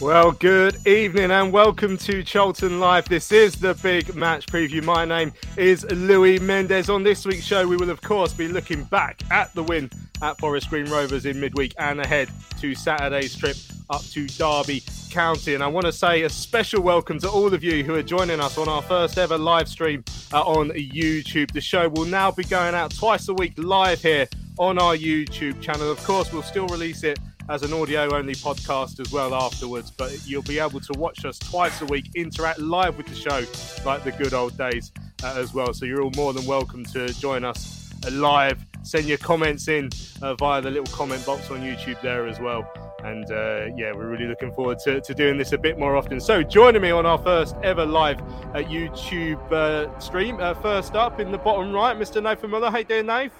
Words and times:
Well, 0.00 0.32
good 0.32 0.86
evening 0.86 1.30
and 1.30 1.52
welcome 1.52 1.98
to 1.98 2.22
Charlton 2.22 2.80
Live. 2.80 3.06
This 3.08 3.30
is 3.32 3.56
the 3.56 3.74
big 3.74 4.14
match 4.14 4.46
preview. 4.46 4.82
My 4.82 5.04
name 5.04 5.34
is 5.58 5.84
Louis 5.90 6.38
Mendez. 6.38 6.88
On 6.88 7.02
this 7.02 7.26
week's 7.26 7.44
show, 7.44 7.68
we 7.68 7.76
will, 7.76 7.90
of 7.90 8.00
course, 8.00 8.32
be 8.32 8.48
looking 8.48 8.84
back 8.84 9.20
at 9.30 9.54
the 9.54 9.62
win 9.62 9.90
at 10.22 10.38
Forest 10.38 10.70
Green 10.70 10.88
Rovers 10.90 11.26
in 11.26 11.38
midweek 11.38 11.74
and 11.78 12.00
ahead 12.00 12.28
to 12.60 12.74
Saturday's 12.74 13.36
trip 13.36 13.56
up 13.90 14.02
to 14.06 14.26
Derby 14.26 14.82
County. 15.10 15.54
And 15.54 15.62
I 15.62 15.66
want 15.66 15.86
to 15.86 15.92
say 15.92 16.22
a 16.22 16.28
special 16.28 16.82
welcome 16.82 17.18
to 17.20 17.30
all 17.30 17.52
of 17.52 17.64
you 17.64 17.84
who 17.84 17.94
are 17.94 18.02
joining 18.02 18.40
us 18.40 18.58
on 18.58 18.68
our 18.68 18.82
first 18.82 19.18
ever 19.18 19.38
live 19.38 19.68
stream 19.68 20.04
uh, 20.32 20.42
on 20.42 20.70
YouTube. 20.70 21.52
The 21.52 21.60
show 21.60 21.88
will 21.88 22.04
now 22.04 22.30
be 22.30 22.44
going 22.44 22.74
out 22.74 22.94
twice 22.94 23.28
a 23.28 23.34
week 23.34 23.54
live 23.56 24.02
here 24.02 24.28
on 24.58 24.78
our 24.78 24.96
YouTube 24.96 25.60
channel. 25.60 25.90
Of 25.90 26.02
course, 26.04 26.32
we'll 26.32 26.42
still 26.42 26.66
release 26.68 27.04
it 27.04 27.18
as 27.48 27.62
an 27.62 27.72
audio 27.72 28.14
only 28.14 28.34
podcast 28.34 29.00
as 29.00 29.10
well 29.10 29.34
afterwards. 29.34 29.90
But 29.90 30.26
you'll 30.26 30.42
be 30.42 30.58
able 30.58 30.80
to 30.80 30.98
watch 30.98 31.24
us 31.24 31.38
twice 31.38 31.80
a 31.80 31.86
week, 31.86 32.10
interact 32.14 32.58
live 32.58 32.96
with 32.96 33.06
the 33.06 33.14
show 33.14 33.44
like 33.86 34.04
the 34.04 34.12
good 34.12 34.34
old 34.34 34.56
days 34.58 34.92
uh, 35.22 35.34
as 35.36 35.54
well. 35.54 35.72
So 35.72 35.86
you're 35.86 36.02
all 36.02 36.12
more 36.16 36.32
than 36.32 36.44
welcome 36.44 36.84
to 36.86 37.08
join 37.14 37.44
us 37.44 37.90
live. 38.10 38.58
Send 38.88 39.04
your 39.04 39.18
comments 39.18 39.68
in 39.68 39.90
uh, 40.22 40.34
via 40.36 40.62
the 40.62 40.70
little 40.70 40.86
comment 40.96 41.26
box 41.26 41.50
on 41.50 41.60
YouTube 41.60 42.00
there 42.00 42.26
as 42.26 42.40
well. 42.40 42.66
And 43.04 43.30
uh, 43.30 43.66
yeah, 43.76 43.92
we're 43.92 44.08
really 44.08 44.24
looking 44.24 44.50
forward 44.50 44.78
to, 44.84 45.02
to 45.02 45.12
doing 45.12 45.36
this 45.36 45.52
a 45.52 45.58
bit 45.58 45.78
more 45.78 45.94
often. 45.94 46.18
So, 46.18 46.42
joining 46.42 46.80
me 46.80 46.90
on 46.90 47.04
our 47.04 47.18
first 47.18 47.54
ever 47.62 47.84
live 47.84 48.18
uh, 48.22 48.62
YouTube 48.62 49.52
uh, 49.52 49.98
stream, 49.98 50.38
first 50.62 50.94
up 50.94 51.20
in 51.20 51.30
the 51.30 51.36
bottom 51.36 51.70
right, 51.70 51.98
Mr. 51.98 52.22
Nathan 52.22 52.50
Miller. 52.50 52.70
Hey, 52.70 52.82
there, 52.82 53.02
Nate. 53.02 53.30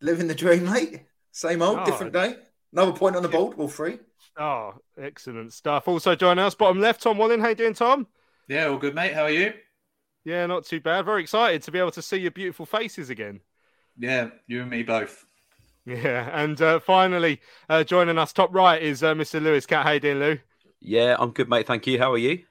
Living 0.00 0.28
the 0.28 0.36
dream, 0.36 0.66
mate. 0.66 1.02
Same 1.32 1.60
old, 1.60 1.80
oh, 1.80 1.84
different 1.84 2.12
day. 2.12 2.36
Another 2.72 2.92
point 2.92 3.16
on 3.16 3.24
the 3.24 3.28
board, 3.28 3.58
all 3.58 3.66
three. 3.66 3.98
Oh, 4.38 4.74
excellent 5.02 5.52
stuff. 5.52 5.88
Also 5.88 6.14
joining 6.14 6.44
us, 6.44 6.54
bottom 6.54 6.80
left, 6.80 7.02
Tom 7.02 7.18
Walling. 7.18 7.40
How 7.40 7.48
you 7.48 7.56
doing, 7.56 7.74
Tom? 7.74 8.06
Yeah, 8.46 8.66
all 8.66 8.78
good, 8.78 8.94
mate. 8.94 9.14
How 9.14 9.24
are 9.24 9.30
you? 9.30 9.52
Yeah, 10.24 10.46
not 10.46 10.64
too 10.64 10.78
bad. 10.78 11.06
Very 11.06 11.22
excited 11.22 11.64
to 11.64 11.72
be 11.72 11.80
able 11.80 11.90
to 11.90 12.02
see 12.02 12.18
your 12.18 12.30
beautiful 12.30 12.66
faces 12.66 13.10
again. 13.10 13.40
Yeah, 13.98 14.30
you 14.46 14.62
and 14.62 14.70
me 14.70 14.82
both. 14.82 15.26
Yeah, 15.84 16.28
and 16.32 16.60
uh, 16.60 16.80
finally 16.80 17.40
uh, 17.68 17.82
joining 17.82 18.18
us 18.18 18.32
top 18.32 18.54
right 18.54 18.80
is 18.82 19.02
uh, 19.02 19.14
Mr. 19.14 19.40
Lewis 19.40 19.66
Cat. 19.66 19.86
How 19.86 19.92
you 19.92 20.00
doing, 20.00 20.18
Lou? 20.18 20.38
Yeah, 20.80 21.16
I'm 21.18 21.30
good, 21.32 21.48
mate. 21.48 21.66
Thank 21.66 21.86
you. 21.86 21.98
How 21.98 22.12
are 22.12 22.18
you? 22.18 22.44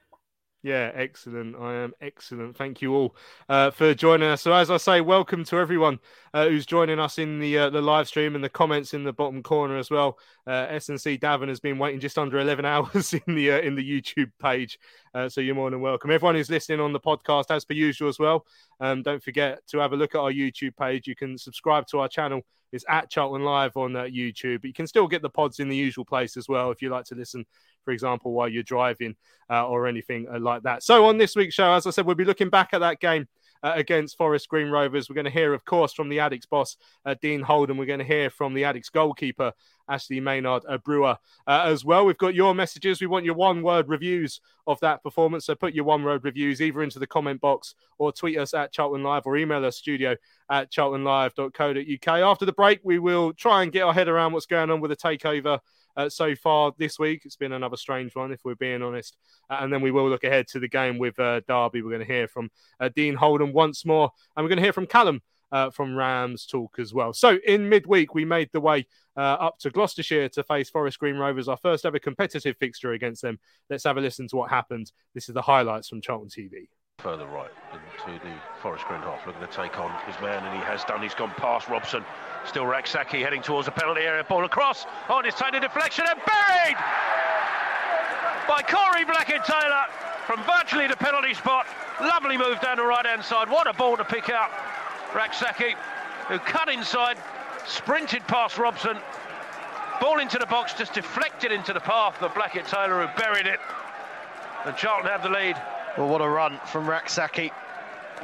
Yeah, 0.64 0.90
excellent. 0.92 1.54
I 1.54 1.74
am 1.74 1.92
excellent. 2.00 2.56
Thank 2.56 2.82
you 2.82 2.92
all 2.92 3.16
uh, 3.48 3.70
for 3.70 3.94
joining 3.94 4.28
us. 4.28 4.42
So, 4.42 4.52
as 4.52 4.72
I 4.72 4.76
say, 4.78 5.00
welcome 5.00 5.44
to 5.44 5.56
everyone 5.56 6.00
uh, 6.34 6.48
who's 6.48 6.66
joining 6.66 6.98
us 6.98 7.18
in 7.18 7.38
the 7.38 7.56
uh, 7.56 7.70
the 7.70 7.80
live 7.80 8.08
stream 8.08 8.34
and 8.34 8.42
the 8.42 8.48
comments 8.48 8.92
in 8.92 9.04
the 9.04 9.12
bottom 9.12 9.40
corner 9.40 9.78
as 9.78 9.88
well. 9.88 10.18
Uh, 10.48 10.66
SNC 10.66 11.16
Davin 11.16 11.46
has 11.46 11.60
been 11.60 11.78
waiting 11.78 12.00
just 12.00 12.18
under 12.18 12.40
eleven 12.40 12.64
hours 12.64 13.14
in 13.14 13.36
the 13.36 13.52
uh, 13.52 13.60
in 13.60 13.76
the 13.76 13.88
YouTube 13.88 14.32
page, 14.42 14.80
uh, 15.14 15.28
so 15.28 15.40
you're 15.40 15.54
more 15.54 15.70
than 15.70 15.80
welcome. 15.80 16.10
Everyone 16.10 16.34
who's 16.34 16.50
listening 16.50 16.80
on 16.80 16.92
the 16.92 17.00
podcast, 17.00 17.52
as 17.54 17.64
per 17.64 17.74
usual, 17.74 18.08
as 18.08 18.18
well. 18.18 18.44
Um, 18.80 19.02
don't 19.02 19.22
forget 19.22 19.64
to 19.68 19.78
have 19.78 19.92
a 19.92 19.96
look 19.96 20.16
at 20.16 20.20
our 20.20 20.32
YouTube 20.32 20.76
page. 20.76 21.06
You 21.06 21.14
can 21.14 21.38
subscribe 21.38 21.86
to 21.88 22.00
our 22.00 22.08
channel. 22.08 22.42
It's 22.72 22.84
at 22.88 23.10
Charlton 23.10 23.44
Live 23.44 23.76
on 23.76 23.92
YouTube. 23.92 24.60
But 24.60 24.68
you 24.68 24.74
can 24.74 24.86
still 24.86 25.08
get 25.08 25.22
the 25.22 25.30
pods 25.30 25.60
in 25.60 25.68
the 25.68 25.76
usual 25.76 26.04
place 26.04 26.36
as 26.36 26.48
well 26.48 26.70
if 26.70 26.82
you 26.82 26.90
like 26.90 27.04
to 27.06 27.14
listen 27.14 27.46
for 27.88 27.92
example, 27.92 28.32
while 28.32 28.50
you're 28.50 28.62
driving 28.62 29.16
uh, 29.48 29.66
or 29.66 29.86
anything 29.86 30.26
uh, 30.30 30.38
like 30.38 30.62
that. 30.64 30.82
So, 30.82 31.06
on 31.06 31.16
this 31.16 31.34
week's 31.34 31.54
show, 31.54 31.72
as 31.72 31.86
I 31.86 31.90
said, 31.90 32.04
we'll 32.04 32.16
be 32.16 32.26
looking 32.26 32.50
back 32.50 32.74
at 32.74 32.80
that 32.80 33.00
game. 33.00 33.26
Uh, 33.60 33.72
against 33.74 34.16
Forest 34.16 34.48
Green 34.48 34.68
Rovers. 34.68 35.08
We're 35.08 35.14
going 35.14 35.24
to 35.24 35.30
hear, 35.30 35.52
of 35.52 35.64
course, 35.64 35.92
from 35.92 36.08
the 36.08 36.18
Addicks 36.18 36.48
boss, 36.48 36.76
uh, 37.04 37.16
Dean 37.20 37.40
Holden. 37.40 37.76
We're 37.76 37.86
going 37.86 37.98
to 37.98 38.04
hear 38.04 38.30
from 38.30 38.54
the 38.54 38.62
Addicks 38.62 38.90
goalkeeper, 38.92 39.52
Ashley 39.88 40.20
Maynard 40.20 40.62
Brewer, 40.84 41.16
uh, 41.46 41.62
as 41.64 41.84
well. 41.84 42.06
We've 42.06 42.16
got 42.16 42.36
your 42.36 42.54
messages. 42.54 43.00
We 43.00 43.08
want 43.08 43.24
your 43.24 43.34
one 43.34 43.62
word 43.62 43.88
reviews 43.88 44.40
of 44.68 44.78
that 44.80 45.02
performance. 45.02 45.46
So 45.46 45.56
put 45.56 45.74
your 45.74 45.84
one 45.84 46.04
word 46.04 46.22
reviews 46.22 46.62
either 46.62 46.82
into 46.82 47.00
the 47.00 47.06
comment 47.06 47.40
box 47.40 47.74
or 47.98 48.12
tweet 48.12 48.38
us 48.38 48.54
at 48.54 48.70
Charlton 48.70 49.02
Live 49.02 49.26
or 49.26 49.36
email 49.36 49.64
us 49.64 49.76
studio 49.76 50.14
at 50.50 50.70
charltonlive.co.uk. 50.70 52.20
After 52.22 52.46
the 52.46 52.52
break, 52.52 52.80
we 52.84 52.98
will 52.98 53.32
try 53.32 53.64
and 53.64 53.72
get 53.72 53.82
our 53.82 53.94
head 53.94 54.08
around 54.08 54.34
what's 54.34 54.46
going 54.46 54.70
on 54.70 54.80
with 54.80 54.90
the 54.90 54.96
takeover 54.96 55.58
uh, 55.98 56.08
so 56.08 56.34
far 56.36 56.72
this 56.78 56.98
week. 56.98 57.22
It's 57.24 57.36
been 57.36 57.52
another 57.52 57.76
strange 57.76 58.14
one, 58.14 58.32
if 58.32 58.40
we're 58.44 58.54
being 58.54 58.82
honest. 58.82 59.18
Uh, 59.50 59.58
and 59.60 59.72
then 59.72 59.82
we 59.82 59.90
will 59.90 60.08
look 60.08 60.24
ahead 60.24 60.46
to 60.48 60.60
the 60.60 60.68
game 60.68 60.96
with 60.96 61.18
uh, 61.18 61.40
Derby. 61.46 61.82
We're 61.82 61.90
going 61.90 62.06
to 62.06 62.12
hear 62.12 62.28
from 62.28 62.50
uh, 62.80 62.88
Dean 62.94 63.16
Holden 63.16 63.52
once 63.52 63.84
more, 63.84 64.10
and 64.36 64.44
we're 64.44 64.48
going 64.48 64.58
to 64.58 64.62
hear 64.62 64.72
from 64.72 64.86
Callum. 64.86 65.20
Uh, 65.50 65.70
from 65.70 65.96
Rams 65.96 66.44
talk 66.44 66.78
as 66.78 66.92
well. 66.92 67.14
So 67.14 67.38
in 67.46 67.70
midweek, 67.70 68.14
we 68.14 68.26
made 68.26 68.50
the 68.52 68.60
way 68.60 68.86
up 69.16 69.58
to 69.60 69.70
Gloucestershire 69.70 70.28
to 70.28 70.42
face 70.42 70.68
Forest 70.68 70.98
Green 70.98 71.16
Rovers, 71.16 71.48
our 71.48 71.56
first 71.56 71.86
ever 71.86 71.98
competitive 71.98 72.54
fixture 72.58 72.92
against 72.92 73.22
them. 73.22 73.38
Let's 73.70 73.84
have 73.84 73.96
a 73.96 74.02
listen 74.02 74.28
to 74.28 74.36
what 74.36 74.50
happened. 74.50 74.92
This 75.14 75.26
is 75.30 75.34
the 75.34 75.40
highlights 75.40 75.88
from 75.88 76.02
Charlton 76.02 76.28
TV 76.28 76.68
further 76.98 77.26
right 77.26 77.50
into 77.72 78.18
the 78.24 78.34
Forest 78.60 78.84
Green 78.86 79.00
half, 79.02 79.24
looking 79.24 79.40
to 79.40 79.46
take 79.46 79.78
on 79.78 79.88
his 80.04 80.20
man, 80.20 80.44
and 80.44 80.58
he 80.58 80.64
has 80.64 80.82
done. 80.82 81.00
He's 81.00 81.14
gone 81.14 81.30
past 81.36 81.68
Robson. 81.68 82.04
Still 82.44 82.66
Rak-Sakyi 82.66 83.22
heading 83.22 83.40
towards 83.40 83.66
the 83.66 83.70
penalty 83.70 84.00
area. 84.00 84.24
Ball 84.24 84.44
across. 84.44 84.84
On 85.08 85.24
his 85.24 85.34
tainted 85.34 85.62
deflection 85.62 86.04
and 86.08 86.18
buried 86.26 86.76
by 88.48 88.62
Corey 88.62 89.04
Blackett-Taylor 89.04 89.84
from 90.26 90.42
virtually 90.42 90.88
the 90.88 90.96
penalty 90.96 91.34
spot. 91.34 91.68
Lovely 92.00 92.36
move 92.36 92.60
down 92.60 92.78
the 92.78 92.84
right-hand 92.84 93.22
side. 93.22 93.48
What 93.48 93.68
a 93.68 93.72
ball 93.72 93.96
to 93.96 94.04
pick 94.04 94.28
out. 94.28 94.50
Rak-Sakyi, 95.14 95.74
who 96.26 96.40
cut 96.40 96.68
inside, 96.68 97.16
sprinted 97.64 98.26
past 98.26 98.58
Robson. 98.58 98.98
Ball 100.00 100.18
into 100.18 100.38
the 100.38 100.46
box, 100.46 100.74
just 100.74 100.94
deflected 100.94 101.52
into 101.52 101.72
the 101.72 101.80
path 101.80 102.20
of 102.22 102.34
Blackett-Taylor, 102.34 103.06
who 103.06 103.22
buried 103.22 103.46
it. 103.46 103.60
And 104.64 104.76
Charlton 104.76 105.08
have 105.08 105.22
the 105.22 105.30
lead. 105.30 105.56
Well, 105.98 106.06
what 106.06 106.20
a 106.20 106.28
run 106.28 106.60
from 106.64 106.88
Rak-Sakyi. 106.88 107.50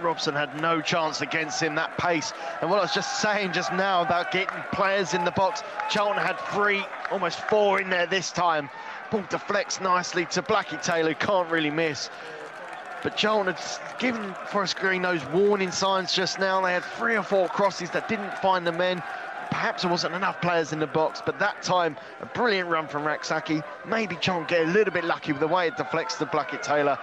Robson 0.01 0.33
had 0.33 0.61
no 0.61 0.81
chance 0.81 1.23
against 1.23 1.61
him, 1.61 1.75
that 1.75 1.99
pace. 1.99 2.33
And 2.61 2.71
what 2.71 2.79
I 2.79 2.83
was 2.83 2.95
just 2.95 3.21
saying 3.21 3.53
just 3.53 3.73
now 3.73 4.01
about 4.01 4.31
getting 4.31 4.63
players 4.73 5.13
in 5.13 5.25
the 5.25 5.33
box, 5.33 5.65
Charlton 5.91 6.23
had 6.23 6.39
three, 6.53 6.85
almost 7.11 7.41
four 7.49 7.81
in 7.81 7.91
there 7.91 8.07
this 8.07 8.31
time. 8.31 8.71
Ball 9.11 9.25
deflects 9.29 9.81
nicely 9.81 10.25
to 10.27 10.43
Blackett-Taylor, 10.43 11.15
can't 11.15 11.51
really 11.51 11.71
miss. 11.71 12.11
But 13.03 13.17
Charlton 13.17 13.53
had 13.53 13.99
given 13.99 14.35
Forest 14.47 14.77
Green 14.77 15.03
those 15.03 15.25
warning 15.27 15.73
signs 15.73 16.13
just 16.13 16.39
now. 16.39 16.61
They 16.61 16.73
had 16.73 16.85
three 16.85 17.17
or 17.17 17.25
four 17.25 17.49
crosses 17.49 17.91
that 17.91 18.09
didn't 18.09 18.39
find 18.39 18.65
the 18.65 18.73
men. 18.73 19.03
Perhaps 19.51 19.83
there 19.83 19.91
wasn't 19.91 20.15
enough 20.15 20.41
players 20.41 20.73
in 20.73 20.81
the 20.81 20.87
box, 20.87 21.23
but 21.25 21.39
that 21.39 21.63
time, 21.63 21.97
a 22.21 22.27
brilliant 22.27 22.69
run 22.69 22.89
from 22.89 23.05
Rak-Sakyi. 23.05 23.63
Maybe 23.87 24.17
Charlton 24.17 24.47
get 24.49 24.67
a 24.67 24.71
little 24.71 24.93
bit 24.93 25.05
lucky 25.05 25.33
with 25.33 25.41
the 25.41 25.49
way 25.49 25.69
it 25.69 25.77
deflects 25.77 26.17
to 26.17 26.27
Blackett-Taylor. 26.27 26.99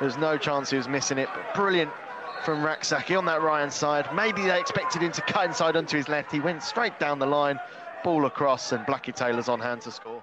There's 0.00 0.18
no 0.18 0.36
chance 0.36 0.70
he 0.70 0.76
was 0.76 0.88
missing 0.88 1.18
it, 1.18 1.28
brilliant 1.54 1.90
from 2.44 2.62
Rak-Sakyi 2.62 3.16
on 3.16 3.24
that 3.24 3.42
right-hand 3.42 3.72
side. 3.72 4.06
Maybe 4.14 4.42
they 4.42 4.60
expected 4.60 5.02
him 5.02 5.12
to 5.12 5.22
cut 5.22 5.46
inside 5.46 5.74
onto 5.74 5.96
his 5.96 6.08
left. 6.08 6.30
He 6.30 6.40
went 6.40 6.62
straight 6.62 6.98
down 7.00 7.18
the 7.18 7.26
line, 7.26 7.58
ball 8.04 8.26
across, 8.26 8.72
and 8.72 8.84
Blackett-Taylor's 8.86 9.48
on 9.48 9.58
hand 9.58 9.80
to 9.82 9.90
score. 9.90 10.22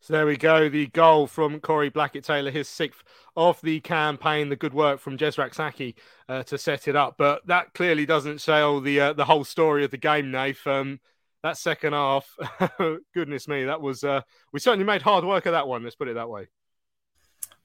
So 0.00 0.12
there 0.12 0.26
we 0.26 0.36
go, 0.36 0.68
the 0.68 0.86
goal 0.86 1.26
from 1.26 1.58
Corey 1.58 1.88
Blackett-Taylor, 1.88 2.52
his 2.52 2.68
sixth 2.68 3.02
of 3.36 3.60
the 3.62 3.80
campaign. 3.80 4.48
The 4.48 4.56
good 4.56 4.74
work 4.74 5.00
from 5.00 5.18
Jez 5.18 5.36
Rak-Sakyi 5.36 5.94
uh, 6.28 6.44
to 6.44 6.56
set 6.56 6.86
it 6.86 6.94
up, 6.94 7.16
but 7.18 7.44
that 7.46 7.74
clearly 7.74 8.06
doesn't 8.06 8.44
tell 8.44 8.80
the 8.80 9.00
uh, 9.00 9.12
the 9.14 9.24
whole 9.24 9.42
story 9.44 9.84
of 9.84 9.90
the 9.90 9.96
game, 9.96 10.30
Nath. 10.30 10.66
Um, 10.66 11.00
that 11.42 11.58
second 11.58 11.92
half, 11.92 12.36
goodness 13.14 13.48
me, 13.48 13.64
that 13.64 13.80
was 13.80 14.04
uh, 14.04 14.20
we 14.52 14.60
certainly 14.60 14.84
made 14.84 15.02
hard 15.02 15.24
work 15.24 15.46
of 15.46 15.52
that 15.52 15.66
one. 15.66 15.82
Let's 15.82 15.96
put 15.96 16.08
it 16.08 16.14
that 16.14 16.30
way. 16.30 16.46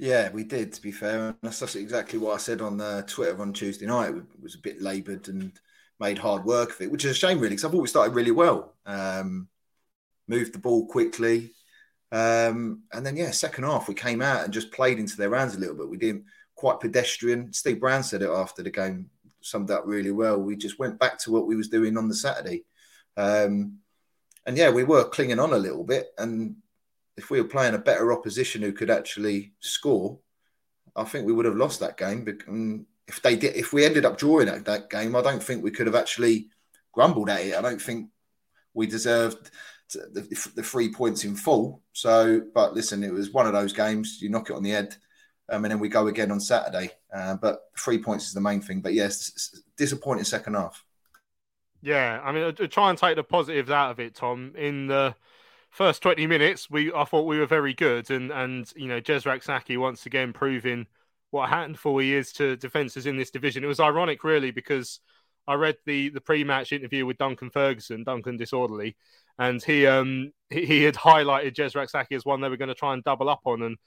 Yeah, 0.02 0.32
we 0.32 0.44
did. 0.44 0.74
To 0.74 0.82
be 0.82 0.92
fair, 0.92 1.28
and 1.28 1.36
that's, 1.44 1.76
exactly 1.76 2.18
what 2.18 2.34
I 2.34 2.38
said 2.38 2.60
on 2.60 2.82
uh, 2.82 3.04
Twitter 3.04 3.40
on 3.40 3.54
Tuesday 3.54 3.86
night. 3.86 4.10
It 4.10 4.42
was 4.42 4.56
a 4.56 4.58
bit 4.58 4.82
laboured 4.82 5.30
and 5.30 5.52
made 6.00 6.18
hard 6.18 6.44
work 6.44 6.72
of 6.72 6.82
it, 6.82 6.92
which 6.92 7.06
is 7.06 7.12
a 7.12 7.14
shame, 7.14 7.38
really, 7.38 7.50
because 7.50 7.66
I 7.66 7.70
thought 7.70 7.84
we 7.84 7.88
started 7.88 8.16
really 8.16 8.32
well. 8.32 8.74
Um, 8.88 9.48
moved 10.28 10.54
the 10.54 10.58
ball 10.58 10.88
quickly. 10.88 11.52
Um, 12.12 12.82
and 12.92 13.06
then, 13.06 13.16
yeah, 13.16 13.30
second 13.30 13.66
half, 13.66 13.88
we 13.88 13.94
came 13.94 14.24
out 14.24 14.44
and 14.44 14.52
just 14.52 14.72
played 14.72 14.98
into 14.98 15.18
their 15.18 15.36
hands 15.36 15.54
a 15.54 15.60
little 15.60 15.76
bit. 15.76 15.88
We 15.88 15.98
didn't 15.98 16.26
quite 16.56 16.80
pedestrian. 16.80 17.54
Steve 17.54 17.80
Brown 17.80 18.02
said 18.02 18.24
it 18.24 18.30
after 18.32 18.64
the 18.64 18.72
game, 18.72 19.12
summed 19.42 19.70
up 19.70 19.84
really 19.86 20.12
well. 20.12 20.40
We 20.40 20.56
just 20.56 20.80
went 20.80 20.98
back 20.98 21.20
to 21.20 21.32
what 21.32 21.46
we 21.46 21.56
was 21.56 21.68
doing 21.68 21.96
on 21.96 22.08
the 22.08 22.16
Saturday. 22.16 22.64
Um, 23.18 23.78
and 24.48 24.58
yeah, 24.58 24.72
we 24.72 24.84
were 24.84 25.04
clinging 25.04 25.40
on 25.40 25.54
a 25.54 25.58
little 25.58 25.84
bit. 25.84 26.08
And 26.18 26.56
if 27.18 27.30
we 27.30 27.42
were 27.42 27.48
playing 27.48 27.76
a 27.76 27.80
better 27.80 28.12
opposition 28.12 28.62
who 28.62 28.72
could 28.72 28.90
actually 28.90 29.54
score, 29.60 30.20
I 30.96 31.04
think 31.04 31.26
we 31.26 31.34
would 31.34 31.46
have 31.46 31.56
lost 31.56 31.80
that 31.80 31.98
game. 31.98 32.26
Mm, 32.26 32.86
if 33.08 33.22
they 33.22 33.36
did, 33.36 33.56
if 33.56 33.74
we 33.74 33.86
ended 33.86 34.06
up 34.06 34.18
drawing 34.18 34.48
that, 34.48 34.66
that 34.66 34.90
game, 34.90 35.16
I 35.16 35.22
don't 35.22 35.44
think 35.44 35.64
we 35.64 35.72
could 35.72 35.88
have 35.88 35.96
actually 35.96 36.48
grumbled 36.92 37.30
at 37.30 37.42
it. 37.42 37.56
I 37.56 37.62
don't 37.62 37.82
think 37.82 38.10
we 38.74 38.88
deserved 38.88 39.52
the, 39.94 40.52
the 40.56 40.64
three 40.64 40.94
points 40.94 41.24
in 41.24 41.36
full. 41.36 41.82
So, 41.94 42.42
but 42.54 42.74
listen, 42.74 43.04
it 43.04 43.14
was 43.14 43.32
one 43.32 43.48
of 43.48 43.54
those 43.54 43.74
games. 43.74 44.22
You 44.22 44.30
knock 44.30 44.50
it 44.50 44.56
on 44.56 44.64
the 44.64 44.72
head, 44.72 44.96
um, 45.50 45.66
and 45.66 45.72
then 45.72 45.80
we 45.80 45.90
go 45.90 46.08
again 46.08 46.32
on 46.32 46.40
Saturday. 46.40 46.92
Uh, 47.14 47.36
but 47.36 47.64
three 47.78 47.98
points 47.98 48.28
is 48.28 48.34
the 48.34 48.42
main 48.42 48.62
thing. 48.62 48.82
But 48.82 48.94
yes, 48.94 49.62
disappointing 49.78 50.24
second 50.24 50.54
half. 50.54 50.84
Yeah, 51.82 52.22
I 52.24 52.32
mean, 52.32 52.44
I 52.44 52.52
try 52.52 52.90
and 52.90 52.98
take 52.98 53.16
the 53.16 53.24
positives 53.24 53.72
out 53.72 53.92
of 53.92 54.00
it, 54.00 54.16
Tom. 54.16 54.54
In 54.56 54.88
the 54.88 55.16
first 55.72 56.02
twenty 56.02 56.28
minutes, 56.28 56.70
we 56.70 56.94
I 56.94 57.06
thought 57.06 57.26
we 57.26 57.40
were 57.40 57.46
very 57.46 57.74
good, 57.74 58.12
and 58.12 58.32
and 58.32 58.72
you 58.76 58.88
know, 58.88 59.02
Jez 59.02 59.26
Rak-Sakyi 59.26 59.78
once 59.78 60.06
again 60.06 60.34
proving 60.34 60.88
what 61.32 61.46
a 61.46 61.48
handful 61.48 61.98
he 61.98 62.14
is 62.14 62.34
to 62.34 62.58
defences 62.58 63.06
in 63.08 63.18
this 63.18 63.32
division. 63.32 63.64
It 63.64 63.68
was 63.68 63.80
ironic, 63.80 64.24
really, 64.24 64.52
because 64.52 65.00
I 65.48 65.56
read 65.56 65.78
the 65.86 66.10
the 66.10 66.22
pre-match 66.22 66.72
interview 66.72 67.06
with 67.06 67.18
Duncan 67.18 67.50
Ferguson, 67.50 68.04
Duncan 68.04 68.38
Disorderly, 68.38 68.96
and 69.40 69.64
he 69.64 69.88
um 69.88 70.34
he, 70.50 70.66
he 70.66 70.84
had 70.84 70.96
highlighted 70.96 71.54
Jez 71.56 71.76
Rak-Sakyi 71.76 72.16
as 72.16 72.26
one 72.26 72.42
they 72.42 72.50
were 72.50 72.58
going 72.58 72.70
to 72.70 72.76
try 72.76 72.94
and 72.94 73.04
double 73.04 73.30
up 73.30 73.42
on 73.46 73.62
and 73.64 73.78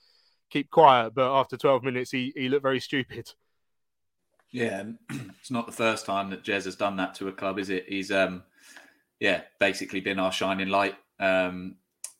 keep 0.49 0.69
quiet. 0.69 1.13
But 1.15 1.33
after 1.33 1.57
12 1.57 1.83
minutes, 1.83 2.11
he 2.11 2.33
he 2.35 2.49
looked 2.49 2.63
very 2.63 2.79
stupid. 2.79 3.31
Yeah, 4.51 4.83
it's 5.09 5.51
not 5.51 5.65
the 5.65 5.71
first 5.71 6.05
time 6.05 6.29
that 6.31 6.43
Jez 6.43 6.65
has 6.65 6.75
done 6.75 6.97
that 6.97 7.15
to 7.15 7.27
a 7.27 7.31
club, 7.31 7.59
is 7.59 7.69
it? 7.69 7.85
He's 7.87 8.11
um 8.11 8.43
yeah 9.19 9.41
basically 9.61 10.01
been 10.01 10.19
our 10.19 10.31
shining 10.31 10.67
light 10.67 10.95
um 11.19 11.75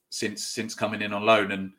since 0.09 0.45
since 0.45 0.74
coming 0.74 1.01
in 1.01 1.13
on 1.13 1.25
loan 1.25 1.51
and. 1.51 1.71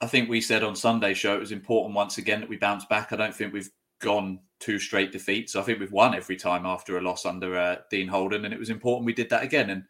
I 0.00 0.06
think 0.06 0.28
we 0.28 0.40
said 0.40 0.62
on 0.62 0.76
Sunday 0.76 1.12
show 1.12 1.34
it 1.34 1.40
was 1.40 1.50
important 1.50 1.92
once 1.92 2.18
again 2.18 2.38
that 2.38 2.48
we 2.48 2.56
bounce 2.56 2.84
back. 2.84 3.12
I 3.12 3.16
don't 3.16 3.34
think 3.34 3.52
we've 3.52 3.68
gone 4.00 4.38
two 4.60 4.78
straight 4.78 5.12
defeats. 5.12 5.56
I 5.56 5.62
think 5.62 5.80
we've 5.80 5.92
won 5.92 6.14
every 6.14 6.36
time 6.36 6.66
after 6.66 6.98
a 6.98 7.02
loss 7.02 7.26
under 7.26 7.56
uh, 7.56 7.76
Dean 7.90 8.08
Holden, 8.08 8.44
and 8.44 8.54
it 8.54 8.60
was 8.60 8.70
important 8.70 9.06
we 9.06 9.12
did 9.12 9.30
that 9.30 9.42
again. 9.42 9.70
And 9.70 9.84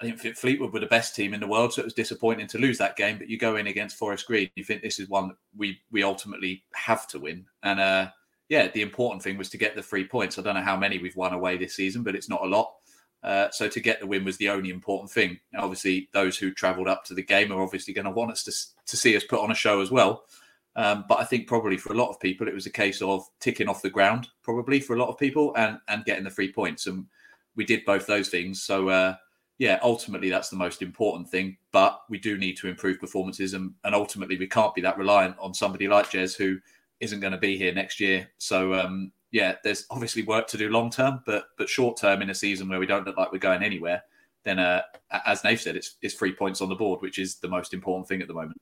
I 0.00 0.10
think 0.10 0.36
Fleetwood 0.36 0.72
were 0.72 0.80
the 0.80 0.86
best 0.86 1.14
team 1.14 1.34
in 1.34 1.40
the 1.40 1.46
world, 1.46 1.72
so 1.72 1.82
it 1.82 1.84
was 1.84 1.94
disappointing 1.94 2.46
to 2.48 2.58
lose 2.58 2.78
that 2.78 2.96
game. 2.96 3.18
But 3.18 3.28
you 3.28 3.38
go 3.38 3.56
in 3.56 3.66
against 3.66 3.98
Forest 3.98 4.26
Green, 4.26 4.50
you 4.56 4.64
think 4.64 4.82
this 4.82 4.98
is 4.98 5.08
one 5.08 5.28
that 5.28 5.36
we 5.56 5.78
we 5.90 6.02
ultimately 6.02 6.64
have 6.74 7.06
to 7.08 7.18
win. 7.18 7.44
And 7.62 7.78
uh, 7.78 8.08
yeah, 8.48 8.68
the 8.68 8.82
important 8.82 9.22
thing 9.22 9.36
was 9.36 9.50
to 9.50 9.58
get 9.58 9.76
the 9.76 9.82
three 9.82 10.06
points. 10.06 10.38
I 10.38 10.42
don't 10.42 10.54
know 10.54 10.62
how 10.62 10.76
many 10.76 10.98
we've 10.98 11.16
won 11.16 11.34
away 11.34 11.58
this 11.58 11.76
season, 11.76 12.02
but 12.02 12.14
it's 12.14 12.28
not 12.28 12.42
a 12.42 12.48
lot. 12.48 12.72
Uh, 13.22 13.50
so 13.50 13.68
to 13.68 13.80
get 13.80 14.00
the 14.00 14.06
win 14.06 14.24
was 14.24 14.38
the 14.38 14.48
only 14.48 14.70
important 14.70 15.10
thing. 15.10 15.38
Obviously, 15.56 16.08
those 16.12 16.38
who 16.38 16.52
travelled 16.52 16.88
up 16.88 17.04
to 17.04 17.14
the 17.14 17.22
game 17.22 17.52
are 17.52 17.62
obviously 17.62 17.92
going 17.92 18.06
to 18.06 18.10
want 18.10 18.32
us 18.32 18.42
to 18.44 18.52
to 18.86 18.96
see 18.96 19.16
us 19.16 19.24
put 19.24 19.40
on 19.40 19.50
a 19.50 19.54
show 19.54 19.80
as 19.80 19.90
well. 19.90 20.24
Um, 20.76 21.04
but 21.08 21.20
I 21.20 21.24
think 21.24 21.46
probably 21.46 21.76
for 21.76 21.92
a 21.92 21.96
lot 21.96 22.10
of 22.10 22.20
people, 22.20 22.48
it 22.48 22.54
was 22.54 22.66
a 22.66 22.70
case 22.70 23.02
of 23.02 23.28
ticking 23.40 23.68
off 23.68 23.82
the 23.82 23.90
ground, 23.90 24.28
probably 24.42 24.80
for 24.80 24.94
a 24.94 24.98
lot 24.98 25.08
of 25.08 25.18
people, 25.18 25.54
and 25.56 25.78
and 25.88 26.04
getting 26.04 26.24
the 26.24 26.30
three 26.30 26.52
points. 26.52 26.86
And 26.86 27.06
we 27.56 27.64
did 27.64 27.84
both 27.84 28.06
those 28.06 28.28
things. 28.28 28.62
So 28.62 28.88
uh, 28.88 29.16
yeah, 29.58 29.78
ultimately 29.82 30.30
that's 30.30 30.48
the 30.48 30.56
most 30.56 30.80
important 30.80 31.28
thing. 31.28 31.58
But 31.72 32.00
we 32.08 32.18
do 32.18 32.38
need 32.38 32.56
to 32.58 32.68
improve 32.68 33.00
performances, 33.00 33.52
and, 33.52 33.74
and 33.84 33.94
ultimately 33.94 34.38
we 34.38 34.46
can't 34.46 34.74
be 34.74 34.80
that 34.80 34.96
reliant 34.96 35.36
on 35.38 35.52
somebody 35.52 35.88
like 35.88 36.10
Jez 36.10 36.36
who 36.36 36.58
isn't 37.00 37.20
going 37.20 37.32
to 37.32 37.38
be 37.38 37.58
here 37.58 37.74
next 37.74 38.00
year. 38.00 38.30
So 38.38 38.72
um, 38.74 39.12
yeah, 39.32 39.56
there's 39.62 39.86
obviously 39.90 40.22
work 40.22 40.46
to 40.48 40.58
do 40.58 40.68
long 40.68 40.90
term, 40.90 41.22
but 41.26 41.46
but 41.56 41.68
short 41.68 41.96
term 41.96 42.22
in 42.22 42.30
a 42.30 42.34
season 42.34 42.68
where 42.68 42.80
we 42.80 42.86
don't 42.86 43.06
look 43.06 43.16
like 43.16 43.32
we're 43.32 43.38
going 43.38 43.62
anywhere, 43.62 44.02
then 44.44 44.58
uh, 44.58 44.82
as 45.26 45.44
Nave 45.44 45.60
said, 45.60 45.76
it's 45.76 45.96
it's 46.02 46.14
three 46.14 46.32
points 46.32 46.60
on 46.60 46.68
the 46.68 46.74
board, 46.74 47.00
which 47.02 47.18
is 47.18 47.36
the 47.36 47.48
most 47.48 47.74
important 47.74 48.08
thing 48.08 48.22
at 48.22 48.28
the 48.28 48.34
moment. 48.34 48.60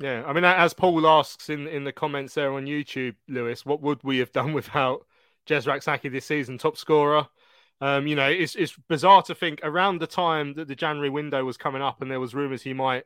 Yeah, 0.00 0.24
I 0.26 0.32
mean, 0.32 0.44
as 0.44 0.74
Paul 0.74 1.06
asks 1.06 1.48
in, 1.48 1.68
in 1.68 1.84
the 1.84 1.92
comments 1.92 2.34
there 2.34 2.52
on 2.54 2.64
YouTube, 2.64 3.14
Lewis, 3.28 3.64
what 3.64 3.82
would 3.82 4.02
we 4.02 4.18
have 4.18 4.32
done 4.32 4.52
without 4.54 5.06
Jez 5.46 5.66
Rak-Sakyi 5.66 6.10
this 6.10 6.26
season, 6.26 6.58
top 6.58 6.76
scorer? 6.76 7.28
Um, 7.80 8.06
you 8.06 8.16
know, 8.16 8.28
it's 8.28 8.54
it's 8.54 8.76
bizarre 8.88 9.22
to 9.24 9.34
think 9.34 9.60
around 9.62 9.98
the 9.98 10.06
time 10.06 10.54
that 10.54 10.68
the 10.68 10.74
January 10.74 11.10
window 11.10 11.44
was 11.44 11.56
coming 11.56 11.82
up 11.82 12.00
and 12.00 12.10
there 12.10 12.20
was 12.20 12.34
rumours 12.34 12.62
he 12.62 12.72
might 12.74 13.04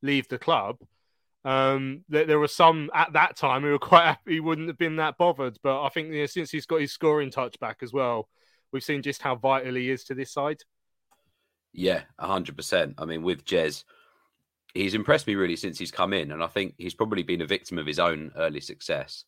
leave 0.00 0.28
the 0.28 0.38
club. 0.38 0.78
Um, 1.44 2.04
there, 2.08 2.24
there 2.24 2.38
were 2.38 2.48
some 2.48 2.90
at 2.94 3.14
that 3.14 3.36
time 3.36 3.62
who 3.62 3.70
were 3.70 3.78
quite 3.78 4.04
happy 4.04 4.34
he 4.34 4.40
wouldn't 4.40 4.68
have 4.68 4.78
been 4.78 4.96
that 4.96 5.18
bothered. 5.18 5.58
But 5.62 5.84
I 5.84 5.88
think 5.88 6.12
you 6.12 6.20
know, 6.20 6.26
since 6.26 6.50
he's 6.50 6.66
got 6.66 6.80
his 6.80 6.92
scoring 6.92 7.30
touch 7.30 7.58
back 7.60 7.78
as 7.82 7.92
well, 7.92 8.28
we've 8.72 8.84
seen 8.84 9.02
just 9.02 9.22
how 9.22 9.36
vital 9.36 9.74
he 9.74 9.90
is 9.90 10.04
to 10.04 10.14
this 10.14 10.32
side. 10.32 10.60
Yeah, 11.72 12.02
hundred 12.18 12.56
percent. 12.56 12.94
I 12.98 13.04
mean, 13.06 13.22
with 13.22 13.44
Jez, 13.44 13.84
he's 14.74 14.94
impressed 14.94 15.26
me 15.26 15.34
really 15.34 15.56
since 15.56 15.78
he's 15.78 15.90
come 15.90 16.12
in, 16.12 16.32
and 16.32 16.42
I 16.42 16.48
think 16.48 16.74
he's 16.78 16.94
probably 16.94 17.22
been 17.22 17.42
a 17.42 17.46
victim 17.46 17.78
of 17.78 17.86
his 17.86 17.98
own 17.98 18.32
early 18.36 18.60
success 18.60 19.24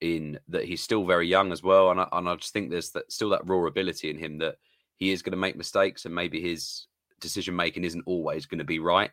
in 0.00 0.38
that 0.48 0.64
he's 0.64 0.82
still 0.82 1.04
very 1.06 1.28
young 1.28 1.52
as 1.52 1.62
well, 1.62 1.90
and 1.90 2.00
I, 2.00 2.08
and 2.12 2.28
I 2.28 2.34
just 2.36 2.52
think 2.52 2.70
there's 2.70 2.90
that, 2.90 3.12
still 3.12 3.30
that 3.30 3.46
raw 3.46 3.66
ability 3.66 4.10
in 4.10 4.18
him 4.18 4.38
that 4.38 4.56
he 4.96 5.12
is 5.12 5.22
going 5.22 5.32
to 5.32 5.38
make 5.38 5.56
mistakes, 5.56 6.04
and 6.04 6.14
maybe 6.14 6.40
his 6.40 6.86
decision 7.20 7.54
making 7.56 7.84
isn't 7.84 8.04
always 8.06 8.46
going 8.46 8.58
to 8.58 8.64
be 8.64 8.78
right. 8.78 9.10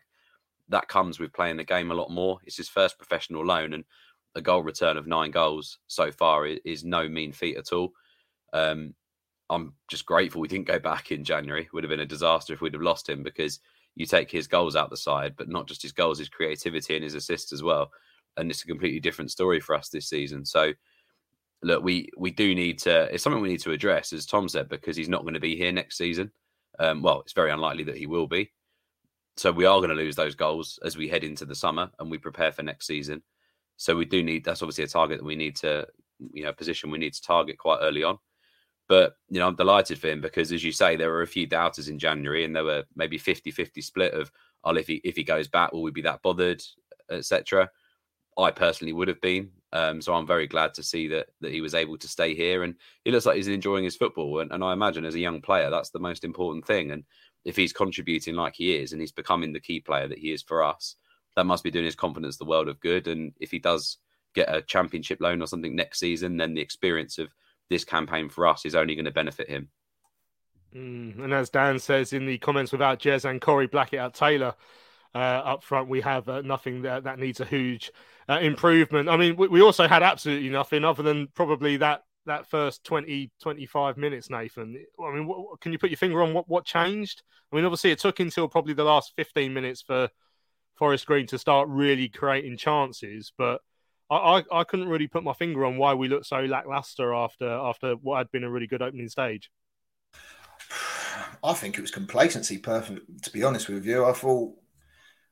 That 0.72 0.88
comes 0.88 1.20
with 1.20 1.32
playing 1.32 1.58
the 1.58 1.64
game 1.64 1.90
a 1.90 1.94
lot 1.94 2.10
more. 2.10 2.40
It's 2.44 2.56
his 2.56 2.68
first 2.68 2.98
professional 2.98 3.44
loan, 3.44 3.74
and 3.74 3.84
a 4.34 4.40
goal 4.40 4.62
return 4.62 4.96
of 4.96 5.06
nine 5.06 5.30
goals 5.30 5.78
so 5.86 6.10
far 6.10 6.46
is, 6.46 6.82
no 6.84 7.08
mean 7.08 7.32
feat 7.32 7.56
at 7.56 7.72
all. 7.72 7.92
Um, 8.52 8.94
I'm 9.50 9.74
just 9.88 10.06
grateful 10.06 10.40
we 10.40 10.48
didn't 10.48 10.66
go 10.66 10.78
back 10.78 11.12
in 11.12 11.24
January. 11.24 11.64
It 11.64 11.72
would 11.72 11.84
have 11.84 11.90
been 11.90 12.00
a 12.00 12.06
disaster 12.06 12.54
if 12.54 12.62
we'd 12.62 12.72
have 12.72 12.82
lost 12.82 13.08
him 13.08 13.22
because 13.22 13.60
you 13.94 14.06
take 14.06 14.30
his 14.30 14.46
goals 14.46 14.74
out 14.74 14.88
the 14.88 14.96
side, 14.96 15.34
but 15.36 15.48
not 15.48 15.68
just 15.68 15.82
his 15.82 15.92
goals, 15.92 16.18
his 16.18 16.30
creativity 16.30 16.94
and 16.94 17.04
his 17.04 17.14
assists 17.14 17.52
as 17.52 17.62
well. 17.62 17.90
And 18.38 18.50
it's 18.50 18.64
a 18.64 18.66
completely 18.66 19.00
different 19.00 19.30
story 19.30 19.60
for 19.60 19.74
us 19.74 19.90
this 19.90 20.08
season. 20.08 20.46
So 20.46 20.72
look, 21.62 21.84
we 21.84 22.08
we 22.16 22.30
do 22.30 22.54
need 22.54 22.78
to. 22.80 23.12
It's 23.12 23.22
something 23.22 23.42
we 23.42 23.50
need 23.50 23.60
to 23.60 23.72
address, 23.72 24.14
as 24.14 24.24
Tom 24.24 24.48
said, 24.48 24.70
because 24.70 24.96
he's 24.96 25.10
not 25.10 25.22
going 25.22 25.34
to 25.34 25.40
be 25.40 25.56
here 25.56 25.72
next 25.72 25.98
season. 25.98 26.32
Um, 26.78 27.02
well, 27.02 27.20
it's 27.20 27.34
very 27.34 27.50
unlikely 27.50 27.84
that 27.84 27.98
he 27.98 28.06
will 28.06 28.26
be. 28.26 28.50
So 29.36 29.50
we 29.50 29.64
are 29.64 29.78
going 29.78 29.90
to 29.90 29.96
lose 29.96 30.16
those 30.16 30.34
goals 30.34 30.78
as 30.84 30.96
we 30.96 31.08
head 31.08 31.24
into 31.24 31.44
the 31.44 31.54
summer 31.54 31.90
and 31.98 32.10
we 32.10 32.18
prepare 32.18 32.52
for 32.52 32.62
next 32.62 32.86
season. 32.86 33.22
So 33.76 33.96
we 33.96 34.04
do 34.04 34.22
need. 34.22 34.44
That's 34.44 34.62
obviously 34.62 34.84
a 34.84 34.88
target 34.88 35.18
that 35.18 35.24
we 35.24 35.36
need 35.36 35.56
to, 35.56 35.86
you 36.32 36.44
know, 36.44 36.52
position 36.52 36.90
we 36.90 36.98
need 36.98 37.14
to 37.14 37.22
target 37.22 37.58
quite 37.58 37.80
early 37.80 38.04
on. 38.04 38.18
But, 38.88 39.14
you 39.30 39.38
know, 39.38 39.46
I'm 39.46 39.56
delighted 39.56 39.98
for 39.98 40.08
him 40.08 40.20
because, 40.20 40.52
as 40.52 40.62
you 40.62 40.72
say, 40.72 40.96
there 40.96 41.10
were 41.10 41.22
a 41.22 41.26
few 41.26 41.46
doubters 41.46 41.88
in 41.88 41.98
January 41.98 42.44
and 42.44 42.54
there 42.54 42.64
were 42.64 42.84
maybe 42.94 43.16
50 43.16 43.50
50 43.50 43.80
split 43.80 44.12
of, 44.12 44.30
oh, 44.64 44.74
if 44.76 44.86
he, 44.86 45.00
if 45.04 45.16
he 45.16 45.24
goes 45.24 45.48
back, 45.48 45.72
will 45.72 45.82
we 45.82 45.90
be 45.90 46.02
that 46.02 46.22
bothered, 46.22 46.62
etc. 47.10 47.70
I 48.38 48.50
personally 48.50 48.92
would 48.92 49.08
have 49.08 49.20
been. 49.20 49.50
Um, 49.72 50.00
so 50.00 50.14
I'm 50.14 50.26
very 50.26 50.46
glad 50.46 50.74
to 50.74 50.82
see 50.82 51.08
that 51.08 51.28
that 51.40 51.52
he 51.52 51.60
was 51.60 51.74
able 51.74 51.96
to 51.98 52.08
stay 52.08 52.34
here, 52.34 52.62
and 52.62 52.74
he 53.04 53.10
looks 53.10 53.26
like 53.26 53.36
he's 53.36 53.48
enjoying 53.48 53.84
his 53.84 53.96
football. 53.96 54.40
And, 54.40 54.52
and, 54.52 54.62
I 54.62 54.72
imagine 54.72 55.04
as 55.04 55.14
a 55.14 55.20
young 55.20 55.40
player, 55.40 55.70
that's 55.70 55.90
the 55.90 55.98
most 55.98 56.24
important 56.24 56.66
thing. 56.66 56.90
And 56.90 57.04
if 57.44 57.56
he's 57.56 57.72
contributing 57.72 58.34
like 58.34 58.54
he 58.54 58.76
is, 58.76 58.92
and 58.92 59.00
he's 59.00 59.12
becoming 59.12 59.52
the 59.52 59.60
key 59.60 59.80
player 59.80 60.08
that 60.08 60.18
he 60.18 60.32
is 60.32 60.42
for 60.42 60.62
us, 60.62 60.96
that 61.36 61.46
must 61.46 61.64
be 61.64 61.70
doing 61.70 61.84
his 61.84 61.94
confidence 61.94 62.36
the 62.36 62.44
world 62.44 62.68
of 62.68 62.80
good. 62.80 63.08
And 63.08 63.32
if 63.40 63.50
he 63.50 63.58
does 63.58 63.98
get 64.34 64.54
a 64.54 64.62
championship 64.62 65.20
loan 65.20 65.42
or 65.42 65.46
something 65.46 65.74
next 65.74 65.98
season, 65.98 66.36
then 66.36 66.54
the 66.54 66.60
experience 66.60 67.18
of 67.18 67.28
this 67.68 67.84
campaign 67.84 68.28
for 68.28 68.46
us 68.46 68.64
is 68.64 68.74
only 68.74 68.94
going 68.94 69.06
to 69.06 69.10
benefit 69.10 69.48
him. 69.48 69.68
Mm, 70.74 71.24
and 71.24 71.34
as 71.34 71.50
Dan 71.50 71.78
says 71.78 72.12
in 72.12 72.26
the 72.26 72.38
comments, 72.38 72.72
without 72.72 72.98
Jez 72.98 73.28
and 73.28 73.40
Corey 73.40 73.66
Blackett 73.66 73.98
out 73.98 74.14
Taylor 74.14 74.54
uh, 75.14 75.18
up 75.18 75.62
front, 75.62 75.88
we 75.88 76.00
have 76.00 76.28
uh, 76.28 76.40
nothing 76.42 76.82
that, 76.82 77.04
that 77.04 77.18
needs 77.18 77.40
a 77.40 77.44
huge 77.44 77.90
uh, 78.28 78.38
improvement. 78.40 79.08
I 79.08 79.16
mean, 79.16 79.36
we, 79.36 79.48
we, 79.48 79.60
also 79.60 79.86
had 79.86 80.02
absolutely 80.02 80.48
nothing 80.48 80.84
other 80.84 81.02
than 81.02 81.28
probably 81.34 81.76
that 81.78 82.04
that 82.26 82.46
first 82.48 82.84
20, 82.84 83.30
25 83.40 83.96
minutes, 83.96 84.30
Nathan. 84.30 84.84
I 85.02 85.12
mean, 85.12 85.26
what, 85.26 85.60
can 85.60 85.72
you 85.72 85.78
put 85.78 85.90
your 85.90 85.96
finger 85.96 86.22
on 86.22 86.32
what, 86.32 86.48
what 86.48 86.64
changed? 86.64 87.22
I 87.52 87.56
mean, 87.56 87.64
obviously, 87.64 87.90
it 87.90 87.98
took 87.98 88.20
until 88.20 88.48
probably 88.48 88.74
the 88.74 88.84
last 88.84 89.12
15 89.16 89.52
minutes 89.52 89.82
for 89.82 90.08
Forest 90.74 91.06
Green 91.06 91.26
to 91.28 91.38
start 91.38 91.68
really 91.68 92.08
creating 92.08 92.56
chances, 92.56 93.32
but 93.36 93.60
I, 94.10 94.16
I, 94.16 94.60
I 94.60 94.64
couldn't 94.64 94.88
really 94.88 95.06
put 95.06 95.24
my 95.24 95.32
finger 95.32 95.64
on 95.64 95.76
why 95.76 95.94
we 95.94 96.08
looked 96.08 96.26
so 96.26 96.40
lackluster 96.40 97.14
after 97.14 97.48
after 97.48 97.94
what 97.94 98.18
had 98.18 98.30
been 98.30 98.44
a 98.44 98.50
really 98.50 98.66
good 98.66 98.82
opening 98.82 99.08
stage. 99.08 99.50
I 101.44 101.54
think 101.54 101.76
it 101.76 101.80
was 101.80 101.90
complacency. 101.90 102.58
Perfect. 102.58 103.22
To 103.24 103.30
be 103.30 103.42
honest 103.42 103.68
with 103.68 103.84
you, 103.84 104.04
I 104.04 104.12
thought 104.12 104.54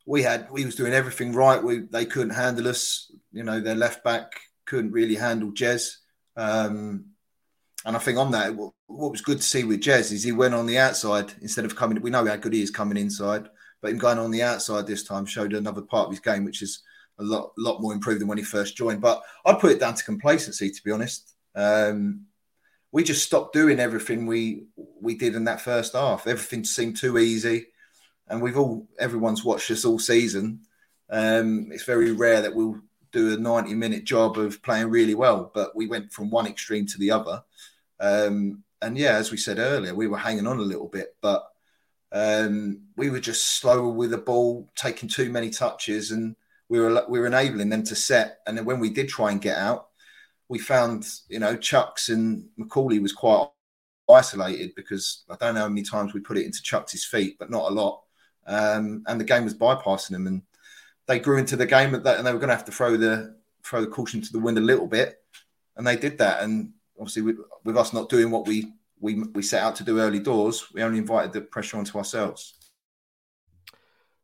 we 0.06 0.22
had 0.22 0.50
we 0.50 0.64
was 0.64 0.76
doing 0.76 0.92
everything 0.92 1.32
right. 1.32 1.62
We 1.62 1.80
they 1.90 2.04
couldn't 2.04 2.34
handle 2.34 2.68
us. 2.68 3.12
You 3.32 3.44
know, 3.44 3.60
their 3.60 3.74
left 3.74 4.02
back 4.02 4.32
couldn't 4.66 4.92
really 4.92 5.14
handle 5.14 5.52
Jez. 5.52 5.96
Um, 6.36 7.06
and 7.84 7.96
I 7.96 7.98
think 7.98 8.18
on 8.18 8.30
that, 8.32 8.54
what, 8.54 8.72
was 8.88 9.22
good 9.22 9.38
to 9.38 9.42
see 9.42 9.64
with 9.64 9.80
Jez 9.80 10.12
is 10.12 10.22
he 10.22 10.32
went 10.32 10.54
on 10.54 10.66
the 10.66 10.78
outside 10.78 11.32
instead 11.40 11.64
of 11.64 11.76
coming. 11.76 12.00
We 12.02 12.10
know 12.10 12.26
how 12.26 12.36
good 12.36 12.52
he 12.52 12.62
is 12.62 12.70
coming 12.70 12.98
inside, 12.98 13.48
but 13.80 13.90
him 13.90 13.98
going 13.98 14.18
on 14.18 14.30
the 14.30 14.42
outside 14.42 14.86
this 14.86 15.04
time 15.04 15.24
showed 15.24 15.54
another 15.54 15.82
part 15.82 16.06
of 16.06 16.12
his 16.12 16.20
game, 16.20 16.44
which 16.44 16.62
is 16.62 16.82
a 17.18 17.24
lot, 17.24 17.52
lot 17.56 17.80
more 17.80 17.92
improved 17.92 18.20
than 18.20 18.28
when 18.28 18.38
he 18.38 18.44
first 18.44 18.76
joined. 18.76 19.00
But 19.00 19.22
I'd 19.46 19.60
put 19.60 19.72
it 19.72 19.80
down 19.80 19.94
to 19.94 20.04
complacency, 20.04 20.70
to 20.70 20.84
be 20.84 20.90
honest. 20.90 21.34
Um, 21.54 22.26
we 22.92 23.04
just 23.04 23.24
stopped 23.24 23.54
doing 23.54 23.78
everything 23.78 24.26
we 24.26 24.64
we 25.00 25.14
did 25.14 25.34
in 25.34 25.44
that 25.44 25.60
first 25.60 25.94
half. 25.94 26.26
Everything 26.26 26.64
seemed 26.64 26.96
too 26.96 27.18
easy, 27.18 27.68
and 28.28 28.42
we've 28.42 28.58
all 28.58 28.88
everyone's 28.98 29.44
watched 29.44 29.70
us 29.70 29.84
all 29.84 29.98
season. 29.98 30.62
Um, 31.08 31.70
it's 31.72 31.84
very 31.84 32.12
rare 32.12 32.42
that 32.42 32.54
we'll 32.54 32.80
do 33.12 33.34
a 33.34 33.36
90 33.36 33.74
minute 33.74 34.04
job 34.04 34.38
of 34.38 34.62
playing 34.62 34.90
really 34.90 35.14
well, 35.14 35.50
but 35.54 35.74
we 35.74 35.86
went 35.86 36.12
from 36.12 36.30
one 36.30 36.46
extreme 36.46 36.86
to 36.86 36.98
the 36.98 37.10
other. 37.10 37.42
Um, 37.98 38.62
and 38.82 38.96
yeah, 38.96 39.16
as 39.16 39.30
we 39.30 39.36
said 39.36 39.58
earlier, 39.58 39.94
we 39.94 40.08
were 40.08 40.18
hanging 40.18 40.46
on 40.46 40.58
a 40.58 40.62
little 40.62 40.88
bit, 40.88 41.16
but 41.20 41.46
um, 42.12 42.80
we 42.96 43.10
were 43.10 43.20
just 43.20 43.60
slower 43.60 43.90
with 43.90 44.10
the 44.10 44.18
ball, 44.18 44.68
taking 44.74 45.08
too 45.08 45.30
many 45.30 45.50
touches, 45.50 46.10
and 46.10 46.34
we 46.68 46.80
were 46.80 47.04
we 47.08 47.18
were 47.20 47.26
enabling 47.26 47.68
them 47.68 47.82
to 47.84 47.94
set. 47.94 48.38
And 48.46 48.56
then 48.56 48.64
when 48.64 48.80
we 48.80 48.90
did 48.90 49.08
try 49.08 49.30
and 49.30 49.40
get 49.40 49.58
out, 49.58 49.88
we 50.48 50.58
found 50.58 51.06
you 51.28 51.38
know 51.38 51.56
Chuks 51.56 52.08
and 52.08 52.48
Macaulay 52.56 52.98
was 52.98 53.12
quite 53.12 53.48
isolated 54.10 54.72
because 54.74 55.24
I 55.30 55.36
don't 55.36 55.54
know 55.54 55.62
how 55.62 55.68
many 55.68 55.82
times 55.82 56.14
we 56.14 56.20
put 56.20 56.38
it 56.38 56.46
into 56.46 56.62
Chuks' 56.62 57.04
feet, 57.04 57.36
but 57.38 57.50
not 57.50 57.70
a 57.70 57.74
lot. 57.74 58.02
Um, 58.46 59.04
and 59.06 59.20
the 59.20 59.24
game 59.24 59.44
was 59.44 59.54
bypassing 59.54 60.14
him, 60.14 60.26
and 60.26 60.42
they 61.10 61.18
grew 61.18 61.38
into 61.38 61.56
the 61.56 61.66
game 61.66 61.92
and 61.92 62.04
they 62.04 62.32
were 62.32 62.38
going 62.38 62.48
to 62.48 62.54
have 62.54 62.64
to 62.64 62.70
throw 62.70 62.96
the 62.96 63.34
throw 63.64 63.80
the 63.80 63.88
caution 63.88 64.22
to 64.22 64.32
the 64.32 64.38
wind 64.38 64.56
a 64.56 64.60
little 64.60 64.86
bit, 64.86 65.20
and 65.76 65.84
they 65.84 65.96
did 65.96 66.18
that. 66.18 66.40
And 66.44 66.72
obviously, 66.96 67.22
with, 67.22 67.38
with 67.64 67.76
us 67.76 67.92
not 67.92 68.08
doing 68.08 68.30
what 68.30 68.46
we 68.46 68.72
we 69.00 69.24
we 69.34 69.42
set 69.42 69.60
out 69.60 69.74
to 69.76 69.84
do 69.84 69.98
early 69.98 70.20
doors, 70.20 70.72
we 70.72 70.84
only 70.84 70.98
invited 70.98 71.32
the 71.32 71.40
pressure 71.40 71.78
onto 71.78 71.98
ourselves. 71.98 72.54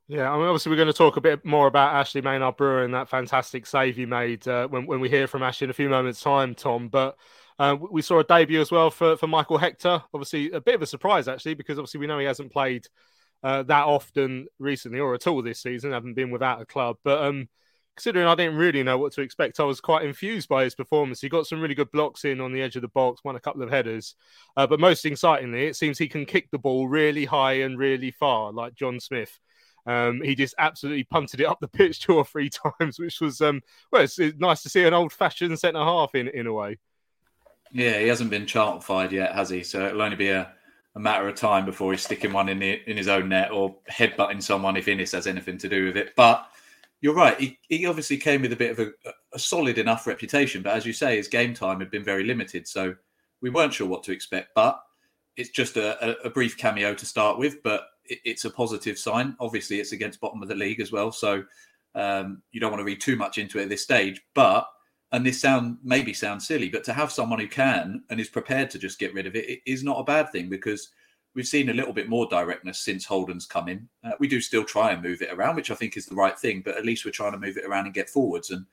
Yeah, 0.06 0.30
I 0.30 0.36
mean, 0.36 0.46
obviously, 0.46 0.70
we're 0.70 0.76
going 0.76 0.86
to 0.86 0.92
talk 0.92 1.16
a 1.16 1.20
bit 1.20 1.44
more 1.44 1.66
about 1.66 1.96
Ashley 1.96 2.20
Maynard 2.20 2.56
Brewer 2.56 2.84
and 2.84 2.94
that 2.94 3.08
fantastic 3.08 3.66
save 3.66 3.98
you 3.98 4.06
made 4.06 4.46
uh, 4.46 4.68
when, 4.68 4.86
when 4.86 5.00
we 5.00 5.08
hear 5.08 5.26
from 5.26 5.42
Ashley 5.42 5.64
in 5.64 5.70
a 5.70 5.74
few 5.74 5.88
moments' 5.88 6.20
time, 6.20 6.54
Tom. 6.54 6.86
But 6.86 7.16
uh, 7.58 7.76
we 7.90 8.00
saw 8.00 8.20
a 8.20 8.24
debut 8.24 8.60
as 8.60 8.70
well 8.70 8.92
for, 8.92 9.16
for 9.16 9.26
Michael 9.26 9.58
Hector. 9.58 10.00
Obviously, 10.14 10.52
a 10.52 10.60
bit 10.60 10.76
of 10.76 10.82
a 10.82 10.86
surprise, 10.86 11.26
actually, 11.26 11.54
because 11.54 11.80
obviously 11.80 11.98
we 11.98 12.06
know 12.06 12.20
he 12.20 12.26
hasn't 12.26 12.52
played 12.52 12.86
uh, 13.46 13.62
that 13.62 13.84
often 13.84 14.48
recently 14.58 14.98
or 14.98 15.14
at 15.14 15.28
all 15.28 15.40
this 15.40 15.60
season, 15.60 15.92
haven't 15.92 16.14
been 16.14 16.32
without 16.32 16.60
a 16.60 16.66
club. 16.66 16.96
But 17.04 17.22
um, 17.22 17.48
considering 17.94 18.26
I 18.26 18.34
didn't 18.34 18.56
really 18.56 18.82
know 18.82 18.98
what 18.98 19.12
to 19.12 19.20
expect, 19.20 19.60
I 19.60 19.62
was 19.62 19.80
quite 19.80 20.04
infused 20.04 20.48
by 20.48 20.64
his 20.64 20.74
performance. 20.74 21.20
He 21.20 21.28
got 21.28 21.46
some 21.46 21.60
really 21.60 21.76
good 21.76 21.92
blocks 21.92 22.24
in 22.24 22.40
on 22.40 22.52
the 22.52 22.60
edge 22.60 22.74
of 22.74 22.82
the 22.82 22.88
box, 22.88 23.22
won 23.22 23.36
a 23.36 23.40
couple 23.40 23.62
of 23.62 23.70
headers. 23.70 24.16
Uh, 24.56 24.66
but 24.66 24.80
most 24.80 25.06
excitingly, 25.06 25.66
it 25.66 25.76
seems 25.76 25.96
he 25.96 26.08
can 26.08 26.26
kick 26.26 26.50
the 26.50 26.58
ball 26.58 26.88
really 26.88 27.24
high 27.24 27.60
and 27.60 27.78
really 27.78 28.10
far, 28.10 28.50
like 28.50 28.74
John 28.74 28.98
Smith. 28.98 29.38
Um, 29.86 30.22
he 30.24 30.34
just 30.34 30.56
absolutely 30.58 31.04
punted 31.04 31.40
it 31.40 31.46
up 31.46 31.60
the 31.60 31.68
pitch 31.68 32.00
two 32.00 32.16
or 32.16 32.24
three 32.24 32.50
times, 32.80 32.98
which 32.98 33.20
was 33.20 33.40
um, 33.40 33.60
well, 33.92 34.02
it's, 34.02 34.18
it's 34.18 34.36
nice 34.40 34.64
to 34.64 34.68
see 34.68 34.82
an 34.82 34.92
old-fashioned 34.92 35.56
centre 35.56 35.78
half 35.78 36.16
in 36.16 36.26
in 36.26 36.48
a 36.48 36.52
way. 36.52 36.78
Yeah, 37.70 38.00
he 38.00 38.08
hasn't 38.08 38.30
been 38.30 38.46
chartified 38.46 39.12
yet, 39.12 39.36
has 39.36 39.50
he? 39.50 39.62
So 39.62 39.86
it'll 39.86 40.02
only 40.02 40.16
be 40.16 40.30
a, 40.30 40.52
a 40.96 40.98
matter 40.98 41.28
of 41.28 41.34
time 41.34 41.66
before 41.66 41.92
he's 41.92 42.02
sticking 42.02 42.32
one 42.32 42.48
in 42.48 42.58
the, 42.58 42.80
in 42.90 42.96
his 42.96 43.06
own 43.06 43.28
net 43.28 43.52
or 43.52 43.76
headbutting 43.90 44.42
someone 44.42 44.78
if 44.78 44.86
Inniss 44.86 45.12
has 45.12 45.26
anything 45.26 45.58
to 45.58 45.68
do 45.68 45.84
with 45.84 45.96
it. 45.98 46.14
But 46.16 46.48
you're 47.02 47.14
right. 47.14 47.38
He, 47.38 47.58
he 47.68 47.84
obviously 47.84 48.16
came 48.16 48.40
with 48.40 48.54
a 48.54 48.56
bit 48.56 48.70
of 48.70 48.78
a, 48.78 48.92
a, 49.34 49.38
solid 49.38 49.76
enough 49.76 50.06
reputation, 50.06 50.62
but 50.62 50.74
as 50.74 50.86
you 50.86 50.94
say, 50.94 51.18
his 51.18 51.28
game 51.28 51.52
time 51.52 51.80
had 51.80 51.90
been 51.90 52.02
very 52.02 52.24
limited, 52.24 52.66
so 52.66 52.94
we 53.42 53.50
weren't 53.50 53.74
sure 53.74 53.86
what 53.86 54.04
to 54.04 54.12
expect. 54.12 54.54
But 54.54 54.80
it's 55.36 55.50
just 55.50 55.76
a, 55.76 56.16
a 56.24 56.30
brief 56.30 56.56
cameo 56.56 56.94
to 56.94 57.04
start 57.04 57.38
with, 57.38 57.62
but 57.62 57.88
it, 58.06 58.20
it's 58.24 58.46
a 58.46 58.50
positive 58.50 58.98
sign. 58.98 59.36
Obviously, 59.38 59.80
it's 59.80 59.92
against 59.92 60.18
bottom 60.18 60.42
of 60.42 60.48
the 60.48 60.54
league 60.54 60.80
as 60.80 60.92
well, 60.92 61.12
so 61.12 61.44
um, 61.94 62.42
you 62.52 62.60
don't 62.60 62.72
want 62.72 62.80
to 62.80 62.86
read 62.86 63.02
too 63.02 63.16
much 63.16 63.36
into 63.36 63.58
it 63.58 63.64
at 63.64 63.68
this 63.68 63.82
stage. 63.82 64.22
But 64.34 64.66
and 65.12 65.24
this 65.24 65.40
sound 65.40 65.78
maybe 65.84 66.12
sounds 66.12 66.46
silly, 66.46 66.68
but 66.68 66.84
to 66.84 66.92
have 66.92 67.12
someone 67.12 67.38
who 67.38 67.48
can 67.48 68.02
and 68.10 68.20
is 68.20 68.28
prepared 68.28 68.70
to 68.70 68.78
just 68.78 68.98
get 68.98 69.14
rid 69.14 69.26
of 69.26 69.36
it, 69.36 69.48
it 69.48 69.60
is 69.64 69.84
not 69.84 70.00
a 70.00 70.04
bad 70.04 70.30
thing 70.32 70.48
because 70.48 70.90
we've 71.34 71.46
seen 71.46 71.68
a 71.68 71.74
little 71.74 71.92
bit 71.92 72.08
more 72.08 72.26
directness 72.26 72.80
since 72.80 73.04
Holden's 73.04 73.46
come 73.46 73.68
in. 73.68 73.88
Uh, 74.02 74.12
we 74.18 74.26
do 74.26 74.40
still 74.40 74.64
try 74.64 74.90
and 74.90 75.02
move 75.02 75.22
it 75.22 75.32
around, 75.32 75.54
which 75.54 75.70
I 75.70 75.74
think 75.74 75.96
is 75.96 76.06
the 76.06 76.16
right 76.16 76.36
thing, 76.36 76.62
but 76.64 76.76
at 76.76 76.84
least 76.84 77.04
we're 77.04 77.12
trying 77.12 77.32
to 77.32 77.38
move 77.38 77.56
it 77.56 77.64
around 77.64 77.84
and 77.84 77.94
get 77.94 78.08
forwards. 78.08 78.50
And 78.50 78.66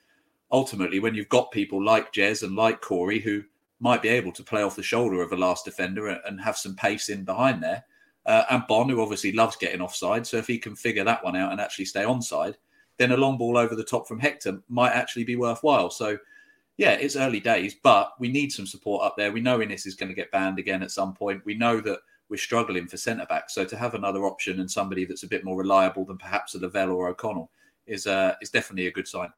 ultimately, 0.51 0.99
when 0.99 1.13
you've 1.13 1.29
got 1.29 1.51
people 1.51 1.83
like 1.83 2.13
Jez 2.13 2.41
and 2.41 2.55
like 2.55 2.81
Corey 2.81 3.19
who 3.19 3.43
might 3.79 4.01
be 4.01 4.09
able 4.09 4.31
to 4.31 4.43
play 4.43 4.63
off 4.63 4.77
the 4.77 4.81
shoulder 4.81 5.21
of 5.21 5.33
a 5.33 5.37
last 5.37 5.65
defender 5.65 6.07
and 6.07 6.41
have 6.41 6.57
some 6.57 6.75
pace 6.75 7.09
in 7.09 7.25
behind 7.25 7.61
there, 7.61 7.83
uh, 8.25 8.43
and 8.49 8.63
Bonne, 8.67 8.89
who 8.89 9.01
obviously 9.01 9.33
loves 9.33 9.57
getting 9.57 9.81
offside, 9.81 10.25
so 10.25 10.37
if 10.37 10.47
he 10.47 10.57
can 10.57 10.75
figure 10.75 11.03
that 11.03 11.23
one 11.23 11.35
out 11.35 11.51
and 11.51 11.59
actually 11.59 11.85
stay 11.85 12.03
onside, 12.03 12.55
then 13.03 13.17
a 13.17 13.21
long 13.21 13.37
ball 13.37 13.57
over 13.57 13.75
the 13.75 13.83
top 13.83 14.07
from 14.07 14.19
Hector 14.19 14.59
might 14.69 14.93
actually 14.93 15.25
be 15.25 15.35
worthwhile. 15.35 15.89
So 15.89 16.17
yeah, 16.77 16.91
it's 16.91 17.15
early 17.15 17.39
days, 17.39 17.75
but 17.83 18.13
we 18.19 18.29
need 18.29 18.51
some 18.51 18.65
support 18.65 19.05
up 19.05 19.15
there. 19.17 19.31
We 19.31 19.41
know 19.41 19.59
Inniss 19.59 19.85
is 19.85 19.95
going 19.95 20.09
to 20.09 20.15
get 20.15 20.31
banned 20.31 20.57
again 20.57 20.81
at 20.81 20.91
some 20.91 21.13
point. 21.13 21.45
We 21.45 21.55
know 21.55 21.81
that 21.81 21.99
we're 22.29 22.37
struggling 22.37 22.87
for 22.87 22.97
centre 22.97 23.25
back. 23.27 23.49
So 23.49 23.65
to 23.65 23.77
have 23.77 23.93
another 23.93 24.23
option 24.23 24.59
and 24.59 24.71
somebody 24.71 25.05
that's 25.05 25.23
a 25.23 25.27
bit 25.27 25.43
more 25.43 25.57
reliable 25.57 26.05
than 26.05 26.17
perhaps 26.17 26.55
a 26.55 26.59
Lavelle 26.59 26.91
or 26.91 27.09
O'Connell 27.09 27.51
is 27.85 28.07
uh, 28.07 28.35
is 28.41 28.49
definitely 28.49 28.87
a 28.87 28.91
good 28.91 29.07
sign. 29.07 29.29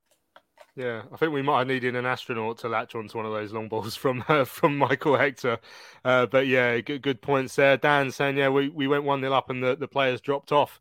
Yeah, 0.76 1.04
I 1.12 1.18
think 1.18 1.32
we 1.32 1.42
might 1.42 1.60
have 1.60 1.68
needed 1.68 1.96
an 1.96 2.06
astronaut 2.06 2.58
to 2.60 2.70
latch 2.70 2.96
onto 2.96 3.18
one 3.18 3.26
of 3.26 3.32
those 3.32 3.54
long 3.54 3.70
balls 3.70 3.96
from 4.04 4.24
uh, 4.28 4.46
from 4.46 4.78
Michael 4.78 5.18
Hector. 5.18 5.58
Uh, 6.04 6.28
but 6.28 6.48
yeah, 6.48 6.80
good, 6.82 7.02
good 7.02 7.22
points 7.22 7.56
there. 7.56 7.78
Dan 7.78 8.12
saying, 8.12 8.38
yeah, 8.38 8.50
we, 8.50 8.70
we 8.70 8.88
went 8.88 9.04
1 9.04 9.22
0 9.22 9.34
up 9.34 9.50
and 9.50 9.64
the, 9.64 9.76
the 9.76 9.88
players 9.88 10.22
dropped 10.22 10.52
off. 10.52 10.80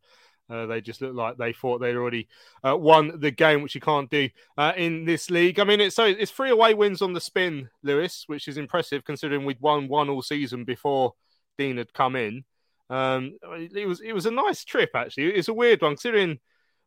Uh, 0.51 0.67
they 0.67 0.81
just 0.81 1.01
looked 1.01 1.15
like 1.15 1.37
they 1.39 1.53
thought 1.53 1.79
they'd 1.79 1.97
already 1.97 2.29
uh, 2.67 2.77
won 2.77 3.19
the 3.21 3.31
game, 3.31 3.63
which 3.63 3.75
you 3.75 3.81
can't 3.81 4.11
do 4.11 4.29
uh, 4.59 4.73
in 4.77 5.05
this 5.05 5.31
league. 5.31 5.59
I 5.59 5.65
mean, 5.65 5.81
it's 5.81 5.97
so 5.97 6.05
it's 6.05 6.31
three 6.31 6.51
away 6.51 6.75
wins 6.75 7.01
on 7.01 7.13
the 7.13 7.21
spin, 7.21 7.71
Lewis, 7.83 8.25
which 8.27 8.47
is 8.49 8.59
impressive 8.59 9.05
considering 9.05 9.45
we'd 9.45 9.61
won 9.61 9.89
one 9.89 10.11
all 10.11 10.23
season 10.23 10.65
before 10.65 11.15
Dean 11.57 11.79
had 11.79 11.93
come 11.93 12.17
in. 12.17 12.45
Um, 12.91 13.39
it 13.43 13.89
was 13.89 14.01
it 14.01 14.13
was 14.13 14.27
a 14.27 14.31
nice 14.31 14.65
trip 14.65 14.91
actually. 14.95 15.33
It's 15.35 15.49
a 15.49 15.55
weird 15.55 15.81
one 15.81 15.93
considering 15.93 16.41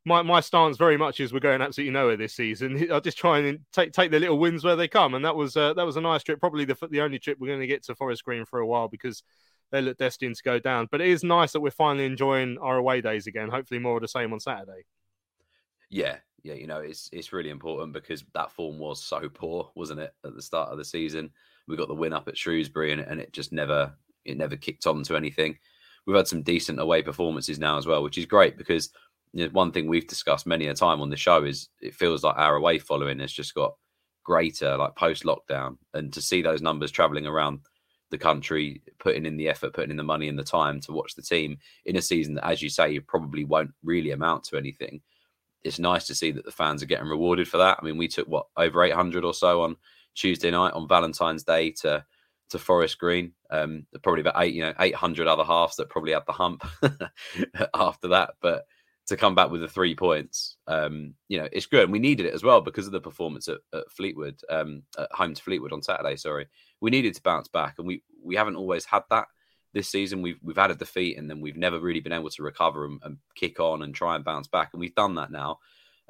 my, 0.07 0.21
my 0.21 0.39
stance 0.39 0.77
very 0.77 0.95
much 0.95 1.19
is 1.19 1.33
we're 1.33 1.39
going 1.39 1.61
absolutely 1.61 1.91
nowhere 1.91 2.15
this 2.15 2.33
season. 2.33 2.87
I'll 2.91 3.01
just 3.01 3.17
try 3.17 3.39
and 3.39 3.59
take 3.73 3.91
take 3.91 4.09
the 4.09 4.19
little 4.19 4.39
wins 4.39 4.63
where 4.63 4.75
they 4.75 4.87
come, 4.87 5.13
and 5.13 5.25
that 5.25 5.35
was 5.35 5.57
uh, 5.57 5.73
that 5.73 5.85
was 5.85 5.97
a 5.97 6.01
nice 6.01 6.23
trip. 6.23 6.39
Probably 6.39 6.65
the 6.65 6.77
the 6.89 7.01
only 7.01 7.19
trip 7.19 7.37
we're 7.39 7.47
going 7.47 7.59
to 7.59 7.67
get 7.67 7.83
to 7.83 7.95
Forest 7.95 8.23
Green 8.23 8.45
for 8.45 8.59
a 8.59 8.67
while 8.67 8.87
because 8.87 9.23
they 9.71 9.81
look 9.81 9.97
destined 9.97 10.36
to 10.36 10.43
go 10.43 10.59
down. 10.59 10.88
But 10.91 11.01
it 11.01 11.09
is 11.09 11.24
nice 11.24 11.51
that 11.53 11.62
we're 11.62 11.71
finally 11.71 12.05
enjoying 12.05 12.57
our 12.59 12.77
away 12.77 13.01
days 13.01 13.27
again. 13.27 13.50
Hopefully, 13.50 13.79
more 13.79 13.97
of 13.97 14.01
the 14.01 14.07
same 14.07 14.33
on 14.33 14.39
Saturday. 14.39 14.86
Yeah, 15.89 16.17
yeah, 16.43 16.53
you 16.53 16.67
know, 16.67 16.79
it's 16.79 17.09
it's 17.12 17.33
really 17.33 17.50
important 17.50 17.93
because 17.93 18.24
that 18.33 18.51
form 18.51 18.79
was 18.79 19.03
so 19.03 19.29
poor, 19.29 19.71
wasn't 19.75 20.00
it, 20.00 20.13
at 20.25 20.36
the 20.36 20.41
start 20.41 20.69
of 20.69 20.77
the 20.77 20.86
season? 20.86 21.31
We 21.67 21.77
got 21.77 21.88
the 21.88 21.95
win 21.95 22.13
up 22.13 22.27
at 22.27 22.38
Shrewsbury, 22.38 22.93
and, 22.93 23.01
and 23.01 23.19
it 23.19 23.33
just 23.33 23.51
never 23.51 23.93
it 24.25 24.38
never 24.38 24.55
kicked 24.55 24.88
on 24.88 25.03
to 25.03 25.15
anything. 25.15 25.57
We've 26.05 26.15
had 26.15 26.27
some 26.27 26.41
decent 26.43 26.79
away 26.79 27.01
performances 27.01 27.59
now 27.59 27.77
as 27.77 27.86
well, 27.86 28.01
which 28.01 28.17
is 28.17 28.25
great 28.25 28.57
because 28.57 28.89
one 29.51 29.71
thing 29.71 29.88
we've 29.88 30.07
discussed 30.07 30.47
many 30.47 30.67
a 30.67 30.74
time 30.74 31.01
on 31.01 31.09
the 31.09 31.17
show 31.17 31.43
is 31.43 31.69
it 31.81 31.93
feels 31.93 32.24
like 32.24 32.38
our 32.38 32.55
away 32.55 32.79
following 32.79 33.19
has 33.19 33.31
just 33.31 33.53
got 33.53 33.75
greater, 34.24 34.77
like 34.77 34.95
post 34.95 35.24
lockdown, 35.24 35.77
and 35.93 36.13
to 36.13 36.21
see 36.21 36.41
those 36.41 36.62
numbers 36.62 36.91
traveling 36.91 37.27
around 37.27 37.59
the 38.09 38.17
country, 38.17 38.81
putting 38.99 39.25
in 39.25 39.37
the 39.37 39.49
effort, 39.49 39.73
putting 39.73 39.91
in 39.91 39.97
the 39.97 40.03
money 40.03 40.27
and 40.27 40.39
the 40.39 40.43
time 40.43 40.79
to 40.81 40.91
watch 40.91 41.15
the 41.15 41.21
team 41.21 41.57
in 41.85 41.95
a 41.95 42.01
season 42.01 42.35
that, 42.35 42.47
as 42.47 42.61
you 42.61 42.69
say, 42.69 42.99
probably 42.99 43.43
won't 43.43 43.71
really 43.83 44.11
amount 44.11 44.43
to 44.45 44.57
anything. 44.57 45.01
It's 45.63 45.79
nice 45.79 46.07
to 46.07 46.15
see 46.15 46.31
that 46.31 46.45
the 46.45 46.51
fans 46.51 46.81
are 46.81 46.87
getting 46.87 47.07
rewarded 47.07 47.47
for 47.47 47.57
that. 47.57 47.77
I 47.81 47.85
mean, 47.85 47.97
we 47.97 48.07
took 48.07 48.27
what 48.27 48.47
over 48.55 48.83
800 48.83 49.25
or 49.25 49.33
so 49.33 49.63
on 49.63 49.75
Tuesday 50.15 50.51
night 50.51 50.73
on 50.73 50.87
Valentine's 50.87 51.43
Day 51.43 51.71
to 51.81 52.05
to 52.49 52.59
Forest 52.59 52.97
Green. 52.97 53.33
Um, 53.49 53.85
probably 54.03 54.21
about 54.21 54.41
eight, 54.41 54.53
you 54.53 54.61
know, 54.61 54.73
800 54.79 55.27
other 55.27 55.43
halves 55.43 55.75
that 55.75 55.89
probably 55.89 56.13
had 56.13 56.23
the 56.25 56.33
hump 56.33 56.65
after 57.73 58.07
that. 58.09 58.31
But 58.41 58.65
to 59.07 59.17
come 59.17 59.35
back 59.35 59.49
with 59.49 59.61
the 59.61 59.67
three 59.67 59.95
points, 59.95 60.57
um, 60.67 61.13
you 61.27 61.39
know, 61.39 61.47
it's 61.51 61.65
good. 61.65 61.83
And 61.83 61.91
we 61.91 61.99
needed 61.99 62.25
it 62.25 62.33
as 62.33 62.43
well 62.43 62.61
because 62.61 62.85
of 62.85 62.91
the 62.91 63.01
performance 63.01 63.47
at, 63.47 63.59
at 63.73 63.89
Fleetwood, 63.91 64.39
um, 64.49 64.83
at 64.97 65.11
home 65.11 65.33
to 65.33 65.41
Fleetwood 65.41 65.73
on 65.73 65.81
Saturday. 65.81 66.15
Sorry, 66.15 66.47
we 66.81 66.91
needed 66.91 67.15
to 67.15 67.22
bounce 67.22 67.48
back, 67.48 67.75
and 67.77 67.88
we 67.88 68.03
we 68.24 68.36
haven't 68.36 68.55
always 68.55 68.86
had 68.86 69.03
that 69.10 69.27
this 69.74 69.89
season. 69.89 70.22
We've 70.22 70.39
we've 70.41 70.57
had 70.57 70.72
a 70.72 70.75
defeat, 70.75 71.17
and 71.17 71.29
then 71.29 71.41
we've 71.41 71.57
never 71.57 71.79
really 71.79 72.00
been 72.00 72.13
able 72.13 72.29
to 72.29 72.43
recover 72.43 72.86
and, 72.86 73.00
and 73.03 73.17
kick 73.36 73.60
on 73.60 73.84
and 73.84 73.93
try 73.93 74.15
and 74.15 74.25
bounce 74.25 74.48
back, 74.48 74.69
and 74.74 74.79
we've 74.79 74.96
done 74.96 75.15
that 75.15 75.31
now. 75.31 75.60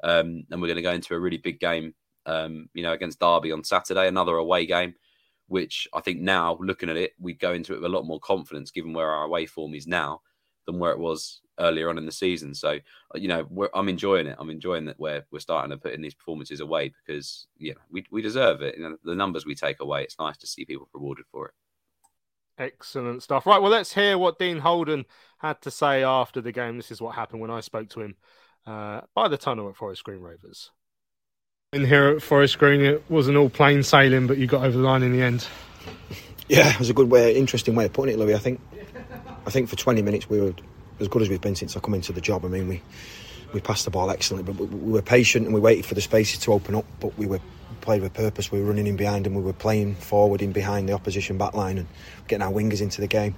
Um, 0.02 0.44
and 0.50 0.60
we're 0.60 0.68
going 0.68 0.76
to 0.76 0.82
go 0.82 0.92
into 0.92 1.14
a 1.14 1.18
really 1.18 1.38
big 1.38 1.58
game, 1.58 1.92
um, 2.24 2.68
you 2.72 2.84
know, 2.84 2.92
against 2.92 3.18
Derby 3.18 3.50
on 3.50 3.64
Saturday, 3.64 4.06
another 4.06 4.36
away 4.36 4.64
game 4.64 4.94
which 5.48 5.88
I 5.94 6.00
think 6.00 6.20
now 6.20 6.58
looking 6.60 6.90
at 6.90 6.96
it, 6.96 7.12
we 7.18 7.32
go 7.32 7.52
into 7.52 7.72
it 7.72 7.76
with 7.76 7.90
a 7.90 7.94
lot 7.94 8.04
more 8.04 8.20
confidence 8.20 8.70
given 8.70 8.92
where 8.92 9.10
our 9.10 9.24
away 9.24 9.46
form 9.46 9.74
is 9.74 9.86
now 9.86 10.20
than 10.66 10.78
where 10.78 10.92
it 10.92 10.98
was 10.98 11.40
earlier 11.58 11.88
on 11.88 11.98
in 11.98 12.06
the 12.06 12.12
season. 12.12 12.54
So 12.54 12.78
you 13.14 13.28
know, 13.28 13.68
I'm 13.74 13.88
enjoying 13.88 14.26
it. 14.26 14.36
I'm 14.38 14.50
enjoying 14.50 14.86
that 14.86 14.98
we're 14.98 15.24
we're 15.30 15.38
starting 15.40 15.70
to 15.70 15.76
put 15.76 15.94
in 15.94 16.02
these 16.02 16.14
performances 16.14 16.60
away 16.60 16.92
because 17.06 17.46
you 17.56 17.72
know 17.72 17.80
we 17.90 18.04
we 18.10 18.22
deserve 18.22 18.62
it. 18.62 18.76
You 18.76 18.84
know, 18.84 18.96
the 19.04 19.14
numbers 19.14 19.46
we 19.46 19.54
take 19.54 19.80
away, 19.80 20.02
it's 20.02 20.18
nice 20.18 20.36
to 20.38 20.46
see 20.46 20.64
people 20.64 20.88
rewarded 20.92 21.26
for 21.30 21.46
it. 21.46 21.54
Excellent 22.58 23.22
stuff. 23.22 23.46
Right, 23.46 23.62
well, 23.62 23.70
let's 23.70 23.94
hear 23.94 24.18
what 24.18 24.38
Dean 24.38 24.58
Holden 24.58 25.06
had 25.38 25.62
to 25.62 25.70
say 25.70 26.02
after 26.02 26.40
the 26.40 26.50
game. 26.50 26.76
This 26.76 26.90
is 26.90 27.00
what 27.00 27.14
happened 27.14 27.40
when 27.40 27.52
I 27.52 27.60
spoke 27.60 27.88
to 27.90 28.00
him 28.00 28.16
uh, 28.66 29.02
by 29.14 29.28
the 29.28 29.36
tunnel 29.36 29.68
at 29.68 29.76
Forest 29.76 30.02
Green 30.02 30.20
Rovers. 30.20 30.72
In 31.72 31.84
here 31.84 32.08
at 32.08 32.22
Forest 32.22 32.58
Green, 32.58 32.80
it 32.80 33.08
wasn't 33.08 33.36
all 33.36 33.48
plain 33.48 33.82
sailing, 33.82 34.26
but 34.26 34.38
you 34.38 34.46
got 34.46 34.64
over 34.64 34.76
the 34.76 34.82
line 34.82 35.02
in 35.02 35.12
the 35.12 35.22
end. 35.22 35.46
Yeah, 36.48 36.70
it 36.70 36.78
was 36.78 36.88
a 36.90 36.94
good 36.94 37.10
way, 37.10 37.36
interesting 37.36 37.74
way 37.74 37.84
of 37.84 37.92
putting 37.92 38.14
it, 38.14 38.18
Louis. 38.18 38.34
I 38.34 38.38
think, 38.38 38.60
I 39.46 39.50
think 39.50 39.68
for 39.68 39.76
20 39.76 40.00
minutes 40.02 40.28
we 40.28 40.40
were 40.40 40.54
as 41.00 41.08
good 41.08 41.22
as 41.22 41.28
we've 41.28 41.40
been 41.40 41.56
since 41.56 41.76
I 41.76 41.80
come 41.80 41.94
into 41.94 42.12
the 42.12 42.20
job. 42.20 42.44
I 42.44 42.48
mean, 42.48 42.68
we 42.68 42.82
we 43.52 43.60
passed 43.60 43.84
the 43.84 43.90
ball 43.90 44.10
excellently, 44.10 44.52
but 44.52 44.60
we, 44.60 44.66
we 44.76 44.92
were 44.92 45.02
patient 45.02 45.46
and 45.46 45.54
we 45.54 45.60
waited 45.60 45.86
for 45.86 45.94
the 45.94 46.00
spaces 46.00 46.38
to 46.40 46.52
open 46.52 46.74
up. 46.74 46.84
But 47.00 47.16
we 47.16 47.26
were 47.26 47.40
played 47.80 48.02
with 48.02 48.12
purpose. 48.14 48.52
We 48.52 48.60
were 48.60 48.66
running 48.66 48.86
in 48.86 48.96
behind 48.96 49.26
and 49.26 49.34
we 49.34 49.42
were 49.42 49.52
playing 49.52 49.94
forward 49.94 50.42
in 50.42 50.52
behind 50.52 50.88
the 50.88 50.92
opposition 50.92 51.38
back 51.38 51.54
line 51.54 51.78
and 51.78 51.88
getting 52.26 52.42
our 52.42 52.52
wingers 52.52 52.80
into 52.80 53.00
the 53.00 53.06
game. 53.06 53.34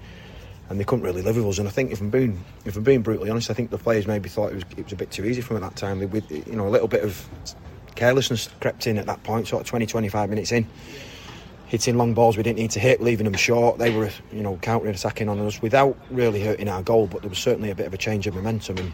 And 0.69 0.79
they 0.79 0.85
couldn't 0.85 1.05
really 1.05 1.23
live 1.23 1.37
with 1.37 1.47
us. 1.47 1.59
And 1.59 1.67
I 1.67 1.71
think, 1.71 1.91
if 1.91 2.01
I'm 2.01 2.11
being, 2.11 2.45
if 2.65 2.77
I'm 2.77 2.85
being 2.85 3.03
brutally 3.03 3.29
honest, 3.29 3.51
I 3.51 3.55
think 3.55 3.71
the 3.71 3.79
players 3.79 4.07
maybe 4.07 4.29
thought 4.29 4.53
it 4.53 4.55
was, 4.55 4.65
it 4.77 4.85
was 4.85 4.93
a 4.93 4.97
bit 4.97 5.11
too 5.11 5.25
easy 5.25 5.41
for 5.41 5.55
them 5.55 5.65
at 5.65 5.71
that 5.71 5.77
time. 5.77 5.99
With, 6.11 6.31
you 6.31 6.55
know, 6.55 6.67
a 6.67 6.71
little 6.71 6.87
bit 6.87 7.03
of 7.03 7.29
carelessness 7.97 8.49
crept 8.61 8.87
in 8.87 8.97
at 8.97 9.07
that 9.07 9.23
point, 9.25 9.49
sort 9.49 9.63
of 9.63 9.67
20, 9.69 9.87
25 9.87 10.31
minutes 10.31 10.53
in. 10.53 10.67
Hitting 11.71 11.97
long 11.97 12.15
balls 12.15 12.37
we 12.37 12.43
didn't 12.43 12.59
need 12.59 12.73
to 12.73 12.81
hit, 12.81 13.01
leaving 13.01 13.25
them 13.25 13.35
short. 13.35 13.79
They 13.79 13.97
were, 13.97 14.11
you 14.33 14.43
know, 14.43 14.57
counter 14.57 14.89
attacking 14.89 15.29
on 15.29 15.39
us 15.39 15.63
without 15.63 15.97
really 16.11 16.43
hurting 16.43 16.69
our 16.69 16.83
goal, 16.83 17.07
but 17.07 17.23
there 17.23 17.31
was 17.31 17.39
certainly 17.39 17.71
a 17.71 17.77
bit 17.77 17.87
of 17.87 17.95
a 17.95 17.97
change 17.97 18.27
of 18.27 18.35
momentum. 18.35 18.77
And 18.79 18.93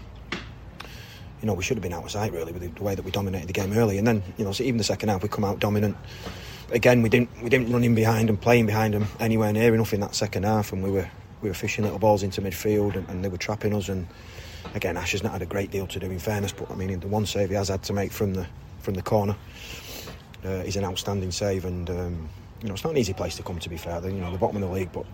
you 1.41 1.47
know, 1.47 1.55
we 1.55 1.63
should 1.63 1.77
have 1.77 1.83
been 1.83 1.93
out 1.93 2.05
of 2.05 2.11
sight 2.11 2.33
really 2.33 2.53
with 2.53 2.75
the 2.75 2.83
way 2.83 2.95
that 2.95 3.05
we 3.05 3.11
dominated 3.11 3.49
the 3.49 3.53
game 3.53 3.73
early. 3.73 3.99
And 3.99 4.07
then, 4.07 4.23
you 4.37 4.45
know, 4.45 4.53
so 4.53 4.63
even 4.63 4.79
the 4.79 4.85
second 4.85 5.09
half 5.09 5.23
we 5.23 5.29
come 5.29 5.45
out 5.45 5.59
dominant. 5.59 5.97
Again, 6.73 7.01
we 7.03 7.09
didn't 7.09 7.31
we 7.43 7.49
didn't 7.49 7.73
run 7.73 7.85
in 7.85 7.95
behind 7.95 8.29
and 8.29 8.41
playing 8.41 8.67
behind 8.67 8.95
them 8.95 9.07
anywhere 9.21 9.53
near 9.53 9.75
enough 9.75 9.95
in 9.95 10.01
that 10.01 10.15
second 10.15 10.43
half, 10.43 10.73
and 10.73 10.83
we 10.83 10.91
were 10.91 11.09
we 11.41 11.49
were 11.49 11.55
fishing 11.55 11.85
little 11.85 11.99
balls 11.99 12.23
into 12.23 12.43
midfield, 12.43 12.97
and, 12.97 13.09
and 13.09 13.25
they 13.25 13.29
were 13.29 13.39
trapping 13.39 13.75
us. 13.75 13.89
And 13.89 14.07
again, 14.75 14.97
Ash 14.97 15.13
has 15.13 15.23
not 15.23 15.33
had 15.33 15.43
a 15.43 15.47
great 15.47 15.71
deal 15.71 15.87
to 15.87 16.01
do 16.01 16.11
in 16.11 16.19
fairness, 16.19 16.53
but 16.53 16.71
I 16.71 16.75
mean, 16.75 16.99
the 16.99 17.07
one 17.07 17.25
save 17.25 17.51
he 17.51 17.55
has 17.55 17.69
had 17.69 17.85
to 17.85 17.93
make 17.93 18.11
from 18.11 18.35
the 18.35 18.47
from 18.81 18.95
the 18.95 19.03
corner 19.03 19.37
uh, 20.45 20.49
is 20.49 20.77
an 20.77 20.85
outstanding 20.85 21.31
save, 21.31 21.65
and 21.65 21.89
um, 21.89 22.29
you 22.67 22.71
know, 22.71 22.75
it's 22.75 22.83
not 22.83 22.91
an 22.91 22.99
easy 22.99 23.13
place 23.13 23.37
to 23.37 23.45
come. 23.45 23.61
To 23.61 23.69
be 23.69 23.77
fair, 23.77 24.01
they're, 24.01 24.11
you 24.11 24.21
know, 24.21 24.33
the 24.33 24.39
bottom 24.39 24.57
of 24.57 24.69
the 24.69 24.75
league, 24.75 24.91
but 24.93 25.07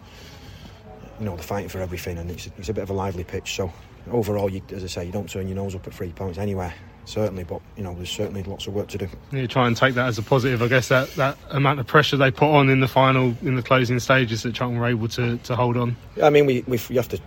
you 1.20 1.26
know, 1.26 1.34
they're 1.34 1.44
fighting 1.44 1.68
for 1.68 1.80
everything, 1.80 2.16
and 2.16 2.30
it's, 2.30 2.48
it's 2.56 2.70
a 2.70 2.72
bit 2.72 2.80
of 2.80 2.88
a 2.88 2.94
lively 2.94 3.24
pitch. 3.24 3.54
So 3.54 3.70
overall, 4.10 4.48
you, 4.48 4.62
as 4.72 4.82
I 4.82 4.86
say, 4.86 5.04
you 5.04 5.12
don't 5.12 5.28
turn 5.28 5.48
your 5.48 5.56
nose 5.56 5.74
up 5.74 5.86
at 5.86 5.92
three 5.92 6.12
points 6.12 6.38
anywhere. 6.38 6.72
Certainly, 7.04 7.44
but 7.44 7.60
you 7.76 7.82
know, 7.82 7.94
there's 7.94 8.10
certainly 8.10 8.42
lots 8.44 8.66
of 8.66 8.72
work 8.74 8.88
to 8.88 8.98
do. 8.98 9.08
You 9.32 9.46
try 9.46 9.66
and 9.66 9.76
take 9.76 9.94
that 9.96 10.06
as 10.06 10.16
a 10.16 10.22
positive, 10.22 10.62
I 10.62 10.68
guess. 10.68 10.88
That 10.88 11.10
that 11.16 11.36
amount 11.50 11.78
of 11.80 11.86
pressure 11.86 12.16
they 12.16 12.30
put 12.30 12.48
on 12.48 12.70
in 12.70 12.80
the 12.80 12.88
final, 12.88 13.36
in 13.42 13.54
the 13.54 13.62
closing 13.62 13.98
stages, 13.98 14.44
that 14.44 14.54
Charlton 14.54 14.78
were 14.78 14.86
able 14.86 15.08
to, 15.08 15.36
to 15.36 15.54
hold 15.54 15.76
on. 15.76 15.94
I 16.22 16.30
mean, 16.30 16.46
we, 16.46 16.62
we 16.66 16.78
you 16.88 16.96
have 16.96 17.08
to 17.08 17.20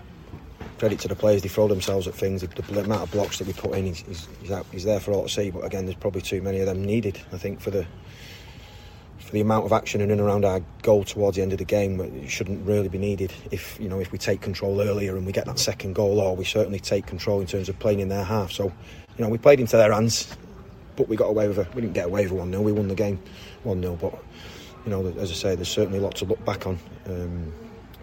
credit 0.80 1.00
to 1.02 1.08
the 1.08 1.16
players. 1.16 1.44
They 1.44 1.50
throw 1.50 1.68
themselves 1.68 2.08
at 2.08 2.16
things. 2.16 2.42
The, 2.42 2.48
the 2.48 2.84
amount 2.84 3.04
of 3.04 3.12
blocks 3.12 3.38
that 3.38 3.48
we 3.48 3.54
put 3.54 3.76
in 3.76 3.88
is, 3.88 4.04
is, 4.08 4.28
is, 4.44 4.52
out, 4.52 4.66
is 4.72 4.86
there 4.86 5.00
for 5.00 5.12
all 5.12 5.24
to 5.24 5.30
see. 5.30 5.52
But 5.52 5.66
again, 5.66 5.86
there's 5.86 5.98
probably 5.98 6.22
too 6.22 6.42
many 6.42 6.62
of 6.62 6.66
them 6.66 6.84
needed. 6.84 7.20
I 7.32 7.38
think 7.38 7.60
for 7.62 7.70
the 7.70 7.86
for 9.26 9.32
the 9.32 9.42
amount 9.42 9.66
of 9.66 9.74
action 9.74 10.02
in 10.02 10.12
and 10.12 10.22
around 10.22 10.46
our 10.46 10.62
goal 10.84 11.04
towards 11.04 11.36
the 11.36 11.42
end 11.42 11.52
of 11.52 11.58
the 11.58 11.66
game, 11.66 12.00
it 12.00 12.30
shouldn't 12.30 12.64
really 12.64 12.88
be 12.88 13.00
needed. 13.00 13.34
If 13.50 13.80
you 13.80 13.90
know, 13.90 14.00
if 14.00 14.12
we 14.12 14.20
take 14.20 14.40
control 14.40 14.80
earlier 14.80 15.18
and 15.18 15.26
we 15.26 15.32
get 15.32 15.48
that 15.48 15.58
second 15.58 15.96
goal, 15.96 16.20
or 16.20 16.36
we 16.36 16.46
certainly 16.46 16.80
take 16.80 17.08
control 17.08 17.42
in 17.42 17.48
terms 17.48 17.68
of 17.68 17.80
playing 17.80 18.02
in 18.02 18.10
their 18.10 18.24
half. 18.24 18.52
So, 18.52 18.66
you 18.66 19.26
know, 19.26 19.30
we 19.30 19.40
played 19.40 19.60
into 19.60 19.78
their 19.78 19.92
hands, 19.92 20.28
but 20.96 21.10
we 21.10 21.16
got 21.16 21.26
away 21.26 21.48
with 21.48 21.58
it. 21.58 21.74
We 21.74 21.82
didn't 21.82 21.96
get 21.96 22.06
away 22.06 22.24
with 22.24 22.34
one 22.34 22.52
0 22.52 22.62
We 22.62 22.72
won 22.72 22.88
the 22.88 22.94
game 22.94 23.20
one 23.64 23.82
0 23.82 23.96
But 23.96 24.14
you 24.86 24.92
know, 24.92 25.08
as 25.18 25.32
I 25.32 25.34
say, 25.34 25.56
there's 25.56 25.70
certainly 25.70 25.98
a 25.98 26.02
lot 26.02 26.14
to 26.18 26.26
look 26.26 26.46
back 26.46 26.68
on 26.68 26.78
um, 27.08 27.52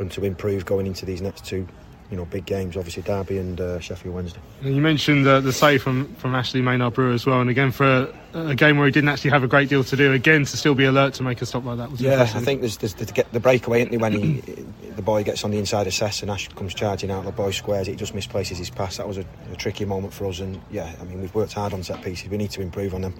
and 0.00 0.10
to 0.10 0.24
improve 0.24 0.66
going 0.66 0.88
into 0.88 1.06
these 1.06 1.22
next 1.22 1.44
two 1.44 1.68
you 2.12 2.18
know 2.18 2.26
big 2.26 2.44
games, 2.44 2.76
obviously 2.76 3.02
Derby 3.02 3.38
and 3.38 3.58
uh, 3.58 3.80
Sheffield 3.80 4.14
Wednesday. 4.14 4.38
You 4.60 4.82
mentioned 4.82 5.26
uh, 5.26 5.40
the 5.40 5.52
save 5.52 5.82
from 5.82 6.14
from 6.16 6.34
Ashley 6.34 6.60
Maynard 6.60 6.92
Brewer 6.92 7.14
as 7.14 7.24
well, 7.24 7.40
and 7.40 7.48
again 7.48 7.72
for 7.72 8.12
a, 8.34 8.50
a, 8.50 8.54
game 8.54 8.76
where 8.76 8.84
he 8.84 8.92
didn't 8.92 9.08
actually 9.08 9.30
have 9.30 9.42
a 9.42 9.48
great 9.48 9.70
deal 9.70 9.82
to 9.82 9.96
do, 9.96 10.12
again 10.12 10.44
to 10.44 10.56
still 10.58 10.74
be 10.74 10.84
alert 10.84 11.14
to 11.14 11.22
make 11.22 11.40
a 11.40 11.46
stop 11.46 11.64
like 11.64 11.78
that. 11.78 11.90
Was 11.90 12.02
yeah, 12.02 12.12
impressive. 12.12 12.36
I 12.36 12.44
think 12.44 12.60
there's, 12.60 12.76
there's, 12.76 12.94
the, 12.94 13.24
the 13.32 13.40
breakaway, 13.40 13.80
isn't 13.80 13.98
when 13.98 14.12
he 14.12 14.40
the 14.96 15.00
boy 15.00 15.24
gets 15.24 15.42
on 15.42 15.52
the 15.52 15.58
inside 15.58 15.86
of 15.86 15.94
Sess 15.94 16.20
and 16.20 16.30
Ash 16.30 16.48
comes 16.48 16.74
charging 16.74 17.10
out, 17.10 17.24
the 17.24 17.32
boy 17.32 17.50
squares 17.50 17.88
it, 17.88 17.92
he 17.92 17.96
just 17.96 18.14
misplaces 18.14 18.58
his 18.58 18.68
pass. 18.68 18.98
That 18.98 19.08
was 19.08 19.16
a, 19.16 19.24
a 19.50 19.56
tricky 19.56 19.86
moment 19.86 20.12
for 20.12 20.26
us, 20.26 20.38
and 20.40 20.60
yeah, 20.70 20.94
I 21.00 21.04
mean 21.04 21.18
we've 21.22 21.34
worked 21.34 21.54
hard 21.54 21.72
on 21.72 21.82
set 21.82 22.02
pieces. 22.02 22.28
We 22.28 22.36
need 22.36 22.50
to 22.50 22.60
improve 22.60 22.94
on 22.94 23.00
them. 23.00 23.14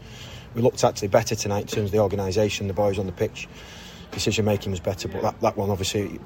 We 0.55 0.61
looked 0.61 0.85
actually 0.85 1.09
better 1.09 1.35
tonight 1.35 1.63
in 1.63 1.69
terms 1.69 1.87
of 1.87 1.93
the 1.93 2.01
organisation, 2.01 2.69
the 2.69 2.75
boys 2.75 2.99
on 2.99 3.07
the 3.07 3.13
pitch. 3.13 3.49
Decision 4.11 4.45
making 4.45 4.71
was 4.71 4.81
better, 4.81 5.09
but 5.09 5.23
that, 5.23 5.41
that 5.41 5.57
one 5.57 5.71
obviously 5.71 6.21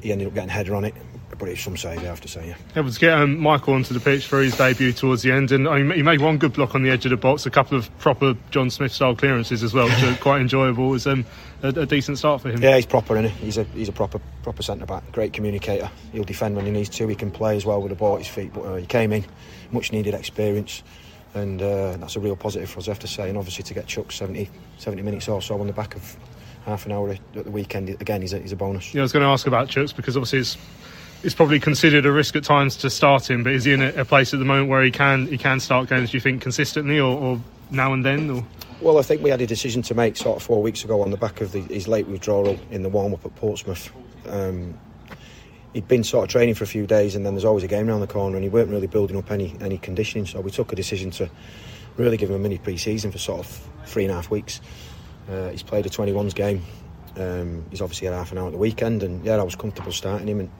he 0.00 0.10
ended 0.10 0.26
up 0.26 0.34
getting 0.34 0.50
a 0.50 0.52
header 0.52 0.74
on 0.74 0.84
it 0.84 0.94
but 1.38 1.48
it's 1.48 1.62
some 1.62 1.76
save, 1.76 1.98
I 2.00 2.02
have 2.02 2.20
to 2.20 2.28
say. 2.28 2.48
Yeah. 2.48 2.80
Able 2.80 2.90
to 2.90 3.00
get 3.00 3.12
um, 3.12 3.38
Michael 3.38 3.74
onto 3.74 3.94
the 3.94 4.00
pitch 4.00 4.26
for 4.26 4.40
his 4.40 4.56
debut 4.56 4.92
towards 4.92 5.22
the 5.22 5.32
end, 5.32 5.52
and 5.52 5.68
I 5.68 5.82
mean, 5.82 5.96
he 5.96 6.02
made 6.02 6.20
one 6.20 6.38
good 6.38 6.52
block 6.52 6.74
on 6.74 6.82
the 6.82 6.90
edge 6.90 7.04
of 7.06 7.10
the 7.10 7.16
box, 7.16 7.46
a 7.46 7.50
couple 7.50 7.76
of 7.76 7.96
proper 7.98 8.34
John 8.50 8.70
Smith 8.70 8.92
style 8.92 9.16
clearances 9.16 9.62
as 9.62 9.74
well, 9.74 9.86
which 9.88 10.02
are 10.02 10.14
quite 10.20 10.40
enjoyable. 10.40 10.88
It 10.88 10.92
was 10.92 11.06
um, 11.06 11.24
a, 11.62 11.68
a, 11.68 11.86
decent 11.86 12.18
start 12.18 12.42
for 12.42 12.50
him. 12.50 12.62
Yeah, 12.62 12.76
he's 12.76 12.86
proper, 12.86 13.16
is 13.16 13.30
he? 13.30 13.44
He's 13.44 13.58
a 13.58 13.64
he's 13.64 13.88
a 13.88 13.92
proper 13.92 14.20
proper 14.42 14.62
centre 14.62 14.86
back, 14.86 15.10
great 15.12 15.32
communicator. 15.32 15.90
He'll 16.12 16.24
defend 16.24 16.56
when 16.56 16.66
he 16.66 16.70
needs 16.70 16.88
to. 16.90 17.08
He 17.08 17.14
can 17.14 17.30
play 17.30 17.56
as 17.56 17.64
well 17.64 17.80
with 17.80 17.90
the 17.90 17.96
ball 17.96 18.14
at 18.14 18.20
his 18.20 18.28
feet. 18.28 18.52
But 18.52 18.62
uh, 18.62 18.76
he 18.76 18.86
came 18.86 19.12
in, 19.12 19.24
much 19.70 19.92
needed 19.92 20.14
experience. 20.14 20.82
And 21.34 21.62
uh, 21.62 21.96
that's 21.96 22.16
a 22.16 22.20
real 22.20 22.36
positive 22.36 22.68
for 22.68 22.80
us, 22.80 22.88
I 22.88 22.90
have 22.90 22.98
to 22.98 23.08
say. 23.08 23.30
And 23.30 23.38
obviously, 23.38 23.64
to 23.64 23.72
get 23.72 23.86
Chuck 23.86 24.12
70, 24.12 24.50
70 24.76 25.00
minutes 25.00 25.28
or 25.28 25.40
so 25.40 25.58
on 25.58 25.66
the 25.66 25.72
back 25.72 25.94
of 25.94 26.16
half 26.66 26.86
an 26.86 26.92
hour 26.92 27.10
at 27.10 27.32
the 27.32 27.50
weekend 27.50 27.88
again 27.88 28.22
is 28.22 28.32
a, 28.32 28.42
is 28.42 28.52
a 28.52 28.56
bonus. 28.56 28.94
Yeah, 28.94 29.00
I 29.00 29.02
was 29.02 29.12
going 29.12 29.24
to 29.24 29.28
ask 29.28 29.46
about 29.46 29.68
Chuks 29.68 29.94
because 29.94 30.16
obviously 30.16 30.40
it's 30.40 30.56
it's 31.22 31.34
probably 31.34 31.60
considered 31.60 32.04
a 32.06 32.12
risk 32.12 32.36
at 32.36 32.44
times 32.44 32.76
to 32.78 32.90
start 32.90 33.30
him, 33.30 33.42
but 33.42 33.52
is 33.52 33.64
he 33.64 33.72
in 33.72 33.82
a, 33.82 33.92
a, 33.94 34.04
place 34.04 34.32
at 34.32 34.38
the 34.38 34.44
moment 34.44 34.68
where 34.68 34.82
he 34.82 34.90
can 34.90 35.26
he 35.26 35.38
can 35.38 35.60
start 35.60 35.88
games? 35.88 36.10
Do 36.10 36.16
you 36.16 36.20
think 36.20 36.42
consistently, 36.42 36.98
or, 36.98 37.16
or 37.16 37.40
now 37.70 37.92
and 37.92 38.04
then? 38.04 38.30
Or? 38.30 38.44
Well, 38.80 38.98
I 38.98 39.02
think 39.02 39.22
we 39.22 39.30
had 39.30 39.40
a 39.40 39.46
decision 39.46 39.82
to 39.82 39.94
make 39.94 40.16
sort 40.16 40.36
of 40.36 40.42
four 40.42 40.60
weeks 40.60 40.82
ago 40.82 41.02
on 41.02 41.10
the 41.10 41.16
back 41.16 41.40
of 41.40 41.52
the, 41.52 41.60
his 41.60 41.86
late 41.86 42.08
withdrawal 42.08 42.58
in 42.70 42.82
the 42.82 42.88
warm 42.88 43.14
up 43.14 43.24
at 43.24 43.34
Portsmouth. 43.36 43.92
Um, 44.28 44.76
he'd 45.72 45.86
been 45.86 46.02
sort 46.02 46.24
of 46.24 46.30
training 46.30 46.56
for 46.56 46.64
a 46.64 46.66
few 46.66 46.86
days, 46.86 47.14
and 47.14 47.24
then 47.24 47.34
there's 47.34 47.44
always 47.44 47.62
a 47.62 47.68
game 47.68 47.88
around 47.88 48.00
the 48.00 48.08
corner, 48.08 48.36
and 48.36 48.42
he 48.42 48.50
weren't 48.50 48.70
really 48.70 48.88
building 48.88 49.16
up 49.16 49.30
any 49.30 49.56
any 49.60 49.78
conditioning. 49.78 50.26
So 50.26 50.40
we 50.40 50.50
took 50.50 50.72
a 50.72 50.76
decision 50.76 51.10
to 51.12 51.30
really 51.96 52.16
give 52.16 52.30
him 52.30 52.36
a 52.36 52.38
mini 52.40 52.58
pre-season 52.58 53.12
for 53.12 53.18
sort 53.18 53.40
of 53.40 53.68
three 53.86 54.04
and 54.04 54.10
a 54.10 54.14
half 54.14 54.30
weeks. 54.30 54.60
Uh, 55.30 55.50
he's 55.50 55.62
played 55.62 55.86
a 55.86 55.88
21s 55.88 56.34
game. 56.34 56.62
Um, 57.16 57.64
he's 57.70 57.80
obviously 57.80 58.06
had 58.06 58.14
half 58.14 58.32
an 58.32 58.38
hour 58.38 58.46
at 58.46 58.52
the 58.52 58.58
weekend, 58.58 59.02
and 59.02 59.24
yeah, 59.24 59.36
I 59.36 59.42
was 59.42 59.54
comfortable 59.54 59.92
starting 59.92 60.26
him. 60.26 60.40
And 60.40 60.50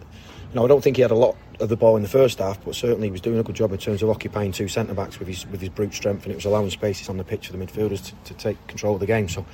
no, 0.55 0.65
I 0.65 0.69
don't 0.69 0.83
think 0.83 0.97
he 0.97 1.03
had 1.03 1.11
a 1.11 1.17
lot 1.17 1.37
of 1.61 1.69
the 1.69 1.77
ball 1.77 1.97
in 1.97 2.03
the 2.03 2.09
first 2.09 2.39
half, 2.39 2.63
but 2.65 2.75
certainly 2.75 3.09
he 3.09 3.13
was 3.13 3.21
doing 3.21 3.39
a 3.39 3.43
good 3.43 3.57
job 3.57 3.73
in 3.73 3.79
terms 3.79 4.03
of 4.03 4.11
occupying 4.11 4.53
two 4.53 4.69
centre 4.69 4.95
backs 4.95 5.19
with 5.19 5.29
his 5.29 5.47
with 5.47 5.61
his 5.61 5.71
brute 5.71 5.95
strength, 5.95 6.25
and 6.25 6.33
it 6.33 6.37
was 6.37 6.45
allowing 6.45 6.71
spaces 6.71 7.09
on 7.09 7.17
the 7.17 7.25
pitch 7.25 7.47
for 7.47 7.57
the 7.57 7.65
midfielders 7.65 8.05
to, 8.05 8.15
to 8.25 8.35
take 8.35 8.67
control 8.67 8.95
of 8.95 9.01
the 9.01 9.07
game. 9.07 9.29
So, 9.29 9.47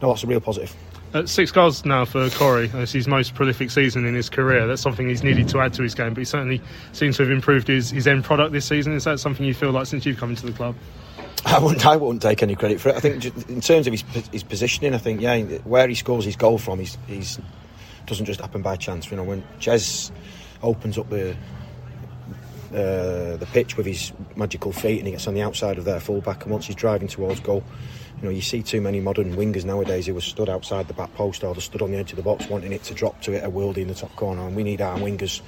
no, 0.00 0.08
that's 0.08 0.24
a 0.24 0.26
real 0.26 0.40
positive. 0.40 0.74
Uh, 1.14 1.24
six 1.26 1.50
goals 1.50 1.84
now 1.84 2.04
for 2.04 2.28
Corey. 2.30 2.70
It's 2.74 2.92
his 2.92 3.08
most 3.08 3.34
prolific 3.34 3.70
season 3.70 4.04
in 4.04 4.14
his 4.14 4.28
career. 4.28 4.66
That's 4.66 4.82
something 4.82 5.08
he's 5.08 5.22
needed 5.22 5.48
to 5.48 5.60
add 5.60 5.72
to 5.74 5.82
his 5.82 5.94
game, 5.94 6.10
but 6.10 6.18
he 6.18 6.24
certainly 6.26 6.60
seems 6.92 7.16
to 7.16 7.22
have 7.22 7.32
improved 7.32 7.66
his, 7.66 7.90
his 7.90 8.06
end 8.06 8.24
product 8.24 8.52
this 8.52 8.66
season. 8.66 8.92
Is 8.92 9.04
that 9.04 9.18
something 9.18 9.46
you 9.46 9.54
feel 9.54 9.70
like 9.70 9.86
since 9.86 10.04
you've 10.04 10.18
come 10.18 10.30
into 10.30 10.46
the 10.46 10.52
club? 10.52 10.76
I 11.46 11.58
wouldn't. 11.58 11.86
I 11.86 11.96
wouldn't 11.96 12.22
take 12.22 12.42
any 12.42 12.54
credit 12.54 12.80
for 12.80 12.90
it. 12.90 12.96
I 12.96 13.00
think 13.00 13.24
in 13.48 13.60
terms 13.60 13.86
of 13.86 13.92
his, 13.92 14.02
his 14.32 14.42
positioning, 14.42 14.94
I 14.94 14.98
think 14.98 15.20
yeah, 15.20 15.40
where 15.64 15.88
he 15.88 15.94
scores 15.94 16.24
his 16.24 16.36
goal 16.36 16.58
from, 16.58 16.78
he's, 16.78 16.98
he's 17.06 17.38
doesn't 18.06 18.26
just 18.26 18.40
happen 18.40 18.62
by 18.62 18.76
chance. 18.76 19.10
You 19.10 19.16
know, 19.16 19.22
when 19.22 19.42
Jez 19.60 20.10
opens 20.62 20.98
up 20.98 21.08
the 21.10 21.36
uh, 22.70 23.36
the 23.36 23.48
pitch 23.52 23.76
with 23.76 23.86
his 23.86 24.12
magical 24.36 24.72
feet 24.72 24.98
and 24.98 25.06
he 25.06 25.12
gets 25.12 25.26
on 25.26 25.34
the 25.34 25.40
outside 25.40 25.78
of 25.78 25.84
their 25.84 26.00
fullback 26.00 26.42
and 26.42 26.52
once 26.52 26.66
he's 26.66 26.76
driving 26.76 27.08
towards 27.08 27.40
goal 27.40 27.64
you 28.18 28.24
know 28.24 28.30
you 28.30 28.42
see 28.42 28.62
too 28.62 28.80
many 28.80 29.00
modern 29.00 29.36
wingers 29.36 29.64
nowadays 29.64 30.06
who 30.06 30.14
are 30.14 30.20
stood 30.20 30.50
outside 30.50 30.86
the 30.86 30.92
back 30.92 31.12
post 31.14 31.42
or 31.42 31.54
they're 31.54 31.62
stood 31.62 31.80
on 31.80 31.90
the 31.90 31.96
edge 31.96 32.10
of 32.10 32.16
the 32.16 32.22
box 32.22 32.46
wanting 32.48 32.72
it 32.72 32.82
to 32.82 32.92
drop 32.92 33.18
to 33.22 33.32
it 33.32 33.42
a 33.42 33.50
worldie 33.50 33.78
in 33.78 33.88
the 33.88 33.94
top 33.94 34.14
corner 34.16 34.46
and 34.46 34.54
we 34.54 34.62
need 34.62 34.82
our 34.82 34.98
wingers 34.98 35.40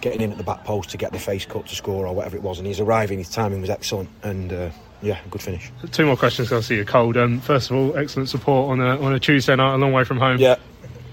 getting 0.00 0.22
in 0.22 0.32
at 0.32 0.38
the 0.38 0.44
back 0.44 0.64
post 0.64 0.90
to 0.90 0.96
get 0.96 1.12
the 1.12 1.20
face 1.20 1.46
cut 1.46 1.66
to 1.68 1.76
score 1.76 2.04
or 2.04 2.12
whatever 2.12 2.36
it 2.36 2.42
was 2.42 2.58
and 2.58 2.66
he's 2.66 2.80
arriving 2.80 3.18
his 3.18 3.30
timing 3.30 3.60
was 3.60 3.70
excellent 3.70 4.10
and 4.24 4.52
uh, 4.52 4.70
yeah, 5.04 5.18
good 5.30 5.42
finish. 5.42 5.70
Two 5.92 6.06
more 6.06 6.16
questions. 6.16 6.50
I 6.52 6.60
see 6.60 6.76
you're 6.76 6.84
cold. 6.84 7.16
Um, 7.16 7.38
first 7.40 7.70
of 7.70 7.76
all, 7.76 7.96
excellent 7.96 8.28
support 8.28 8.70
on 8.70 8.80
a 8.80 8.98
on 9.00 9.12
a 9.12 9.20
Tuesday 9.20 9.54
night, 9.54 9.74
a 9.74 9.76
long 9.76 9.92
way 9.92 10.04
from 10.04 10.18
home. 10.18 10.38
Yeah, 10.38 10.56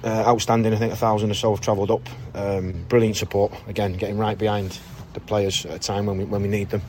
uh, 0.03 0.23
outstanding. 0.27 0.73
I 0.73 0.77
think 0.77 0.93
a 0.93 0.97
thousand 0.97 1.31
or 1.31 1.35
so 1.35 1.51
have 1.51 1.61
travelled 1.61 1.91
up. 1.91 2.07
Um, 2.33 2.85
brilliant 2.89 3.17
support. 3.17 3.53
Again, 3.67 3.93
getting 3.93 4.17
right 4.17 4.37
behind 4.37 4.79
the 5.13 5.19
players 5.19 5.65
at 5.65 5.75
a 5.75 5.79
time 5.79 6.05
when 6.05 6.17
we 6.17 6.25
when 6.25 6.41
we 6.41 6.47
need 6.47 6.69
them. 6.69 6.81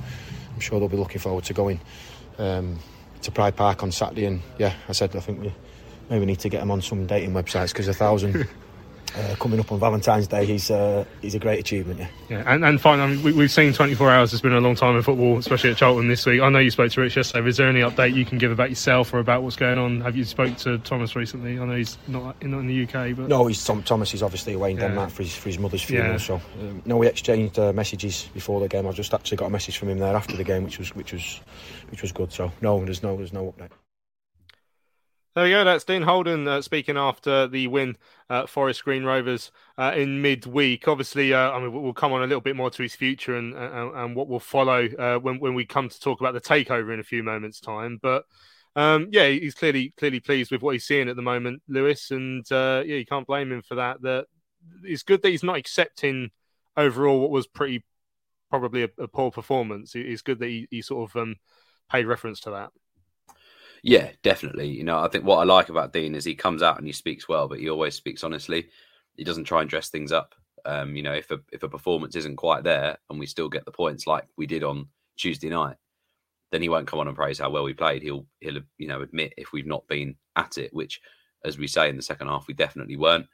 I'm 0.55 0.61
sure 0.61 0.79
they'll 0.79 0.88
be 0.88 0.96
looking 0.96 1.20
forward 1.20 1.44
to 1.44 1.55
going 1.55 1.81
um, 2.38 2.79
to 3.22 3.31
Pride 3.31 3.57
Park 3.57 3.83
on 3.83 3.92
Saturday. 3.92 4.27
And 4.27 4.42
yeah, 4.59 4.75
I 4.88 4.92
said 4.92 5.14
I 5.16 5.20
think 5.20 5.40
we 5.40 5.53
maybe 6.11 6.27
need 6.27 6.40
to 6.40 6.48
get 6.48 6.61
them 6.61 6.70
on 6.70 6.83
some 6.83 7.07
dating 7.07 7.33
websites 7.33 7.68
because 7.68 7.88
a 7.88 7.94
thousand. 7.94 8.48
uh, 9.16 9.35
coming 9.37 9.61
up 9.61 9.70
on 9.70 9.79
Valentine's 9.79 10.27
Day 10.27 10.55
is 10.55 10.70
uh, 10.70 11.05
is 11.22 11.35
a 11.35 11.38
great 11.38 11.61
achievement. 11.61 12.01
Yeah, 12.01 12.09
yeah, 12.31 12.44
and 12.46 12.64
and 12.64 12.81
finally, 12.81 13.12
I 13.12 13.16
mean, 13.16 13.37
we, 13.37 13.42
have 13.42 13.51
seen 13.51 13.72
24 13.72 14.11
hours 14.11 14.31
has 14.31 14.40
been 14.40 14.53
a 14.53 14.61
long 14.61 14.75
time 14.75 14.96
in 14.96 15.03
football, 15.03 15.38
especially 15.38 15.70
at 15.70 15.77
Charlton 15.77 16.09
this 16.09 16.25
week. 16.25 16.40
I 16.40 16.48
know 16.48 16.59
you 16.59 16.70
spoke 16.70 16.90
to 16.92 17.01
Rich 17.01 17.16
yesterday. 17.16 17.48
Is 17.48 17.57
there 17.57 17.68
any 17.68 17.81
update 17.81 18.14
you 18.14 18.25
can 18.25 18.38
give 18.38 18.51
about 18.51 18.70
yourself 18.70 19.12
or 19.12 19.18
about 19.18 19.42
what's 19.42 19.57
going 19.57 19.79
on? 19.79 20.01
Have 20.01 20.16
you 20.16 20.25
spoke 20.25 20.57
to 20.59 20.79
Thomas 20.79 21.14
recently? 21.14 21.59
I 21.59 21.64
know 21.64 21.77
he's 21.77 21.98
not 22.09 22.42
not 22.42 22.59
in 22.61 22.66
the 22.66 22.83
UK, 22.85 23.16
but 23.16 23.29
no, 23.29 23.46
he's 23.46 23.62
Tom, 23.64 23.83
Thomas 23.83 24.14
is 24.14 24.22
obviously 24.22 24.55
away 24.55 24.70
in 24.70 24.79
yeah. 24.79 24.88
Denmark 24.88 25.11
for 25.11 25.22
his 25.22 25.35
for 25.35 25.48
his 25.48 25.59
mother's 25.59 25.83
funeral. 25.83 26.12
Yeah. 26.12 26.18
So 26.18 26.35
um, 26.61 26.83
no, 26.85 26.96
we 26.96 27.07
exchanged 27.07 27.59
uh, 27.59 27.72
messages 27.72 28.29
before 28.33 28.61
the 28.61 28.68
game. 28.68 28.87
I've 28.87 28.94
just 28.94 29.14
actually 29.14 29.37
got 29.37 29.46
a 29.46 29.51
message 29.51 29.79
from 29.79 29.90
him 29.90 29.98
there 29.98 30.16
after 30.16 30.37
the 30.37 30.44
game, 30.44 30.64
which 30.64 30.79
was 30.79 30.94
which 30.94 31.12
was 31.12 31.40
which 31.90 32.03
was 32.03 32.12
good. 32.12 32.33
So 32.33 32.53
no, 32.61 32.85
there's 32.85 33.03
no 33.03 33.16
there's 33.16 33.33
no 33.33 33.53
update. 33.53 33.70
There 35.35 35.45
we 35.45 35.51
go. 35.51 35.64
That's 35.64 35.85
Dean 35.85 36.03
Holden 36.03 36.47
uh, 36.47 36.61
speaking 36.61 36.99
after 36.99 37.47
the 37.47 37.66
win 37.66 37.97
at 38.29 38.51
Forest 38.51 38.85
Green 38.85 39.03
Rovers 39.03 39.51
uh, 39.79 39.92
in 39.97 40.21
midweek. 40.21 40.87
Obviously, 40.87 41.33
uh, 41.33 41.53
I 41.53 41.59
mean, 41.59 41.73
we'll 41.73 41.95
come 41.95 42.12
on 42.12 42.23
a 42.23 42.27
little 42.27 42.42
bit 42.42 42.55
more 42.55 42.71
to 42.71 42.83
his 42.83 42.95
future 42.95 43.35
and 43.37 43.55
and, 43.55 43.97
and 43.97 44.14
what 44.14 44.29
will 44.29 44.40
follow 44.40 44.85
uh, 44.99 45.18
when 45.18 45.40
when 45.40 45.55
we 45.55 45.64
come 45.64 45.88
to 45.88 46.01
talk 46.01 46.21
about 46.21 46.35
the 46.35 46.40
takeover 46.40 46.92
in 46.92 47.01
a 47.01 47.05
few 47.05 47.23
moments' 47.23 47.61
time. 47.61 47.99
But 48.03 48.25
um, 48.77 49.09
yeah, 49.11 49.27
he's 49.29 49.55
clearly 49.55 49.95
clearly 49.97 50.21
pleased 50.21 50.51
with 50.51 50.61
what 50.61 50.73
he's 50.73 50.85
seeing 50.85 51.09
at 51.09 51.16
the 51.16 51.23
moment, 51.23 51.62
Lewis, 51.66 52.11
and 52.11 52.45
uh, 52.53 52.83
yeah, 52.85 52.97
you 52.97 53.07
can't 53.07 53.27
blame 53.27 53.53
him 53.53 53.62
for 53.62 53.77
that. 53.77 54.03
That 54.03 54.27
it's 54.85 55.03
good 55.03 55.23
that 55.23 55.31
he's 55.31 55.42
not 55.42 55.57
accepting 55.57 56.31
overall 56.77 57.21
what 57.21 57.31
was 57.31 57.47
pretty 57.47 57.85
probably 58.51 58.83
a, 58.83 58.88
a 58.99 59.09
poor 59.09 59.31
performance. 59.31 59.95
It's 59.95 60.21
good 60.21 60.40
that 60.40 60.49
he, 60.49 60.68
he 60.71 60.83
sort 60.83 61.11
of 61.11 61.16
um, 61.16 61.37
paid 61.90 62.05
reference 62.05 62.40
to 62.40 62.51
that. 62.51 62.71
Yeah, 63.83 64.11
definitely. 64.23 64.68
You 64.68 64.85
know, 64.85 64.99
I 65.01 65.09
think 65.09 65.25
what 65.25 65.38
I 65.38 65.45
like 65.45 65.68
about 65.68 65.92
Dean 65.92 66.14
is 66.14 66.25
he 66.25 66.35
comes 66.35 66.62
out 66.62 66.79
and 66.79 66.87
he 66.87 66.92
speaks 66.92 67.29
well, 67.29 67.49
but 67.49 67.59
he 67.59 67.68
always 67.68 67.95
speaks 67.95 68.23
honestly. 68.23 68.68
He 69.16 69.25
doesn't 69.25 69.45
try 69.45 69.61
and 69.61 69.68
dress 69.71 69.88
things 69.88 70.12
up. 70.12 70.35
Um, 70.64 70.95
you 70.95 71.03
know, 71.03 71.12
if 71.12 71.31
a 71.33 71.40
if 71.53 71.64
a 71.64 71.68
performance 71.68 72.14
isn't 72.14 72.37
quite 72.37 72.62
there 72.62 72.97
and 73.11 73.18
we 73.18 73.27
still 73.27 73.49
get 73.49 73.64
the 73.64 73.73
points 73.73 74.07
like 74.07 74.25
we 74.37 74.47
did 74.47 74.62
on 74.62 74.87
Tuesday 75.16 75.49
night, 75.49 75.77
then 76.53 76.62
he 76.62 76.68
won't 76.71 76.88
come 76.88 77.01
on 77.01 77.09
and 77.09 77.16
praise 77.16 77.38
how 77.40 77.51
well 77.51 77.64
we 77.64 77.75
played. 77.75 78.03
He'll 78.03 78.27
he'll 78.40 78.61
you 78.79 78.88
know 78.88 79.03
admit 79.03 79.35
if 79.38 79.53
we've 79.53 79.66
not 79.66 79.88
been 79.88 80.16
at 80.37 80.59
it, 80.59 80.75
which, 80.75 81.01
as 81.45 81.59
we 81.59 81.68
say 81.68 81.88
in 81.88 81.97
the 81.97 82.03
second 82.03 82.29
half, 82.29 82.47
we 82.49 82.55
definitely 82.55 82.97
weren't. 82.97 83.27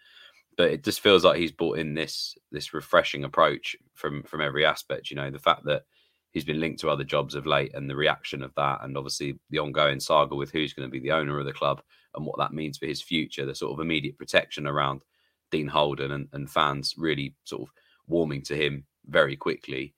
But 0.57 0.73
it 0.73 0.85
just 0.85 1.01
feels 1.01 1.25
like 1.25 1.39
he's 1.39 1.53
brought 1.53 1.79
in 1.79 1.95
this 1.95 2.37
this 2.53 2.75
refreshing 2.75 3.25
approach 3.25 3.77
from 3.95 4.23
from 4.25 4.41
every 4.43 4.67
aspect. 4.67 5.11
You 5.11 5.17
know, 5.17 5.31
the 5.31 5.39
fact 5.39 5.65
that 5.67 5.85
he's 6.33 6.45
been 6.45 6.61
linked 6.61 6.81
to 6.81 6.91
other 6.91 7.05
jobs 7.05 7.35
of 7.35 7.47
late 7.47 7.73
and 7.75 7.89
the 7.89 7.97
reaction 7.97 8.43
of 8.43 8.55
that 8.55 8.81
and 8.83 8.97
obviously 8.97 9.39
the 9.51 9.59
ongoing 9.59 10.01
saga 10.01 10.35
with 10.35 10.51
who's 10.51 10.73
going 10.75 10.87
to 10.87 10.93
be 10.93 11.01
the 11.01 11.13
owner 11.13 11.39
of 11.39 11.47
the 11.47 11.53
club 11.53 11.81
and 12.15 12.25
what 12.25 12.39
that 12.39 12.53
means 12.53 12.79
for 12.79 12.87
his 12.87 13.03
future 13.03 13.47
the 13.47 13.55
sort 13.55 13.73
of 13.73 13.81
immediate 13.81 14.17
protection 14.19 14.67
around 14.67 15.03
dean 15.51 15.67
holden 15.67 16.13
and, 16.13 16.29
and 16.33 16.51
fans 16.51 16.95
really 16.97 17.35
sort 17.45 17.63
of 17.63 17.73
warming 18.07 18.43
to 18.43 18.57
him 18.57 18.85
very 19.07 19.37
quickly. 19.37 19.95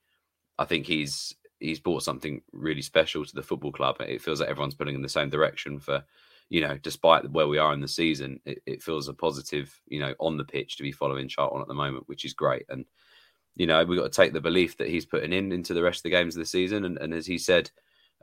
I 0.58 0.64
think 0.64 0.86
he's 0.86 1.34
he's 1.58 1.80
brought 1.80 2.02
something 2.02 2.42
really 2.52 2.82
special 2.82 3.24
to 3.24 3.34
the 3.34 3.42
football 3.42 3.72
club. 3.72 3.96
It 4.00 4.22
feels 4.22 4.40
like 4.40 4.48
everyone's 4.48 4.74
pulling 4.74 4.94
in 4.94 5.02
the 5.02 5.08
same 5.08 5.30
direction 5.30 5.78
for 5.78 6.04
you 6.48 6.60
know 6.60 6.76
despite 6.78 7.30
where 7.30 7.48
we 7.48 7.58
are 7.58 7.72
in 7.72 7.80
the 7.80 7.88
season 7.88 8.40
it, 8.44 8.60
it 8.66 8.82
feels 8.82 9.06
a 9.06 9.14
positive 9.14 9.80
you 9.86 10.00
know 10.00 10.14
on 10.18 10.36
the 10.36 10.44
pitch 10.44 10.76
to 10.76 10.82
be 10.82 10.90
following 10.90 11.28
charlton 11.28 11.60
at 11.60 11.68
the 11.68 11.74
moment 11.74 12.08
which 12.08 12.24
is 12.24 12.34
great. 12.34 12.66
And 12.68 12.84
you 13.56 13.66
know, 13.66 13.84
we've 13.84 13.98
got 13.98 14.12
to 14.12 14.16
take 14.16 14.32
the 14.32 14.40
belief 14.40 14.78
that 14.78 14.88
he's 14.88 15.06
putting 15.06 15.32
in 15.32 15.52
into 15.52 15.74
the 15.74 15.82
rest 15.82 16.00
of 16.00 16.02
the 16.04 16.10
games 16.10 16.36
of 16.36 16.40
the 16.40 16.46
season. 16.46 16.84
And, 16.84 16.98
and 16.98 17.12
as 17.12 17.26
he 17.26 17.38
said 17.38 17.70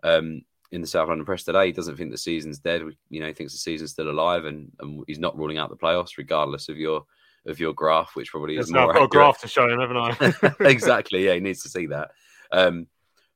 um, 0.03 0.41
in 0.71 0.81
the 0.81 0.87
South 0.87 1.09
London 1.09 1.25
Press 1.25 1.43
today, 1.43 1.67
he 1.67 1.71
doesn't 1.71 1.97
think 1.97 2.11
the 2.11 2.17
season's 2.17 2.59
dead. 2.59 2.81
You 3.09 3.19
know, 3.19 3.27
he 3.27 3.33
thinks 3.33 3.53
the 3.53 3.59
season's 3.59 3.91
still 3.91 4.09
alive, 4.09 4.45
and, 4.45 4.71
and 4.79 5.03
he's 5.07 5.19
not 5.19 5.37
ruling 5.37 5.57
out 5.57 5.69
the 5.69 5.77
playoffs, 5.77 6.17
regardless 6.17 6.69
of 6.69 6.77
your 6.77 7.05
of 7.45 7.59
your 7.59 7.73
graph, 7.73 8.15
which 8.15 8.31
probably 8.31 8.57
is 8.57 8.71
more. 8.71 8.89
I've 8.89 8.95
got 8.95 9.03
a 9.03 9.07
graph 9.07 9.39
to 9.41 9.47
show 9.47 9.69
him, 9.69 9.79
haven't 9.79 9.97
I? 9.97 10.53
exactly. 10.67 11.25
Yeah, 11.25 11.35
he 11.35 11.39
needs 11.39 11.63
to 11.63 11.69
see 11.69 11.87
that. 11.87 12.11
Um, 12.51 12.87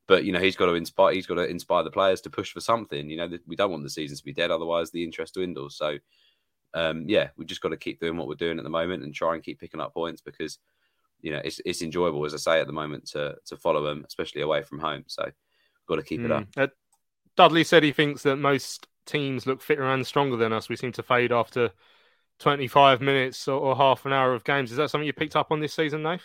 but 0.07 0.25
you 0.25 0.33
know, 0.33 0.39
he's 0.39 0.57
got 0.57 0.65
to 0.65 0.73
inspire. 0.73 1.13
He's 1.13 1.27
got 1.27 1.35
to 1.35 1.47
inspire 1.47 1.83
the 1.83 1.91
players 1.91 2.21
to 2.21 2.29
push 2.29 2.51
for 2.51 2.59
something. 2.59 3.09
You 3.09 3.17
know, 3.17 3.29
we 3.47 3.55
don't 3.55 3.71
want 3.71 3.83
the 3.83 3.89
season 3.89 4.17
to 4.17 4.23
be 4.23 4.33
dead, 4.33 4.51
otherwise 4.51 4.91
the 4.91 5.03
interest 5.03 5.35
dwindles. 5.35 5.77
So, 5.77 5.97
um, 6.73 7.05
yeah, 7.07 7.29
we've 7.37 7.47
just 7.47 7.61
got 7.61 7.69
to 7.69 7.77
keep 7.77 7.99
doing 7.99 8.17
what 8.17 8.27
we're 8.27 8.35
doing 8.35 8.57
at 8.57 8.63
the 8.63 8.69
moment 8.69 9.03
and 9.03 9.13
try 9.13 9.35
and 9.35 9.43
keep 9.43 9.59
picking 9.59 9.79
up 9.79 9.93
points 9.93 10.21
because 10.21 10.57
you 11.21 11.31
know, 11.31 11.41
it's 11.43 11.61
it's 11.65 11.81
enjoyable 11.81 12.25
as 12.25 12.33
I 12.33 12.37
say 12.37 12.59
at 12.59 12.67
the 12.67 12.73
moment 12.73 13.07
to 13.09 13.35
to 13.45 13.57
follow 13.57 13.83
them, 13.83 14.03
especially 14.07 14.41
away 14.41 14.63
from 14.63 14.79
home. 14.79 15.03
So, 15.07 15.29
got 15.87 15.95
to 15.95 16.03
keep 16.03 16.21
mm. 16.21 16.25
it 16.25 16.31
up. 16.31 16.47
Uh, 16.57 16.67
Dudley 17.35 17.63
said 17.63 17.83
he 17.83 17.91
thinks 17.91 18.23
that 18.23 18.37
most 18.37 18.87
teams 19.05 19.47
look 19.47 19.61
fitter 19.61 19.83
and 19.83 20.05
stronger 20.05 20.37
than 20.37 20.53
us. 20.53 20.69
We 20.69 20.75
seem 20.75 20.91
to 20.93 21.03
fade 21.03 21.31
after 21.31 21.71
25 22.39 23.01
minutes 23.01 23.47
or, 23.47 23.59
or 23.59 23.75
half 23.75 24.05
an 24.05 24.13
hour 24.13 24.33
of 24.33 24.43
games. 24.43 24.71
Is 24.71 24.77
that 24.77 24.89
something 24.89 25.05
you 25.05 25.13
picked 25.13 25.35
up 25.35 25.51
on 25.51 25.59
this 25.59 25.73
season, 25.73 26.03
Nate? 26.03 26.21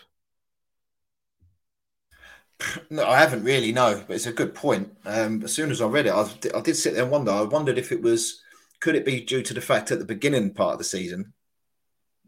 No, 2.90 3.06
I 3.06 3.18
haven't 3.18 3.44
really. 3.44 3.70
No, 3.70 4.02
but 4.06 4.14
it's 4.14 4.24
a 4.24 4.32
good 4.32 4.54
point. 4.54 4.90
Um, 5.04 5.42
as 5.42 5.52
soon 5.52 5.70
as 5.70 5.82
I 5.82 5.86
read 5.86 6.06
it, 6.06 6.14
I, 6.14 6.22
I 6.56 6.62
did 6.62 6.74
sit 6.76 6.94
there 6.94 7.02
and 7.02 7.12
wonder. 7.12 7.30
I 7.30 7.42
wondered 7.42 7.76
if 7.76 7.92
it 7.92 8.00
was 8.00 8.40
could 8.80 8.94
it 8.94 9.04
be 9.04 9.20
due 9.20 9.42
to 9.42 9.54
the 9.54 9.60
fact 9.60 9.90
at 9.90 9.98
the 9.98 10.04
beginning 10.06 10.54
part 10.54 10.72
of 10.72 10.78
the 10.78 10.84
season 10.84 11.34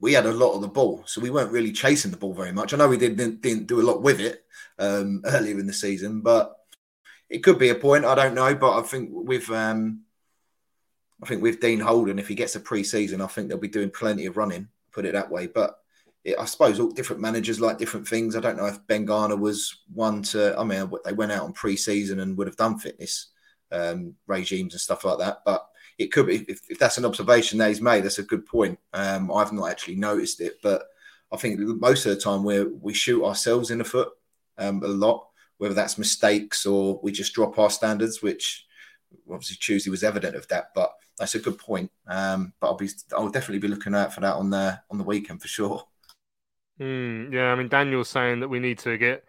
we 0.01 0.13
had 0.13 0.27
a 0.27 0.33
lot 0.33 0.55
of 0.55 0.61
the 0.61 0.69
ball, 0.69 1.03
so 1.07 1.21
we 1.21 1.31
weren't 1.31 1.53
really 1.53 1.73
chasing 1.73 2.11
the 2.11 2.17
ball 2.17 2.35
very 2.35 2.53
much. 2.53 2.73
I 2.73 2.77
know 2.77 2.89
we 2.89 2.99
didn't 2.99 3.41
didn't 3.41 3.67
do 3.67 3.81
a 3.81 3.83
lot 3.83 4.03
with 4.03 4.21
it 4.21 4.45
um, 4.79 5.23
earlier 5.27 5.59
in 5.59 5.67
the 5.67 5.73
season, 5.73 6.21
but 6.21 6.57
it 7.29 7.43
could 7.43 7.59
be 7.59 7.71
a 7.71 7.75
point. 7.75 8.05
I 8.05 8.15
don't 8.15 8.35
know, 8.35 8.55
but 8.55 8.79
I 8.79 8.83
think 8.83 9.11
with 9.13 9.51
um, 9.51 10.03
I 11.23 11.27
think 11.27 11.43
with 11.43 11.61
Dean 11.61 11.81
Holden, 11.81 12.19
if 12.19 12.29
he 12.29 12.35
gets 12.35 12.57
a 12.57 12.61
pre-season, 12.61 13.21
I 13.21 13.27
think 13.27 13.49
they'll 13.49 13.59
be 13.59 13.69
doing 13.69 13.91
plenty 13.91 14.27
of 14.27 14.37
running. 14.37 14.69
Put 14.93 15.05
it 15.05 15.13
that 15.13 15.31
way, 15.31 15.47
but 15.47 15.79
it, 16.25 16.37
I 16.39 16.45
suppose 16.45 16.79
all 16.79 16.91
different 16.91 17.23
managers 17.23 17.61
like 17.61 17.79
different 17.79 18.07
things. 18.07 18.37
I 18.37 18.41
don't 18.41 18.57
know 18.57 18.67
if 18.67 18.87
Ben 18.87 19.05
Garner 19.05 19.37
was 19.37 19.79
one 19.93 20.23
to. 20.25 20.57
I 20.59 20.65
mean, 20.65 20.91
they 21.05 21.13
went 21.13 21.33
out 21.33 21.45
on 21.45 21.53
pre-season 21.53 22.21
and 22.21 22.37
would 22.37 22.47
have 22.47 22.57
done 22.57 22.79
fitness 22.79 23.29
um, 23.73 24.15
regimes 24.27 24.75
and 24.75 24.81
stuff 24.81 25.05
like 25.05 25.19
that, 25.19 25.43
but 25.45 25.69
it 25.99 26.13
could 26.13 26.27
be 26.27 26.45
if, 26.49 26.61
if, 26.71 26.79
that's 26.79 26.97
an 26.97 27.05
observation 27.05 27.59
that 27.59 27.69
he's 27.69 27.81
made. 27.81 28.05
That's 28.05 28.21
a 28.21 28.23
good 28.23 28.47
point. 28.47 28.79
Um, 28.93 29.31
I've 29.33 29.53
not 29.53 29.71
actually 29.71 29.97
noticed 29.97 30.41
it, 30.41 30.59
but 30.63 30.85
I 31.33 31.37
think 31.37 31.59
most 31.59 32.07
of 32.07 32.15
the 32.15 32.21
time 32.21 32.45
we 32.45 32.65
we 32.65 32.95
shoot 32.95 33.25
ourselves 33.25 33.71
in 33.71 33.79
the 33.79 33.85
foot 33.85 34.09
um, 34.57 34.83
a 34.83 34.89
lot, 34.89 35.27
whether 35.59 35.75
that's 35.75 35.99
mistakes 35.99 36.65
or 36.65 37.01
we 37.03 37.13
just 37.13 37.35
drop 37.35 37.59
our 37.59 37.71
standards, 37.71 38.23
which 38.23 38.67
obviously 39.31 39.57
Tuesday 39.61 39.91
was 39.91 40.05
evident 40.05 40.37
of 40.37 40.47
that. 40.49 40.71
But 40.75 40.93
that's 41.19 41.35
a 41.35 41.41
good 41.41 41.59
point. 41.59 41.91
Um, 42.07 42.53
but 42.61 42.69
I'll 42.69 42.77
be 42.77 42.89
I'll 43.17 43.29
definitely 43.29 43.59
be 43.59 43.69
looking 43.69 43.95
out 43.95 44.15
for 44.15 44.21
that 44.21 44.37
on 44.37 44.51
the 44.51 44.81
on 44.91 44.99
the 44.99 45.05
weekend 45.05 45.43
for 45.43 45.49
sure. 45.49 45.85
Mm, 46.81 47.33
yeah, 47.33 47.53
I 47.53 47.57
mean 47.57 47.69
Daniel's 47.69 48.09
saying 48.09 48.41
that 48.41 48.49
we 48.49 48.61
need 48.61 48.79
to 48.81 48.97
get 48.97 49.25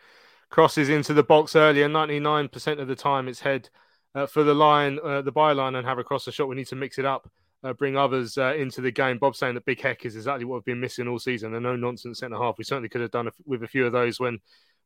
crosses 0.49 0.89
into 0.89 1.15
the 1.15 1.23
box 1.23 1.55
earlier. 1.55 1.89
Ninety 1.89 2.19
nine 2.19 2.47
percent 2.47 2.79
of 2.79 2.87
the 2.87 2.95
time, 2.95 3.27
it's 3.27 3.39
head 3.39 3.69
uh, 4.15 4.25
for 4.25 4.43
the 4.43 4.53
line, 4.53 4.99
uh, 5.03 5.21
the 5.21 5.31
byline, 5.31 5.77
and 5.77 5.87
have 5.87 5.99
a 5.99 6.03
the 6.03 6.31
shot. 6.31 6.47
We 6.47 6.55
need 6.55 6.67
to 6.67 6.75
mix 6.75 6.97
it 6.97 7.05
up, 7.05 7.29
uh, 7.63 7.73
bring 7.73 7.97
others 7.97 8.37
uh, 8.37 8.55
into 8.55 8.81
the 8.81 8.91
game. 8.91 9.17
Bob 9.17 9.35
saying 9.35 9.55
that 9.55 9.65
Big 9.65 9.81
Heck 9.81 10.05
is 10.05 10.15
exactly 10.15 10.45
what 10.45 10.55
we've 10.55 10.65
been 10.65 10.79
missing 10.79 11.07
all 11.07 11.19
season. 11.19 11.53
A 11.53 11.59
no 11.59 11.75
nonsense 11.75 12.19
centre 12.19 12.37
half. 12.37 12.57
We 12.57 12.63
certainly 12.63 12.89
could 12.89 13.01
have 13.01 13.11
done 13.11 13.27
a, 13.27 13.31
with 13.45 13.63
a 13.63 13.67
few 13.67 13.85
of 13.85 13.91
those 13.91 14.19
when 14.19 14.39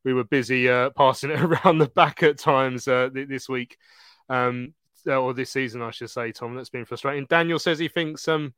we 0.04 0.14
were 0.14 0.24
busy 0.24 0.70
uh, 0.70 0.90
passing 0.92 1.32
it 1.32 1.42
around 1.42 1.78
the 1.78 1.88
back 1.88 2.24
at 2.24 2.38
times 2.38 2.88
uh, 2.88 3.10
th- 3.14 3.30
this 3.30 3.48
week, 3.48 3.78
um, 4.30 4.74
or 5.08 5.34
this 5.34 5.52
season, 5.52 5.82
I 5.82 5.92
should 5.92 6.10
say. 6.10 6.32
Tom, 6.32 6.56
that's 6.56 6.70
been 6.70 6.86
frustrating. 6.86 7.26
Daniel 7.30 7.60
says 7.60 7.80
he 7.80 7.88
thinks 7.88 8.28
um, 8.28 8.54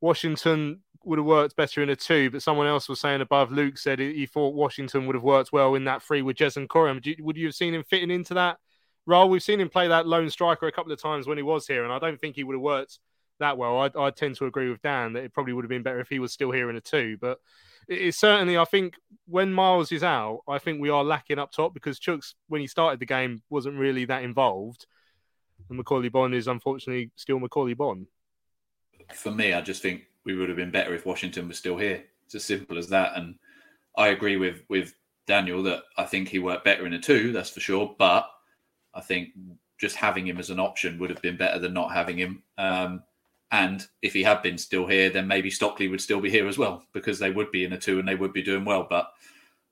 Washington 0.00 0.80
would 1.04 1.18
have 1.18 1.26
worked 1.26 1.56
better 1.56 1.82
in 1.82 1.88
a 1.88 1.96
two, 1.96 2.30
but 2.30 2.42
someone 2.42 2.66
else 2.66 2.88
was 2.88 3.00
saying 3.00 3.22
above. 3.22 3.50
Luke 3.50 3.78
said 3.78 3.98
he 3.98 4.26
thought 4.26 4.54
Washington 4.54 5.06
would 5.06 5.16
have 5.16 5.22
worked 5.22 5.50
well 5.52 5.74
in 5.74 5.84
that 5.84 6.02
three 6.02 6.20
with 6.20 6.36
Jez 6.36 6.58
and 6.58 6.68
Coram. 6.68 7.00
Would 7.20 7.36
you 7.38 7.46
have 7.46 7.54
seen 7.54 7.74
him 7.74 7.84
fitting 7.84 8.10
into 8.10 8.34
that? 8.34 8.58
Role. 9.06 9.28
We've 9.28 9.42
seen 9.42 9.60
him 9.60 9.68
play 9.68 9.88
that 9.88 10.06
lone 10.06 10.30
striker 10.30 10.66
a 10.66 10.72
couple 10.72 10.92
of 10.92 11.00
times 11.00 11.26
when 11.26 11.38
he 11.38 11.42
was 11.42 11.66
here, 11.66 11.84
and 11.84 11.92
I 11.92 11.98
don't 11.98 12.20
think 12.20 12.36
he 12.36 12.44
would 12.44 12.54
have 12.54 12.62
worked 12.62 12.98
that 13.38 13.58
well. 13.58 13.78
I, 13.78 13.90
I 13.98 14.10
tend 14.10 14.36
to 14.36 14.46
agree 14.46 14.70
with 14.70 14.82
Dan 14.82 15.14
that 15.14 15.24
it 15.24 15.32
probably 15.32 15.52
would 15.52 15.64
have 15.64 15.70
been 15.70 15.82
better 15.82 16.00
if 16.00 16.08
he 16.08 16.18
was 16.18 16.32
still 16.32 16.50
here 16.50 16.70
in 16.70 16.76
a 16.76 16.80
two. 16.80 17.16
But 17.20 17.38
it's 17.88 18.18
certainly, 18.18 18.56
I 18.56 18.64
think, 18.64 18.94
when 19.26 19.52
Miles 19.52 19.90
is 19.90 20.04
out, 20.04 20.40
I 20.46 20.58
think 20.58 20.80
we 20.80 20.90
are 20.90 21.02
lacking 21.02 21.38
up 21.38 21.50
top 21.50 21.74
because 21.74 21.98
Chuks, 21.98 22.34
when 22.48 22.60
he 22.60 22.66
started 22.66 23.00
the 23.00 23.06
game, 23.06 23.42
wasn't 23.50 23.78
really 23.78 24.04
that 24.04 24.22
involved. 24.22 24.86
And 25.68 25.76
Macaulay 25.76 26.08
Bonne 26.08 26.34
is 26.34 26.46
unfortunately 26.46 27.10
still 27.16 27.40
Macaulay 27.40 27.74
Bonne. 27.74 28.06
For 29.14 29.30
me, 29.30 29.54
I 29.54 29.60
just 29.60 29.82
think 29.82 30.04
we 30.24 30.36
would 30.36 30.48
have 30.48 30.56
been 30.56 30.70
better 30.70 30.94
if 30.94 31.06
Washington 31.06 31.48
was 31.48 31.58
still 31.58 31.76
here. 31.76 32.04
It's 32.26 32.34
as 32.34 32.44
simple 32.44 32.78
as 32.78 32.88
that. 32.90 33.16
And 33.16 33.36
I 33.96 34.08
agree 34.08 34.36
with 34.36 34.62
with 34.68 34.94
Daniel 35.26 35.62
that 35.64 35.82
I 35.96 36.04
think 36.04 36.28
he 36.28 36.38
worked 36.38 36.64
better 36.64 36.86
in 36.86 36.92
a 36.92 37.00
two, 37.00 37.32
that's 37.32 37.50
for 37.50 37.60
sure. 37.60 37.94
But 37.98 38.30
I 38.94 39.00
think 39.00 39.30
just 39.78 39.96
having 39.96 40.26
him 40.26 40.38
as 40.38 40.50
an 40.50 40.60
option 40.60 40.98
would 40.98 41.10
have 41.10 41.22
been 41.22 41.36
better 41.36 41.58
than 41.58 41.72
not 41.72 41.92
having 41.92 42.18
him. 42.18 42.42
Um, 42.58 43.02
and 43.52 43.86
if 44.02 44.12
he 44.12 44.22
had 44.22 44.42
been 44.42 44.58
still 44.58 44.86
here, 44.86 45.10
then 45.10 45.26
maybe 45.26 45.50
Stockley 45.50 45.88
would 45.88 46.00
still 46.00 46.20
be 46.20 46.30
here 46.30 46.46
as 46.46 46.58
well 46.58 46.84
because 46.92 47.18
they 47.18 47.30
would 47.30 47.50
be 47.50 47.64
in 47.64 47.72
a 47.72 47.78
two 47.78 47.98
and 47.98 48.06
they 48.06 48.14
would 48.14 48.32
be 48.32 48.42
doing 48.42 48.64
well. 48.64 48.86
But 48.88 49.10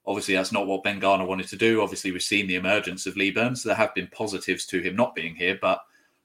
obviously, 0.07 0.35
that's 0.35 0.50
not 0.52 0.66
what 0.66 0.83
Ben 0.83 0.98
Garner 0.98 1.24
wanted 1.24 1.48
to 1.48 1.57
do. 1.57 1.81
Obviously, 1.81 2.11
we've 2.11 2.22
seen 2.22 2.48
the 2.48 2.57
emergence 2.57 3.07
of 3.07 3.14
Leaburns. 3.14 3.62
There 3.62 3.74
have 3.74 3.94
been 3.94 4.09
positives 4.09 4.66
to 4.66 4.81
him 4.81 4.96
not 4.96 5.14
being 5.14 5.37
here, 5.37 5.59
but 5.61 5.81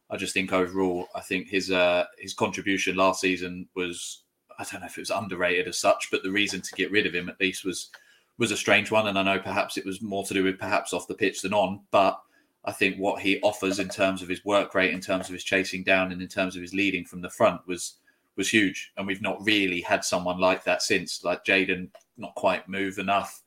I 0.09 0.17
just 0.17 0.33
think 0.33 0.51
overall, 0.51 1.07
I 1.13 1.21
think 1.21 1.47
his 1.47 1.69
uh, 1.69 2.05
his 2.17 2.33
contribution 2.33 2.95
last 2.95 3.21
season 3.21 3.67
was 3.75 4.23
I 4.57 4.63
don't 4.63 4.81
know 4.81 4.87
if 4.87 4.97
it 4.97 5.01
was 5.01 5.09
underrated 5.09 5.67
as 5.67 5.77
such, 5.77 6.09
but 6.11 6.23
the 6.23 6.31
reason 6.31 6.61
to 6.61 6.75
get 6.75 6.91
rid 6.91 7.05
of 7.05 7.13
him 7.13 7.29
at 7.29 7.39
least 7.39 7.65
was 7.65 7.89
was 8.39 8.51
a 8.51 8.57
strange 8.57 8.89
one. 8.89 9.07
And 9.07 9.19
I 9.19 9.23
know 9.23 9.39
perhaps 9.39 9.77
it 9.77 9.85
was 9.85 10.01
more 10.01 10.23
to 10.25 10.33
do 10.33 10.43
with 10.43 10.57
perhaps 10.57 10.93
off 10.93 11.07
the 11.07 11.13
pitch 11.13 11.41
than 11.41 11.53
on, 11.53 11.81
but 11.91 12.19
I 12.65 12.71
think 12.71 12.97
what 12.97 13.21
he 13.21 13.41
offers 13.41 13.79
in 13.79 13.89
terms 13.89 14.21
of 14.21 14.29
his 14.29 14.45
work 14.45 14.73
rate, 14.73 14.93
in 14.93 15.01
terms 15.01 15.27
of 15.27 15.33
his 15.33 15.43
chasing 15.43 15.83
down, 15.83 16.11
and 16.11 16.21
in 16.21 16.27
terms 16.27 16.55
of 16.55 16.61
his 16.61 16.73
leading 16.73 17.05
from 17.05 17.21
the 17.21 17.29
front 17.29 17.61
was 17.67 17.95
was 18.35 18.49
huge. 18.49 18.91
And 18.97 19.05
we've 19.05 19.21
not 19.21 19.45
really 19.45 19.81
had 19.81 20.03
someone 20.03 20.39
like 20.39 20.63
that 20.63 20.81
since. 20.81 21.23
Like 21.23 21.45
Jayden, 21.45 21.89
not 22.17 22.33
quite 22.35 22.67
move 22.67 22.97
enough. 22.97 23.41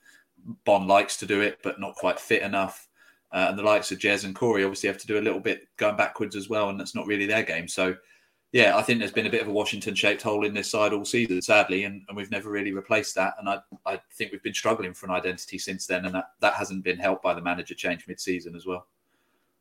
Bonne 0.64 0.86
likes 0.86 1.16
to 1.18 1.26
do 1.26 1.40
it, 1.40 1.58
but 1.62 1.80
not 1.80 1.96
quite 1.96 2.20
fit 2.20 2.42
enough. 2.42 2.88
Uh, 3.32 3.46
and 3.48 3.58
the 3.58 3.62
likes 3.62 3.90
of 3.90 3.98
Jez 3.98 4.24
and 4.24 4.34
Corey 4.34 4.62
obviously 4.62 4.86
have 4.88 4.98
to 4.98 5.06
do 5.06 5.18
a 5.18 5.20
little 5.20 5.40
bit 5.40 5.66
going 5.76 5.96
backwards 5.96 6.36
as 6.36 6.48
well, 6.48 6.68
and 6.68 6.78
that's 6.78 6.94
not 6.94 7.06
really 7.06 7.26
their 7.26 7.42
game. 7.42 7.66
So, 7.66 7.96
yeah, 8.52 8.76
I 8.76 8.82
think 8.82 9.00
there's 9.00 9.10
been 9.10 9.26
a 9.26 9.30
bit 9.30 9.42
of 9.42 9.48
a 9.48 9.52
Washington-shaped 9.52 10.22
hole 10.22 10.46
in 10.46 10.54
this 10.54 10.70
side 10.70 10.92
all 10.92 11.04
season, 11.04 11.42
sadly, 11.42 11.82
and, 11.82 12.02
and 12.06 12.16
we've 12.16 12.30
never 12.30 12.48
really 12.48 12.72
replaced 12.72 13.16
that. 13.16 13.34
And 13.40 13.48
I, 13.48 13.58
I 13.84 14.00
think 14.12 14.30
we've 14.30 14.42
been 14.42 14.54
struggling 14.54 14.94
for 14.94 15.06
an 15.06 15.12
identity 15.12 15.58
since 15.58 15.86
then, 15.86 16.04
and 16.04 16.14
that, 16.14 16.30
that 16.40 16.54
hasn't 16.54 16.84
been 16.84 16.98
helped 16.98 17.24
by 17.24 17.34
the 17.34 17.42
manager 17.42 17.74
change 17.74 18.06
mid-season 18.06 18.54
as 18.54 18.64
well. 18.64 18.86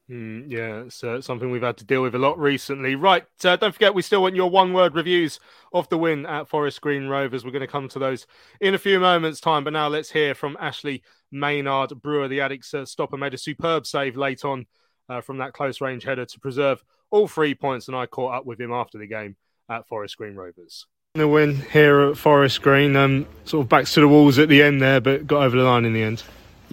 Mm, 0.10 0.52
yeah, 0.52 0.82
it's 0.82 1.04
uh, 1.04 1.20
something 1.20 1.50
we've 1.50 1.64
had 1.64 1.78
to 1.78 1.86
deal 1.86 2.04
with 2.04 2.14
a 2.14 2.20
lot 2.20 2.38
recently. 2.38 2.94
Right, 2.96 3.26
uh, 3.44 3.56
don't 3.56 3.72
forget, 3.72 3.96
we 3.96 4.04
still 4.04 4.22
want 4.22 4.36
your 4.36 4.52
one 4.52 4.72
word 4.72 4.94
reviews 4.94 5.40
of 5.74 5.90
the 5.90 5.98
win 5.98 6.28
at 6.28 6.48
Forest 6.48 6.80
Green 6.82 7.08
Rovers. 7.08 7.44
We're 7.44 7.52
going 7.52 7.62
to 7.62 7.68
come 7.68 7.90
to 7.90 8.00
those 8.00 8.28
in 8.62 8.76
a 8.76 8.80
few 8.80 9.00
moments' 9.00 9.40
time, 9.40 9.64
but 9.64 9.74
now 9.74 9.88
let's 9.88 10.12
hear 10.12 10.36
from 10.36 10.58
Ashley 10.60 11.02
Maynard. 11.32 12.02
Brewer, 12.04 12.28
the 12.28 12.38
Addicks 12.38 12.74
uh, 12.76 12.86
stopper, 12.86 13.18
made 13.18 13.34
a 13.34 13.38
superb 13.40 13.88
save 13.88 14.16
late 14.16 14.46
on 14.46 14.68
uh, 15.10 15.22
from 15.22 15.40
that 15.40 15.54
close 15.54 15.82
range 15.82 16.04
header 16.04 16.26
to 16.26 16.40
preserve 16.40 16.84
all 17.10 17.28
three 17.28 17.56
points, 17.56 17.88
and 17.88 17.98
I 17.98 18.06
caught 18.06 18.36
up 18.36 18.46
with 18.46 18.62
him 18.62 18.72
after 18.72 19.00
the 19.00 19.08
game 19.08 19.38
at 19.70 19.88
Forest 19.88 20.18
Green 20.18 20.36
Rovers. 20.36 20.86
The 21.16 21.28
win 21.28 21.62
here 21.72 22.02
at 22.02 22.18
Forest 22.18 22.62
Green, 22.62 22.96
um, 22.96 23.26
sort 23.46 23.64
of 23.64 23.70
backs 23.70 23.94
to 23.96 24.02
the 24.02 24.08
walls 24.08 24.38
at 24.38 24.50
the 24.50 24.62
end 24.62 24.84
there, 24.84 25.02
but 25.02 25.26
got 25.26 25.44
over 25.44 25.58
the 25.58 25.64
line 25.64 25.86
in 25.86 25.94
the 25.94 26.04
end. 26.04 26.22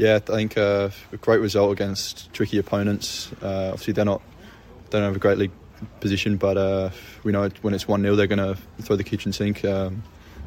Yeah, 0.03 0.17
I 0.17 0.19
think 0.19 0.59
uh, 0.59 0.91
a 1.13 1.17
great 1.19 1.39
result 1.39 1.71
against 1.71 2.33
tricky 2.33 2.59
opponents. 2.59 3.31
Uh, 3.41 3.69
obviously, 3.69 3.93
they're 3.93 4.05
not 4.05 4.21
they 4.91 4.99
don't 4.99 5.05
have 5.05 5.15
a 5.15 5.21
great 5.21 5.39
league 5.39 5.53
position, 6.01 6.37
but 6.39 6.57
uh, 6.57 6.91
we 7.23 7.31
know 7.31 7.49
when 7.61 7.73
it's 7.73 7.87
one 7.87 8.03
0 8.03 8.17
they're 8.17 8.27
going 8.27 8.41
to 8.41 8.61
throw 8.83 8.97
the 8.97 9.05
kitchen 9.05 9.33
sink. 9.33 9.65
Um, 9.65 10.03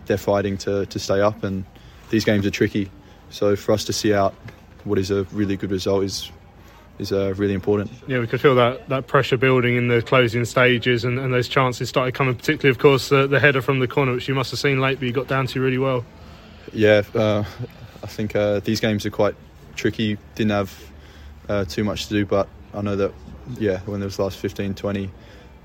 they're 0.08 0.18
fighting 0.18 0.58
to, 0.58 0.86
to 0.88 1.00
stay 1.00 1.22
up, 1.22 1.46
and 1.46 1.64
these 2.10 2.26
games 2.26 2.46
are 2.46 2.52
tricky. 2.52 2.92
So 3.30 3.56
for 3.56 3.72
us 3.72 3.86
to 3.86 3.94
see 3.94 4.14
out 4.14 4.36
what 4.84 5.00
is 5.00 5.10
a 5.10 5.24
really 5.32 5.56
good 5.56 5.72
result 5.72 6.04
is 6.04 6.30
is 7.00 7.14
uh, 7.14 7.34
really 7.38 7.54
important. 7.54 7.92
Yeah, 8.08 8.20
we 8.20 8.28
could 8.28 8.42
feel 8.42 8.56
that, 8.56 8.90
that 8.90 9.08
pressure 9.08 9.38
building 9.38 9.78
in 9.78 9.88
the 9.88 10.02
closing 10.02 10.44
stages, 10.44 11.06
and, 11.06 11.18
and 11.18 11.34
those 11.34 11.48
chances 11.48 11.88
started 11.88 12.14
coming. 12.14 12.36
Particularly, 12.36 12.72
of 12.72 12.80
course, 12.80 13.10
uh, 13.10 13.26
the 13.26 13.40
header 13.40 13.62
from 13.62 13.80
the 13.80 13.88
corner, 13.88 14.12
which 14.12 14.28
you 14.28 14.36
must 14.36 14.52
have 14.52 14.60
seen 14.60 14.82
late, 14.82 15.00
but 15.00 15.06
you 15.06 15.14
got 15.14 15.30
down 15.30 15.48
to 15.48 15.62
really 15.62 15.78
well. 15.78 16.04
Yeah, 16.74 17.04
uh, 17.14 17.46
I 18.06 18.08
think 18.08 18.36
uh, 18.36 18.60
these 18.60 18.80
games 18.80 19.04
are 19.08 19.10
quite 19.10 19.34
tricky. 19.76 20.20
Didn't 20.36 20.52
have 20.52 20.92
uh, 21.50 21.66
too 21.66 21.84
much 21.84 22.06
to 22.06 22.14
do, 22.14 22.24
but 22.24 22.48
I 22.72 22.82
know 22.82 22.96
that 22.96 23.12
yeah, 23.58 23.80
when 23.80 24.00
there 24.00 24.06
was 24.06 24.18
the 24.18 24.24
last 24.24 24.38
15, 24.38 24.76
20, 24.76 25.10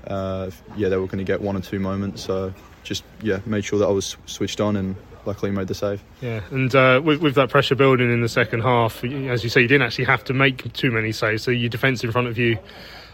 uh, 0.07 0.49
yeah, 0.75 0.89
they 0.89 0.97
were 0.97 1.05
going 1.05 1.19
to 1.19 1.23
get 1.23 1.39
one 1.39 1.55
or 1.55 1.59
two 1.59 1.79
moments. 1.79 2.23
So 2.23 2.51
just 2.81 3.03
yeah, 3.21 3.41
made 3.45 3.63
sure 3.63 3.77
that 3.77 3.85
I 3.85 3.91
was 3.91 4.17
switched 4.25 4.59
on 4.59 4.75
and 4.75 4.95
luckily 5.23 5.51
made 5.51 5.67
the 5.67 5.75
save. 5.75 6.03
Yeah, 6.19 6.41
and 6.49 6.73
uh, 6.73 6.99
with, 7.03 7.21
with, 7.21 7.35
that 7.35 7.51
pressure 7.51 7.75
building 7.75 8.11
in 8.11 8.21
the 8.21 8.29
second 8.29 8.61
half, 8.61 9.03
as 9.03 9.43
you 9.43 9.49
say, 9.51 9.61
you 9.61 9.67
didn't 9.67 9.85
actually 9.85 10.05
have 10.05 10.23
to 10.23 10.33
make 10.33 10.73
too 10.73 10.89
many 10.89 11.11
saves. 11.11 11.43
So 11.43 11.51
your 11.51 11.69
defence 11.69 12.03
in 12.03 12.11
front 12.11 12.27
of 12.27 12.39
you 12.39 12.57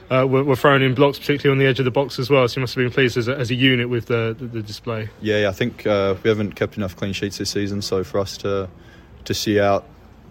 uh, 0.10 0.26
were, 0.26 0.46
were 0.46 0.56
thrown 0.56 0.82
in 0.82 0.94
blocks, 0.94 1.20
particularly 1.20 1.52
on 1.52 1.60
the 1.60 1.70
edge 1.70 1.80
of 1.80 1.86
the 1.86 1.92
box 1.92 2.18
as 2.18 2.30
well. 2.30 2.48
So 2.48 2.60
you 2.60 2.62
must 2.62 2.76
have 2.76 2.82
been 2.82 2.94
pleased 2.94 3.18
as 3.18 3.28
a, 3.28 3.36
as 3.36 3.52
a 3.52 3.56
unit 3.56 3.90
with 3.90 4.06
the, 4.06 4.34
the, 4.40 4.46
the 4.48 4.62
display. 4.62 5.10
Yeah, 5.22 5.42
yeah 5.42 5.50
I 5.50 5.52
think 5.52 5.86
uh, 5.86 6.16
we 6.24 6.30
haven't 6.30 6.54
kept 6.54 6.78
enough 6.78 6.96
clean 6.96 7.12
sheets 7.12 7.40
this 7.40 7.50
season. 7.50 7.82
So 7.82 8.06
for 8.06 8.20
us 8.20 8.38
to 8.38 8.70
to 9.26 9.34
see 9.34 9.60
out 9.60 9.86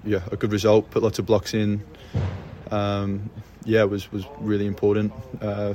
yeah 0.04 0.20
a 0.30 0.36
good 0.36 0.52
result, 0.52 0.90
put 0.90 1.02
lots 1.02 1.18
of 1.18 1.26
blocks 1.26 1.54
in. 1.54 1.82
Um, 2.70 3.30
yeah, 3.64 3.84
was 3.84 4.10
was 4.12 4.24
really 4.38 4.66
important. 4.66 5.12
Uh, 5.40 5.74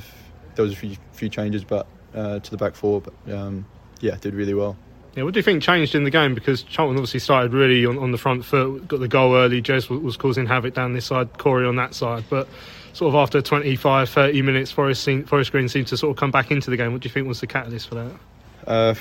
there 0.55 0.63
was 0.63 0.73
a 0.73 0.75
few, 0.75 0.95
few 1.13 1.29
changes, 1.29 1.63
but 1.63 1.87
uh, 2.15 2.39
to 2.39 2.51
the 2.51 2.57
back 2.57 2.75
four, 2.75 3.01
but 3.01 3.13
um, 3.33 3.65
yeah, 3.99 4.15
did 4.19 4.33
really 4.33 4.53
well. 4.53 4.75
Yeah, 5.15 5.23
what 5.23 5.33
do 5.33 5.39
you 5.39 5.43
think 5.43 5.61
changed 5.61 5.93
in 5.93 6.05
the 6.05 6.09
game? 6.09 6.33
Because 6.33 6.63
Charlton 6.63 6.95
obviously 6.95 7.19
started 7.19 7.53
really 7.53 7.85
on, 7.85 7.97
on 7.97 8.11
the 8.11 8.17
front 8.17 8.45
foot, 8.45 8.87
got 8.87 9.01
the 9.01 9.09
goal 9.09 9.35
early. 9.35 9.61
Jez 9.61 9.89
was, 9.89 9.99
was, 9.99 10.17
causing 10.17 10.45
havoc 10.45 10.73
down 10.73 10.93
this 10.93 11.05
side, 11.05 11.37
Corey 11.37 11.67
on 11.67 11.75
that 11.75 11.93
side. 11.93 12.23
But 12.29 12.47
sort 12.93 13.13
of 13.13 13.15
after 13.15 13.41
25, 13.41 14.09
30 14.09 14.41
minutes, 14.41 14.71
Forest, 14.71 15.09
Forest 15.25 15.51
Green 15.51 15.67
seemed 15.67 15.87
to 15.87 15.97
sort 15.97 16.11
of 16.11 16.17
come 16.17 16.31
back 16.31 16.49
into 16.49 16.69
the 16.69 16.77
game. 16.77 16.93
What 16.93 17.01
do 17.01 17.09
you 17.09 17.13
think 17.13 17.27
was 17.27 17.41
the 17.41 17.47
catalyst 17.47 17.89
for 17.89 17.95
that? 17.95 18.11
Uh, 18.65 18.95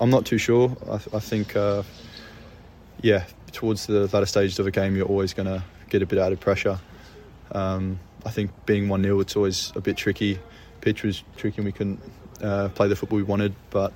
I'm 0.00 0.10
not 0.10 0.26
too 0.26 0.38
sure. 0.38 0.76
I, 0.88 0.94
I 0.94 1.18
think 1.18 1.56
uh, 1.56 1.82
yeah, 3.02 3.24
towards 3.52 3.86
the 3.86 4.08
latter 4.12 4.26
stages 4.26 4.58
of 4.58 4.66
a 4.66 4.70
game, 4.70 4.96
you're 4.96 5.06
always 5.06 5.34
going 5.34 5.46
to 5.46 5.64
get 5.88 6.02
a 6.02 6.06
bit 6.06 6.18
out 6.18 6.32
of 6.32 6.40
pressure. 6.40 6.78
Um, 7.52 8.00
I 8.24 8.30
think 8.30 8.50
being 8.66 8.88
1 8.88 9.02
0, 9.02 9.20
it's 9.20 9.36
always 9.36 9.72
a 9.76 9.80
bit 9.80 9.96
tricky. 9.96 10.38
Pitch 10.80 11.02
was 11.02 11.22
tricky 11.36 11.58
and 11.58 11.64
we 11.64 11.72
couldn't 11.72 12.00
uh, 12.42 12.68
play 12.70 12.88
the 12.88 12.96
football 12.96 13.16
we 13.16 13.22
wanted. 13.22 13.54
But 13.70 13.92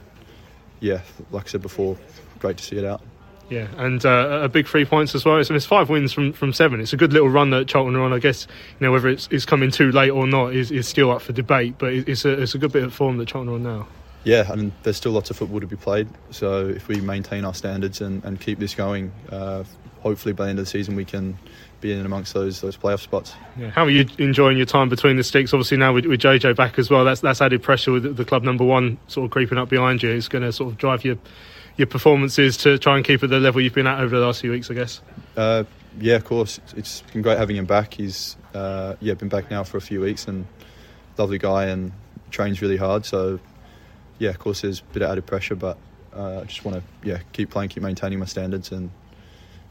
yeah, 0.81 1.01
like 1.31 1.47
I 1.47 1.49
said 1.49 1.63
before, 1.63 1.97
great 2.39 2.57
to 2.59 2.65
see 2.65 2.77
it 2.77 2.85
out. 2.85 3.03
Yeah, 3.49 3.67
and 3.79 4.05
uh, 4.07 4.43
a 4.45 4.49
big 4.49 4.69
three 4.69 4.85
points 4.85 5.17
as 5.17 5.25
well. 5.25 5.43
So 5.43 5.55
it's 5.55 5.67
five 5.67 5.89
wins 5.89 6.13
from, 6.13 6.33
from 6.33 6.53
seven. 6.53 6.81
It's 6.81 6.93
a 6.93 6.97
good 6.97 7.13
little 7.13 7.29
run 7.29 7.51
that 7.51 7.67
Charlton 7.67 7.97
are 7.97 8.03
on. 8.03 8.13
I 8.13 8.21
guess 8.21 8.47
you 8.79 8.87
know 8.87 8.93
whether 8.93 9.09
it's, 9.09 9.29
it's 9.33 9.45
coming 9.45 9.73
too 9.73 9.91
late 9.91 10.11
or 10.11 10.27
not 10.29 10.55
is, 10.55 10.71
is 10.71 10.87
still 10.87 11.11
up 11.11 11.21
for 11.21 11.33
debate. 11.33 11.75
But 11.77 11.93
it's 11.93 12.25
a 12.25 12.31
it's 12.41 12.55
a 12.55 12.59
good 12.59 12.71
bit 12.71 12.85
of 12.85 12.95
form 12.95 13.17
that 13.17 13.27
Charlton 13.27 13.53
are 13.53 13.57
on 13.57 13.63
now 13.65 13.89
yeah, 14.25 14.49
I 14.51 14.57
mean, 14.57 14.73
there's 14.83 14.97
still 14.97 15.13
lots 15.13 15.31
of 15.31 15.37
football 15.37 15.61
to 15.61 15.67
be 15.67 15.77
played. 15.77 16.09
So 16.31 16.69
if 16.69 16.89
we 16.89 17.01
maintain 17.01 17.45
our 17.45 17.55
standards 17.55 18.01
and, 18.01 18.23
and 18.25 18.41
keep 18.41 18.59
this 18.59 18.75
going, 18.75 19.13
uh, 19.31 19.65
hopefully 20.01 20.33
by 20.33 20.45
the 20.45 20.51
end 20.51 20.59
of 20.59 20.65
the 20.65 20.71
season 20.71 20.97
we 20.97 21.05
can 21.05 21.39
be 21.81 21.93
in 21.93 22.05
amongst 22.05 22.35
those 22.35 22.61
those 22.61 22.77
playoff 22.77 23.01
spots. 23.01 23.35
Yeah. 23.57 23.71
How 23.71 23.85
are 23.85 23.91
you 23.91 24.07
enjoying 24.19 24.57
your 24.57 24.67
time 24.67 24.89
between 24.89 25.17
the 25.17 25.25
sticks? 25.25 25.55
Obviously 25.55 25.79
now 25.79 25.95
with, 25.95 26.05
with 26.07 26.21
JJ 26.21 26.57
back 26.57 26.79
as 26.79 26.91
well, 26.91 27.05
that's 27.05 27.21
that's 27.21 27.41
added 27.41 27.63
pressure 27.63 27.93
with 27.93 28.17
the 28.17 28.25
club 28.25 28.43
number 28.43 28.65
one 28.65 28.99
sort 29.07 29.25
of 29.25 29.31
creeping 29.31 29.59
up 29.59 29.69
behind 29.69 30.03
you. 30.03 30.11
It's 30.11 30.29
going 30.29 30.45
to 30.45 30.53
sort 30.53 30.71
of 30.73 30.79
drive 30.79 31.05
your 31.05 31.17
your 31.77 31.87
performances 31.87 32.59
to 32.59 32.79
try 32.79 32.97
and 32.97 33.05
keep 33.05 33.23
at 33.23 33.31
the 33.31 33.41
level 33.41 33.61
you've 33.61 33.75
been 33.75 33.87
at 33.87 34.01
over 34.01 34.19
the 34.19 34.27
last 34.27 34.43
few 34.43 34.51
weeks, 34.51 34.71
I 34.71 34.75
guess. 34.75 35.01
Uh, 35.37 35.65
yeah, 35.99 36.17
of 36.17 36.25
course. 36.25 36.61
it's 36.77 37.01
been 37.13 37.23
great 37.23 37.39
having 37.39 37.57
him 37.57 37.65
back. 37.65 37.95
He's 37.95 38.37
uh, 38.55 38.97
yeah 39.01 39.15
been 39.15 39.31
back 39.31 39.51
now 39.51 39.65
for 39.65 39.79
a 39.79 39.81
few 39.81 40.01
weeks 40.01 40.29
and 40.29 40.47
lovely 41.17 41.39
guy 41.39 41.67
and 41.67 41.93
trains 42.31 42.61
really 42.61 42.77
hard. 42.77 43.07
So 43.07 43.41
yeah, 44.21 44.31
of 44.31 44.39
course, 44.39 44.61
there's 44.61 44.81
a 44.81 44.85
bit 44.93 45.03
of 45.03 45.11
added 45.11 45.27
pressure, 45.27 45.57
but 45.57 45.77
uh, 46.15 46.41
I 46.41 46.45
just 46.45 46.65
want 46.65 46.77
to 46.77 47.09
yeah 47.09 47.19
keep 47.33 47.51
playing, 47.51 47.71
keep 47.71 47.83
maintaining 47.83 48.21
my 48.21 48.27
standards, 48.27 48.71
and 48.71 48.91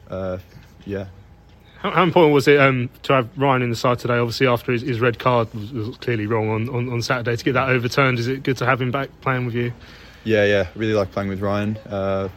uh, 0.09 0.39
yeah. 0.85 1.05
How, 1.77 1.91
how, 1.91 2.03
important 2.03 2.33
was 2.33 2.47
it 2.49 2.59
um, 2.59 2.89
to 3.03 3.13
have 3.13 3.29
Ryan 3.37 3.61
in 3.61 3.69
the 3.69 3.75
side 3.75 3.99
today? 3.99 4.15
Obviously, 4.15 4.47
after 4.47 4.73
his, 4.73 4.81
his 4.81 4.99
red 4.99 5.17
card 5.17 5.53
was, 5.53 5.71
was, 5.71 5.97
clearly 5.97 6.25
wrong 6.25 6.49
on, 6.49 6.67
on, 6.67 6.91
on, 6.91 7.01
Saturday, 7.01 7.37
to 7.37 7.45
get 7.45 7.53
that 7.53 7.69
overturned, 7.69 8.19
is 8.19 8.27
it 8.27 8.43
good 8.43 8.57
to 8.57 8.65
have 8.65 8.81
him 8.81 8.91
back 8.91 9.09
playing 9.21 9.45
with 9.45 9.55
you? 9.55 9.71
Yeah, 10.25 10.43
yeah, 10.43 10.67
really 10.75 10.93
like 10.93 11.11
playing 11.11 11.29
with 11.29 11.39
Ryan. 11.39 11.77
Uh, 11.77 12.27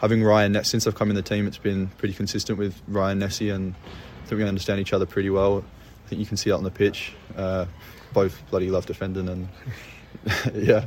having 0.00 0.22
Ryan 0.22 0.62
since 0.64 0.86
I've 0.86 0.96
come 0.96 1.08
in 1.08 1.16
the 1.16 1.22
team, 1.22 1.46
it's 1.46 1.56
been 1.56 1.86
pretty 1.86 2.12
consistent 2.12 2.58
with 2.58 2.78
Ryan 2.88 3.20
Inniss, 3.20 3.54
and 3.54 3.74
I 4.22 4.26
think 4.26 4.40
we 4.40 4.46
understand 4.46 4.80
each 4.80 4.92
other 4.92 5.06
pretty 5.06 5.30
well. 5.30 5.64
I 6.04 6.08
think 6.08 6.18
you 6.18 6.26
can 6.26 6.36
see 6.36 6.50
that 6.50 6.56
on 6.56 6.64
the 6.64 6.70
pitch. 6.70 7.12
Uh, 7.36 7.66
both 8.12 8.42
bloody 8.50 8.70
love 8.70 8.84
defending, 8.84 9.28
and 9.28 9.48
yeah, 10.54 10.84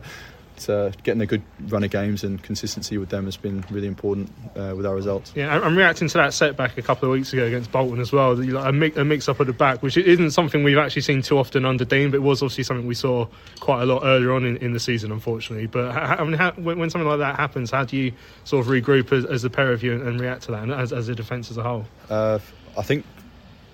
uh, 0.69 0.91
getting 1.03 1.21
a 1.21 1.25
good 1.25 1.41
run 1.67 1.83
of 1.83 1.91
games 1.91 2.23
and 2.23 2.41
consistency 2.41 2.97
with 2.97 3.09
them 3.09 3.25
has 3.25 3.37
been 3.37 3.63
really 3.69 3.87
important 3.87 4.31
uh, 4.55 4.73
with 4.75 4.85
our 4.85 4.95
results. 4.95 5.31
Yeah, 5.35 5.57
I'm 5.57 5.75
reacting 5.75 6.07
to 6.07 6.17
that 6.17 6.33
setback 6.33 6.77
a 6.77 6.81
couple 6.81 7.09
of 7.09 7.13
weeks 7.13 7.33
ago 7.33 7.45
against 7.45 7.71
Bolton 7.71 7.99
as 7.99 8.11
well. 8.11 8.31
A 8.31 8.71
mix, 8.71 8.97
a 8.97 9.03
mix 9.03 9.27
up 9.29 9.39
at 9.39 9.47
the 9.47 9.53
back, 9.53 9.81
which 9.81 9.97
isn't 9.97 10.31
something 10.31 10.63
we've 10.63 10.77
actually 10.77 11.01
seen 11.01 11.21
too 11.21 11.37
often 11.37 11.65
under 11.65 11.85
Dean, 11.85 12.11
but 12.11 12.17
it 12.17 12.23
was 12.23 12.41
obviously 12.41 12.63
something 12.63 12.87
we 12.87 12.95
saw 12.95 13.27
quite 13.59 13.81
a 13.81 13.85
lot 13.85 14.03
earlier 14.03 14.33
on 14.33 14.45
in, 14.45 14.57
in 14.57 14.73
the 14.73 14.79
season, 14.79 15.11
unfortunately. 15.11 15.67
But 15.67 15.91
how, 15.91 16.15
I 16.17 16.23
mean, 16.23 16.33
how, 16.33 16.51
when, 16.51 16.79
when, 16.79 16.89
something 16.89 17.07
like 17.07 17.19
that 17.19 17.35
happens, 17.35 17.71
how 17.71 17.83
do 17.83 17.97
you 17.97 18.13
sort 18.43 18.65
of 18.65 18.71
regroup 18.71 19.11
as, 19.11 19.25
as 19.25 19.41
the 19.41 19.49
pair 19.49 19.71
of 19.71 19.83
you 19.83 19.93
and, 19.93 20.07
and 20.07 20.19
react 20.19 20.43
to 20.43 20.51
that, 20.51 20.63
and 20.63 20.71
as, 20.71 20.93
as 20.93 21.09
a 21.09 21.15
defence 21.15 21.51
as 21.51 21.57
a 21.57 21.63
whole? 21.63 21.85
Uh, 22.09 22.39
I 22.77 22.83
think 22.83 23.05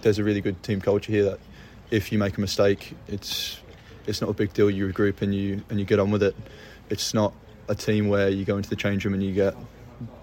there's 0.01 0.19
a 0.19 0.23
really 0.23 0.41
good 0.41 0.61
team 0.63 0.81
culture 0.81 1.11
here 1.11 1.23
that 1.25 1.39
if 1.91 2.11
you 2.11 2.17
make 2.17 2.37
a 2.37 2.41
mistake, 2.41 2.95
it's 3.07 3.59
it's 4.07 4.21
not 4.21 4.29
a 4.29 4.33
big 4.33 4.53
deal. 4.53 4.69
You 4.69 4.91
regroup 4.91 5.21
and 5.21 5.33
you 5.33 5.63
and 5.69 5.79
you 5.79 5.85
get 5.85 5.99
on 5.99 6.11
with 6.11 6.23
it 6.23 6.35
it's 6.89 7.13
not 7.13 7.33
a 7.67 7.75
team 7.75 8.09
where 8.09 8.29
you 8.29 8.45
go 8.45 8.57
into 8.57 8.69
the 8.69 8.75
change 8.75 9.05
room 9.05 9.13
and 9.13 9.23
you 9.23 9.33
get 9.33 9.55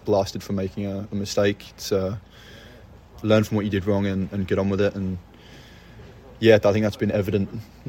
blasted 0.05 0.42
for 0.42 0.52
making 0.52 0.87
a, 0.87 1.09
a 1.11 1.14
mistake. 1.14 1.70
It's 1.70 1.92
uh, 1.92 2.16
learn 3.22 3.44
from 3.44 3.57
what 3.57 3.64
you 3.64 3.70
did 3.70 3.87
wrong 3.87 4.07
and, 4.07 4.31
and, 4.33 4.46
get 4.46 4.59
on 4.59 4.68
with 4.68 4.81
it. 4.81 4.94
And 4.94 5.18
yeah, 6.40 6.57
I 6.57 6.72
think 6.72 6.83
that's 6.83 6.96
been 6.96 7.12
evident 7.12 7.48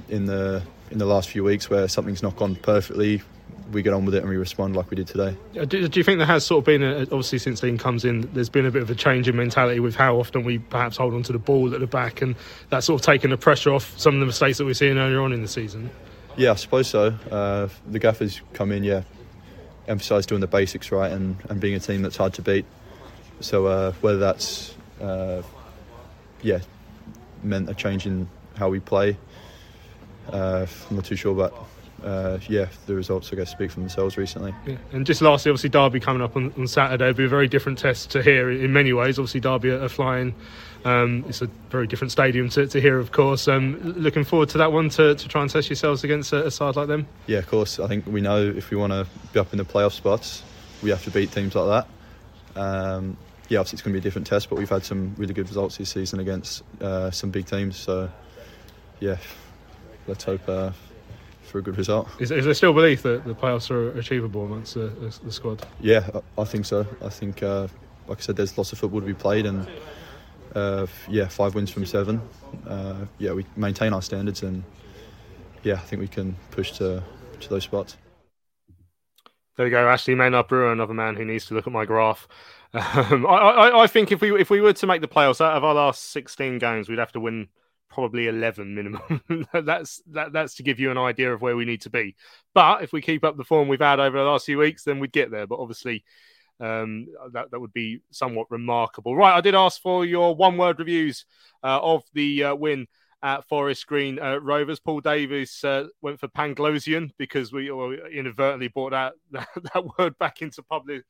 in 0.10 0.26
the 0.26 0.64
in 0.92 1.00
the 1.00 1.06
last 1.06 1.30
few 1.30 1.44
weeks 1.44 1.70
where 1.70 1.88
something's 1.88 2.24
not 2.24 2.36
gone 2.36 2.56
perfectly. 2.56 3.22
We 3.72 3.82
get 3.82 3.92
on 3.92 4.06
with 4.06 4.16
it 4.16 4.20
and 4.20 4.30
we 4.30 4.38
respond 4.38 4.78
like 4.78 4.90
we 4.90 4.96
did 4.96 5.08
today. 5.08 5.36
Do, 5.54 5.66
do 5.66 6.00
you 6.00 6.04
think 6.04 6.20
there 6.20 6.26
has 6.26 6.46
sort 6.46 6.60
of 6.60 6.66
been, 6.66 6.84
a, 6.84 7.02
obviously, 7.02 7.38
since 7.40 7.60
Dean 7.60 7.78
comes 7.78 8.06
in, 8.06 8.22
there's 8.32 8.48
been 8.48 8.66
a 8.66 8.72
bit 8.72 8.82
of 8.82 8.90
a 8.90 8.96
change 8.96 9.28
in 9.28 9.36
mentality 9.36 9.82
with 9.82 9.94
how 9.94 10.18
often 10.18 10.46
we 10.46 10.60
perhaps 10.60 10.96
hold 10.96 11.14
on 11.14 11.24
to 11.24 11.34
the 11.34 11.40
ball 11.40 11.74
at 11.74 11.82
the 11.82 11.88
back 11.88 12.22
and 12.22 12.38
that's 12.70 12.86
sort 12.86 13.02
of 13.02 13.06
taken 13.06 13.30
the 13.30 13.38
pressure 13.38 13.74
off 13.74 13.94
some 14.00 14.14
of 14.14 14.22
the 14.22 14.26
mistakes 14.26 14.58
that 14.60 14.64
we're 14.66 14.74
seeing 14.74 14.98
earlier 14.98 15.20
on 15.20 15.34
in 15.34 15.42
the 15.42 15.50
season? 15.50 15.90
Yeah, 16.38 16.52
I 16.52 16.56
suppose 16.56 16.88
so. 16.88 17.08
Uh, 17.32 17.68
the 17.90 18.00
gaffers 18.00 18.42
come 18.54 18.72
in, 18.72 18.84
yeah, 18.84 19.02
emphasise 19.88 20.26
doing 20.26 20.42
the 20.42 20.48
basics 20.48 20.92
right 20.92 21.12
and, 21.12 21.36
and 21.50 21.60
being 21.60 21.74
a 21.74 21.80
team 21.80 22.04
that's 22.04 22.18
hard 22.18 22.34
to 22.36 22.42
beat. 22.42 22.66
So 23.40 23.66
uh, 23.66 23.92
whether 24.02 24.20
that's 24.20 24.76
uh, 25.02 25.42
yeah 26.42 26.60
meant 27.44 27.70
a 27.70 27.74
change 27.74 28.06
in 28.06 28.28
how 28.56 28.70
we 28.70 28.80
play, 28.80 29.18
uh, 30.32 30.66
I'm 30.90 30.96
not 30.96 31.06
too 31.06 31.16
sure, 31.16 31.34
but 31.36 31.54
uh, 32.04 32.40
yeah, 32.48 32.68
the 32.86 32.96
results 32.96 33.32
I 33.32 33.36
guess 33.36 33.52
speak 33.52 33.72
for 33.72 33.80
themselves 33.80 34.18
recently. 34.18 34.54
Yeah. 34.66 34.78
And 34.92 35.06
just 35.06 35.22
lastly, 35.22 35.50
obviously 35.50 35.70
Derby 35.70 36.00
coming 36.00 36.22
up 36.22 36.36
on, 36.36 36.54
on 36.58 36.68
Saturday 36.68 37.08
will 37.08 37.14
be 37.14 37.26
a 37.26 37.30
very 37.30 37.48
different 37.48 37.80
test 37.80 38.12
to 38.12 38.22
here 38.22 38.52
in 38.52 38.74
many 38.74 38.94
ways. 38.94 39.18
Obviously 39.18 39.40
Derby 39.40 39.72
are, 39.72 39.90
flying. 39.90 40.36
Um, 40.88 41.26
it's 41.28 41.42
a 41.42 41.48
very 41.70 41.86
different 41.86 42.14
stadium 42.14 42.48
to, 42.50 42.66
to 42.66 42.80
here, 42.80 42.98
of 42.98 43.12
course. 43.12 43.50
Um, 43.50 43.78
looking 43.98 44.24
forward 44.24 44.48
to 44.50 44.58
that 44.60 44.72
one 44.72 44.88
to, 44.92 45.16
to 45.16 45.28
try 45.28 45.42
and 45.42 45.50
test 45.52 45.70
yourselves 45.70 46.06
against 46.06 46.32
a, 46.32 46.46
a 46.46 46.52
side 46.52 46.78
like 46.78 46.88
them. 46.88 47.06
Yeah, 47.26 47.40
of 47.40 47.48
course. 47.48 47.78
I 47.78 47.88
think 47.88 48.08
we 48.08 48.22
know 48.22 48.42
if 48.42 48.72
we 48.72 48.78
want 48.78 48.94
to 48.94 49.06
be 49.34 49.40
up 49.40 49.52
in 49.52 49.58
the 49.58 49.66
playoff 49.66 49.92
spots, 49.92 50.44
we 50.82 50.90
have 50.92 51.04
to 51.04 51.12
beat 51.12 51.34
teams 51.34 51.56
like 51.56 51.86
that. 52.56 52.62
Um, 52.62 53.18
yeah, 53.50 53.60
obviously 53.60 53.76
it's 53.76 53.82
going 53.82 53.94
to 53.94 54.00
be 54.00 54.00
a 54.00 54.02
different 54.02 54.28
test, 54.28 54.50
but 54.50 54.58
we've 54.58 54.70
had 54.70 54.86
some 54.86 55.14
really 55.18 55.34
good 55.34 55.50
results 55.50 55.76
this 55.76 55.90
season 55.90 56.22
against 56.22 56.64
uh, 56.80 57.12
some 57.12 57.32
big 57.32 57.48
teams. 57.48 57.76
So 57.76 58.10
yeah, 59.02 59.18
let's 60.08 60.24
hope. 60.24 60.48
Uh, 60.48 60.72
for 61.44 61.60
a 61.60 61.62
good 61.62 61.78
result. 61.78 62.10
Is, 62.20 62.30
is 62.30 62.44
there 62.44 62.54
still 62.54 62.74
belief 62.74 63.04
that 63.04 63.24
the 63.24 63.34
playoffs 63.34 63.72
are 63.72 63.98
achievable 63.98 64.44
amongst 64.44 64.74
the, 64.74 64.88
the, 64.88 65.18
the 65.24 65.32
squad? 65.32 65.66
Yeah, 65.80 66.10
I, 66.14 66.42
I, 66.42 66.44
think 66.44 66.66
so. 66.66 66.86
I 67.02 67.08
think, 67.08 67.42
uh, 67.42 67.70
like 68.10 68.18
I 68.18 68.22
said, 68.22 68.36
there's 68.36 68.58
lots 68.58 68.74
of 68.74 68.80
football 68.80 69.00
to 69.00 69.06
be 69.06 69.14
played, 69.14 69.46
and 69.46 69.66
uh, 70.58 70.88
yeah, 71.08 71.28
five 71.28 71.54
wins 71.54 71.70
from 71.70 71.86
seven. 71.86 72.20
Uh, 72.66 73.06
yeah, 73.20 73.32
we 73.32 73.46
maintain 73.56 73.94
our 73.94 74.02
standards, 74.02 74.42
and 74.42 74.64
yeah, 75.64 75.76
I 75.76 75.80
think 75.80 76.02
we 76.02 76.08
can 76.08 76.36
push 76.52 76.72
to 76.74 77.04
to 77.40 77.50
those 77.50 77.64
spots. 77.64 77.98
There 79.56 79.66
we 79.66 79.70
go, 79.70 79.88
Ashley 79.88 80.16
Maynard 80.16 80.48
Brewer, 80.48 80.72
another 80.72 80.94
man 80.94 81.16
who 81.16 81.26
needs 81.26 81.46
to 81.48 81.54
look 81.54 81.68
at 81.68 81.74
my 81.74 81.86
graph. 81.86 82.28
Um, 82.74 83.26
I, 83.26 83.38
I, 83.38 83.84
I, 83.84 83.88
think 83.88 84.12
if 84.12 84.22
we 84.22 84.40
if 84.40 84.50
we 84.50 84.62
were 84.62 84.74
to 84.74 84.88
make 84.88 85.02
the 85.02 85.08
playoffs 85.08 85.42
out 85.42 85.56
of 85.56 85.64
our 85.64 85.74
last 85.74 86.12
16 86.12 86.58
games, 86.58 86.90
we'd 86.90 87.00
have 87.00 87.14
to 87.14 87.20
win 87.20 87.48
probably 87.90 88.28
11 88.28 88.76
minimum. 88.76 89.48
that's 89.54 90.02
that, 90.08 90.34
that's 90.34 90.56
to 90.56 90.64
give 90.64 90.80
you 90.80 90.92
an 90.92 90.98
idea 90.98 91.34
of 91.34 91.42
where 91.42 91.56
we 91.56 91.66
need 91.66 91.82
to 91.82 91.90
be. 91.90 92.16
But 92.54 92.84
if 92.84 92.92
we 92.94 93.02
keep 93.02 93.24
up 93.24 93.38
the 93.38 93.44
form 93.44 93.68
we've 93.68 93.80
had 93.80 94.00
over 94.00 94.18
the 94.18 94.24
last 94.24 94.46
few 94.46 94.58
weeks, 94.58 94.84
then 94.84 95.00
we'd 95.00 95.12
get 95.12 95.32
there. 95.32 95.48
But 95.48 95.60
obviously, 95.60 96.04
um, 96.60 97.08
that 97.32 97.52
that 97.52 97.60
would 97.60 97.74
be 97.74 98.02
somewhat 98.12 98.48
remarkable. 98.50 99.16
Right, 99.16 99.36
I 99.36 99.42
did 99.42 99.56
ask 99.56 99.82
for 99.82 100.06
your 100.06 100.36
one 100.36 100.58
word 100.58 100.80
reviews 100.80 101.26
uh, 101.64 101.80
of 101.82 102.04
the 102.14 102.46
uh, 102.46 102.56
win 102.56 102.88
at 103.22 103.48
Forest 103.48 103.88
Green 103.88 104.20
uh, 104.20 104.38
Rovers. 104.38 104.80
Paul 104.80 105.02
Davies 105.02 105.64
uh, 105.64 105.88
went 106.02 106.20
for 106.20 106.28
Panglossian 106.28 107.12
because 107.18 107.52
we 107.52 107.72
inadvertently 108.12 108.68
brought 108.70 108.92
that, 108.92 109.14
that, 109.32 109.48
that 109.74 109.98
word 109.98 110.18
back 110.18 110.42
into 110.42 110.62
public 110.64 111.04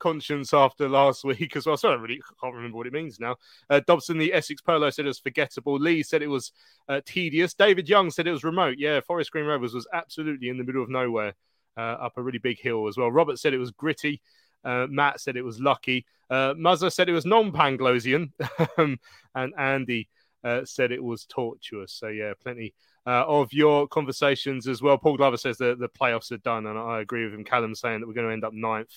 conscience 0.00 0.52
after 0.52 0.88
last 0.88 1.24
week 1.24 1.56
as 1.56 1.66
well. 1.66 1.76
So 1.76 1.90
I 1.90 1.94
really 1.94 2.20
can't 2.40 2.54
remember 2.54 2.76
what 2.76 2.86
it 2.86 2.92
means 2.92 3.20
now. 3.20 3.36
Uh, 3.70 3.80
Dobson, 3.86 4.18
the 4.18 4.32
Essex 4.32 4.60
Polo, 4.60 4.90
said 4.90 5.04
it 5.04 5.08
was 5.08 5.18
forgettable. 5.18 5.74
Lee 5.74 6.02
said 6.02 6.22
it 6.22 6.28
was 6.28 6.52
uh, 6.88 7.00
tedious. 7.06 7.54
David 7.54 7.88
Young 7.88 8.10
said 8.10 8.26
it 8.26 8.32
was 8.32 8.44
remote. 8.44 8.76
Yeah, 8.78 9.00
Forest 9.00 9.30
Green 9.30 9.46
Rovers 9.46 9.74
was 9.74 9.86
absolutely 9.92 10.48
in 10.48 10.58
the 10.58 10.64
middle 10.64 10.82
of 10.82 10.90
nowhere, 10.90 11.34
up 11.76 12.12
a 12.16 12.22
really 12.22 12.38
big 12.38 12.60
hill 12.60 12.88
as 12.88 12.96
well. 12.96 13.10
Robert 13.10 13.38
said 13.38 13.54
it 13.54 13.58
was 13.58 13.70
gritty. 13.70 14.20
Uh, 14.64 14.86
Matt 14.88 15.20
said 15.20 15.36
it 15.36 15.44
was 15.44 15.60
lucky. 15.60 16.06
Uh, 16.30 16.54
Muzzer 16.54 16.90
said 16.90 17.08
it 17.08 17.12
was 17.12 17.26
non-Panglossian, 17.26 18.30
um, 18.78 18.98
and 19.34 19.52
Andy 19.58 20.08
uh, 20.42 20.64
said 20.64 20.90
it 20.90 21.02
was 21.02 21.26
tortuous. 21.26 21.92
So 21.92 22.08
yeah, 22.08 22.32
plenty 22.42 22.74
uh, 23.06 23.24
of 23.26 23.52
your 23.52 23.86
conversations 23.86 24.66
as 24.66 24.80
well. 24.80 24.98
Paul 24.98 25.16
Glover 25.16 25.36
says 25.36 25.58
that 25.58 25.78
the 25.78 25.88
playoffs 25.88 26.32
are 26.32 26.38
done, 26.38 26.66
and 26.66 26.78
I 26.78 27.00
agree 27.00 27.24
with 27.24 27.34
him. 27.34 27.44
Callum 27.44 27.74
saying 27.74 28.00
that 28.00 28.06
we're 28.06 28.14
going 28.14 28.28
to 28.28 28.32
end 28.32 28.44
up 28.44 28.54
ninth 28.54 28.92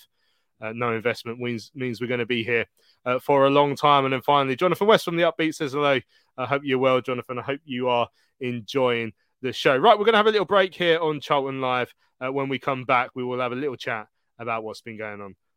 uh, 0.62 0.74
no 0.74 0.94
investment 0.94 1.40
means 1.40 1.72
means 1.76 2.02
we're 2.02 2.08
going 2.08 2.20
to 2.20 2.26
be 2.26 2.44
here 2.44 2.66
uh, 3.06 3.20
for 3.20 3.46
a 3.46 3.50
long 3.50 3.76
time. 3.76 4.06
And 4.06 4.14
then 4.14 4.22
finally, 4.22 4.56
Jonathan 4.56 4.88
West 4.88 5.06
from 5.06 5.18
the 5.18 5.24
Upbeat 5.24 5.56
says 5.56 5.74
hello. 5.74 6.00
I 6.38 6.46
hope 6.46 6.64
you're 6.66 6.80
well, 6.80 7.02
Jonathan. 7.02 7.40
I 7.40 7.44
hope 7.44 7.62
you 7.66 7.90
are 7.90 8.08
enjoying 8.40 9.14
the 9.42 9.54
show. 9.54 9.78
Right, 9.78 9.98
we're 9.98 10.06
going 10.06 10.14
to 10.14 10.18
have 10.18 10.28
a 10.28 10.32
little 10.32 10.46
break 10.46 10.74
here 10.74 11.00
on 11.00 11.20
Charlton 11.20 11.62
Live. 11.62 11.94
Uh, 12.20 12.32
when 12.32 12.50
we 12.50 12.58
come 12.58 12.84
back, 12.84 13.12
we 13.14 13.24
will 13.24 13.40
have 13.40 13.52
a 13.52 13.56
little 13.56 13.76
chat 13.76 14.08
about 14.40 14.64
what's 14.64 14.82
been 14.82 14.98
going 14.98 15.22
on 15.22 15.36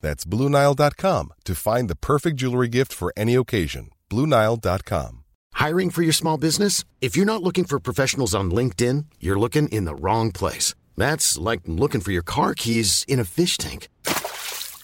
That's 0.00 0.24
BlueNile.com 0.24 1.32
to 1.44 1.54
find 1.54 1.90
the 1.90 1.96
perfect 1.96 2.36
jewelry 2.36 2.68
gift 2.68 2.92
for 2.92 3.12
any 3.16 3.34
occasion. 3.34 3.90
BlueNile.com. 4.10 5.24
Hiring 5.54 5.90
for 5.90 6.02
your 6.02 6.12
small 6.12 6.36
business? 6.36 6.84
If 7.00 7.16
you're 7.16 7.24
not 7.32 7.42
looking 7.42 7.64
for 7.64 7.80
professionals 7.80 8.34
on 8.34 8.50
LinkedIn, 8.50 9.06
you're 9.20 9.38
looking 9.38 9.68
in 9.68 9.86
the 9.86 9.94
wrong 9.94 10.30
place. 10.32 10.74
That's 10.96 11.38
like 11.38 11.62
looking 11.66 12.02
for 12.02 12.12
your 12.12 12.22
car 12.22 12.54
keys 12.54 13.04
in 13.08 13.18
a 13.20 13.24
fish 13.24 13.56
tank. 13.56 13.88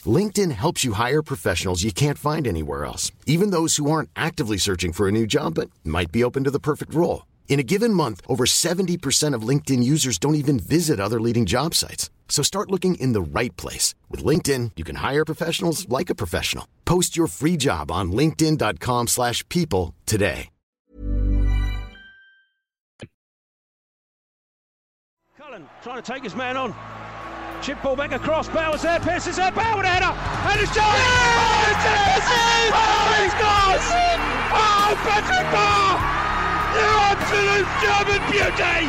LinkedIn 0.04 0.50
helps 0.52 0.82
you 0.84 0.94
hire 0.94 1.22
professionals 1.22 1.82
you 1.82 1.92
can't 1.92 2.18
find 2.18 2.46
anywhere 2.46 2.84
else, 2.84 3.12
even 3.26 3.50
those 3.50 3.76
who 3.76 3.90
aren't 3.90 4.10
actively 4.16 4.56
searching 4.56 4.92
for 4.92 5.06
a 5.08 5.12
new 5.12 5.26
job 5.26 5.54
but 5.54 5.70
might 5.84 6.10
be 6.10 6.24
open 6.24 6.44
to 6.44 6.50
the 6.50 6.58
perfect 6.58 6.94
role. 6.94 7.26
In 7.48 7.60
a 7.60 7.62
given 7.62 7.92
month, 7.92 8.22
over 8.26 8.44
70% 8.46 9.34
of 9.36 9.46
LinkedIn 9.46 9.84
users 9.84 10.18
don't 10.18 10.36
even 10.36 10.58
visit 10.58 10.98
other 10.98 11.20
leading 11.20 11.44
job 11.44 11.74
sites. 11.74 12.10
So 12.28 12.42
start 12.42 12.70
looking 12.70 12.94
in 12.94 13.12
the 13.12 13.20
right 13.20 13.54
place. 13.58 13.94
With 14.10 14.24
LinkedIn, 14.24 14.72
you 14.76 14.84
can 14.84 14.96
hire 14.96 15.26
professionals 15.26 15.86
like 15.90 16.08
a 16.08 16.14
professional. 16.14 16.66
Post 16.86 17.14
your 17.14 17.26
free 17.26 17.58
job 17.58 17.90
on 17.90 18.10
linkedin.com 18.10 19.08
slash 19.08 19.46
people 19.50 19.94
today. 20.06 20.48
Cullen 25.36 25.68
trying 25.82 26.02
to 26.02 26.12
take 26.12 26.22
his 26.22 26.34
man 26.34 26.56
on. 26.56 26.74
Chip 27.62 27.82
ball 27.82 27.96
back 27.96 28.12
across. 28.12 28.48
Bowers 28.48 28.82
there. 28.82 28.98
Pearce 29.00 29.26
is 29.26 29.36
there. 29.36 29.52
Bowers 29.52 29.86
header. 29.86 30.06
And 30.06 30.60
it's 30.60 30.74
Jones. 30.74 30.86
Oh, 30.88 31.68
it's 31.68 31.84
it! 31.84 32.72
Oh, 32.72 33.12
he 33.20 33.28
scores! 33.28 33.86
Oh, 34.54 34.94
Patrick 35.04 35.52
Bauer! 35.52 36.21
You 36.72 36.88
absolute 37.12 37.68
German 37.84 38.22
beauty! 38.32 38.88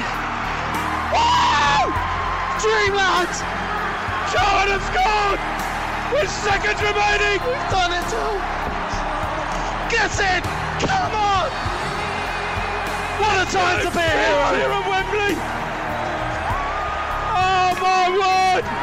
Wow! 1.11 1.91
Dreamland! 2.63 3.33
Charlton 4.31 4.71
have 4.71 4.85
scored! 4.87 5.39
With 6.15 6.31
seconds 6.31 6.79
remaining! 6.79 7.43
We've 7.43 7.69
done 7.69 7.91
it 7.91 8.07
all! 8.15 8.39
Get 9.91 10.15
it! 10.15 10.43
Come 10.79 11.11
on! 11.11 11.49
What 13.19 13.35
a 13.43 13.51
time 13.51 13.83
to 13.83 13.91
be 13.91 13.99
here! 13.99 14.47
Here 14.55 14.71
at 14.71 14.85
Wembley! 14.87 15.35
Oh 17.35 17.69
my 17.83 18.05
word! 18.15 18.63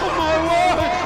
Oh 0.00 0.14
my 0.16 0.36
word! 0.46 0.97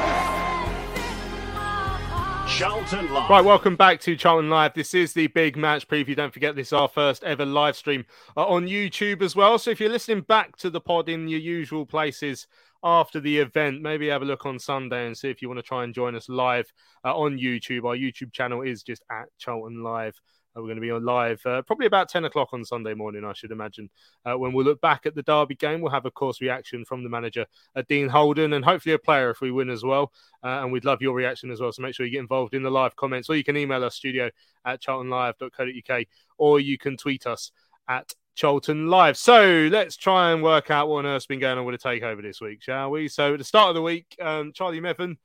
Charlton 2.57 3.11
Live. 3.11 3.29
Right, 3.31 3.43
welcome 3.43 3.75
back 3.75 3.99
to 4.01 4.15
Charlton 4.15 4.47
Live. 4.47 4.75
This 4.75 4.93
is 4.93 5.13
the 5.13 5.25
big 5.25 5.57
match 5.57 5.87
preview. 5.87 6.15
Don't 6.15 6.31
forget, 6.31 6.55
this 6.55 6.67
is 6.67 6.73
our 6.73 6.87
first 6.87 7.23
ever 7.23 7.47
live 7.47 7.75
stream 7.75 8.05
uh, 8.37 8.45
on 8.45 8.67
YouTube 8.67 9.23
as 9.23 9.35
well. 9.35 9.57
So 9.57 9.71
if 9.71 9.79
you're 9.79 9.89
listening 9.89 10.21
back 10.21 10.55
to 10.57 10.69
the 10.69 10.79
pod 10.79 11.09
in 11.09 11.27
your 11.27 11.39
usual 11.39 11.83
places 11.83 12.45
after 12.83 13.19
the 13.19 13.39
event, 13.39 13.81
maybe 13.81 14.07
have 14.09 14.21
a 14.21 14.25
look 14.25 14.45
on 14.45 14.59
Sunday 14.59 15.07
and 15.07 15.17
see 15.17 15.31
if 15.31 15.41
you 15.41 15.47
want 15.47 15.57
to 15.57 15.63
try 15.63 15.83
and 15.83 15.95
join 15.95 16.13
us 16.13 16.29
live 16.29 16.71
uh, 17.03 17.17
on 17.17 17.39
YouTube. 17.39 17.85
Our 17.85 17.97
YouTube 17.97 18.31
channel 18.31 18.61
is 18.61 18.83
just 18.83 19.03
at 19.09 19.29
Charlton 19.39 19.81
Live. 19.81 20.21
We're 20.55 20.63
going 20.63 20.75
to 20.75 20.81
be 20.81 20.91
on 20.91 21.03
live 21.03 21.43
uh, 21.45 21.63
probably 21.63 21.87
about 21.87 22.09
10 22.09 22.25
o'clock 22.25 22.49
on 22.53 22.63
Sunday 22.63 22.93
morning, 22.93 23.25
I 23.25 23.33
should 23.33 23.51
imagine. 23.51 23.89
Uh, 24.23 24.37
when 24.37 24.53
we'll 24.53 24.65
look 24.65 24.81
back 24.81 25.05
at 25.05 25.15
the 25.15 25.23
Derby 25.23 25.55
game, 25.55 25.81
we'll 25.81 25.91
have, 25.91 26.05
of 26.05 26.13
course, 26.13 26.41
reaction 26.41 26.85
from 26.85 27.03
the 27.03 27.09
manager, 27.09 27.45
uh, 27.75 27.81
Dean 27.87 28.07
Holden, 28.07 28.53
and 28.53 28.63
hopefully 28.63 28.93
a 28.93 28.99
player 28.99 29.31
if 29.31 29.41
we 29.41 29.51
win 29.51 29.69
as 29.69 29.83
well. 29.83 30.11
Uh, 30.43 30.61
and 30.61 30.71
we'd 30.71 30.85
love 30.85 31.01
your 31.01 31.15
reaction 31.15 31.49
as 31.49 31.59
well. 31.59 31.71
So 31.71 31.81
make 31.81 31.95
sure 31.95 32.05
you 32.05 32.11
get 32.11 32.19
involved 32.19 32.53
in 32.53 32.61
the 32.61 32.69
live 32.69 32.95
comments, 32.95 33.29
or 33.29 33.35
you 33.35 33.43
can 33.43 33.57
email 33.57 33.83
us 33.83 33.95
studio 33.95 34.29
at 34.63 34.81
charltonlive.co.uk, 34.81 36.05
or 36.37 36.59
you 36.59 36.77
can 36.77 36.97
tweet 36.97 37.25
us 37.25 37.51
at 37.87 38.13
Charlton 38.35 38.87
Live. 38.87 39.17
So 39.17 39.69
let's 39.71 39.97
try 39.97 40.31
and 40.31 40.43
work 40.43 40.71
out 40.71 40.87
what 40.87 40.99
on 40.99 41.05
earth's 41.05 41.25
been 41.25 41.39
going 41.39 41.57
on 41.57 41.65
with 41.65 41.81
the 41.81 41.89
takeover 41.89 42.21
this 42.21 42.41
week, 42.41 42.61
shall 42.61 42.91
we? 42.91 43.07
So 43.07 43.33
at 43.33 43.39
the 43.39 43.45
start 43.45 43.69
of 43.69 43.75
the 43.75 43.81
week, 43.81 44.15
um, 44.21 44.51
Charlie 44.53 44.81
Methven 44.81 45.17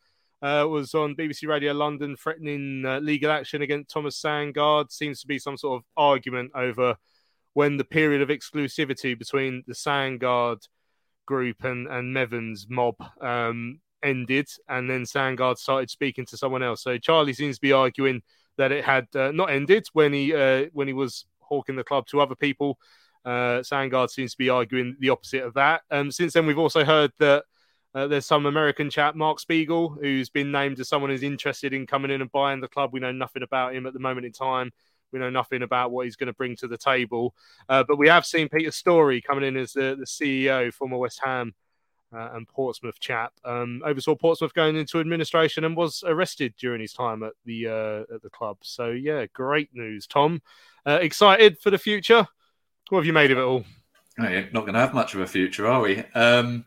uh, 0.42 0.66
was 0.68 0.94
on 0.94 1.16
BBC 1.16 1.48
Radio 1.48 1.72
London 1.72 2.16
threatening 2.16 2.84
uh, 2.86 2.98
legal 3.00 3.30
action 3.30 3.62
against 3.62 3.90
Thomas 3.90 4.20
Sandgaard. 4.20 4.92
Seems 4.92 5.20
to 5.20 5.26
be 5.26 5.38
some 5.38 5.56
sort 5.56 5.80
of 5.80 5.84
argument 5.96 6.52
over 6.54 6.96
when 7.54 7.76
the 7.76 7.84
period 7.84 8.22
of 8.22 8.28
exclusivity 8.28 9.18
between 9.18 9.64
the 9.66 9.74
Sandgaard 9.74 10.60
group 11.26 11.64
and, 11.64 11.88
and 11.88 12.14
Methven's 12.14 12.66
mob 12.68 12.94
um, 13.20 13.80
ended, 14.02 14.48
and 14.68 14.88
then 14.88 15.02
Sandgaard 15.02 15.58
started 15.58 15.90
speaking 15.90 16.24
to 16.26 16.36
someone 16.36 16.62
else. 16.62 16.82
So 16.82 16.98
Charlie 16.98 17.32
seems 17.32 17.56
to 17.56 17.60
be 17.60 17.72
arguing 17.72 18.22
that 18.58 18.72
it 18.72 18.84
had 18.84 19.08
uh, 19.14 19.32
not 19.32 19.50
ended 19.50 19.86
when 19.92 20.12
he 20.12 20.34
uh, 20.34 20.66
when 20.72 20.86
he 20.86 20.94
was 20.94 21.26
hawking 21.40 21.76
the 21.76 21.84
club 21.84 22.06
to 22.08 22.20
other 22.20 22.36
people. 22.36 22.78
Uh, 23.24 23.60
Sandgaard 23.60 24.10
seems 24.10 24.32
to 24.32 24.38
be 24.38 24.48
arguing 24.48 24.96
the 25.00 25.10
opposite 25.10 25.42
of 25.42 25.54
that. 25.54 25.82
Um, 25.90 26.10
since 26.10 26.32
then, 26.32 26.46
we've 26.46 26.58
also 26.58 26.84
heard 26.84 27.12
that 27.18 27.44
uh, 27.94 28.06
there's 28.06 28.26
some 28.26 28.46
American 28.46 28.90
chap, 28.90 29.14
Mark 29.14 29.40
Spiegel, 29.40 29.88
who's 29.88 30.28
been 30.28 30.52
named 30.52 30.78
as 30.80 30.88
someone 30.88 31.10
who's 31.10 31.22
interested 31.22 31.72
in 31.72 31.86
coming 31.86 32.10
in 32.10 32.20
and 32.20 32.30
buying 32.30 32.60
the 32.60 32.68
club. 32.68 32.90
We 32.92 33.00
know 33.00 33.12
nothing 33.12 33.42
about 33.42 33.74
him 33.74 33.86
at 33.86 33.92
the 33.92 33.98
moment 33.98 34.26
in 34.26 34.32
time. 34.32 34.72
We 35.10 35.18
know 35.18 35.30
nothing 35.30 35.62
about 35.62 35.90
what 35.90 36.04
he's 36.04 36.16
going 36.16 36.26
to 36.26 36.34
bring 36.34 36.54
to 36.56 36.68
the 36.68 36.76
table. 36.76 37.34
Uh, 37.68 37.84
but 37.86 37.96
we 37.96 38.08
have 38.08 38.26
seen 38.26 38.48
Peter 38.48 38.70
Storrie 38.70 39.24
coming 39.24 39.44
in 39.44 39.56
as 39.56 39.72
the, 39.72 39.96
the 39.98 40.04
CEO, 40.04 40.72
former 40.72 40.98
West 40.98 41.20
Ham 41.24 41.54
uh, 42.12 42.30
and 42.34 42.46
Portsmouth 42.46 43.00
chap. 43.00 43.32
Um, 43.44 43.82
oversaw 43.84 44.14
Portsmouth 44.14 44.54
going 44.54 44.76
into 44.76 45.00
administration 45.00 45.64
and 45.64 45.76
was 45.76 46.04
arrested 46.06 46.54
during 46.58 46.80
his 46.80 46.92
time 46.92 47.22
at 47.22 47.32
the 47.44 47.68
uh, 47.68 48.14
at 48.14 48.22
the 48.22 48.30
club. 48.30 48.58
So 48.62 48.90
yeah, 48.90 49.26
great 49.32 49.70
news, 49.72 50.06
Tom. 50.06 50.42
Uh, 50.86 50.98
excited 51.00 51.58
for 51.58 51.70
the 51.70 51.78
future. 51.78 52.26
What 52.90 53.00
have 53.00 53.06
you 53.06 53.12
made 53.12 53.30
of 53.30 53.38
it 53.38 53.42
all? 53.42 53.64
Oh, 54.20 54.44
not 54.52 54.62
going 54.62 54.74
to 54.74 54.80
have 54.80 54.94
much 54.94 55.14
of 55.14 55.20
a 55.20 55.26
future, 55.26 55.66
are 55.66 55.80
we? 55.80 55.98
Um, 56.14 56.64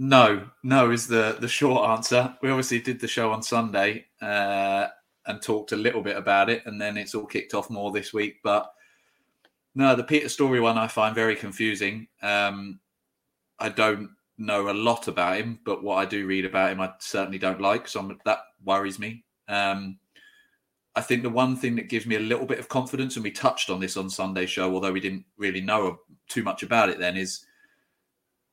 no, 0.00 0.48
no 0.62 0.90
is 0.90 1.06
the 1.06 1.36
the 1.40 1.46
short 1.46 1.90
answer. 1.90 2.34
We 2.40 2.48
obviously 2.48 2.80
did 2.80 3.00
the 3.00 3.06
show 3.06 3.32
on 3.32 3.42
Sunday 3.42 4.06
uh, 4.22 4.86
and 5.26 5.42
talked 5.42 5.72
a 5.72 5.76
little 5.76 6.00
bit 6.00 6.16
about 6.16 6.48
it, 6.48 6.62
and 6.64 6.80
then 6.80 6.96
it's 6.96 7.14
all 7.14 7.26
kicked 7.26 7.52
off 7.52 7.68
more 7.68 7.92
this 7.92 8.10
week. 8.14 8.36
But 8.42 8.72
no, 9.74 9.94
the 9.94 10.02
Peter 10.02 10.28
Storrie 10.28 10.62
one 10.62 10.78
I 10.78 10.86
find 10.86 11.14
very 11.14 11.36
confusing. 11.36 12.08
Um, 12.22 12.80
I 13.58 13.68
don't 13.68 14.08
know 14.38 14.70
a 14.70 14.72
lot 14.72 15.06
about 15.06 15.36
him, 15.36 15.60
but 15.66 15.82
what 15.84 15.96
I 15.96 16.06
do 16.06 16.26
read 16.26 16.46
about 16.46 16.72
him, 16.72 16.80
I 16.80 16.94
certainly 16.98 17.38
don't 17.38 17.60
like. 17.60 17.86
So 17.86 18.00
I'm, 18.00 18.18
that 18.24 18.38
worries 18.64 18.98
me. 18.98 19.22
Um, 19.48 19.98
I 20.96 21.02
think 21.02 21.22
the 21.22 21.28
one 21.28 21.56
thing 21.56 21.76
that 21.76 21.90
gives 21.90 22.06
me 22.06 22.16
a 22.16 22.20
little 22.20 22.46
bit 22.46 22.58
of 22.58 22.70
confidence, 22.70 23.16
and 23.16 23.22
we 23.22 23.32
touched 23.32 23.68
on 23.68 23.80
this 23.80 23.98
on 23.98 24.08
Sunday 24.08 24.46
show, 24.46 24.72
although 24.72 24.92
we 24.92 25.00
didn't 25.00 25.26
really 25.36 25.60
know 25.60 25.98
too 26.26 26.42
much 26.42 26.62
about 26.62 26.88
it 26.88 26.98
then, 26.98 27.18
is 27.18 27.44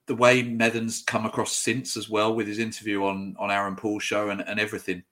the 0.08 0.16
way 0.16 0.42
Methven's 0.42 1.04
come 1.04 1.26
across 1.26 1.52
since 1.52 1.96
as 1.96 2.10
well 2.10 2.34
with 2.34 2.48
his 2.48 2.60
interview 2.60 3.04
on 3.04 3.36
on 3.38 3.52
Aaron 3.52 3.76
Paul's 3.76 4.04
show 4.04 4.30
and, 4.30 4.42
and 4.42 4.60
everything. 4.60 5.04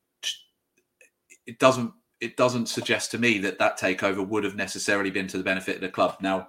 It 1.46 1.60
doesn't 1.60 1.94
it 2.22 2.38
doesn't 2.38 2.68
suggest 2.68 3.12
to 3.12 3.18
me 3.18 3.38
that 3.40 3.60
that 3.60 3.80
takeover 3.80 4.26
would 4.26 4.44
have 4.44 4.56
necessarily 4.56 5.12
been 5.12 5.28
to 5.28 5.38
the 5.38 5.44
benefit 5.44 5.76
of 5.76 5.82
the 5.82 5.90
club. 5.90 6.18
Now, 6.22 6.48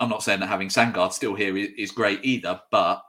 I'm 0.00 0.08
not 0.08 0.22
saying 0.22 0.40
that 0.40 0.48
having 0.48 0.68
Sandgaard 0.68 1.12
still 1.12 1.34
here 1.34 1.56
is 1.56 1.92
great 1.92 2.20
either, 2.24 2.60
but 2.70 3.02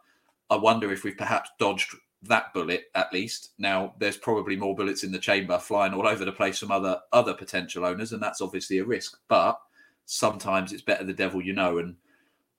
I 0.50 0.56
wonder 0.56 0.92
if 0.92 1.04
we've 1.04 1.18
perhaps 1.18 1.50
dodged 1.60 1.96
that 2.22 2.54
bullet 2.54 2.86
at 2.94 3.12
least. 3.12 3.52
Now, 3.58 3.96
there's 4.00 4.18
probably 4.18 4.56
more 4.56 4.76
bullets 4.76 5.04
in 5.04 5.12
the 5.12 5.20
chamber 5.20 5.58
flying 5.58 5.94
all 5.94 6.08
over 6.08 6.26
the 6.26 6.32
place 6.32 6.60
from 6.60 6.72
other 6.72 7.00
other 7.12 7.34
potential 7.34 7.86
owners, 7.86 8.14
and 8.14 8.22
that's 8.22 8.42
obviously 8.42 8.78
a 8.78 8.86
risk. 8.86 9.18
But 9.28 9.60
sometimes 10.06 10.72
it's 10.72 10.84
better 10.84 11.04
the 11.04 11.14
devil 11.14 11.42
you 11.42 11.54
know, 11.54 11.80
and 11.80 11.96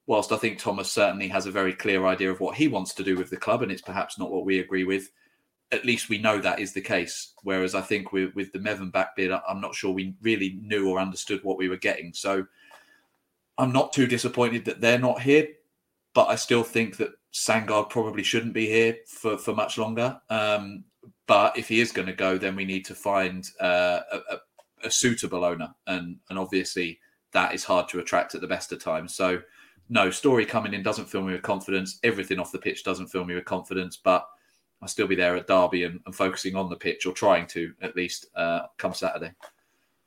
whilst 0.06 0.32
I 0.32 0.36
think 0.36 0.58
Thomas 0.58 0.90
certainly 0.90 1.28
has 1.28 1.46
a 1.46 1.50
very 1.50 1.72
clear 1.72 2.06
idea 2.06 2.30
of 2.30 2.40
what 2.40 2.56
he 2.56 2.68
wants 2.68 2.94
to 2.94 3.04
do 3.04 3.16
with 3.16 3.30
the 3.30 3.36
club, 3.36 3.62
and 3.62 3.72
it's 3.72 3.82
perhaps 3.82 4.18
not 4.18 4.30
what 4.30 4.44
we 4.44 4.60
agree 4.60 4.84
with, 4.84 5.10
at 5.72 5.84
least 5.84 6.08
we 6.08 6.18
know 6.18 6.38
that 6.38 6.60
is 6.60 6.72
the 6.72 6.80
case. 6.80 7.32
Whereas 7.42 7.74
I 7.74 7.80
think 7.80 8.12
with, 8.12 8.34
with 8.34 8.52
the 8.52 8.60
Methven 8.60 8.92
back 8.92 9.16
bid, 9.16 9.32
I'm 9.32 9.60
not 9.60 9.74
sure 9.74 9.90
we 9.90 10.14
really 10.22 10.58
knew 10.62 10.88
or 10.88 11.00
understood 11.00 11.42
what 11.42 11.58
we 11.58 11.68
were 11.68 11.76
getting. 11.76 12.12
So 12.14 12.46
I'm 13.58 13.72
not 13.72 13.92
too 13.92 14.06
disappointed 14.06 14.64
that 14.66 14.80
they're 14.80 14.98
not 14.98 15.20
here, 15.20 15.48
but 16.14 16.28
I 16.28 16.36
still 16.36 16.62
think 16.62 16.98
that 16.98 17.10
Sandgaard 17.32 17.90
probably 17.90 18.22
shouldn't 18.22 18.54
be 18.54 18.66
here 18.66 18.98
for, 19.06 19.36
for 19.36 19.54
much 19.54 19.76
longer. 19.76 20.20
Um, 20.30 20.84
but 21.26 21.58
if 21.58 21.68
he 21.68 21.80
is 21.80 21.90
going 21.90 22.06
to 22.06 22.14
go, 22.14 22.38
then 22.38 22.54
we 22.54 22.64
need 22.64 22.84
to 22.84 22.94
find 22.94 23.44
uh, 23.60 24.00
a, 24.12 24.16
a, 24.16 24.38
a 24.84 24.90
suitable 24.90 25.44
owner, 25.44 25.74
and 25.86 26.18
and 26.30 26.38
obviously 26.38 27.00
that 27.32 27.54
is 27.54 27.64
hard 27.64 27.88
to 27.88 27.98
attract 27.98 28.34
at 28.34 28.40
the 28.40 28.46
best 28.46 28.72
of 28.72 28.82
times. 28.82 29.14
So 29.14 29.42
no, 29.88 30.08
Storrie 30.08 30.48
coming 30.48 30.74
in 30.74 30.82
doesn't 30.82 31.06
fill 31.06 31.22
me 31.22 31.32
with 31.32 31.42
confidence. 31.42 31.98
Everything 32.02 32.38
off 32.38 32.52
the 32.52 32.58
pitch 32.58 32.84
doesn't 32.84 33.08
fill 33.08 33.24
me 33.24 33.34
with 33.34 33.44
confidence, 33.44 33.96
but 33.96 34.26
I'll 34.82 34.88
still 34.88 35.06
be 35.06 35.14
there 35.14 35.36
at 35.36 35.46
Derby 35.46 35.84
and, 35.84 36.00
and 36.06 36.14
focusing 36.14 36.56
on 36.56 36.68
the 36.68 36.76
pitch 36.76 37.06
or 37.06 37.12
trying 37.12 37.46
to 37.48 37.72
at 37.82 37.96
least 37.96 38.26
uh, 38.34 38.62
come 38.78 38.94
Saturday. 38.94 39.32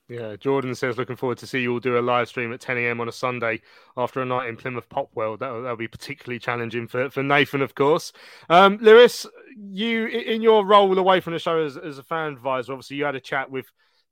Yeah, 0.10 0.36
Jordan 0.38 0.74
says 0.74 0.98
looking 0.98 1.16
forward 1.16 1.38
to 1.38 1.48
see 1.48 1.62
you 1.62 1.72
all 1.72 1.80
do 1.80 2.00
a 2.00 2.02
live 2.02 2.28
stream 2.28 2.52
at 2.52 2.60
10 2.60 2.80
a.m. 2.80 3.00
on 3.00 3.08
a 3.08 3.12
Sunday 3.12 3.62
after 3.96 4.22
a 4.22 4.26
night 4.26 4.50
in 4.50 4.58
Plymouth 4.58 4.90
Popworld. 4.90 5.38
That'll, 5.40 5.62
that'll 5.62 5.78
be 5.78 5.88
particularly 5.88 6.40
challenging 6.40 6.88
for, 6.88 7.12
for 7.12 7.22
Nathan, 7.22 7.62
of 7.62 7.76
course. 7.76 8.12
Um, 8.50 8.80
Lewis, 8.82 9.28
you 9.56 10.08
in 10.08 10.42
your 10.42 10.66
role 10.66 10.98
away 10.98 11.20
from 11.20 11.34
the 11.34 11.40
show 11.40 11.64
as, 11.64 11.78
as 11.78 12.00
a 12.00 12.04
fan 12.04 12.34
advisor, 12.34 12.74
obviously 12.74 12.98
you 12.98 13.06
had 13.06 13.14
a 13.14 13.20
chat 13.20 13.52
with 13.52 13.68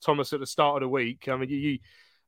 Thomas 0.05 0.34
at 0.34 0.39
the 0.39 0.45
start 0.45 0.78
of 0.78 0.82
the 0.86 0.89
week. 0.89 1.28
I 1.28 1.36
mean, 1.36 1.49
you 1.49 1.80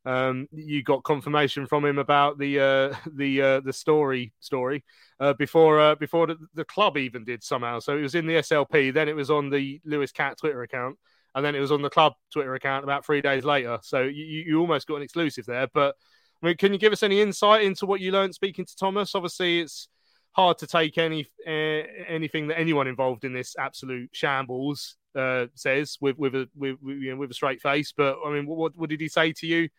um, 0.06 0.47
you 0.52 0.84
got 0.84 1.04
confirmation 1.04 1.66
from 1.66 1.86
him 1.86 1.97
about 1.97 2.38
the 2.38 2.60
uh, 2.60 2.95
the 3.14 3.41
uh, 3.41 3.60
the 3.62 3.74
story 3.74 4.34
story 4.39 4.84
uh, 5.20 5.34
before 5.34 5.80
uh, 5.80 5.95
before 5.95 6.28
the, 6.28 6.38
the, 6.54 6.66
club 6.66 6.97
even 6.97 7.24
did 7.24 7.43
somehow. 7.43 7.80
So 7.80 7.97
it 7.97 8.02
was 8.02 8.16
in 8.16 8.26
the 8.26 8.36
SLP, 8.36 8.93
then 8.93 9.10
it 9.10 9.16
was 9.16 9.30
on 9.30 9.50
the 9.50 9.82
Lewis 9.86 10.12
Cat 10.12 10.38
Twitter 10.38 10.62
account, 10.62 10.97
and 11.36 11.43
then 11.43 11.56
it 11.56 11.60
was 11.60 11.72
on 11.72 11.82
the 11.82 11.89
club 11.89 12.14
Twitter 12.32 12.56
account 12.56 12.84
about 12.84 13.06
three 13.06 13.22
days 13.22 13.43
later. 13.43 13.80
So 13.82 14.04
you, 14.04 14.24
you 14.24 14.60
almost 14.60 14.88
got 14.88 14.95
an 14.95 15.04
exclusive 15.04 15.45
there. 15.45 15.68
But 15.74 15.95
I 16.41 16.47
mean, 16.47 16.58
can 16.58 16.72
you 16.72 16.80
give 16.80 16.93
us 16.93 17.04
any 17.04 17.22
insight 17.22 17.64
into 17.64 17.86
what 17.86 18.00
you 18.00 18.12
learned 18.12 18.34
speaking 18.34 18.66
to 18.66 18.76
Thomas? 18.76 19.16
Obviously, 19.16 19.60
it's 19.60 19.89
hard 20.32 20.58
to 20.60 20.68
take 20.68 20.97
any 20.97 21.28
anything 21.45 22.47
that 22.47 22.60
anyone 22.60 22.88
involved 22.88 23.26
in 23.26 23.34
this 23.34 23.56
absolute 23.58 24.10
shambles 24.14 24.95
uh, 25.16 25.47
says 25.56 25.97
with 26.00 26.18
with 26.18 26.36
a 26.36 26.50
with, 26.56 26.78
you 26.84 27.12
know, 27.12 27.18
with 27.18 27.32
a 27.32 27.34
straight 27.34 27.62
face. 27.62 27.93
But 27.95 28.18
I 28.26 28.32
mean, 28.32 28.45
what, 28.45 28.76
what 28.76 28.89
did 28.89 29.02
he 29.02 29.10
say 29.10 29.34
to 29.34 29.47
you? 29.47 29.70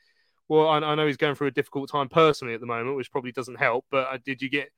Well, 0.50 0.66
I, 0.66 0.78
I, 0.78 0.96
know 0.96 1.06
he's 1.06 1.16
going 1.16 1.36
through 1.36 1.46
a 1.46 1.52
difficult 1.52 1.88
time 1.90 2.08
personally 2.08 2.54
at 2.54 2.60
the 2.60 2.66
moment, 2.66 2.96
which 2.96 3.12
probably 3.12 3.30
doesn't 3.30 3.60
help. 3.60 3.86
But 3.88 4.08
uh, 4.08 4.18
did 4.24 4.42
you 4.42 4.50
get 4.50 4.72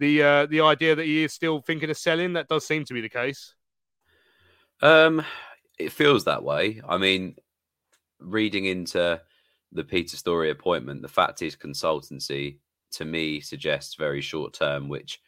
the 0.00 0.22
uh, 0.24 0.46
the 0.46 0.62
idea 0.62 0.96
that 0.96 1.06
he 1.06 1.22
is 1.22 1.32
still 1.32 1.62
thinking 1.62 1.88
of 1.88 1.96
selling? 1.96 2.32
That 2.32 2.48
does 2.48 2.66
seem 2.66 2.84
to 2.84 2.94
be 2.94 3.00
the 3.00 3.08
case. 3.08 3.54
Um, 4.82 5.22
it 5.78 5.92
feels 5.92 6.24
that 6.24 6.42
way. 6.42 6.80
I 6.86 6.98
mean, 6.98 7.36
reading 8.18 8.64
into 8.64 9.20
the 9.70 9.84
Peter 9.84 10.16
Storrie 10.16 10.50
appointment, 10.50 11.02
the 11.02 11.08
fact 11.08 11.42
is 11.42 11.54
consultancy 11.54 12.58
to 12.90 13.04
me 13.04 13.40
suggests 13.40 13.94
very 13.94 14.20
short 14.20 14.52
term, 14.52 14.88
which 14.88 15.20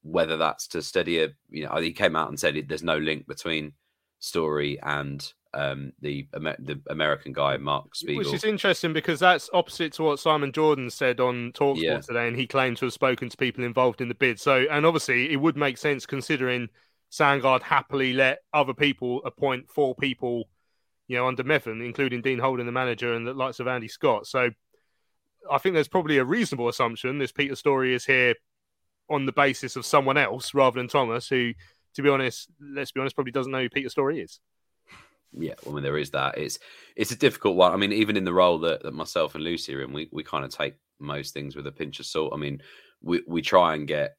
whether 0.00 0.38
that's 0.38 0.66
to 0.68 0.80
steady 0.80 1.22
a, 1.22 1.28
you 1.50 1.66
know, 1.66 1.76
he 1.76 1.92
came 1.92 2.16
out 2.16 2.30
and 2.30 2.40
said 2.40 2.56
it, 2.56 2.68
there's 2.68 2.82
no 2.82 2.96
link 2.96 3.26
between 3.26 3.74
Storrie 4.18 4.78
and 4.82 5.30
um, 5.54 5.92
the 6.00 6.26
the 6.32 6.80
American 6.88 7.32
guy 7.32 7.56
Mark 7.56 7.94
Spiegel, 7.94 8.18
which 8.18 8.32
is 8.32 8.44
interesting 8.44 8.92
because 8.92 9.20
that's 9.20 9.50
opposite 9.52 9.92
to 9.94 10.02
what 10.02 10.18
Simon 10.18 10.52
Jordan 10.52 10.88
said 10.88 11.20
on 11.20 11.52
Talksport 11.52 11.82
yeah. 11.82 12.00
today, 12.00 12.26
and 12.26 12.36
he 12.36 12.46
claimed 12.46 12.78
to 12.78 12.86
have 12.86 12.92
spoken 12.92 13.28
to 13.28 13.36
people 13.36 13.64
involved 13.64 14.00
in 14.00 14.08
the 14.08 14.14
bid. 14.14 14.40
So, 14.40 14.64
and 14.70 14.86
obviously, 14.86 15.30
it 15.32 15.36
would 15.36 15.56
make 15.56 15.76
sense 15.76 16.06
considering 16.06 16.68
Sandgaard 17.10 17.62
happily 17.62 18.14
let 18.14 18.38
other 18.54 18.72
people 18.72 19.20
appoint 19.24 19.70
four 19.70 19.94
people, 19.94 20.48
you 21.06 21.16
know, 21.16 21.28
under 21.28 21.44
Methven, 21.44 21.84
including 21.84 22.22
Dean 22.22 22.38
Holden, 22.38 22.66
the 22.66 22.72
manager, 22.72 23.12
and 23.12 23.26
the 23.26 23.34
likes 23.34 23.60
of 23.60 23.68
Andy 23.68 23.88
Scott. 23.88 24.26
So, 24.26 24.50
I 25.50 25.58
think 25.58 25.74
there's 25.74 25.88
probably 25.88 26.16
a 26.16 26.24
reasonable 26.24 26.68
assumption 26.68 27.18
this 27.18 27.32
Peter 27.32 27.54
Storrie 27.54 27.94
is 27.94 28.06
here 28.06 28.34
on 29.10 29.26
the 29.26 29.32
basis 29.32 29.76
of 29.76 29.84
someone 29.84 30.16
else 30.16 30.54
rather 30.54 30.80
than 30.80 30.88
Thomas, 30.88 31.28
who, 31.28 31.52
to 31.94 32.02
be 32.02 32.08
honest, 32.08 32.48
let's 32.58 32.92
be 32.92 33.00
honest, 33.00 33.14
probably 33.14 33.32
doesn't 33.32 33.52
know 33.52 33.60
who 33.60 33.68
Peter 33.68 33.90
Storrie 33.90 34.24
is 34.24 34.40
yeah, 35.38 35.54
I 35.66 35.70
mean 35.70 35.82
there 35.82 35.98
is 35.98 36.10
that. 36.10 36.38
It's 36.38 36.58
it's 36.96 37.10
a 37.10 37.16
difficult 37.16 37.56
one. 37.56 37.72
I 37.72 37.76
mean, 37.76 37.92
even 37.92 38.16
in 38.16 38.24
the 38.24 38.32
role 38.32 38.58
that, 38.60 38.82
that 38.82 38.94
myself 38.94 39.34
and 39.34 39.44
Lucy 39.44 39.74
are 39.74 39.82
in, 39.82 39.92
we, 39.92 40.08
we 40.12 40.22
kind 40.22 40.44
of 40.44 40.50
take 40.50 40.74
most 40.98 41.34
things 41.34 41.56
with 41.56 41.66
a 41.66 41.72
pinch 41.72 42.00
of 42.00 42.06
salt. 42.06 42.32
I 42.34 42.36
mean, 42.36 42.62
we, 43.02 43.22
we 43.26 43.42
try 43.42 43.74
and 43.74 43.88
get 43.88 44.16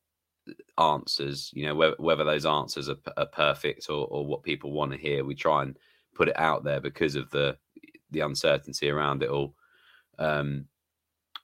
answers, 0.78 1.52
you 1.54 1.66
know, 1.66 1.76
whether, 1.76 1.96
whether 2.00 2.24
those 2.24 2.46
answers 2.46 2.90
are, 2.90 2.98
are 3.16 3.28
perfect 3.28 3.90
or, 3.90 4.08
or 4.08 4.26
what 4.26 4.44
people 4.44 4.72
want 4.72 4.92
to 4.92 4.98
hear. 4.98 5.24
We 5.24 5.36
try 5.36 5.64
and 5.64 5.78
put 6.16 6.28
it 6.28 6.40
out 6.40 6.64
there 6.64 6.80
because 6.80 7.16
of 7.16 7.30
the 7.30 7.58
the 8.12 8.20
uncertainty 8.22 8.90
around 8.90 9.24
it 9.24 9.30
all. 9.30 9.56
Um, 10.20 10.66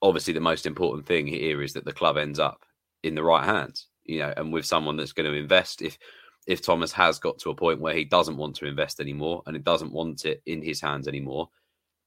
obviously, 0.01 0.34
the 0.34 0.39
most 0.39 0.65
important 0.65 1.05
thing 1.05 1.28
here 1.28 1.61
is 1.61 1.74
that 1.74 1.86
the 1.86 1.93
club 1.93 2.17
ends 2.17 2.39
up 2.39 2.65
in 3.03 3.15
the 3.15 3.24
right 3.24 3.45
hands, 3.45 3.88
you 4.03 4.20
know, 4.20 4.34
and 4.36 4.53
with 4.53 4.65
someone 4.65 4.97
that's 4.97 5.13
going 5.13 5.32
to 5.32 5.38
invest. 5.38 5.82
If 5.82 5.97
if 6.48 6.62
Thomas 6.62 6.92
has 6.94 7.20
got 7.20 7.38
to 7.40 7.50
a 7.50 7.56
point 7.56 7.80
where 7.80 7.94
he 7.94 8.06
doesn't 8.06 8.38
want 8.38 8.56
to 8.58 8.66
invest 8.66 9.00
anymore 9.00 9.44
and 9.46 9.56
he 9.56 9.62
doesn't 9.62 9.92
want 9.92 10.26
it 10.26 10.42
in 10.46 10.62
his 10.62 10.82
hands 10.82 11.08
anymore, 11.08 11.50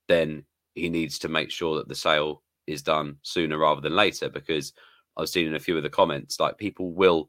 then 0.09 0.45
he 0.75 0.89
needs 0.89 1.19
to 1.21 1.29
make 1.29 1.51
sure 1.51 1.77
that 1.77 1.89
the 1.89 1.95
sale 1.95 2.43
is 2.67 2.83
done 2.83 3.17
sooner 3.23 3.59
rather 3.59 3.81
than 3.81 3.95
later. 3.95 4.29
Because 4.29 4.73
I've 5.17 5.29
seen 5.29 5.47
in 5.47 5.55
a 5.55 5.61
few 5.61 5.77
of 5.77 5.83
the 5.83 5.91
comments, 5.91 6.41
like 6.41 6.59
people 6.59 6.93
will 6.93 7.29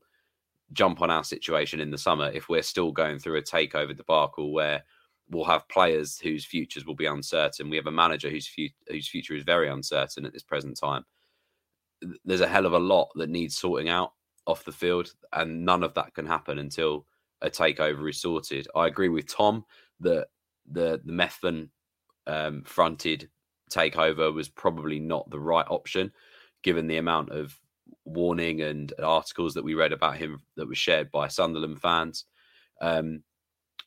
jump 0.72 1.02
on 1.02 1.12
our 1.12 1.24
situation 1.24 1.80
in 1.80 1.92
the 1.92 1.98
summer 1.98 2.32
if 2.34 2.50
we're 2.50 2.64
still 2.64 2.92
going 2.92 3.20
through 3.20 3.38
a 3.38 3.42
takeover 3.44 3.96
debacle 3.96 4.52
where 4.52 4.84
we'll 5.30 5.44
have 5.46 5.68
players 5.70 6.18
whose 6.20 6.46
futures 6.46 6.86
will 6.86 6.96
be 6.96 7.06
uncertain. 7.06 7.70
We 7.70 7.78
have 7.78 7.88
a 7.88 7.92
manager 7.92 8.30
whose, 8.30 8.48
fu- 8.48 8.68
whose 8.88 9.08
future 9.08 9.36
is 9.36 9.44
very 9.44 9.70
uncertain 9.70 10.26
at 10.26 10.34
this 10.34 10.44
present 10.44 10.80
time. 10.80 11.04
There's 12.26 12.42
a 12.42 12.48
hell 12.48 12.66
of 12.66 12.74
a 12.74 12.80
lot 12.80 13.10
that 13.16 13.30
needs 13.30 13.58
sorting 13.58 13.90
out 13.90 14.14
off 14.46 14.66
the 14.66 14.72
field, 14.72 15.14
and 15.34 15.66
none 15.66 15.84
of 15.84 15.94
that 15.94 16.14
can 16.14 16.26
happen 16.26 16.60
until 16.60 17.06
a 17.42 17.50
takeover 17.50 18.10
is 18.10 18.22
sorted. 18.22 18.68
I 18.76 18.88
agree 18.88 19.10
with 19.10 19.34
Tom 19.34 19.66
that 20.00 20.28
the 20.70 21.02
the 21.06 21.12
Methven 21.12 21.70
um, 22.28 22.64
fronted 22.64 23.30
takeover 23.72 24.34
was 24.34 24.50
probably 24.50 25.00
not 25.00 25.30
the 25.30 25.40
right 25.40 25.66
option, 25.70 26.12
given 26.64 26.88
the 26.88 26.98
amount 26.98 27.32
of 27.32 27.58
warning 28.06 28.62
and 28.62 28.94
articles 29.02 29.54
that 29.54 29.64
we 29.64 29.74
read 29.76 29.92
about 29.92 30.18
him 30.18 30.42
that 30.56 30.68
was 30.68 30.78
shared 30.78 31.12
by 31.12 31.28
Sunderland 31.28 31.82
fans. 31.82 32.26
Um, 32.82 33.24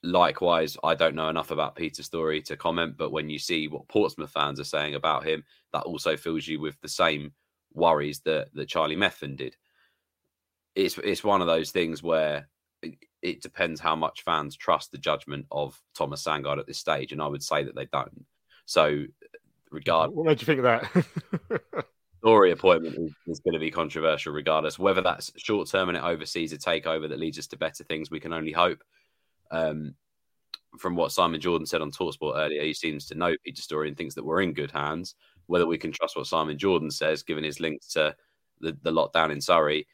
likewise, 0.03 0.77
I 0.85 0.95
don't 0.95 1.15
know 1.15 1.29
enough 1.29 1.51
about 1.51 1.77
Peter's 1.77 2.07
Story 2.07 2.43
to 2.43 2.57
comment, 2.57 2.97
but 2.97 3.13
when 3.13 3.29
you 3.29 3.39
see 3.39 3.69
what 3.69 3.89
Portsmouth 3.89 4.31
fans 4.31 4.61
are 4.61 4.65
saying 4.65 4.95
about 4.95 5.27
him, 5.27 5.45
that 5.73 5.83
also 5.83 6.17
fills 6.17 6.47
you 6.47 6.61
with 6.61 6.81
the 6.81 6.89
same 6.89 7.33
worries 7.75 8.21
that 8.21 8.49
that 8.55 8.69
Charlie 8.69 8.97
Methven 8.97 9.37
did. 9.37 9.57
It's 10.77 10.99
it's 10.99 11.25
one 11.25 11.41
of 11.41 11.49
those 11.49 11.73
things 11.73 12.03
where 12.03 12.49
it 13.23 13.43
depends 13.43 13.81
how 13.81 13.97
much 13.97 14.23
fans 14.23 14.55
trust 14.57 14.93
the 14.93 14.99
judgment 14.99 15.47
of 15.51 15.81
Thomas 15.95 16.23
Sandgaard 16.23 16.61
at 16.61 16.67
this 16.67 16.79
stage, 16.79 17.13
and 17.13 17.21
I 17.21 17.27
would 17.27 17.43
say 17.43 17.65
that 17.65 17.75
they 17.75 17.87
don't. 17.87 18.25
So, 18.67 19.05
regard. 19.71 20.13
What 20.13 20.27
made 20.27 20.41
you 20.41 20.47
think 20.47 20.61
of 20.61 20.65
that? 20.65 21.85
Storrie 22.25 22.53
appointment 22.53 22.97
is, 22.97 23.13
is, 23.27 23.41
going 23.41 23.55
to 23.55 23.61
be 23.61 23.71
controversial, 23.71 24.33
regardless 24.33 24.79
whether 24.79 25.01
that's 25.01 25.33
short 25.37 25.69
term 25.69 25.89
and 25.89 25.99
it 25.99 26.05
oversees 26.05 26.53
a 26.53 26.59
takeover 26.59 27.09
that 27.09 27.21
leads 27.21 27.39
us 27.39 27.47
to 27.49 27.57
better 27.57 27.85
things. 27.85 28.11
We 28.11 28.21
can 28.21 28.33
only 28.33 28.53
hope. 28.53 28.83
Um, 29.51 29.95
from 30.79 30.97
what 30.97 31.13
Simon 31.13 31.41
Jordan 31.41 31.67
said 31.67 31.81
on 31.81 31.91
Talksport 31.91 32.37
earlier, 32.37 32.63
he 32.63 32.75
seems 32.75 33.07
to 33.07 33.15
know 33.15 33.35
Peter 33.45 33.63
Storrie 33.63 33.89
and 33.89 33.97
thinks 33.97 34.15
that 34.15 34.25
we're 34.25 34.43
in 34.43 34.53
good 34.53 34.71
hands. 34.71 35.15
Whether 35.47 35.67
we 35.67 35.79
can 35.79 35.93
trust 35.93 36.17
what 36.17 36.27
Simon 36.27 36.59
Jordan 36.59 36.91
says, 36.91 37.23
given 37.23 37.45
his 37.45 37.61
links 37.61 37.89
to 37.93 38.15
the, 38.61 38.77
the 38.83 38.91
lockdown 38.91 39.31
in 39.31 39.41
Surrey, 39.41 39.87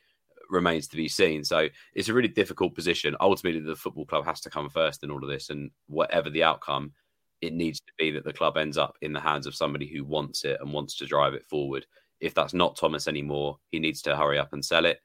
remains 0.53 0.86
to 0.88 0.96
be 0.96 1.09
seen. 1.09 1.42
So 1.42 1.68
it's 1.94 2.09
a 2.09 2.14
really 2.14 2.28
difficult 2.28 2.74
position. 2.74 3.16
Ultimately, 3.20 3.61
the 3.61 3.74
football 3.74 4.07
club 4.07 4.24
has 4.26 4.40
to 4.42 4.50
come 4.50 4.68
first 4.68 5.03
in 5.03 5.11
all 5.11 5.22
of 5.22 5.30
this, 5.30 5.50
and 5.50 5.70
whatever 5.88 6.30
the 6.30 6.44
outcome, 6.44 6.92
it 7.40 7.53
needs 7.53 7.80
to 7.80 7.92
be 7.98 8.12
that 8.12 8.24
the 8.24 8.32
club 8.32 8.57
ends 8.57 8.78
up 8.78 8.96
in 9.00 9.12
the 9.12 9.20
hands 9.20 9.46
of 9.46 9.57
somebody 9.57 9.86
who 9.86 10.05
wants 10.05 10.44
it 10.44 10.59
and 10.61 10.72
wants 10.72 10.96
to 10.96 11.07
drive 11.07 11.34
it 11.34 11.44
forward. 11.46 11.86
If 12.20 12.34
that's 12.34 12.55
not 12.55 12.76
Thomas 12.76 13.09
anymore, 13.09 13.59
he 13.72 13.80
needs 13.80 14.03
to 14.03 14.16
hurry 14.16 14.38
up 14.38 14.53
and 14.53 14.64
sell 14.64 14.84
it. 14.84 15.00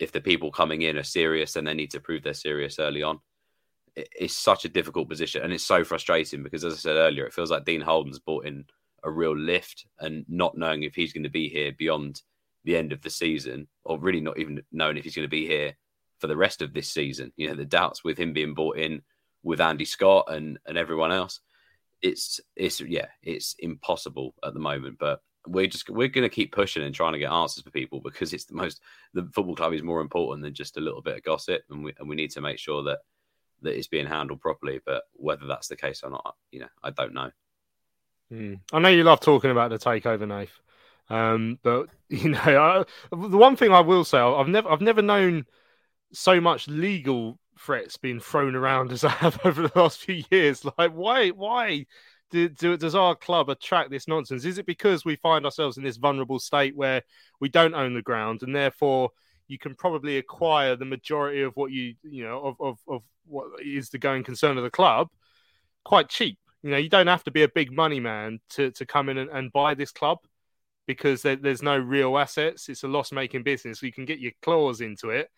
If 0.00 0.10
the 0.10 0.20
people 0.20 0.50
coming 0.50 0.82
in 0.82 0.96
are 0.96 1.04
serious, 1.04 1.52
then 1.52 1.64
they 1.64 1.74
need 1.74 1.92
to 1.92 2.00
prove 2.00 2.22
they're 2.22 2.34
serious 2.34 2.78
early 2.78 3.02
on. 3.02 3.20
It's 3.94 4.34
such 4.34 4.64
a 4.64 4.68
difficult 4.68 5.08
position, 5.08 5.42
and 5.42 5.52
it's 5.52 5.64
so 5.64 5.84
frustrating 5.84 6.42
because, 6.42 6.64
as 6.64 6.74
I 6.74 6.76
said 6.76 6.96
earlier, 6.96 7.26
it 7.26 7.32
feels 7.32 7.50
like 7.50 7.64
Dean 7.64 7.80
Holden's 7.80 8.18
brought 8.18 8.46
in 8.46 8.64
a 9.04 9.10
real 9.10 9.36
lift, 9.36 9.86
and 10.00 10.24
not 10.28 10.56
knowing 10.56 10.82
if 10.82 10.94
he's 10.94 11.12
going 11.12 11.24
to 11.24 11.30
be 11.30 11.48
here 11.48 11.72
beyond 11.76 12.22
the 12.68 12.76
end 12.76 12.92
of 12.92 13.00
the 13.00 13.08
season, 13.08 13.66
or 13.84 13.98
really 13.98 14.20
not 14.20 14.38
even 14.38 14.62
knowing 14.70 14.98
if 14.98 15.04
he's 15.04 15.16
going 15.16 15.24
to 15.24 15.30
be 15.30 15.46
here 15.46 15.74
for 16.18 16.26
the 16.26 16.36
rest 16.36 16.60
of 16.60 16.74
this 16.74 16.90
season. 16.90 17.32
You 17.36 17.48
know, 17.48 17.54
the 17.54 17.64
doubts 17.64 18.04
with 18.04 18.18
him 18.18 18.34
being 18.34 18.52
brought 18.52 18.76
in 18.76 19.00
with 19.42 19.58
Andy 19.58 19.86
Scott 19.86 20.26
and 20.28 20.58
and 20.66 20.76
everyone 20.76 21.10
else. 21.10 21.40
It's 22.02 22.40
it's 22.56 22.82
yeah, 22.82 23.06
it's 23.22 23.56
impossible 23.58 24.34
at 24.44 24.52
the 24.52 24.60
moment. 24.60 24.98
But 24.98 25.22
we're 25.46 25.66
just 25.66 25.88
we're 25.88 26.08
going 26.08 26.28
to 26.28 26.34
keep 26.34 26.52
pushing 26.52 26.82
and 26.82 26.94
trying 26.94 27.14
to 27.14 27.18
get 27.18 27.32
answers 27.32 27.64
for 27.64 27.70
people 27.70 28.00
because 28.00 28.34
it's 28.34 28.44
the 28.44 28.54
most 28.54 28.82
the 29.14 29.26
football 29.32 29.56
club 29.56 29.72
is 29.72 29.82
more 29.82 30.02
important 30.02 30.44
than 30.44 30.52
just 30.52 30.76
a 30.76 30.82
little 30.82 31.00
bit 31.00 31.16
of 31.16 31.22
gossip, 31.22 31.62
and 31.70 31.82
we 31.82 31.94
and 31.98 32.06
we 32.06 32.16
need 32.16 32.32
to 32.32 32.42
make 32.42 32.58
sure 32.58 32.82
that 32.82 32.98
that 33.62 33.78
it's 33.78 33.88
being 33.88 34.06
handled 34.06 34.42
properly. 34.42 34.78
But 34.84 35.04
whether 35.14 35.46
that's 35.46 35.68
the 35.68 35.76
case 35.76 36.02
or 36.02 36.10
not, 36.10 36.36
you 36.52 36.60
know, 36.60 36.68
I 36.82 36.90
don't 36.90 37.14
know. 37.14 37.30
Mm. 38.30 38.60
I 38.74 38.78
know 38.78 38.90
you 38.90 39.04
love 39.04 39.20
talking 39.20 39.50
about 39.50 39.70
the 39.70 39.78
takeover, 39.78 40.28
Nath. 40.28 40.60
Um, 41.10 41.58
but 41.62 41.88
you 42.08 42.30
know, 42.30 42.38
I, 42.40 42.84
the 43.10 43.36
one 43.36 43.56
thing 43.56 43.72
I 43.72 43.80
will 43.80 44.04
say, 44.04 44.18
I've 44.18 44.48
never, 44.48 44.70
I've 44.70 44.80
never 44.80 45.02
known 45.02 45.46
so 46.12 46.40
much 46.40 46.68
legal 46.68 47.38
threats 47.58 47.96
being 47.96 48.20
thrown 48.20 48.54
around 48.54 48.92
as 48.92 49.04
I 49.04 49.10
have 49.10 49.38
over 49.44 49.62
the 49.62 49.72
last 49.78 50.00
few 50.00 50.22
years. 50.30 50.64
Like, 50.78 50.92
why, 50.92 51.30
why 51.30 51.86
do, 52.30 52.48
do, 52.48 52.76
does 52.76 52.94
our 52.94 53.14
club 53.14 53.48
attract 53.48 53.90
this 53.90 54.08
nonsense? 54.08 54.44
Is 54.44 54.58
it 54.58 54.66
because 54.66 55.04
we 55.04 55.16
find 55.16 55.44
ourselves 55.44 55.76
in 55.76 55.84
this 55.84 55.96
vulnerable 55.96 56.38
state 56.38 56.76
where 56.76 57.02
we 57.40 57.48
don't 57.48 57.74
own 57.74 57.94
the 57.94 58.02
ground 58.02 58.42
and 58.42 58.54
therefore 58.54 59.10
you 59.48 59.58
can 59.58 59.74
probably 59.74 60.18
acquire 60.18 60.76
the 60.76 60.84
majority 60.84 61.42
of 61.42 61.56
what 61.56 61.70
you, 61.70 61.94
you 62.02 62.22
know, 62.24 62.40
of, 62.40 62.56
of, 62.60 62.78
of 62.86 63.02
what 63.26 63.46
is 63.64 63.88
the 63.88 63.98
going 63.98 64.24
concern 64.24 64.58
of 64.58 64.64
the 64.64 64.70
club 64.70 65.08
quite 65.84 66.08
cheap? 66.08 66.38
You 66.62 66.70
know, 66.70 66.76
you 66.76 66.88
don't 66.88 67.06
have 67.06 67.24
to 67.24 67.30
be 67.30 67.44
a 67.44 67.48
big 67.48 67.72
money 67.72 68.00
man 68.00 68.40
to, 68.50 68.70
to 68.72 68.84
come 68.84 69.08
in 69.08 69.16
and, 69.16 69.30
and 69.30 69.52
buy 69.52 69.74
this 69.74 69.92
club 69.92 70.18
because 70.88 71.20
there, 71.20 71.36
there's 71.36 71.62
no 71.62 71.76
real 71.76 72.16
assets. 72.18 72.70
It's 72.70 72.82
a 72.82 72.88
loss 72.88 73.12
making 73.12 73.42
business. 73.42 73.78
So 73.78 73.86
you 73.86 73.92
can 73.92 74.06
get 74.06 74.20
your 74.20 74.32
claws 74.42 74.80
into 74.80 75.10
it. 75.10 75.28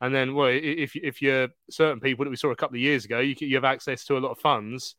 And 0.00 0.14
then, 0.14 0.34
well, 0.34 0.48
if 0.48 0.96
if 0.96 1.20
you're 1.20 1.48
certain 1.70 2.00
people 2.00 2.24
that 2.24 2.30
we 2.30 2.36
saw 2.36 2.50
a 2.50 2.56
couple 2.56 2.76
of 2.76 2.80
years 2.80 3.04
ago, 3.04 3.18
you, 3.18 3.34
you 3.38 3.56
have 3.56 3.64
access 3.64 4.04
to 4.06 4.16
a 4.16 4.20
lot 4.20 4.30
of 4.30 4.38
funds, 4.38 4.96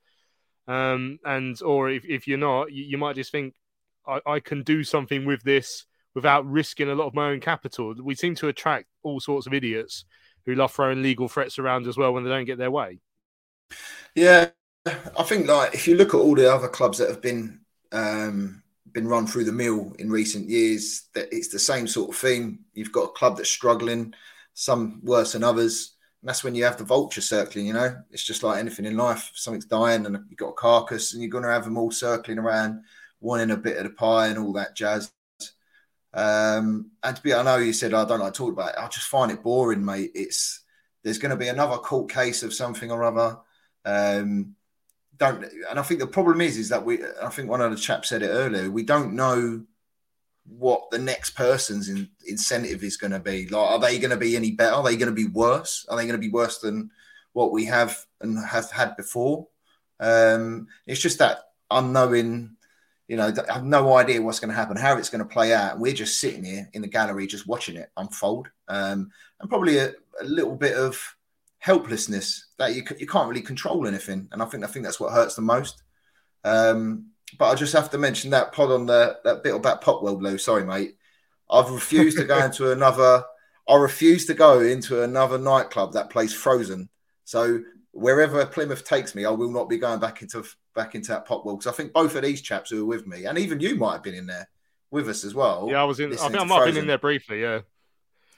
um, 0.68 1.20
and 1.26 1.62
or 1.62 1.90
if, 1.90 2.06
if 2.06 2.28
you're 2.28 2.38
not, 2.38 2.72
you, 2.72 2.84
you 2.84 2.98
might 2.98 3.16
just 3.16 3.32
think 3.32 3.54
I, 4.08 4.20
I, 4.26 4.40
can 4.40 4.64
do 4.64 4.84
something 4.84 5.26
with 5.26 5.44
this 5.44 5.86
without 6.16 6.50
risking 6.50 6.90
a 6.90 6.96
lot 6.96 7.08
of 7.08 7.14
my 7.14 7.32
own 7.32 7.42
capital. 7.42 7.94
We 8.02 8.16
seem 8.16 8.36
to 8.36 8.48
attract 8.48 8.86
all 9.04 9.20
sorts 9.20 9.46
of 9.46 9.54
idiots 9.54 10.06
who 10.46 10.56
love 10.56 10.72
throwing 10.72 11.02
legal 11.02 11.28
threats 11.28 11.60
around 11.60 11.86
as 11.88 11.98
well 11.98 12.14
when 12.14 12.24
they 12.24 12.30
don't 12.30 12.46
get 12.46 12.58
their 12.58 12.72
way. 12.72 13.00
Yeah, 14.16 14.52
I 14.86 15.24
think 15.24 15.48
like 15.48 15.74
if 15.74 15.86
you 15.86 15.96
look 15.96 16.14
at 16.14 16.20
all 16.20 16.36
the 16.36 16.54
other 16.54 16.70
clubs 16.70 17.00
that 17.00 17.10
have 17.10 17.22
been 17.22 17.60
um, 17.92 18.64
been 18.94 19.08
run 19.08 19.28
through 19.28 19.46
the 19.46 19.52
mill 19.52 19.94
in 20.00 20.10
recent 20.10 20.50
years. 20.50 21.10
That 21.14 21.30
it's 21.32 21.50
the 21.50 21.60
same 21.60 21.88
sort 21.88 22.10
of 22.10 22.16
thing. 22.16 22.60
You've 22.74 22.92
got 22.92 23.06
a 23.06 23.14
club 23.14 23.38
that's 23.38 23.50
struggling, 23.50 24.14
some 24.54 25.02
worse 25.04 25.34
than 25.34 25.44
others. 25.44 25.96
And 26.22 26.30
that's 26.30 26.44
when 26.44 26.56
you 26.56 26.64
have 26.64 26.78
the 26.78 26.84
vulture 26.84 27.22
circling. 27.22 27.68
You 27.68 27.74
know, 27.74 27.98
it's 28.12 28.24
just 28.24 28.44
like 28.44 28.60
anything 28.60 28.86
in 28.86 28.96
life. 28.96 29.32
Something's 29.34 29.66
dying, 29.66 30.06
and 30.06 30.18
you've 30.30 30.38
got 30.38 30.50
a 30.50 30.54
carcass, 30.54 31.14
and 31.14 31.22
you're 31.22 31.30
going 31.30 31.44
to 31.44 31.50
have 31.50 31.66
them 31.66 31.78
all 31.78 31.92
circling 31.92 32.40
around, 32.40 32.84
wanting 33.20 33.52
a 33.52 33.58
bit 33.58 33.78
of 33.78 33.84
the 33.84 33.90
pie 33.90 34.28
and 34.28 34.40
all 34.40 34.54
that 34.54 34.76
jazz. 34.76 35.12
Um, 36.14 36.92
and 37.04 37.16
to 37.16 37.22
be, 37.22 37.34
I 37.34 37.44
know 37.44 37.58
you 37.58 37.74
said 37.74 37.94
I 37.94 38.06
don't 38.06 38.20
like 38.20 38.34
to 38.34 38.38
talk 38.38 38.54
about 38.54 38.70
it. 38.70 38.80
I 38.80 38.88
just 38.88 39.08
find 39.08 39.32
it 39.32 39.44
boring, 39.44 39.84
mate. 39.84 40.12
It's 40.14 40.62
there's 41.04 41.18
going 41.18 41.32
to 41.32 41.36
be 41.36 41.48
another 41.48 41.78
court 41.78 42.10
case 42.10 42.44
of 42.44 42.54
something 42.54 42.92
or 42.92 43.04
other. 43.04 43.38
Um, 43.84 44.56
don't 45.18 45.44
and 45.70 45.80
I 45.80 45.84
think 45.84 46.00
the 46.00 46.08
problem 46.08 46.42
is 46.42 46.58
is 46.58 46.70
that 46.70 46.86
we 46.86 47.00
I 47.22 47.30
think 47.30 47.50
one 47.50 47.62
of 47.62 47.72
the 47.72 47.78
chaps 47.78 48.10
said 48.10 48.24
it 48.24 48.30
earlier, 48.30 48.70
we 48.70 48.84
don't 48.84 49.14
know 49.14 49.64
what 50.46 50.92
the 50.92 51.00
next 51.00 51.32
person's 51.32 51.88
in, 51.88 52.10
incentive 52.28 52.84
is 52.84 52.98
going 52.98 53.12
to 53.12 53.20
be. 53.20 53.48
Like 53.48 53.72
are 53.72 53.80
they 53.80 54.00
going 54.00 54.12
to 54.12 54.18
be 54.18 54.36
any 54.36 54.52
better? 54.52 54.76
Are 54.76 54.84
they 54.84 54.98
going 54.98 55.14
to 55.14 55.16
be 55.16 55.28
worse? 55.28 55.86
Are 55.90 55.98
they 55.98 56.04
going 56.04 56.20
to 56.20 56.28
be 56.28 56.30
worse 56.30 56.60
than 56.60 56.92
what 57.34 57.52
we 57.52 57.66
have 57.66 57.98
and 58.22 58.38
have 58.46 58.72
had 58.72 58.98
before? 58.98 59.48
Um, 60.00 60.68
it's 60.86 61.02
just 61.02 61.20
that 61.20 61.40
unknowing, 61.72 62.56
you 63.08 63.18
know, 63.18 63.32
I 63.50 63.54
have 63.54 63.64
no 63.64 63.96
idea 63.96 64.22
what's 64.22 64.40
going 64.40 64.50
to 64.50 64.56
happen, 64.56 64.78
how 64.78 64.98
it's 64.98 65.10
going 65.10 65.24
to 65.24 65.34
play 65.34 65.54
out. 65.54 65.80
We're 65.80 65.94
just 65.94 66.20
sitting 66.20 66.44
here 66.44 66.70
in 66.74 66.82
the 66.82 66.88
gallery, 66.88 67.28
just 67.28 67.48
watching 67.48 67.78
it 67.78 67.90
unfold, 67.98 68.50
um, 68.68 69.12
and 69.40 69.50
probably 69.50 69.78
a, 69.78 69.94
a 70.22 70.26
little 70.26 70.56
bit 70.56 70.76
of 70.76 71.16
helplessness 71.64 72.48
that 72.58 72.76
you 72.76 72.84
you 73.00 73.08
can't 73.08 73.30
really 73.30 73.42
control 73.42 73.88
anything, 73.88 74.28
and 74.34 74.44
I 74.44 74.46
think 74.46 74.66
I 74.66 74.68
think 74.68 74.84
that's 74.84 75.00
what 75.00 75.14
hurts 75.14 75.36
the 75.36 75.42
most. 75.42 75.82
Um, 76.44 77.12
but 77.40 77.46
I 77.52 77.56
just 77.56 77.72
have 77.72 77.90
to 77.92 77.98
mention 77.98 78.32
that 78.32 78.52
pod 78.52 78.70
on 78.70 78.86
the 78.86 79.18
that 79.24 79.44
bit 79.44 79.56
about 79.56 79.82
pop 79.82 80.02
Popworld 80.02 80.20
Blue. 80.20 80.38
Sorry, 80.38 80.66
mate. 80.66 80.98
I've 81.50 81.70
refused 81.72 82.18
to 82.18 82.26
go 82.26 82.38
into 82.46 82.74
another. 82.74 83.24
I 83.68 83.76
refuse 83.76 84.26
to 84.26 84.34
go 84.34 84.60
into 84.60 85.04
another 85.04 85.38
nightclub 85.38 85.94
that 85.94 86.10
plays 86.10 86.34
Frozen. 86.34 86.90
So 87.24 87.62
wherever 87.92 88.46
Plymouth 88.46 88.84
takes 88.84 89.16
me, 89.16 89.24
I 89.24 89.30
will 89.30 89.52
not 89.52 89.70
be 89.70 89.78
going 89.78 90.02
back 90.02 90.22
into 90.22 90.44
back 90.76 90.96
into 90.96 91.12
that 91.12 91.26
Popworld 91.26 91.60
because 91.60 91.74
I 91.74 91.78
think 91.78 91.94
both 91.94 92.16
of 92.16 92.24
these 92.24 92.42
chaps 92.42 92.72
who 92.72 92.84
are 92.84 92.86
with 92.86 93.08
me, 93.08 93.24
and 93.24 93.38
even 93.38 93.62
you 93.62 93.76
might 93.76 93.94
have 93.94 94.04
been 94.04 94.16
in 94.16 94.26
there 94.26 94.50
with 94.92 95.08
us 95.08 95.24
as 95.24 95.34
well. 95.34 95.70
Yeah, 95.72 95.82
I 95.82 95.86
was 95.86 96.02
in. 96.02 96.12
I 96.12 96.18
think 96.18 96.42
I 96.42 96.44
might 96.44 96.58
have 96.58 96.66
been 96.66 96.78
in 96.84 96.88
there 96.88 96.98
briefly. 96.98 97.40
Yeah. 97.40 97.62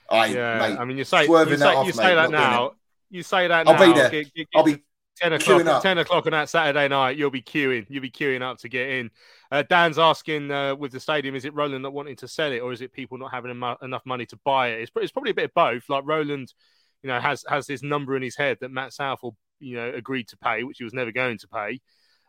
I, 0.08 0.28
yeah, 0.28 0.60
mate, 0.60 0.78
I 0.78 0.86
mean, 0.86 1.00
you 1.00 1.04
say 1.04 1.24
you 1.24 1.58
say, 1.58 1.66
off, 1.66 1.88
you 1.88 1.92
say 1.92 2.10
mate, 2.10 2.14
that 2.14 2.30
now 2.30 2.74
you 3.16 3.24
say 3.24 3.48
that 3.48 3.68
I'll 3.68 3.74
now, 3.74 3.86
be 3.86 3.94
there. 3.94 4.10
Get, 4.10 4.34
get, 4.34 4.48
I'll 4.54 4.64
be 4.64 4.84
ten 5.16 5.34
o'clock. 5.34 5.82
Ten 5.82 5.98
o'clock 5.98 6.26
on 6.26 6.32
that 6.34 6.50
Saturday 6.50 6.88
night, 6.88 7.18
you'll 7.18 7.32
be 7.32 7.42
queuing. 7.42 7.86
You'll 7.90 8.02
be 8.02 8.12
queuing 8.12 8.42
up 8.42 8.58
to 8.60 8.70
get 8.70 8.90
in. 8.90 9.10
Uh, 9.52 9.64
Dan's 9.64 9.98
asking 9.98 10.52
uh, 10.52 10.76
with 10.76 10.92
the 10.92 11.00
stadium: 11.00 11.36
Is 11.36 11.46
it 11.46 11.54
Roland 11.54 11.84
not 11.84 11.94
wanting 11.94 12.18
to 12.18 12.28
sell 12.28 12.52
it, 12.52 12.60
or 12.60 12.74
is 12.74 12.82
it 12.82 12.94
people 12.94 13.18
not 13.18 13.32
having 13.32 13.52
em- 13.52 13.78
enough 13.82 14.06
money 14.06 14.26
to 14.28 14.40
buy 14.44 14.70
it? 14.70 14.82
It's, 14.82 14.92
it's, 14.98 15.12
probably 15.12 15.32
a 15.32 15.36
bit 15.36 15.46
of 15.46 15.54
both. 15.54 15.90
Like 15.90 16.04
Roland, 16.06 16.54
you 17.02 17.08
know, 17.08 17.20
has 17.20 17.44
has 17.48 17.66
this 17.66 17.82
number 17.82 18.16
in 18.16 18.24
his 18.24 18.36
head 18.36 18.58
that 18.62 18.72
Matt 18.72 18.94
Southall, 18.94 19.36
you 19.60 19.78
know, 19.78 19.92
agreed 19.94 20.28
to 20.30 20.38
pay, 20.38 20.64
which 20.64 20.78
he 20.80 20.84
was 20.84 20.94
never 20.94 21.12
going 21.12 21.38
to 21.38 21.48
pay, 21.48 21.80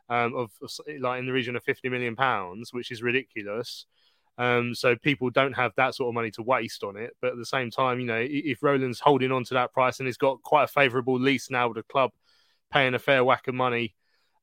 um, 0.09 0.34
of, 0.37 0.51
of 0.62 0.70
like 1.01 1.18
in 1.18 1.26
the 1.26 1.32
region 1.32 1.57
of 1.57 1.64
fifty 1.64 1.89
million 1.89 2.14
pounds, 2.16 2.72
which 2.72 2.91
is 2.91 3.03
ridiculous. 3.03 3.87
Um, 4.39 4.74
so 4.74 4.97
people 4.97 5.30
don't 5.30 5.55
have 5.55 5.72
that 5.76 5.95
sort 5.95 6.09
of 6.09 6.14
money 6.14 6.30
to 6.32 6.43
waste 6.43 6.84
on 6.84 6.97
it. 6.97 7.16
But 7.20 7.32
at 7.32 7.39
the 7.39 7.47
same 7.47 7.70
time, 7.70 8.01
you 8.01 8.07
know, 8.07 8.20
if 8.20 8.62
Roland's 8.62 9.01
holding 9.01 9.32
on 9.32 9.45
to 9.45 9.55
that 9.55 9.72
price 9.72 9.99
and 9.99 10.07
he's 10.07 10.18
got 10.18 10.43
quite 10.43 10.64
a 10.64 10.68
favourable 10.68 11.18
lease 11.18 11.51
now 11.51 11.68
with 11.68 11.76
the 11.76 11.82
club 11.82 12.12
paying 12.70 12.95
a 12.95 12.99
fair 12.99 13.24
whack 13.24 13.49
of 13.49 13.55
money 13.55 13.95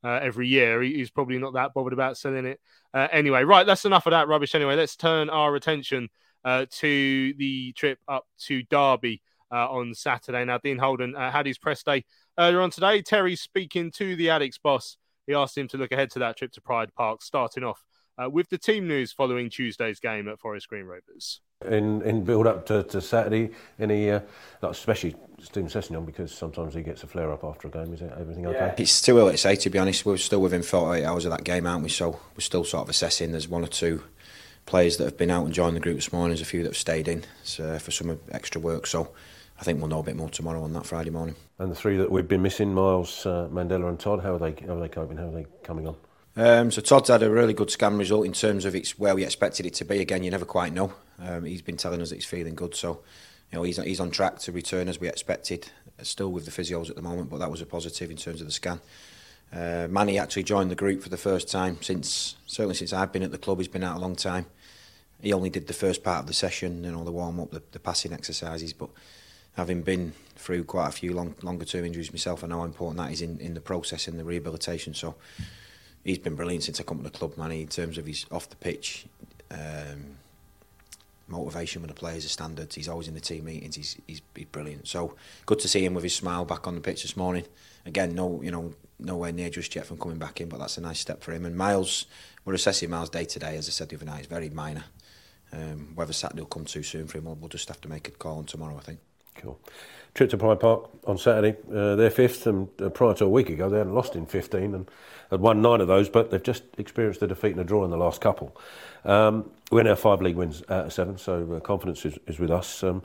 uh, 0.04 0.20
every 0.22 0.48
year, 0.48 0.82
he's 0.82 1.12
probably 1.12 1.38
not 1.38 1.54
that 1.54 1.74
bothered 1.74 1.94
about 1.94 2.18
selling 2.18 2.46
it. 2.46 2.60
Uh, 2.94 3.08
anyway, 3.12 3.44
right, 3.44 3.66
that's 3.66 3.86
enough 3.86 4.08
of 4.08 4.12
that 4.12 4.28
rubbish. 4.28 4.56
Anyway, 4.56 4.76
let's 4.76 4.96
turn 4.96 5.30
our 5.30 5.56
attention 5.56 6.10
uh, 6.44 6.66
to 6.70 7.34
the 7.38 7.72
trip 7.74 8.00
up 8.08 8.26
to 8.38 8.64
Derby 8.64 9.22
uh, 9.52 9.70
on 9.70 9.94
Saturday. 9.94 10.44
Now, 10.44 10.58
Dean 10.58 10.78
Holden 10.78 11.16
uh, 11.16 11.32
had 11.32 11.46
his 11.46 11.58
press 11.58 11.84
day 11.84 12.06
earlier 12.38 12.62
on 12.62 12.72
today. 12.72 13.02
Terry 13.02 13.36
speaking 13.36 13.92
to 13.92 14.16
the 14.16 14.28
Addicks 14.28 14.62
boss. 14.62 14.98
He 15.28 15.34
asked 15.34 15.58
him 15.58 15.68
to 15.70 15.78
look 15.78 15.92
ahead 15.92 16.12
to 16.12 16.20
that 16.20 16.38
trip 16.38 16.52
to 16.54 16.62
Pride 16.62 16.94
Park, 16.96 17.22
starting 17.22 17.64
off 17.64 17.84
uh, 18.18 18.30
with 18.30 18.50
the 18.50 18.58
team 18.58 18.88
news 18.88 19.12
following 19.12 19.50
Tuesday's 19.50 20.00
game 20.00 20.28
at 20.28 20.40
Forest 20.40 20.70
Green 20.70 20.86
Rovers. 20.86 21.42
In 21.66 22.02
in 22.02 22.24
build 22.24 22.46
up 22.46 22.66
to, 22.66 22.84
to 22.84 23.02
Saturday, 23.02 23.52
any 23.80 24.12
uh, 24.12 24.20
like 24.62 24.72
especially 24.72 25.16
Steven 25.42 25.70
Sessegnon 25.70 26.06
because 26.06 26.34
sometimes 26.34 26.74
he 26.74 26.82
gets 26.82 27.04
a 27.04 27.08
flare 27.08 27.32
up 27.32 27.44
after 27.44 27.68
a 27.68 27.72
game. 27.72 27.94
Is 27.94 28.02
it 28.02 28.12
everything 28.20 28.46
okay? 28.48 28.74
It's 28.78 29.02
too 29.02 29.18
early 29.18 29.32
to 29.32 29.38
say. 29.38 29.56
To 29.56 29.70
be 29.70 29.80
honest, 29.80 30.06
we're 30.06 30.18
still 30.18 30.42
within 30.42 30.62
48 30.62 31.06
hours 31.06 31.26
of 31.26 31.32
that 31.32 31.44
game, 31.44 31.66
aren't 31.66 31.84
we? 31.84 31.90
So 31.90 32.20
we're 32.36 32.42
still 32.42 32.66
sort 32.66 32.84
of 32.84 32.90
assessing. 32.90 33.32
There's 33.32 33.48
one 33.48 33.64
or 33.64 33.68
two 33.68 34.04
players 34.66 34.98
that 34.98 35.06
have 35.06 35.18
been 35.18 35.32
out 35.32 35.46
and 35.46 35.54
joined 35.54 35.76
the 35.76 35.82
group 35.82 35.96
this 35.96 36.12
morning. 36.12 36.30
There's 36.30 36.42
a 36.42 36.46
few 36.46 36.64
that 36.64 36.70
have 36.70 36.78
stayed 36.78 37.08
in 37.08 37.24
so, 37.44 37.80
for 37.80 37.92
some 37.92 38.20
extra 38.32 38.60
work. 38.60 38.88
So 38.88 39.12
I 39.60 39.64
think 39.64 39.80
we'll 39.80 39.90
know 39.90 40.00
a 40.00 40.04
bit 40.04 40.16
more 40.16 40.30
tomorrow 40.30 40.64
on 40.64 40.74
that 40.74 40.86
Friday 40.86 41.10
morning. 41.10 41.36
And 41.60 41.72
the 41.72 41.76
three 41.76 41.98
that 41.98 42.12
we've 42.12 42.28
been 42.28 42.42
missing, 42.42 42.74
Miles, 42.74 43.26
uh, 43.26 43.48
Mandela, 43.52 43.88
and 43.88 44.00
Todd, 44.00 44.22
how 44.22 44.36
are 44.36 44.40
they? 44.40 44.54
How 44.66 44.76
are 44.76 44.82
they 44.82 44.90
coping? 44.90 45.18
How 45.18 45.28
are 45.28 45.32
they 45.32 45.46
coming 45.64 45.88
on? 45.88 45.96
Um, 46.36 46.72
so 46.72 46.82
Todd's 46.82 47.10
had 47.10 47.22
a 47.22 47.30
really 47.30 47.54
good 47.54 47.70
scan 47.70 47.98
result 47.98 48.26
in 48.26 48.34
terms 48.34 48.66
of 48.66 48.76
it's 48.76 48.98
where 48.98 49.14
we 49.14 49.24
expected 49.24 49.66
it 49.66 49.76
to 49.76 49.86
be. 49.86 50.00
Again, 50.00 50.24
you 50.24 50.32
never 50.32 50.46
quite 50.46 50.74
know. 50.74 50.94
Um, 51.20 51.46
he's 51.46 51.62
been 51.62 51.78
telling 51.78 52.02
us 52.02 52.10
that 52.10 52.16
he's 52.16 52.26
feeling 52.26 52.56
good, 52.56 52.76
so 52.76 53.02
you 53.52 53.58
know 53.58 53.64
he's 53.64 53.78
he's 53.78 54.00
on 54.00 54.10
track 54.10 54.40
to 54.40 54.52
return 54.52 54.88
as 54.88 55.00
we 55.00 55.08
expected. 55.08 55.70
Still 56.02 56.32
with 56.32 56.46
the 56.46 56.52
physios 56.52 56.90
at 56.90 56.96
the 56.96 57.04
moment, 57.04 57.30
but 57.30 57.38
that 57.38 57.52
was 57.52 57.62
a 57.62 57.66
positive 57.68 58.10
in 58.10 58.18
terms 58.18 58.42
of 58.42 58.48
the 58.48 58.54
scan. 58.54 58.82
Uh, 59.54 59.88
Manny 59.90 60.18
actually 60.18 60.44
joined 60.44 60.72
the 60.72 60.76
group 60.76 61.04
for 61.04 61.10
the 61.10 61.18
first 61.18 61.52
time 61.52 61.78
since 61.82 62.36
certainly 62.48 62.74
since 62.74 62.92
I've 62.92 63.12
been 63.12 63.22
at 63.22 63.32
the 63.32 63.38
club. 63.38 63.60
He's 63.60 63.68
been 63.68 63.84
out 63.84 63.98
a 63.98 64.00
long 64.00 64.16
time. 64.16 64.48
He 65.22 65.32
only 65.32 65.52
did 65.52 65.68
the 65.68 65.74
first 65.74 66.04
part 66.04 66.22
of 66.22 66.28
the 66.28 66.34
session, 66.34 66.84
you 66.84 66.92
know, 66.92 67.04
the 67.04 67.12
warm 67.12 67.40
up, 67.40 67.52
the, 67.52 67.62
the 67.72 67.80
passing 67.80 68.12
exercises, 68.12 68.74
but 68.74 68.90
having 69.56 69.84
been 69.84 70.14
through 70.36 70.64
quite 70.64 70.90
a 70.90 70.92
few 70.92 71.14
long, 71.14 71.36
longer 71.44 71.64
term 71.64 71.86
injuries 71.86 72.12
myself, 72.12 72.44
I 72.44 72.48
know 72.48 72.58
how 72.58 72.66
important 72.66 72.98
that 72.98 73.12
is 73.12 73.22
in, 73.22 73.40
in 73.40 73.54
the 73.54 73.62
process 73.62 74.08
and 74.08 74.20
the 74.20 74.26
rehabilitation. 74.26 74.96
So 74.96 75.16
he's 76.04 76.20
been 76.20 76.36
brilliant 76.36 76.64
since 76.64 76.80
I 76.80 76.84
come 76.84 76.98
to 76.98 77.04
the 77.04 77.10
club, 77.10 77.38
man. 77.38 77.52
In 77.52 77.68
terms 77.68 77.98
of 77.98 78.06
his 78.06 78.26
off 78.32 78.50
the 78.50 78.56
pitch 78.56 79.06
um, 79.52 80.18
motivation 81.28 81.82
with 81.82 81.90
the 81.90 81.96
players, 81.96 82.24
the 82.24 82.30
standards. 82.30 82.76
He's 82.76 82.90
always 82.90 83.08
in 83.08 83.14
the 83.14 83.20
team 83.20 83.46
meetings. 83.46 83.76
He's, 83.76 83.98
he's 84.08 84.22
he's 84.36 84.46
brilliant. 84.46 84.88
So 84.88 85.16
good 85.46 85.60
to 85.60 85.68
see 85.68 85.84
him 85.86 85.94
with 85.94 86.04
his 86.04 86.16
smile 86.16 86.46
back 86.46 86.68
on 86.68 86.76
the 86.76 86.82
pitch 86.82 87.02
this 87.02 87.18
morning. 87.18 87.46
Again, 87.86 88.16
no 88.16 88.42
you 88.42 88.52
know 88.52 88.74
nowhere 89.00 89.32
near 89.32 89.50
just 89.50 89.76
yet 89.76 89.86
from 89.86 89.98
coming 89.98 90.18
back 90.18 90.42
in, 90.42 90.50
but 90.50 90.60
that's 90.60 90.78
a 90.78 90.82
nice 90.82 91.00
step 91.00 91.24
for 91.24 91.34
him. 91.34 91.46
And 91.46 91.56
Miles, 91.56 92.06
we're 92.46 92.54
assessing 92.54 92.90
Miles 92.90 93.10
day 93.10 93.26
to 93.26 93.40
day. 93.40 93.58
As 93.58 93.68
I 93.68 93.72
said 93.72 93.90
the 93.90 93.96
other 93.96 94.06
night, 94.06 94.20
it's 94.20 94.28
very 94.28 94.50
minor. 94.50 94.86
Um, 95.52 95.92
whether 95.94 96.14
Saturday 96.14 96.42
will 96.42 96.48
come 96.48 96.66
too 96.66 96.82
soon 96.82 97.06
for 97.06 97.20
him, 97.20 97.26
we'll, 97.26 97.48
just 97.48 97.68
have 97.68 97.80
to 97.82 97.88
make 97.88 98.08
a 98.08 98.12
call 98.12 98.40
on 98.40 98.46
tomorrow, 98.46 98.76
I 98.76 98.80
think. 98.80 99.00
Cool. 99.36 99.60
Trip 100.16 100.30
to 100.32 100.38
Pride 100.38 100.60
Park 100.60 100.90
on 101.06 101.20
Saturday. 101.20 101.56
Uh, 101.72 101.96
they're 101.96 102.10
fifth, 102.10 102.48
and 102.48 102.70
uh, 102.82 102.90
prior 102.90 103.14
to 103.16 103.26
a 103.26 103.30
week 103.30 103.50
ago, 103.50 103.70
they 103.70 103.78
hadn't 103.78 103.94
lost 103.94 104.16
in 104.16 104.26
15 104.26 104.74
and 104.74 104.90
had 105.34 105.42
won 105.42 105.62
nine 105.62 105.82
of 105.82 105.88
those, 105.88 106.10
but 106.10 106.32
they've 106.32 106.44
just 106.44 106.64
experienced 106.78 107.22
a 107.22 107.28
defeat 107.28 107.52
and 107.52 107.60
a 107.60 107.64
draw 107.64 107.84
in 107.84 107.92
the 107.92 107.98
last 107.98 108.22
couple. 108.22 108.56
Um, 109.06 109.50
we're 109.72 109.84
now 109.84 109.96
five 109.96 110.22
league 110.22 110.36
wins 110.36 110.64
out 110.70 110.86
of 110.86 110.94
seven, 110.94 111.18
so 111.18 111.54
uh, 111.54 111.60
confidence 111.60 112.06
is, 112.06 112.18
is 112.28 112.40
with 112.40 112.52
us. 112.52 112.84
Um, 112.84 113.04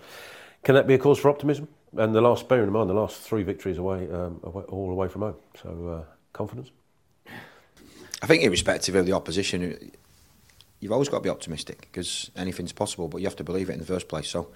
can 0.62 0.74
that 0.74 0.86
be 0.86 0.94
a 0.94 0.98
cause 0.98 1.18
for 1.18 1.30
optimism? 1.30 1.68
And 1.96 2.14
the 2.14 2.20
last, 2.20 2.48
bearing 2.48 2.66
in 2.66 2.72
mind, 2.72 2.90
the 2.90 2.94
last 2.94 3.20
three 3.20 3.42
victories 3.42 3.78
away, 3.78 4.10
um, 4.10 4.40
away 4.42 4.64
all 4.64 4.90
away 4.90 5.08
from 5.08 5.22
home. 5.22 5.36
So 5.62 5.88
uh, 5.88 6.14
confidence. 6.32 6.70
I 8.20 8.26
think, 8.26 8.42
irrespective 8.42 8.94
of 8.94 9.06
the 9.06 9.12
opposition, 9.12 9.92
you've 10.80 10.92
always 10.92 11.08
got 11.08 11.18
to 11.18 11.22
be 11.22 11.30
optimistic 11.30 11.80
because 11.80 12.30
anything's 12.36 12.72
possible, 12.72 13.08
but 13.08 13.18
you 13.18 13.26
have 13.26 13.36
to 13.36 13.44
believe 13.44 13.70
it 13.70 13.74
in 13.74 13.78
the 13.78 13.86
first 13.86 14.08
place. 14.08 14.28
So. 14.28 14.48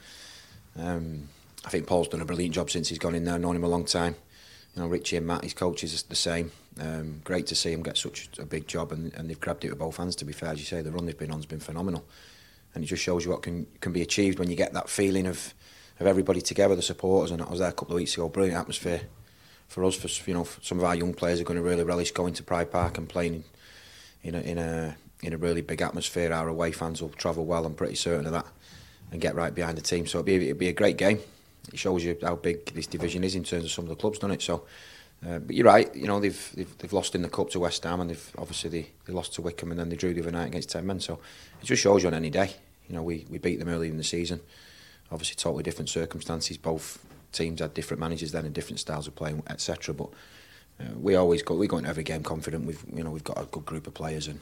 Um, 0.79 1.29
I 1.65 1.69
think 1.69 1.87
Paul's 1.87 2.09
done 2.09 2.21
a 2.21 2.25
brilliant 2.25 2.55
job 2.55 2.71
since 2.71 2.89
he's 2.89 2.99
gone 2.99 3.15
in 3.15 3.25
there. 3.25 3.39
Known 3.39 3.57
him 3.57 3.65
a 3.65 3.69
long 3.69 3.85
time. 3.85 4.17
You 4.75 4.83
know, 4.83 4.89
Richie 4.89 5.17
and 5.17 5.27
Matt, 5.27 5.45
his 5.45 5.55
coaches, 5.55 6.03
are 6.03 6.09
the 6.09 6.15
same. 6.17 6.51
Um, 6.81 7.21
great 7.25 7.47
to 7.49 7.55
see 7.55 7.73
him 7.73 7.83
get 7.83 7.99
such 7.99 8.31
a 8.39 8.47
big 8.47 8.67
job, 8.67 8.93
and, 8.93 9.13
and 9.15 9.29
they've 9.29 9.41
grabbed 9.41 9.65
it 9.65 9.71
with 9.71 9.79
both 9.79 9.99
hands. 9.99 10.17
To 10.17 10.25
be 10.25 10.33
fair, 10.33 10.51
as 10.51 10.59
you 10.59 10.65
say, 10.65 10.81
the 10.81 10.91
run 10.91 11.05
they've 11.05 11.19
been 11.19 11.31
on 11.31 11.39
has 11.39 11.47
been 11.47 11.61
phenomenal, 11.61 12.05
and 12.75 12.83
it 12.83 12.87
just 12.87 13.03
shows 13.03 13.25
you 13.25 13.31
what 13.31 13.43
can 13.43 13.67
can 13.81 13.93
be 13.93 14.01
achieved 14.01 14.39
when 14.39 14.49
you 14.49 14.57
get 14.57 14.73
that 14.73 14.89
feeling 14.89 15.27
of 15.27 15.53
of 16.01 16.07
everybody 16.07 16.41
together, 16.41 16.75
the 16.75 16.83
supporters. 16.83 17.31
And 17.31 17.43
I 17.43 17.51
was 17.51 17.59
there 17.59 17.69
a 17.69 17.73
couple 17.73 17.95
of 17.95 18.01
weeks 18.01 18.15
ago. 18.15 18.29
Brilliant 18.31 18.59
atmosphere 18.59 19.03
for 19.69 19.85
us. 19.85 19.95
For 19.95 20.09
you 20.31 20.35
know, 20.35 20.45
for 20.45 20.63
some 20.63 20.79
of 20.79 20.85
our 20.85 20.95
young 20.95 21.13
players 21.13 21.39
are 21.41 21.45
going 21.45 21.59
to 21.59 21.63
really 21.63 21.85
relish 21.85 22.13
going 22.13 22.33
to 22.35 22.43
Pride 22.43 22.71
Park 22.71 22.97
and 22.97 23.07
playing 23.07 23.45
in 24.23 24.35
a 24.35 24.41
in 24.41 24.57
a 24.57 24.97
in 25.23 25.35
a 25.35 25.37
really 25.37 25.61
big 25.61 25.83
atmosphere. 25.83 26.33
Our 26.33 26.49
away 26.49 26.73
fans 26.73 27.03
will 27.03 27.11
travel 27.11 27.45
well. 27.45 27.67
I'm 27.67 27.75
pretty 27.75 27.97
certain 27.97 28.25
of 28.25 28.33
that, 28.33 28.47
and 29.11 29.21
get 29.21 29.35
right 29.35 29.55
behind 29.55 29.77
the 29.77 29.83
team. 29.83 30.07
So 30.07 30.21
it'll 30.21 30.27
be 30.27 30.49
it'll 30.49 30.59
be 30.59 30.69
a 30.69 30.73
great 30.73 30.97
game 30.97 31.21
it 31.71 31.79
shows 31.79 32.05
you 32.05 32.17
how 32.23 32.37
big 32.37 32.67
this 32.75 32.87
division 32.87 33.25
is 33.25 33.35
in 33.35 33.45
terms 33.45 33.65
of 33.65 33.71
some 33.71 33.85
of 33.85 33.89
the 33.91 33.97
clubs 33.97 34.19
done 34.19 34.31
it. 34.31 34.43
So, 34.43 34.65
uh, 35.27 35.39
but 35.39 35.55
you're 35.55 35.67
right. 35.67 35.95
You 35.95 36.07
know 36.07 36.19
they've, 36.19 36.53
they've 36.55 36.79
they've 36.79 36.93
lost 36.93 37.15
in 37.15 37.23
the 37.23 37.29
cup 37.29 37.51
to 37.51 37.61
West 37.61 37.85
Ham, 37.85 38.01
and 38.01 38.11
they've 38.11 38.33
obviously 38.39 38.71
they, 38.71 38.91
they 39.07 39.13
lost 39.13 39.35
to 39.35 39.43
Wycombe, 39.43 39.71
and 39.71 39.81
then 39.81 39.89
they 39.89 39.97
drew 39.97 40.13
the 40.13 40.21
other 40.21 40.33
night 40.33 40.49
against 40.49 40.71
Ten 40.71 40.87
Men. 40.87 41.01
So 41.01 41.21
it 41.61 41.67
just 41.67 41.83
shows 41.83 42.03
you 42.03 42.09
on 42.09 42.15
any 42.15 42.31
day. 42.31 42.55
You 42.89 42.97
know 42.97 43.03
we, 43.03 43.27
we 43.31 43.39
beat 43.39 43.59
them 43.59 43.69
early 43.69 43.89
in 43.89 43.97
the 43.97 44.05
season. 44.05 44.41
Obviously, 45.11 45.37
totally 45.37 45.63
different 45.63 45.91
circumstances. 45.91 46.57
Both 46.57 47.05
teams 47.33 47.61
had 47.61 47.75
different 47.75 48.01
managers 48.01 48.33
then 48.33 48.45
and 48.45 48.55
different 48.55 48.81
styles 48.81 49.07
of 49.07 49.15
playing, 49.15 49.43
etc. 49.49 49.95
But 49.95 50.09
uh, 50.81 50.85
we 50.99 51.15
always 51.15 51.43
go 51.43 51.55
we 51.55 51.69
go 51.69 51.79
into 51.79 51.91
every 51.91 52.03
game 52.03 52.23
confident. 52.23 52.67
We've 52.67 52.85
you 52.93 53.05
know 53.05 53.11
we've 53.11 53.25
got 53.25 53.41
a 53.41 53.45
good 53.45 53.65
group 53.65 53.87
of 53.87 53.95
players, 53.95 54.27
and 54.27 54.41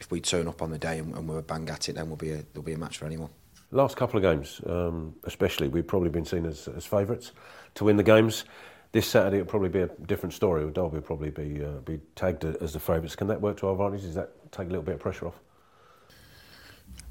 if 0.00 0.10
we 0.10 0.20
turn 0.20 0.48
up 0.48 0.62
on 0.62 0.70
the 0.70 0.78
day 0.78 0.98
and, 0.98 1.14
and 1.14 1.28
we're 1.28 1.42
bang 1.42 1.68
at 1.70 1.88
it, 1.88 1.94
then 1.94 2.08
we'll 2.08 2.16
be 2.16 2.32
a, 2.32 2.44
there'll 2.52 2.62
be 2.62 2.72
a 2.72 2.78
match 2.78 2.98
for 2.98 3.06
anyone. 3.06 3.30
Last 3.72 3.96
couple 3.96 4.16
of 4.16 4.22
games, 4.22 4.60
um, 4.66 5.14
especially, 5.24 5.68
we've 5.68 5.86
probably 5.86 6.08
been 6.08 6.24
seen 6.24 6.44
as, 6.44 6.66
as 6.68 6.84
favourites 6.84 7.30
to 7.76 7.84
win 7.84 7.96
the 7.96 8.02
games. 8.02 8.44
This 8.90 9.06
Saturday, 9.06 9.36
it'll 9.36 9.48
probably 9.48 9.68
be 9.68 9.80
a 9.80 9.86
different 9.86 10.32
story. 10.32 10.64
Derby 10.72 10.96
will 10.96 11.02
probably 11.02 11.30
be 11.30 11.64
uh, 11.64 11.78
be 11.84 12.00
tagged 12.16 12.44
as 12.44 12.72
the 12.72 12.80
favourites. 12.80 13.14
Can 13.14 13.28
that 13.28 13.40
work 13.40 13.58
to 13.58 13.68
our 13.68 13.72
advantage? 13.72 14.02
Does 14.02 14.16
that 14.16 14.50
take 14.50 14.66
a 14.66 14.70
little 14.70 14.82
bit 14.82 14.94
of 14.94 15.00
pressure 15.00 15.28
off? 15.28 15.38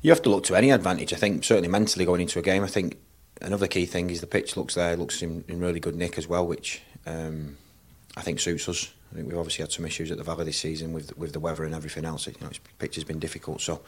You 0.02 0.12
have 0.12 0.22
to 0.24 0.30
look 0.30 0.44
to 0.46 0.56
any 0.56 0.72
advantage. 0.72 1.14
I 1.14 1.16
think 1.16 1.46
certainly 1.46 1.70
mentally 1.70 2.04
going 2.04 2.20
into 2.20 2.40
a 2.40 2.42
game. 2.42 2.64
I 2.64 2.68
think 2.68 2.98
another 3.42 3.68
key 3.68 3.86
thing 3.86 4.10
is 4.10 4.20
the 4.20 4.28
pitch 4.28 4.58
looks 4.58 4.76
there, 4.76 4.98
looks 4.98 5.22
in, 5.22 5.46
in 5.48 5.62
really 5.62 5.80
good 5.80 5.96
nick 5.96 6.18
as 6.18 6.28
well, 6.28 6.46
which 6.46 6.82
um, 7.06 7.58
I 8.18 8.22
think 8.22 8.42
suits 8.42 8.68
us. 8.68 8.92
I 9.12 9.16
think 9.16 9.28
we've 9.28 9.38
obviously 9.38 9.64
had 9.64 9.72
some 9.72 9.86
issues 9.86 10.12
at 10.12 10.18
the 10.18 10.24
Valley 10.26 10.44
this 10.44 10.58
season 10.58 10.92
with 10.92 11.18
with 11.18 11.32
the 11.32 11.40
weather 11.40 11.64
and 11.64 11.74
everything 11.74 12.04
else. 12.04 12.28
You 12.28 12.34
know, 12.42 12.50
pitch 12.80 12.96
has 12.96 13.06
been 13.06 13.20
difficult, 13.20 13.62
so 13.62 13.82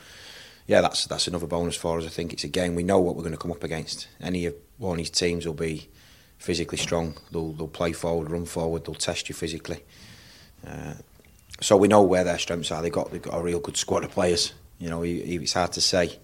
yeah, 0.71 0.79
that's 0.79 1.05
that's 1.05 1.27
another 1.27 1.47
bonus 1.47 1.75
for 1.75 1.97
us. 1.97 2.05
I 2.05 2.07
think 2.07 2.31
it's 2.31 2.45
a 2.45 2.47
game 2.47 2.75
we 2.75 2.83
know 2.83 2.97
what 2.97 3.17
we're 3.17 3.23
going 3.23 3.33
to 3.33 3.37
come 3.37 3.51
up 3.51 3.61
against. 3.61 4.07
Any 4.21 4.45
one 4.45 4.53
of 4.53 4.61
Warney's 4.79 5.09
teams 5.09 5.45
will 5.45 5.53
be 5.53 5.89
physically 6.37 6.77
strong. 6.77 7.17
They'll 7.29 7.51
they'll 7.51 7.67
play 7.67 7.91
forward, 7.91 8.31
run 8.31 8.45
forward. 8.45 8.85
They'll 8.85 8.95
test 8.95 9.27
you 9.27 9.35
physically. 9.35 9.83
Uh, 10.65 10.93
so 11.59 11.75
we 11.75 11.89
know 11.89 12.01
where 12.03 12.23
their 12.23 12.39
strengths 12.39 12.71
are. 12.71 12.81
They've 12.81 12.89
got 12.89 13.11
they've 13.11 13.21
got 13.21 13.37
a 13.37 13.43
real 13.43 13.59
good 13.59 13.75
squad 13.75 14.05
of 14.05 14.11
players. 14.11 14.53
You 14.79 14.89
know, 14.89 15.01
he, 15.01 15.21
he, 15.21 15.35
it's 15.35 15.51
hard 15.51 15.73
to 15.73 15.81
say 15.81 16.17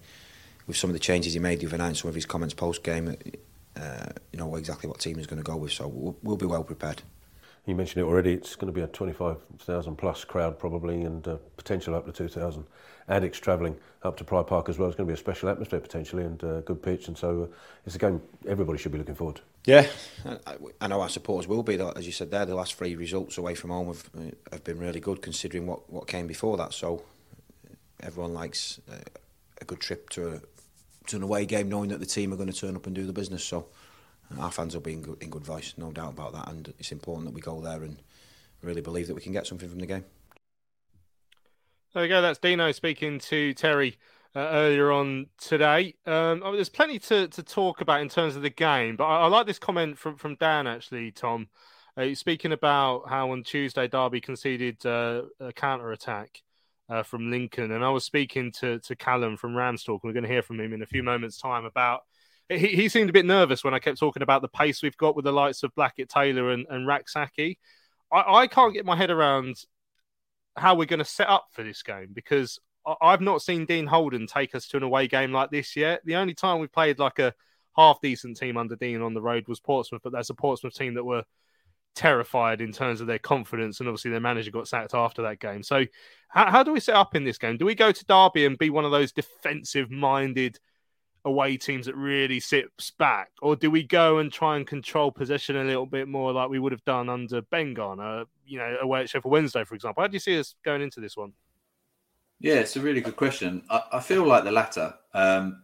with 0.66 0.78
some 0.78 0.88
of 0.88 0.94
the 0.94 1.00
changes 1.00 1.34
he 1.34 1.40
made 1.40 1.60
the 1.60 1.66
other 1.66 1.76
night, 1.76 1.98
some 1.98 2.08
of 2.08 2.14
his 2.14 2.24
comments 2.24 2.54
post 2.54 2.82
game. 2.82 3.16
Uh, 3.78 4.06
you 4.32 4.38
know 4.38 4.56
exactly 4.56 4.88
what 4.88 4.98
team 4.98 5.18
he's 5.18 5.26
going 5.26 5.42
to 5.42 5.44
go 5.44 5.56
with. 5.58 5.72
So 5.72 5.88
we'll, 5.88 6.16
we'll 6.22 6.38
be 6.38 6.46
well 6.46 6.64
prepared. 6.64 7.02
You 7.66 7.74
mentioned 7.74 8.00
it 8.00 8.08
already. 8.08 8.32
It's 8.32 8.56
going 8.56 8.72
to 8.72 8.74
be 8.74 8.80
a 8.80 8.86
25,000 8.86 9.96
plus 9.96 10.24
crowd 10.24 10.58
probably, 10.58 11.02
and 11.02 11.28
uh, 11.28 11.36
potential 11.58 11.94
up 11.94 12.06
to 12.06 12.12
2,000 12.12 12.64
addicts 13.08 13.38
travelling 13.38 13.76
up 14.02 14.16
to 14.16 14.24
Pride 14.24 14.46
Park 14.46 14.68
as 14.68 14.78
well. 14.78 14.88
It's 14.88 14.96
going 14.96 15.06
to 15.06 15.10
be 15.10 15.14
a 15.14 15.18
special 15.18 15.48
atmosphere 15.48 15.80
potentially 15.80 16.24
and 16.24 16.42
uh, 16.44 16.60
good 16.60 16.82
pitch, 16.82 17.08
and 17.08 17.16
so 17.16 17.44
uh, 17.44 17.56
it's 17.86 17.96
a 17.96 17.98
game 17.98 18.20
everybody 18.46 18.78
should 18.78 18.92
be 18.92 18.98
looking 18.98 19.14
forward 19.14 19.36
to. 19.36 19.42
Yeah, 19.64 19.86
I, 20.80 20.86
know 20.86 21.00
our 21.00 21.08
supporters 21.08 21.48
will 21.48 21.62
be. 21.62 21.78
As 21.78 22.06
you 22.06 22.12
said 22.12 22.30
there, 22.30 22.46
the 22.46 22.54
last 22.54 22.74
three 22.74 22.94
results 22.94 23.36
away 23.36 23.54
from 23.54 23.70
home 23.70 23.88
have, 23.88 24.10
uh, 24.16 24.30
have 24.52 24.64
been 24.64 24.78
really 24.78 25.00
good 25.00 25.20
considering 25.20 25.66
what, 25.66 25.90
what 25.92 26.06
came 26.06 26.26
before 26.26 26.56
that. 26.56 26.72
So 26.72 27.02
everyone 28.00 28.32
likes 28.32 28.80
a 29.60 29.64
good 29.64 29.80
trip 29.80 30.08
to 30.10 30.34
a, 30.34 30.40
to 31.08 31.16
an 31.16 31.22
away 31.22 31.44
game, 31.44 31.68
knowing 31.68 31.90
that 31.90 32.00
the 32.00 32.06
team 32.06 32.32
are 32.32 32.36
going 32.36 32.50
to 32.50 32.58
turn 32.58 32.76
up 32.76 32.86
and 32.86 32.94
do 32.94 33.04
the 33.04 33.12
business. 33.12 33.44
So 33.44 33.66
our 34.38 34.50
fans 34.50 34.74
will 34.74 34.82
be 34.82 34.92
in 34.92 35.02
good, 35.02 35.22
in 35.22 35.30
good 35.30 35.44
voice, 35.44 35.74
no 35.76 35.90
doubt 35.90 36.12
about 36.12 36.32
that. 36.34 36.48
And 36.48 36.72
it's 36.78 36.92
important 36.92 37.26
that 37.26 37.34
we 37.34 37.40
go 37.40 37.60
there 37.60 37.82
and 37.82 37.98
really 38.62 38.80
believe 38.80 39.06
that 39.08 39.14
we 39.14 39.20
can 39.20 39.32
get 39.32 39.46
something 39.46 39.68
from 39.68 39.78
the 39.78 39.86
game. 39.86 40.04
There 41.98 42.04
we 42.04 42.08
go. 42.10 42.22
That's 42.22 42.38
Dino 42.38 42.70
speaking 42.70 43.18
to 43.18 43.52
Terry 43.54 43.98
uh, 44.36 44.38
earlier 44.38 44.92
on 44.92 45.26
today. 45.36 45.96
Um, 46.06 46.42
oh, 46.44 46.52
there's 46.52 46.68
plenty 46.68 47.00
to, 47.00 47.26
to 47.26 47.42
talk 47.42 47.80
about 47.80 48.02
in 48.02 48.08
terms 48.08 48.36
of 48.36 48.42
the 48.42 48.50
game, 48.50 48.94
but 48.94 49.02
I, 49.02 49.22
I 49.22 49.26
like 49.26 49.48
this 49.48 49.58
comment 49.58 49.98
from, 49.98 50.14
from 50.14 50.36
Dan 50.36 50.68
actually, 50.68 51.10
Tom. 51.10 51.48
Uh, 51.96 52.14
speaking 52.14 52.52
about 52.52 53.08
how 53.08 53.32
on 53.32 53.42
Tuesday 53.42 53.88
Derby 53.88 54.20
conceded 54.20 54.86
uh, 54.86 55.22
a 55.40 55.52
counter 55.52 55.90
attack 55.90 56.40
uh, 56.88 57.02
from 57.02 57.32
Lincoln, 57.32 57.72
and 57.72 57.84
I 57.84 57.90
was 57.90 58.04
speaking 58.04 58.52
to 58.60 58.78
to 58.78 58.94
Callum 58.94 59.36
from 59.36 59.54
Ramstalk, 59.54 59.98
and 60.04 60.04
we're 60.04 60.12
going 60.12 60.22
to 60.22 60.30
hear 60.30 60.42
from 60.42 60.60
him 60.60 60.72
in 60.72 60.82
a 60.82 60.86
few 60.86 61.02
moments' 61.02 61.40
time 61.40 61.64
about 61.64 62.02
he, 62.48 62.58
he 62.58 62.88
seemed 62.88 63.10
a 63.10 63.12
bit 63.12 63.26
nervous 63.26 63.64
when 63.64 63.74
I 63.74 63.80
kept 63.80 63.98
talking 63.98 64.22
about 64.22 64.42
the 64.42 64.46
pace 64.46 64.84
we've 64.84 64.96
got 64.96 65.16
with 65.16 65.24
the 65.24 65.32
likes 65.32 65.64
of 65.64 65.74
Blackett 65.74 66.10
Taylor 66.10 66.52
and, 66.52 66.64
and 66.70 66.86
Rak-Sakyi. 66.86 67.56
I, 68.12 68.42
I 68.42 68.46
can't 68.46 68.72
get 68.72 68.86
my 68.86 68.94
head 68.94 69.10
around 69.10 69.64
how 70.58 70.74
we're 70.74 70.86
going 70.86 70.98
to 70.98 71.04
set 71.04 71.28
up 71.28 71.46
for 71.52 71.62
this 71.62 71.82
game 71.82 72.08
because 72.12 72.58
I've 73.00 73.20
not 73.20 73.42
seen 73.42 73.66
Dean 73.66 73.86
Holden 73.86 74.26
take 74.26 74.54
us 74.54 74.66
to 74.68 74.76
an 74.76 74.82
away 74.82 75.08
game 75.08 75.32
like 75.32 75.50
this 75.50 75.76
yet. 75.76 76.00
The 76.04 76.16
only 76.16 76.34
time 76.34 76.58
we 76.58 76.66
played 76.66 76.98
like 76.98 77.18
a 77.18 77.34
half 77.76 78.00
decent 78.00 78.36
team 78.36 78.56
under 78.56 78.76
Dean 78.76 79.02
on 79.02 79.14
the 79.14 79.22
road 79.22 79.46
was 79.48 79.60
Portsmouth, 79.60 80.02
but 80.02 80.12
that's 80.12 80.30
a 80.30 80.34
Portsmouth 80.34 80.74
team 80.74 80.94
that 80.94 81.04
were 81.04 81.24
terrified 81.94 82.60
in 82.60 82.72
terms 82.72 83.00
of 83.00 83.06
their 83.06 83.18
confidence, 83.18 83.80
and 83.80 83.88
obviously 83.88 84.10
their 84.10 84.20
manager 84.20 84.50
got 84.50 84.68
sacked 84.68 84.94
after 84.94 85.22
that 85.22 85.40
game. 85.40 85.62
So, 85.62 85.84
how, 86.28 86.50
how 86.50 86.62
do 86.62 86.72
we 86.72 86.80
set 86.80 86.94
up 86.94 87.14
in 87.14 87.24
this 87.24 87.38
game? 87.38 87.56
Do 87.56 87.66
we 87.66 87.74
go 87.74 87.92
to 87.92 88.04
Derby 88.04 88.46
and 88.46 88.56
be 88.56 88.70
one 88.70 88.84
of 88.84 88.90
those 88.90 89.12
defensive-minded 89.12 90.58
away 91.24 91.56
teams 91.56 91.86
that 91.86 91.96
really 91.96 92.40
sits 92.40 92.90
back, 92.92 93.30
or 93.42 93.56
do 93.56 93.70
we 93.70 93.82
go 93.82 94.18
and 94.18 94.32
try 94.32 94.56
and 94.56 94.66
control 94.66 95.10
possession 95.10 95.56
a 95.56 95.64
little 95.64 95.86
bit 95.86 96.08
more 96.08 96.32
like 96.32 96.48
we 96.48 96.58
would 96.58 96.72
have 96.72 96.84
done 96.84 97.08
under 97.08 97.42
Ben 97.42 97.74
Garner, 97.74 98.24
you 98.46 98.58
know, 98.58 98.76
away 98.80 99.00
at 99.00 99.10
Sheffield 99.10 99.32
Wednesday, 99.32 99.64
for 99.64 99.74
example? 99.74 100.02
How 100.02 100.08
do 100.08 100.14
you 100.14 100.20
see 100.20 100.38
us 100.38 100.54
going 100.64 100.82
into 100.82 101.00
this 101.00 101.16
one? 101.16 101.32
Yeah, 102.40 102.54
it's 102.54 102.76
a 102.76 102.80
really 102.80 103.00
good 103.00 103.16
question. 103.16 103.62
I, 103.68 103.82
I 103.94 104.00
feel 104.00 104.24
like 104.24 104.44
the 104.44 104.52
latter. 104.52 104.94
Um, 105.12 105.62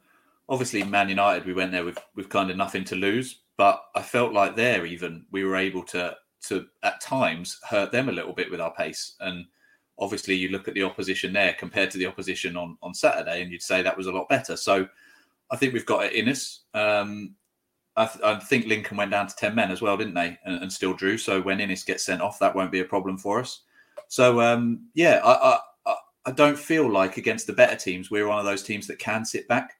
obviously, 0.48 0.82
Man 0.82 1.08
United, 1.08 1.46
we 1.46 1.54
went 1.54 1.72
there 1.72 1.84
with 1.84 1.98
with 2.14 2.28
kind 2.28 2.50
of 2.50 2.56
nothing 2.56 2.84
to 2.84 2.96
lose, 2.96 3.40
but 3.56 3.82
I 3.94 4.02
felt 4.02 4.32
like 4.32 4.56
there 4.56 4.84
even 4.84 5.24
we 5.30 5.44
were 5.44 5.56
able 5.56 5.84
to 5.84 6.16
to 6.48 6.66
at 6.82 7.00
times 7.00 7.58
hurt 7.68 7.92
them 7.92 8.08
a 8.08 8.12
little 8.12 8.32
bit 8.32 8.50
with 8.50 8.60
our 8.60 8.74
pace. 8.74 9.14
And 9.20 9.46
obviously, 9.98 10.34
you 10.34 10.48
look 10.48 10.66
at 10.66 10.74
the 10.74 10.82
opposition 10.82 11.32
there 11.32 11.54
compared 11.58 11.90
to 11.92 11.98
the 11.98 12.06
opposition 12.06 12.56
on 12.56 12.76
on 12.82 12.92
Saturday, 12.92 13.42
and 13.42 13.52
you'd 13.52 13.62
say 13.62 13.80
that 13.82 13.96
was 13.96 14.08
a 14.08 14.12
lot 14.12 14.28
better. 14.28 14.56
So 14.56 14.88
I 15.54 15.56
think 15.56 15.72
we've 15.72 15.86
got 15.86 16.06
it 16.06 16.14
in 16.14 16.28
us. 16.28 16.64
Um, 16.74 17.36
I, 17.96 18.06
th- 18.06 18.24
I, 18.24 18.40
think 18.40 18.66
Lincoln 18.66 18.96
went 18.96 19.12
down 19.12 19.28
to 19.28 19.36
10 19.36 19.54
men 19.54 19.70
as 19.70 19.80
well, 19.80 19.96
didn't 19.96 20.14
they? 20.14 20.36
And, 20.44 20.62
and, 20.62 20.72
still 20.72 20.94
drew. 20.94 21.16
So 21.16 21.40
when 21.40 21.58
Inniss 21.58 21.86
gets 21.86 22.04
sent 22.04 22.20
off, 22.20 22.40
that 22.40 22.56
won't 22.56 22.72
be 22.72 22.80
a 22.80 22.84
problem 22.84 23.16
for 23.16 23.38
us. 23.38 23.60
So, 24.08 24.40
um, 24.40 24.88
yeah, 24.94 25.20
I, 25.24 25.60
I, 25.86 25.94
I, 26.26 26.32
don't 26.32 26.58
feel 26.58 26.90
like 26.90 27.18
against 27.18 27.46
the 27.46 27.52
better 27.52 27.76
teams, 27.76 28.10
we're 28.10 28.26
one 28.26 28.40
of 28.40 28.44
those 28.44 28.64
teams 28.64 28.88
that 28.88 28.98
can 28.98 29.24
sit 29.24 29.46
back. 29.46 29.74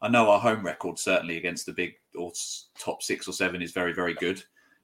I 0.00 0.08
know 0.08 0.28
our 0.28 0.40
home 0.40 0.66
record, 0.66 0.98
certainly 0.98 1.36
against 1.36 1.66
the 1.66 1.72
big 1.72 1.92
or 2.18 2.32
top 2.76 3.00
six 3.00 3.28
or 3.28 3.32
seven, 3.32 3.62
is 3.62 3.70
very, 3.70 3.92
very 3.92 4.14
good. 4.14 4.42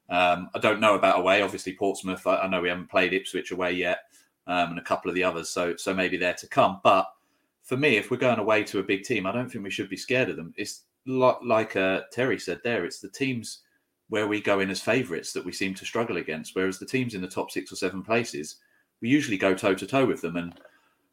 Um, 0.09 0.51
I 0.55 0.61
don't 0.61 0.80
know 0.80 0.95
about 0.95 1.18
away. 1.18 1.43
Obviously, 1.43 1.74
Portsmouth, 1.74 2.24
I, 2.28 2.47
know 2.47 2.61
we 2.61 2.68
haven't 2.68 2.91
played 2.91 3.12
Ipswich 3.12 3.51
away 3.51 3.72
yet 3.72 4.03
um, 4.47 4.70
and 4.70 4.78
a 4.78 4.84
couple 4.84 5.09
of 5.09 5.16
the 5.16 5.24
others. 5.24 5.51
So, 5.51 5.74
so 5.74 5.93
maybe 5.93 6.16
they're 6.16 6.34
to 6.34 6.47
come. 6.47 6.80
But 6.84 7.09
for 7.68 7.76
me, 7.76 7.98
if 7.98 8.10
we're 8.10 8.16
going 8.16 8.38
away 8.38 8.64
to 8.64 8.78
a 8.78 8.82
big 8.82 9.02
team, 9.04 9.26
I 9.26 9.32
don't 9.32 9.46
think 9.50 9.62
we 9.62 9.70
should 9.70 9.90
be 9.90 9.96
scared 9.96 10.30
of 10.30 10.36
them. 10.36 10.54
It's 10.56 10.84
like 11.06 11.76
uh, 11.76 12.00
Terry 12.10 12.38
said 12.38 12.60
there, 12.64 12.86
it's 12.86 13.00
the 13.00 13.10
teams 13.10 13.60
where 14.08 14.26
we 14.26 14.40
go 14.40 14.60
in 14.60 14.70
as 14.70 14.80
favourites 14.80 15.34
that 15.34 15.44
we 15.44 15.52
seem 15.52 15.74
to 15.74 15.84
struggle 15.84 16.16
against. 16.16 16.56
Whereas 16.56 16.78
the 16.78 16.86
teams 16.86 17.14
in 17.14 17.20
the 17.20 17.28
top 17.28 17.50
six 17.50 17.70
or 17.70 17.76
seven 17.76 18.02
places, 18.02 18.56
we 19.02 19.10
usually 19.10 19.36
go 19.36 19.54
toe 19.54 19.74
to 19.74 19.86
toe 19.86 20.06
with 20.06 20.22
them. 20.22 20.36
And 20.36 20.54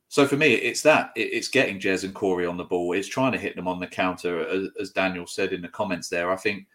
so 0.08 0.26
for 0.26 0.38
me, 0.38 0.54
it's 0.54 0.82
that 0.84 1.12
it's 1.18 1.50
getting 1.50 1.78
Jez 1.78 2.06
and 2.06 2.16
Corey 2.16 2.46
on 2.46 2.56
the 2.56 2.64
ball. 2.64 2.94
It's 2.94 3.10
trying 3.10 3.34
to 3.34 3.38
hit 3.38 3.58
them 3.58 3.68
on 3.68 3.82
the 3.82 3.88
counter, 3.88 4.48
as, 4.48 4.70
as 4.80 4.92
Daniel 4.92 5.28
said 5.28 5.52
in 5.52 5.62
the 5.62 5.68
comments 5.68 6.08
there. 6.08 6.32
I 6.32 6.38
think 6.38 6.68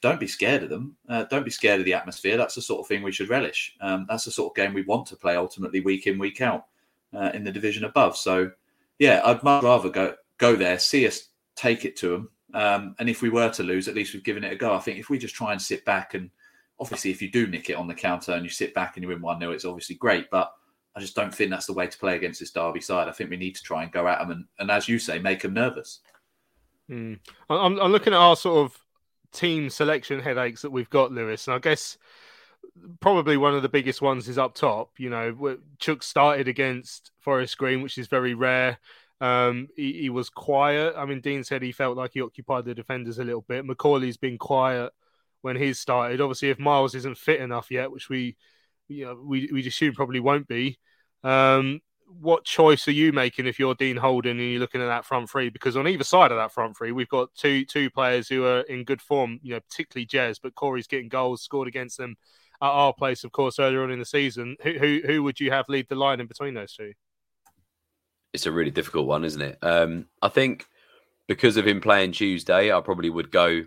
don't 0.00 0.20
be 0.20 0.28
scared 0.28 0.62
of 0.62 0.70
them. 0.70 0.96
Uh, 1.08 1.24
don't 1.24 1.44
be 1.44 1.50
scared 1.50 1.80
of 1.80 1.86
the 1.86 1.94
atmosphere. 1.94 2.36
That's 2.36 2.54
the 2.54 2.62
sort 2.62 2.82
of 2.82 2.86
thing 2.86 3.02
we 3.02 3.10
should 3.10 3.30
relish. 3.30 3.74
Um, 3.80 4.06
that's 4.08 4.26
the 4.26 4.30
sort 4.30 4.52
of 4.52 4.56
game 4.56 4.74
we 4.74 4.82
want 4.82 5.08
to 5.08 5.16
play 5.16 5.34
ultimately 5.34 5.80
week 5.80 6.06
in 6.06 6.20
week 6.20 6.40
out 6.40 6.66
uh, 7.12 7.32
in 7.34 7.42
the 7.42 7.50
division 7.50 7.84
above. 7.84 8.16
So 8.16 8.52
yeah, 8.98 9.20
I'd 9.24 9.42
much 9.42 9.62
rather 9.62 9.90
go 9.90 10.14
go 10.38 10.56
there, 10.56 10.78
see 10.78 11.06
us 11.06 11.28
take 11.56 11.84
it 11.84 11.96
to 11.96 12.08
them, 12.08 12.30
um, 12.54 12.94
and 12.98 13.10
if 13.10 13.20
we 13.20 13.30
were 13.30 13.50
to 13.50 13.62
lose, 13.62 13.88
at 13.88 13.94
least 13.94 14.14
we've 14.14 14.24
given 14.24 14.44
it 14.44 14.52
a 14.52 14.56
go. 14.56 14.74
I 14.74 14.78
think 14.78 14.98
if 14.98 15.10
we 15.10 15.18
just 15.18 15.34
try 15.34 15.52
and 15.52 15.60
sit 15.60 15.84
back 15.84 16.14
and 16.14 16.30
obviously 16.78 17.10
if 17.10 17.22
you 17.22 17.30
do 17.30 17.46
nick 17.46 17.70
it 17.70 17.76
on 17.76 17.86
the 17.86 17.94
counter 17.94 18.32
and 18.32 18.44
you 18.44 18.50
sit 18.50 18.74
back 18.74 18.96
and 18.96 19.02
you 19.02 19.08
win 19.08 19.20
one 19.20 19.38
0 19.40 19.52
it's 19.52 19.64
obviously 19.64 19.96
great, 19.96 20.30
but 20.30 20.52
I 20.96 21.00
just 21.00 21.16
don't 21.16 21.34
think 21.34 21.50
that's 21.50 21.66
the 21.66 21.72
way 21.72 21.88
to 21.88 21.98
play 21.98 22.16
against 22.16 22.38
this 22.38 22.52
Derby 22.52 22.80
side. 22.80 23.08
I 23.08 23.12
think 23.12 23.30
we 23.30 23.36
need 23.36 23.56
to 23.56 23.62
try 23.62 23.82
and 23.82 23.90
go 23.90 24.06
at 24.06 24.20
them 24.20 24.30
and, 24.30 24.44
and 24.60 24.70
as 24.70 24.88
you 24.88 24.98
say, 24.98 25.18
make 25.18 25.42
them 25.42 25.54
nervous. 25.54 26.00
Mm. 26.88 27.18
I'm, 27.50 27.80
I'm 27.80 27.92
looking 27.92 28.12
at 28.12 28.18
our 28.18 28.36
sort 28.36 28.64
of 28.64 28.78
team 29.32 29.70
selection 29.70 30.20
headaches 30.20 30.62
that 30.62 30.70
we've 30.70 30.90
got, 30.90 31.10
Lewis, 31.10 31.48
and 31.48 31.56
I 31.56 31.58
guess 31.58 31.98
probably 33.00 33.36
one 33.36 33.54
of 33.54 33.62
the 33.62 33.68
biggest 33.68 34.02
ones 34.02 34.28
is 34.28 34.38
up 34.38 34.54
top. 34.54 34.90
You 34.98 35.10
know, 35.10 35.58
Chuks 35.78 36.04
started 36.04 36.48
against 36.48 37.12
Forest 37.20 37.56
Green, 37.58 37.82
which 37.82 37.98
is 37.98 38.08
very 38.08 38.34
rare. 38.34 38.78
Um, 39.20 39.68
he, 39.76 39.92
he, 40.02 40.10
was 40.10 40.28
quiet. 40.28 40.94
I 40.96 41.06
mean, 41.06 41.20
Dean 41.20 41.44
said 41.44 41.62
he 41.62 41.72
felt 41.72 41.96
like 41.96 42.10
he 42.14 42.20
occupied 42.20 42.64
the 42.64 42.74
defenders 42.74 43.18
a 43.18 43.24
little 43.24 43.44
bit. 43.46 43.64
Macaulay's 43.64 44.16
been 44.16 44.38
quiet 44.38 44.92
when 45.40 45.56
he's 45.56 45.78
started. 45.78 46.20
Obviously, 46.20 46.50
if 46.50 46.58
Miles 46.58 46.94
isn't 46.94 47.16
fit 47.16 47.40
enough 47.40 47.70
yet, 47.70 47.90
which 47.90 48.08
we, 48.08 48.36
you 48.88 49.06
know, 49.06 49.18
we 49.24 49.48
we 49.52 49.66
assume 49.66 49.94
probably 49.94 50.20
won't 50.20 50.48
be. 50.48 50.78
Um, 51.22 51.80
what 52.06 52.44
choice 52.44 52.86
are 52.86 52.92
you 52.92 53.12
making 53.12 53.46
if 53.46 53.58
you're 53.58 53.74
Dean 53.74 53.96
Holden 53.96 54.38
and 54.38 54.50
you're 54.50 54.60
looking 54.60 54.82
at 54.82 54.86
that 54.86 55.06
front 55.06 55.30
three? 55.30 55.48
Because 55.48 55.76
on 55.76 55.88
either 55.88 56.04
side 56.04 56.30
of 56.30 56.36
that 56.36 56.52
front 56.52 56.76
three, 56.76 56.92
we've 56.92 57.08
got 57.08 57.34
two 57.34 57.64
two 57.64 57.88
players 57.90 58.28
who 58.28 58.44
are 58.44 58.60
in 58.62 58.84
good 58.84 59.00
form. 59.00 59.38
You 59.42 59.54
know, 59.54 59.60
particularly 59.60 60.06
Jez, 60.06 60.38
but 60.42 60.54
Corey's 60.54 60.88
getting 60.88 61.08
goals 61.08 61.42
scored 61.42 61.68
against 61.68 61.96
them 61.96 62.16
at 62.62 62.68
our 62.68 62.92
place, 62.92 63.24
of 63.24 63.32
course, 63.32 63.58
earlier 63.58 63.82
on 63.82 63.90
in 63.90 63.98
the 63.98 64.04
season. 64.04 64.56
Who 64.62 64.72
who, 64.72 65.00
who 65.06 65.22
would 65.22 65.40
you 65.40 65.50
have 65.50 65.68
lead 65.68 65.86
the 65.88 65.94
line 65.94 66.20
in 66.20 66.26
between 66.26 66.54
those 66.54 66.74
two? 66.74 66.92
It's 68.32 68.46
a 68.46 68.52
really 68.52 68.70
difficult 68.70 69.06
one, 69.06 69.24
isn't 69.24 69.42
it? 69.42 69.58
Um, 69.62 70.06
I 70.20 70.28
think 70.28 70.66
because 71.28 71.56
of 71.56 71.66
him 71.66 71.80
playing 71.80 72.12
Tuesday, 72.12 72.72
I 72.72 72.80
probably 72.80 73.10
would 73.10 73.30
go 73.30 73.64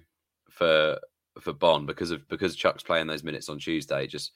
for 0.50 1.00
for 1.40 1.54
Bonne 1.54 1.86
because 1.86 2.12
of 2.12 2.28
because 2.28 2.56
Chuck's 2.56 2.84
playing 2.84 3.08
those 3.08 3.24
minutes 3.24 3.50
on 3.50 3.60
Tuesday. 3.60 4.08
Just 4.08 4.36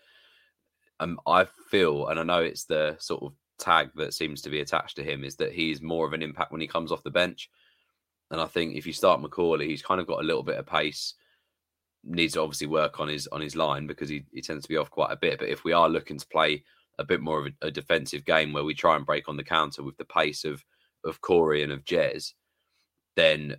um, 1.00 1.20
I 1.26 1.46
feel, 1.70 2.08
and 2.08 2.20
I 2.20 2.24
know 2.24 2.42
it's 2.42 2.66
the 2.66 2.96
sort 3.00 3.24
of 3.24 3.34
tag 3.58 3.90
that 3.96 4.14
seems 4.14 4.42
to 4.42 4.50
be 4.50 4.62
attached 4.62 4.96
to 4.98 5.04
him 5.04 5.24
is 5.24 5.36
that 5.38 5.52
he's 5.52 5.82
more 5.82 6.06
of 6.06 6.14
an 6.14 6.22
impact 6.22 6.52
when 6.52 6.62
he 6.62 6.68
comes 6.68 6.92
off 6.92 7.04
the 7.04 7.10
bench. 7.10 7.50
And 8.30 8.40
I 8.40 8.46
think 8.46 8.76
if 8.76 8.88
you 8.88 8.94
start 8.94 9.22
Macaulay, 9.22 9.68
he's 9.68 9.82
kind 9.82 10.00
of 10.00 10.08
got 10.08 10.22
a 10.22 10.26
little 10.26 10.44
bit 10.44 10.58
of 10.58 10.66
pace 10.66 11.16
needs 12.04 12.34
to 12.34 12.42
obviously 12.42 12.68
work 12.68 13.00
on 13.00 13.08
his 13.08 13.28
on 13.28 13.42
his 13.42 13.56
line 13.56 13.88
because 13.88 14.10
he, 14.10 14.26
he 14.32 14.42
tends 14.42 14.64
to 14.64 14.70
be 14.70 14.78
off 14.78 14.90
quite 14.90 15.12
a 15.12 15.18
bit. 15.18 15.40
But 15.40 15.50
if 15.50 15.64
we 15.64 15.74
are 15.74 15.90
looking 15.90 16.18
to 16.18 16.28
play 16.28 16.64
a 17.00 17.04
bit 17.04 17.22
more 17.22 17.40
of 17.40 17.54
a, 17.62 17.68
a 17.68 17.72
defensive 17.72 18.26
game 18.26 18.54
where 18.54 18.64
we 18.64 18.74
try 18.74 18.96
and 18.96 19.06
break 19.06 19.30
on 19.30 19.38
the 19.38 19.44
counter 19.44 19.84
with 19.84 19.98
the 19.98 20.06
pace 20.06 20.44
of 20.44 20.64
of 21.04 21.22
Corey 21.22 21.64
and 21.64 21.72
of 21.72 21.86
Jez, 21.86 22.34
then 23.16 23.56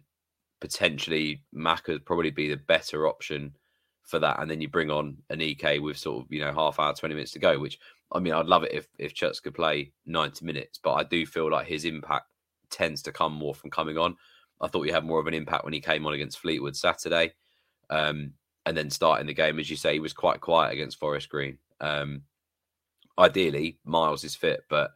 potentially 0.60 1.42
Mac 1.52 1.88
would 1.88 2.06
probably 2.06 2.30
be 2.30 2.48
the 2.48 2.56
better 2.56 3.06
option 3.06 3.54
for 4.02 4.18
that. 4.20 4.40
And 4.40 4.50
then 4.50 4.60
you 4.60 4.68
bring 4.68 4.90
on 4.90 5.16
Aneke 5.30 5.82
with 5.82 5.98
sort 5.98 6.24
of, 6.24 6.32
you 6.32 6.40
know, 6.40 6.52
half 6.52 6.78
hour, 6.78 6.94
20 6.94 7.14
minutes 7.14 7.32
to 7.32 7.38
go, 7.38 7.58
which 7.58 7.78
I 8.12 8.20
mean, 8.20 8.32
I'd 8.32 8.46
love 8.46 8.62
it 8.62 8.72
if, 8.72 8.86
if 8.98 9.14
Chuks 9.14 9.42
could 9.42 9.54
play 9.54 9.92
90 10.06 10.44
minutes, 10.44 10.78
but 10.82 10.92
I 10.92 11.02
do 11.02 11.24
feel 11.26 11.50
like 11.50 11.66
his 11.66 11.84
impact 11.84 12.26
tends 12.70 13.02
to 13.02 13.12
come 13.12 13.32
more 13.32 13.54
from 13.54 13.70
coming 13.70 13.98
on. 13.98 14.16
I 14.60 14.68
thought 14.68 14.82
he 14.82 14.92
had 14.92 15.04
more 15.04 15.18
of 15.18 15.26
an 15.26 15.34
impact 15.34 15.64
when 15.64 15.72
he 15.72 15.80
came 15.80 16.06
on 16.06 16.12
against 16.12 16.38
Fleetwood 16.38 16.76
Saturday. 16.76 17.32
Um, 17.90 18.32
and 18.64 18.76
then 18.76 18.90
starting 18.90 19.26
the 19.26 19.34
game, 19.34 19.58
as 19.58 19.68
you 19.68 19.76
say, 19.76 19.94
he 19.94 20.00
was 20.00 20.12
quite 20.12 20.40
quiet 20.40 20.72
against 20.72 20.98
Forest 20.98 21.28
Green. 21.28 21.58
Um, 21.80 22.22
ideally, 23.18 23.78
Miles 23.84 24.24
is 24.24 24.34
fit, 24.36 24.64
but 24.68 24.92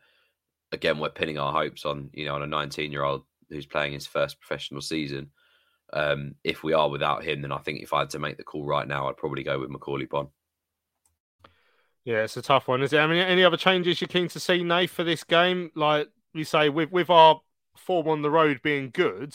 again, 0.72 0.98
we're 0.98 1.10
pinning 1.10 1.38
our 1.38 1.52
hopes 1.52 1.84
on 1.84 2.10
you 2.12 2.24
know 2.24 2.34
on 2.34 2.42
a 2.42 2.46
19 2.46 2.92
year 2.92 3.02
old 3.02 3.24
who's 3.48 3.66
playing 3.66 3.92
his 3.92 4.06
first 4.06 4.40
professional 4.40 4.80
season. 4.80 5.30
Um, 5.92 6.34
if 6.42 6.62
we 6.62 6.72
are 6.72 6.88
without 6.88 7.24
him, 7.24 7.42
then 7.42 7.52
I 7.52 7.58
think 7.58 7.80
if 7.80 7.92
I 7.92 8.00
had 8.00 8.10
to 8.10 8.18
make 8.18 8.36
the 8.36 8.44
call 8.44 8.66
right 8.66 8.86
now, 8.86 9.08
I'd 9.08 9.16
probably 9.16 9.42
go 9.42 9.58
with 9.58 9.70
Macaulay 9.70 10.06
Bonne. 10.06 10.28
Yeah, 12.04 12.22
it's 12.22 12.36
a 12.36 12.42
tough 12.42 12.68
one, 12.68 12.82
is 12.82 12.92
it? 12.92 12.98
I 12.98 13.06
mean, 13.06 13.18
any 13.18 13.44
other 13.44 13.56
changes 13.56 14.00
you're 14.00 14.08
keen 14.08 14.28
to 14.28 14.40
see, 14.40 14.62
Nate, 14.62 14.90
for 14.90 15.04
this 15.04 15.24
game? 15.24 15.70
Like 15.74 16.08
you 16.34 16.44
say, 16.44 16.68
with 16.68 16.90
with 16.90 17.10
our 17.10 17.40
form 17.76 18.08
on 18.08 18.22
the 18.22 18.30
road 18.30 18.60
being 18.62 18.90
good, 18.90 19.34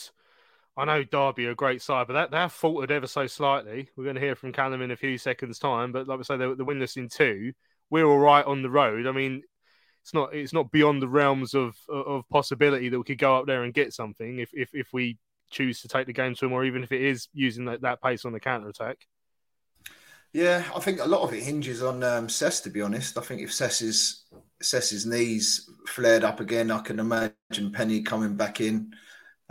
I 0.76 0.84
know 0.86 1.04
Derby 1.04 1.46
are 1.46 1.50
a 1.50 1.54
great 1.54 1.82
side, 1.82 2.06
but 2.06 2.14
that 2.14 2.30
they 2.30 2.38
have 2.38 2.52
faltered 2.52 2.90
ever 2.90 3.06
so 3.06 3.26
slightly. 3.26 3.88
We're 3.96 4.04
going 4.04 4.16
to 4.16 4.22
hear 4.22 4.34
from 4.34 4.52
Callum 4.52 4.80
in 4.80 4.90
a 4.90 4.96
few 4.96 5.18
seconds' 5.18 5.58
time, 5.58 5.92
but 5.92 6.08
like 6.08 6.18
I 6.18 6.22
say, 6.22 6.36
they're, 6.38 6.54
they're 6.54 6.66
winless 6.66 6.96
in 6.96 7.08
two. 7.08 7.52
We're 7.90 8.06
all 8.06 8.18
right 8.18 8.44
on 8.44 8.62
the 8.62 8.70
road. 8.70 9.06
I 9.06 9.12
mean, 9.12 9.42
it's 10.02 10.14
not 10.14 10.34
it's 10.34 10.52
not 10.52 10.72
beyond 10.72 11.02
the 11.02 11.08
realms 11.08 11.54
of 11.54 11.76
of 11.88 12.28
possibility 12.28 12.88
that 12.88 12.98
we 12.98 13.04
could 13.04 13.18
go 13.18 13.36
up 13.36 13.46
there 13.46 13.64
and 13.64 13.74
get 13.74 13.92
something 13.92 14.38
if 14.38 14.50
if, 14.52 14.70
if 14.72 14.88
we 14.92 15.18
choose 15.50 15.82
to 15.82 15.88
take 15.88 16.06
the 16.06 16.12
game 16.12 16.34
to 16.34 16.46
them, 16.46 16.52
or 16.52 16.64
even 16.64 16.82
if 16.82 16.90
it 16.90 17.02
is 17.02 17.28
using 17.34 17.66
that, 17.66 17.82
that 17.82 18.02
pace 18.02 18.24
on 18.24 18.32
the 18.32 18.40
counter 18.40 18.68
attack. 18.68 18.96
Yeah, 20.32 20.64
I 20.74 20.80
think 20.80 20.98
a 21.00 21.06
lot 21.06 21.20
of 21.20 21.34
it 21.34 21.42
hinges 21.42 21.82
on 21.82 22.02
um, 22.02 22.28
Sess. 22.28 22.62
To 22.62 22.70
be 22.70 22.80
honest, 22.80 23.18
I 23.18 23.20
think 23.20 23.42
if 23.42 23.52
Sess's 23.52 24.24
Sess's 24.62 25.04
knees 25.04 25.68
flared 25.86 26.24
up 26.24 26.40
again, 26.40 26.70
I 26.70 26.80
can 26.80 26.98
imagine 26.98 27.72
Penney 27.72 28.00
coming 28.02 28.34
back 28.34 28.62
in. 28.62 28.94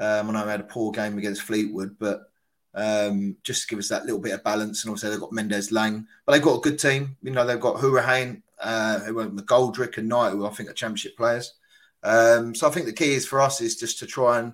Um, 0.01 0.29
I 0.29 0.33
know 0.33 0.45
we 0.45 0.51
had 0.51 0.59
a 0.59 0.63
poor 0.63 0.91
game 0.91 1.17
against 1.19 1.43
Fleetwood, 1.43 1.95
but 1.99 2.31
um, 2.73 3.37
just 3.43 3.61
to 3.61 3.67
give 3.67 3.79
us 3.79 3.89
that 3.89 4.05
little 4.05 4.19
bit 4.19 4.33
of 4.33 4.43
balance. 4.43 4.83
And 4.83 4.89
also 4.89 5.09
they've 5.09 5.19
got 5.19 5.31
Mendez-Laing, 5.31 6.07
but 6.25 6.31
they've 6.31 6.41
got 6.41 6.57
a 6.57 6.61
good 6.61 6.79
team. 6.79 7.15
You 7.21 7.31
know, 7.31 7.45
they've 7.45 7.59
got 7.59 7.75
Hourihane, 7.75 8.41
uh, 8.59 8.99
who 9.01 9.13
went 9.13 9.35
McGoldrick 9.35 9.97
and 9.97 10.09
Knight, 10.09 10.31
who 10.31 10.45
I 10.45 10.49
think 10.49 10.69
are 10.69 10.73
championship 10.73 11.15
players. 11.15 11.53
Um, 12.01 12.55
so 12.55 12.67
I 12.67 12.71
think 12.71 12.87
the 12.87 12.93
key 12.93 13.13
is 13.13 13.27
for 13.27 13.39
us 13.41 13.61
is 13.61 13.75
just 13.75 13.99
to 13.99 14.07
try 14.07 14.39
and 14.39 14.53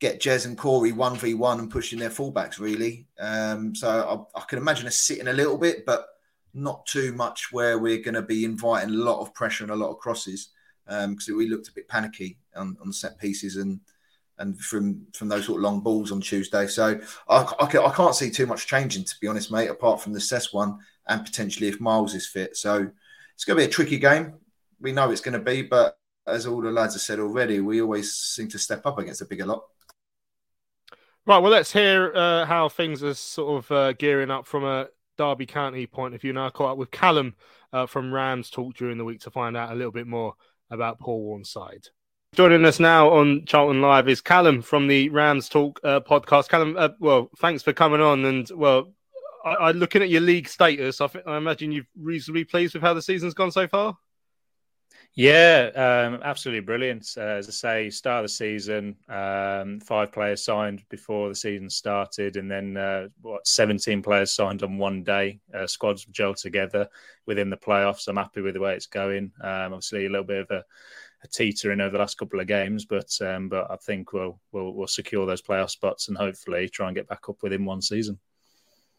get 0.00 0.20
Jez 0.20 0.44
and 0.44 0.56
Corey 0.56 0.92
one 0.92 1.16
v 1.16 1.32
one 1.32 1.58
and 1.60 1.70
pushing 1.70 1.98
their 1.98 2.10
fullbacks 2.10 2.58
really. 2.58 3.06
Um, 3.18 3.74
so 3.74 4.28
I, 4.34 4.38
I, 4.38 4.44
can 4.44 4.58
imagine 4.58 4.86
us 4.86 4.98
sitting 4.98 5.28
a 5.28 5.32
little 5.32 5.56
bit, 5.56 5.86
but 5.86 6.06
not 6.52 6.84
too 6.86 7.12
much 7.12 7.52
where 7.52 7.78
we're 7.78 8.02
going 8.02 8.14
to 8.14 8.22
be 8.22 8.44
inviting 8.44 8.90
a 8.90 8.98
lot 8.98 9.20
of 9.20 9.32
pressure 9.34 9.64
and 9.64 9.72
a 9.72 9.76
lot 9.76 9.90
of 9.90 9.98
crosses. 9.98 10.50
because 10.86 11.28
um, 11.28 11.36
we 11.36 11.48
looked 11.48 11.68
a 11.68 11.72
bit 11.72 11.88
panicky 11.88 12.38
on, 12.54 12.76
on 12.82 12.92
set 12.92 13.18
pieces 13.18 13.56
and 13.56 13.80
and 14.38 14.58
from 14.60 15.06
from 15.12 15.28
those 15.28 15.46
sort 15.46 15.58
of 15.58 15.62
long 15.62 15.80
balls 15.80 16.12
on 16.12 16.20
Tuesday. 16.20 16.66
So 16.66 17.00
I, 17.28 17.36
I, 17.36 17.64
I, 17.64 17.92
can't 17.94 18.14
see 18.14 18.30
too 18.30 18.46
much 18.46 18.66
changing, 18.66 19.04
to 19.04 19.14
be 19.20 19.26
honest, 19.26 19.50
mate, 19.50 19.68
apart 19.68 20.00
from 20.00 20.12
the 20.12 20.20
Sess 20.20 20.52
one 20.52 20.78
and 21.06 21.24
potentially 21.24 21.68
if 21.68 21.80
Miles 21.80 22.14
is 22.14 22.26
fit. 22.26 22.56
So 22.56 22.90
it's 23.34 23.44
going 23.44 23.56
to 23.56 23.62
be 23.62 23.68
a 23.68 23.72
tricky 23.72 23.98
game. 23.98 24.34
We 24.80 24.92
know 24.92 25.10
it's 25.10 25.20
going 25.20 25.38
to 25.38 25.44
be, 25.44 25.62
but 25.62 25.98
as 26.26 26.46
all 26.46 26.60
the 26.60 26.70
lads 26.70 26.94
have 26.94 27.02
said 27.02 27.18
already, 27.18 27.60
we 27.60 27.80
always 27.80 28.14
seem 28.14 28.48
to 28.48 28.58
step 28.58 28.84
up 28.86 28.98
against 28.98 29.22
a 29.22 29.26
bigger 29.26 29.46
lot. 29.46 29.64
Right, 31.26 31.38
well, 31.38 31.52
let's 31.52 31.72
hear 31.72 32.12
uh, 32.14 32.46
how 32.46 32.68
things 32.68 33.02
are 33.02 33.14
sort 33.14 33.64
of 33.64 33.72
uh, 33.72 33.92
gearing 33.92 34.30
up 34.30 34.46
from 34.46 34.64
a 34.64 34.88
Derby 35.18 35.46
County 35.46 35.86
point 35.86 36.14
of 36.14 36.22
view. 36.22 36.32
Now, 36.32 36.46
I 36.46 36.50
caught 36.50 36.72
up 36.72 36.78
with 36.78 36.90
Callum 36.90 37.34
uh, 37.72 37.86
from 37.86 38.14
Rams 38.14 38.50
Talk 38.50 38.74
during 38.76 38.96
the 38.96 39.04
week 39.04 39.20
to 39.20 39.30
find 39.30 39.56
out 39.56 39.72
a 39.72 39.74
little 39.74 39.92
bit 39.92 40.06
more 40.06 40.34
about 40.70 41.00
Paul 41.00 41.22
Warne's 41.22 41.50
side. 41.50 41.88
Joining 42.34 42.64
us 42.66 42.78
now 42.78 43.10
on 43.10 43.44
Charlton 43.46 43.80
Live 43.80 44.06
is 44.08 44.20
Callum 44.20 44.62
from 44.62 44.86
the 44.86 45.08
Rams 45.08 45.48
Talk 45.48 45.80
uh, 45.82 46.00
podcast. 46.00 46.48
Callum, 46.48 46.76
uh, 46.78 46.90
well, 47.00 47.30
thanks 47.38 47.62
for 47.62 47.72
coming 47.72 48.00
on. 48.00 48.24
And 48.24 48.48
well, 48.54 48.92
I, 49.44 49.54
I 49.54 49.70
looking 49.72 50.02
at 50.02 50.10
your 50.10 50.20
league 50.20 50.48
status, 50.48 51.00
I, 51.00 51.08
I 51.26 51.36
imagine 51.36 51.72
you're 51.72 51.86
reasonably 51.98 52.44
pleased 52.44 52.74
with 52.74 52.82
how 52.82 52.94
the 52.94 53.02
season's 53.02 53.34
gone 53.34 53.50
so 53.50 53.66
far. 53.66 53.96
Yeah, 55.14 55.70
um, 55.74 56.20
absolutely 56.22 56.60
brilliant. 56.60 57.08
Uh, 57.16 57.22
as 57.22 57.48
I 57.48 57.50
say, 57.50 57.90
start 57.90 58.24
of 58.24 58.30
the 58.30 58.34
season, 58.34 58.94
um, 59.08 59.80
five 59.80 60.12
players 60.12 60.44
signed 60.44 60.84
before 60.90 61.28
the 61.28 61.34
season 61.34 61.68
started, 61.68 62.36
and 62.36 62.48
then 62.48 62.76
uh, 62.76 63.08
what, 63.22 63.46
17 63.46 64.00
players 64.00 64.32
signed 64.32 64.62
on 64.62 64.78
one 64.78 65.02
day. 65.02 65.40
Uh, 65.52 65.66
squads 65.66 66.04
gel 66.04 66.34
together 66.34 66.86
within 67.26 67.50
the 67.50 67.56
playoffs. 67.56 68.06
I'm 68.06 68.16
happy 68.16 68.42
with 68.42 68.54
the 68.54 68.60
way 68.60 68.74
it's 68.74 68.86
going. 68.86 69.32
Um, 69.40 69.72
obviously, 69.72 70.06
a 70.06 70.10
little 70.10 70.26
bit 70.26 70.42
of 70.42 70.50
a 70.52 70.64
teetering 71.26 71.80
over 71.80 71.90
the 71.90 71.98
last 71.98 72.18
couple 72.18 72.40
of 72.40 72.46
games, 72.46 72.84
but 72.84 73.10
um, 73.20 73.48
but 73.48 73.70
I 73.70 73.76
think 73.76 74.12
we'll, 74.12 74.38
we'll 74.52 74.72
we'll 74.72 74.86
secure 74.86 75.26
those 75.26 75.42
playoff 75.42 75.70
spots 75.70 76.08
and 76.08 76.16
hopefully 76.16 76.68
try 76.68 76.86
and 76.86 76.96
get 76.96 77.08
back 77.08 77.28
up 77.28 77.42
within 77.42 77.64
one 77.64 77.82
season. 77.82 78.18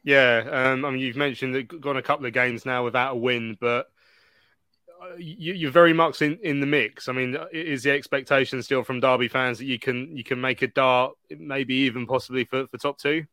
Yeah, 0.03 0.43
um, 0.51 0.85
I 0.85 0.91
mean, 0.91 0.99
you've 0.99 1.15
mentioned 1.15 1.55
that 1.55 1.81
gone 1.81 1.97
a 1.97 2.01
couple 2.01 2.25
of 2.25 2.33
games 2.33 2.65
now 2.65 2.83
without 2.83 3.13
a 3.13 3.17
win, 3.17 3.57
but 3.59 3.87
you, 5.17 5.67
are 5.67 5.71
very 5.71 5.93
much 5.93 6.21
in, 6.21 6.39
in 6.43 6.59
the 6.59 6.65
mix. 6.65 7.07
I 7.07 7.13
mean, 7.13 7.37
is 7.51 7.83
the 7.83 7.91
expectation 7.91 8.61
still 8.63 8.83
from 8.83 8.99
Derby 8.99 9.27
fans 9.27 9.57
that 9.59 9.65
you 9.65 9.79
can 9.79 10.15
you 10.15 10.23
can 10.23 10.41
make 10.41 10.61
a 10.61 10.67
dart, 10.67 11.13
maybe 11.29 11.73
even 11.75 12.05
possibly 12.05 12.45
for, 12.45 12.67
for 12.67 12.77
top 12.77 12.97
two? 12.97 13.25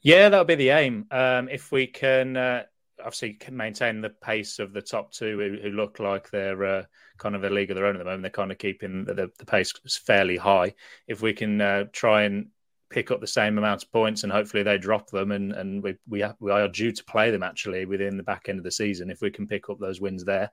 Yeah, 0.00 0.28
that'll 0.28 0.44
be 0.44 0.54
the 0.54 0.70
aim. 0.70 1.06
Um, 1.10 1.48
if 1.48 1.72
we 1.72 1.86
can 1.86 2.36
uh, 2.36 2.62
obviously 3.00 3.34
can 3.34 3.56
maintain 3.56 4.00
the 4.00 4.10
pace 4.10 4.58
of 4.58 4.72
the 4.72 4.82
top 4.82 5.12
two, 5.12 5.38
who, 5.38 5.58
who 5.62 5.76
look 5.76 5.98
like 5.98 6.30
they're 6.30 6.64
uh, 6.64 6.82
kind 7.18 7.34
of 7.34 7.44
a 7.44 7.50
league 7.50 7.70
of 7.70 7.76
their 7.76 7.86
own 7.86 7.96
at 7.96 7.98
the 7.98 8.04
moment, 8.04 8.22
they're 8.22 8.30
kind 8.30 8.52
of 8.52 8.58
keeping 8.58 9.04
the, 9.04 9.30
the 9.38 9.46
pace 9.46 9.72
fairly 10.04 10.36
high. 10.36 10.74
If 11.06 11.22
we 11.22 11.32
can 11.32 11.60
uh, 11.60 11.84
try 11.92 12.22
and 12.22 12.48
pick 12.90 13.10
up 13.10 13.20
the 13.20 13.26
same 13.26 13.58
amount 13.58 13.82
of 13.82 13.92
points 13.92 14.22
and 14.22 14.32
hopefully 14.32 14.62
they 14.62 14.78
drop 14.78 15.10
them 15.10 15.30
and 15.32 15.52
and 15.52 15.82
we 15.82 15.94
we, 16.08 16.24
we 16.40 16.50
are 16.50 16.68
due 16.68 16.92
to 16.92 17.04
play 17.04 17.30
them 17.30 17.42
actually 17.42 17.84
within 17.84 18.16
the 18.16 18.22
back 18.22 18.48
end 18.48 18.58
of 18.58 18.64
the 18.64 18.70
season 18.70 19.10
if 19.10 19.20
we 19.20 19.30
can 19.30 19.46
pick 19.46 19.68
up 19.68 19.78
those 19.78 20.00
wins 20.00 20.24
there 20.24 20.50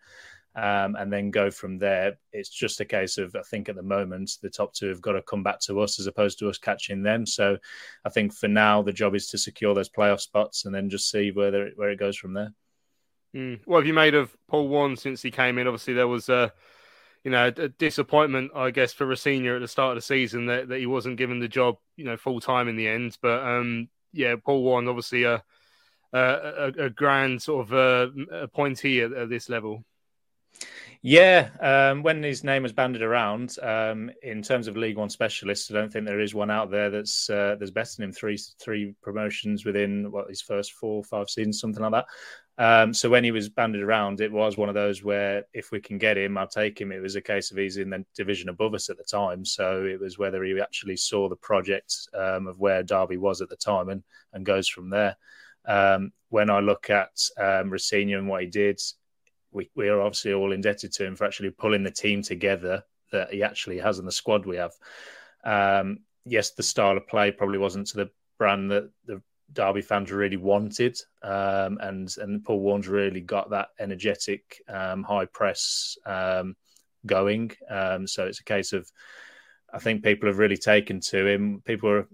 um, 0.56 0.96
and 0.96 1.12
then 1.12 1.32
go 1.32 1.52
from 1.52 1.78
there 1.78 2.18
it's 2.32 2.50
just 2.50 2.80
a 2.80 2.86
case 2.86 3.18
of 3.18 3.36
i 3.36 3.42
think 3.42 3.68
at 3.68 3.76
the 3.76 3.84
moment 3.84 4.32
the 4.42 4.50
top 4.50 4.74
two 4.74 4.88
have 4.88 5.02
got 5.02 5.14
to 5.14 5.22
come 5.24 5.44
back 5.44 5.60
to 5.60 5.80
us 5.82 6.00
as 6.00 6.08
opposed 6.08 6.40
to 6.40 6.50
us 6.50 6.58
catching 6.58 7.04
them 7.04 7.26
so 7.26 7.58
i 8.06 8.10
think 8.10 8.34
for 8.34 8.48
now 8.48 8.82
the 8.82 8.94
job 8.94 9.16
is 9.16 9.28
to 9.28 9.38
secure 9.38 9.74
those 9.74 9.90
playoff 9.90 10.20
spots 10.20 10.66
and 10.66 10.74
then 10.74 10.90
just 10.90 11.10
see 11.10 11.32
where 11.32 11.70
where 11.76 11.90
it 11.90 12.00
goes 12.00 12.16
from 12.18 12.34
there 12.34 12.54
mm. 13.36 13.60
what 13.66 13.78
have 13.78 13.88
you 13.88 13.94
made 13.94 14.16
of 14.16 14.36
paul 14.48 14.68
warne 14.68 14.96
since 14.96 15.22
he 15.22 15.32
came 15.32 15.58
in 15.58 15.68
obviously 15.68 15.94
there 15.94 16.08
was 16.08 16.30
uh 16.30 16.50
you 17.24 17.32
know, 17.32 17.48
a 17.48 17.70
disappointment, 17.70 18.52
I 18.56 18.70
guess, 18.70 18.94
for 18.94 19.08
Rosenior 19.08 19.56
at 19.56 19.62
the 19.62 19.68
start 19.68 19.94
of 19.94 19.96
the 19.96 20.02
season 20.04 20.46
that, 20.46 20.68
that 20.68 20.78
he 20.78 20.86
wasn't 20.86 21.18
given 21.18 21.40
the 21.40 21.48
job, 21.48 21.78
you 21.98 22.06
know, 22.06 22.18
full 22.18 22.40
time 22.40 22.68
in 22.68 22.76
the 22.76 22.88
end. 22.88 23.18
But 23.20 23.44
um, 23.44 23.90
yeah, 24.14 24.36
Paul 24.36 24.62
Warne, 24.62 24.88
obviously 24.88 25.24
a 25.24 25.44
a, 26.14 26.72
a 26.78 26.90
grand 26.90 27.42
sort 27.42 27.68
of 27.68 27.74
uh, 27.74 28.12
appointee 28.32 29.02
at, 29.02 29.12
at 29.12 29.30
this 29.30 29.50
level. 29.50 29.84
Yeah, 31.02 31.50
um, 31.62 32.04
when 32.04 32.24
his 32.24 32.44
name 32.44 32.64
was 32.64 32.74
banded 32.74 33.02
around, 33.02 33.58
um, 33.62 34.10
in 34.24 34.42
terms 34.42 34.68
of 34.68 34.76
League 34.76 34.98
One 34.98 35.10
specialists, 35.10 35.70
I 35.70 35.76
don't 35.76 35.92
think 35.92 36.06
there 36.06 36.20
is 36.20 36.34
one 36.34 36.50
out 36.50 36.72
there 36.72 36.90
that's 36.90 37.30
uh, 37.30 37.56
that's 37.60 37.72
better 37.72 37.92
than 37.98 38.06
him. 38.06 38.12
Three 38.12 38.38
three 38.60 38.96
promotions 39.02 39.66
within 39.66 40.12
what 40.12 40.30
his 40.30 40.42
first 40.42 40.74
four 40.74 41.04
five 41.04 41.30
seasons, 41.30 41.60
something 41.60 41.84
like 41.84 41.92
that. 41.92 42.06
Um, 42.58 42.94
so 42.94 43.10
when 43.10 43.24
he 43.24 43.32
was 43.32 43.50
banded 43.50 43.82
around, 43.82 44.22
it 44.22 44.32
was 44.32 44.58
one 44.58 44.70
of 44.70 44.76
those 44.76 45.04
where 45.04 45.44
if 45.54 45.72
we 45.72 45.82
can 45.82 45.98
get 45.98 46.18
him, 46.18 46.38
I'll 46.38 46.48
take 46.48 46.80
him. 46.80 46.92
It 46.92 47.02
was 47.02 47.16
a 47.16 47.22
case 47.22 47.52
of 47.52 47.58
he's 47.58 47.78
in 47.78 47.90
the 47.90 48.06
division 48.16 48.50
above 48.50 48.74
us 48.74 48.90
at 48.90 48.98
the 48.98 49.04
time, 49.04 49.46
so 49.46 49.84
it 49.86 50.00
was 50.00 50.18
whether 50.18 50.44
he 50.44 50.60
actually 50.60 50.98
saw 50.98 51.30
the 51.30 51.36
project 51.36 51.96
um, 52.14 52.48
of 52.48 52.60
where 52.60 52.84
Derby 52.84 53.18
was 53.18 53.42
at 53.42 53.50
the 53.50 53.58
time 53.58 53.90
and 53.90 54.04
and 54.34 54.46
goes 54.46 54.68
from 54.68 54.90
there. 54.90 55.18
Um, 55.68 56.12
when 56.30 56.50
I 56.50 56.60
look 56.60 56.90
at 56.90 57.12
um, 57.38 57.70
Rosenior 57.70 58.18
and 58.18 58.28
what 58.28 58.42
he 58.42 58.48
did, 58.48 58.80
we 59.56 59.70
we 59.76 59.88
are 59.88 60.02
obviously 60.02 60.34
all 60.34 60.52
indebted 60.52 60.92
to 60.94 61.06
him 61.06 61.16
for 61.16 61.26
actually 61.26 61.50
pulling 61.50 61.84
the 61.84 61.92
team 61.92 62.22
together 62.22 62.84
that 63.12 63.34
he 63.34 63.42
actually 63.42 63.80
has 63.80 63.98
in 63.98 64.06
the 64.06 64.12
squad 64.12 64.46
we 64.46 64.58
have. 64.58 64.74
Um, 65.44 66.00
yes, 66.26 66.52
the 66.52 66.64
style 66.64 66.98
of 66.98 67.08
play 67.08 67.32
probably 67.32 67.58
wasn't 67.58 67.88
to 67.88 67.98
the 67.98 68.10
brand 68.38 68.70
that 68.72 68.90
the 69.06 69.22
Derby 69.54 69.82
fans 69.82 70.12
really 70.12 70.38
wanted, 70.38 71.00
um, 71.24 71.78
and 71.82 72.14
and 72.18 72.44
Paul 72.44 72.60
Warne's 72.60 72.88
really 72.88 73.22
got 73.22 73.50
that 73.52 73.70
energetic 73.80 74.62
um, 74.68 75.04
high 75.04 75.26
press 75.26 75.98
um, 76.06 76.56
going. 77.06 77.52
Um, 77.70 78.06
so 78.08 78.26
it's 78.26 78.42
a 78.42 78.44
case 78.44 78.74
of 78.74 78.92
I 79.74 79.80
think 79.80 80.04
people 80.04 80.28
have 80.28 80.40
really 80.40 80.58
taken 80.58 81.00
to 81.02 81.26
him. 81.26 81.62
People 81.66 81.90
are 81.90 82.08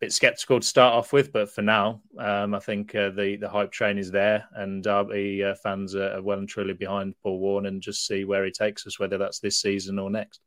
bit 0.00 0.12
skeptical 0.12 0.60
to 0.60 0.66
start 0.66 0.94
off 0.94 1.12
with, 1.12 1.32
but 1.32 1.50
for 1.50 1.62
now, 1.62 2.00
um, 2.18 2.54
I 2.54 2.60
think 2.60 2.94
uh, 2.94 3.10
the 3.10 3.36
the 3.36 3.48
hype 3.48 3.72
train 3.72 3.98
is 3.98 4.10
there, 4.10 4.46
and 4.54 4.82
Derby 4.82 5.42
uh, 5.44 5.54
fans 5.56 5.94
are 5.94 6.22
well 6.22 6.38
and 6.38 6.48
truly 6.48 6.74
behind 6.74 7.14
Paul 7.22 7.40
Warne, 7.40 7.66
and 7.66 7.82
just 7.82 8.06
see 8.06 8.24
where 8.24 8.44
he 8.44 8.50
takes 8.50 8.86
us, 8.86 8.98
whether 8.98 9.18
that's 9.18 9.40
this 9.40 9.60
season 9.60 9.98
or 9.98 10.10
next. 10.10 10.40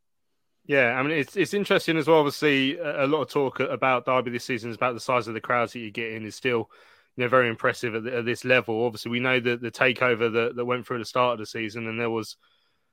Yeah, 0.64 0.92
I 0.92 1.02
mean 1.02 1.12
it's 1.12 1.36
it's 1.36 1.54
interesting 1.54 1.96
as 1.96 2.08
well. 2.08 2.18
Obviously, 2.18 2.78
a 2.78 3.06
lot 3.06 3.22
of 3.22 3.28
talk 3.28 3.60
about 3.60 4.06
Derby 4.06 4.30
this 4.30 4.44
season 4.44 4.70
is 4.70 4.76
about 4.76 4.94
the 4.94 5.00
size 5.00 5.28
of 5.28 5.34
the 5.34 5.40
crowds 5.40 5.72
that 5.72 5.80
you 5.80 5.90
get 5.90 6.12
in 6.12 6.24
is 6.24 6.36
still, 6.36 6.70
you 7.16 7.24
know, 7.24 7.28
very 7.28 7.48
impressive 7.48 7.94
at, 7.94 8.04
the, 8.04 8.18
at 8.18 8.24
this 8.24 8.44
level. 8.44 8.84
Obviously, 8.84 9.10
we 9.10 9.20
know 9.20 9.40
that 9.40 9.60
the 9.60 9.70
takeover 9.70 10.32
that, 10.32 10.56
that 10.56 10.64
went 10.64 10.86
through 10.86 10.98
the 10.98 11.04
start 11.04 11.34
of 11.34 11.38
the 11.40 11.46
season, 11.46 11.88
and 11.88 12.00
there 12.00 12.10
was 12.10 12.36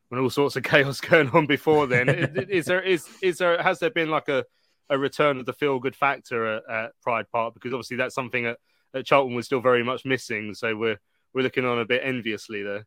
when 0.09 0.19
all 0.19 0.29
sorts 0.29 0.55
of 0.55 0.63
chaos 0.63 0.99
going 0.99 1.29
on 1.29 1.45
before 1.45 1.87
then. 1.87 2.09
is 2.09 2.65
there 2.65 2.81
is 2.81 3.07
is 3.21 3.37
there 3.37 3.61
has 3.61 3.79
there 3.79 3.91
been 3.91 4.09
like 4.09 4.27
a, 4.27 4.43
a 4.89 4.97
return 4.97 5.37
of 5.37 5.45
the 5.45 5.53
feel 5.53 5.79
good 5.79 5.95
factor 5.95 6.57
at, 6.57 6.63
at, 6.69 6.91
Pride 7.01 7.25
Park 7.31 7.53
because 7.53 7.73
obviously 7.73 7.97
that's 7.97 8.15
something 8.15 8.45
at, 8.45 8.57
at 8.93 9.05
Charlton 9.05 9.35
was 9.35 9.45
still 9.45 9.61
very 9.61 9.83
much 9.83 10.05
missing. 10.05 10.53
So 10.53 10.75
we're 10.75 10.99
we're 11.33 11.43
looking 11.43 11.65
on 11.65 11.79
a 11.79 11.85
bit 11.85 12.01
enviously 12.03 12.63
there. 12.63 12.85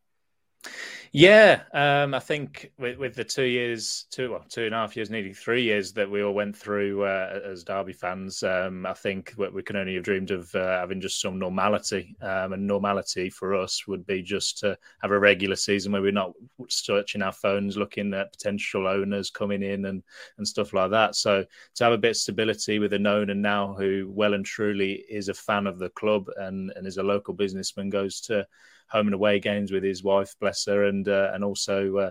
Yeah, 1.15 1.65
um, 1.75 2.15
I 2.15 2.21
think 2.21 2.73
with, 2.79 2.97
with, 2.97 3.15
the 3.15 3.25
two 3.25 3.45
years, 3.45 4.07
two 4.11 4.31
well, 4.31 4.47
two 4.49 4.65
and 4.65 4.75
a 4.75 4.79
half 4.79 4.97
years, 4.97 5.11
nearly 5.11 5.35
three 5.35 5.63
years 5.63 5.93
that 5.93 6.11
we 6.11 6.23
all 6.23 6.33
went 6.33 6.57
through 6.57 7.05
uh, 7.05 7.41
as 7.45 7.65
Derby 7.65 7.93
fans, 7.93 8.43
um, 8.43 8.87
I 8.87 8.95
think 8.95 9.35
we 9.37 9.63
can 9.63 9.77
only 9.77 9.97
have 9.97 10.05
dreamed 10.05 10.31
of 10.31 10.55
uh, 10.55 10.79
having 10.79 11.03
just 11.03 11.21
some 11.21 11.39
normality. 11.39 12.17
Um, 12.23 12.55
and 12.55 12.67
normality 12.67 13.29
for 13.29 13.55
us 13.55 13.87
would 13.87 14.07
be 14.07 14.23
just 14.23 14.57
to 14.61 14.79
have 15.03 15.11
a 15.11 15.19
regular 15.19 15.57
season 15.57 15.93
where 15.93 16.01
we're 16.01 16.13
not 16.13 16.33
searching 16.71 17.21
our 17.21 17.33
phones, 17.33 17.77
looking 17.77 18.15
at 18.15 18.33
potential 18.33 18.87
owners 18.87 19.29
coming 19.29 19.63
in 19.63 19.85
and 19.85 20.03
and 20.39 20.49
stuff 20.49 20.73
like 20.73 20.93
that. 20.93 21.15
So 21.15 21.45
to 21.75 21.85
have 21.85 21.93
a 21.93 21.99
bit 21.99 22.13
of 22.13 22.17
stability 22.17 22.79
with 22.79 22.95
a 22.95 22.99
known 22.99 23.29
and 23.29 23.43
now 23.43 23.75
who 23.75 24.11
well 24.11 24.33
and 24.33 24.47
truly 24.47 25.05
is 25.11 25.29
a 25.29 25.35
fan 25.35 25.67
of 25.67 25.79
the 25.79 25.91
club 25.91 26.29
and 26.39 26.73
and 26.75 26.87
is 26.87 26.97
a 26.97 27.03
local 27.03 27.35
businessman 27.35 27.91
goes 27.91 28.23
to 28.23 28.47
home 28.93 29.07
and 29.07 29.15
away 29.15 29.41
games 29.41 29.73
with 29.73 29.83
his 29.83 30.05
wife, 30.05 30.35
bless 30.39 30.67
her, 30.67 30.85
and 30.85 31.09
uh, 31.09 31.31
and 31.35 31.43
also 31.43 31.97
uh, 31.97 32.11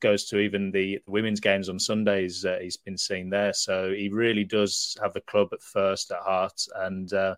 goes 0.00 0.24
to 0.26 0.38
even 0.38 0.70
the 0.70 1.00
women's 1.06 1.40
games 1.40 1.68
on 1.68 1.78
Sundays. 1.78 2.44
Uh, 2.44 2.58
he's 2.62 2.76
been 2.76 2.96
seen 2.96 3.28
there, 3.28 3.52
so 3.52 3.92
he 3.92 4.08
really 4.08 4.44
does 4.44 4.96
have 5.02 5.12
the 5.12 5.20
club 5.22 5.48
at 5.52 5.60
first 5.60 6.10
at 6.12 6.20
heart, 6.20 6.66
and 6.76 7.12
uh, 7.12 7.34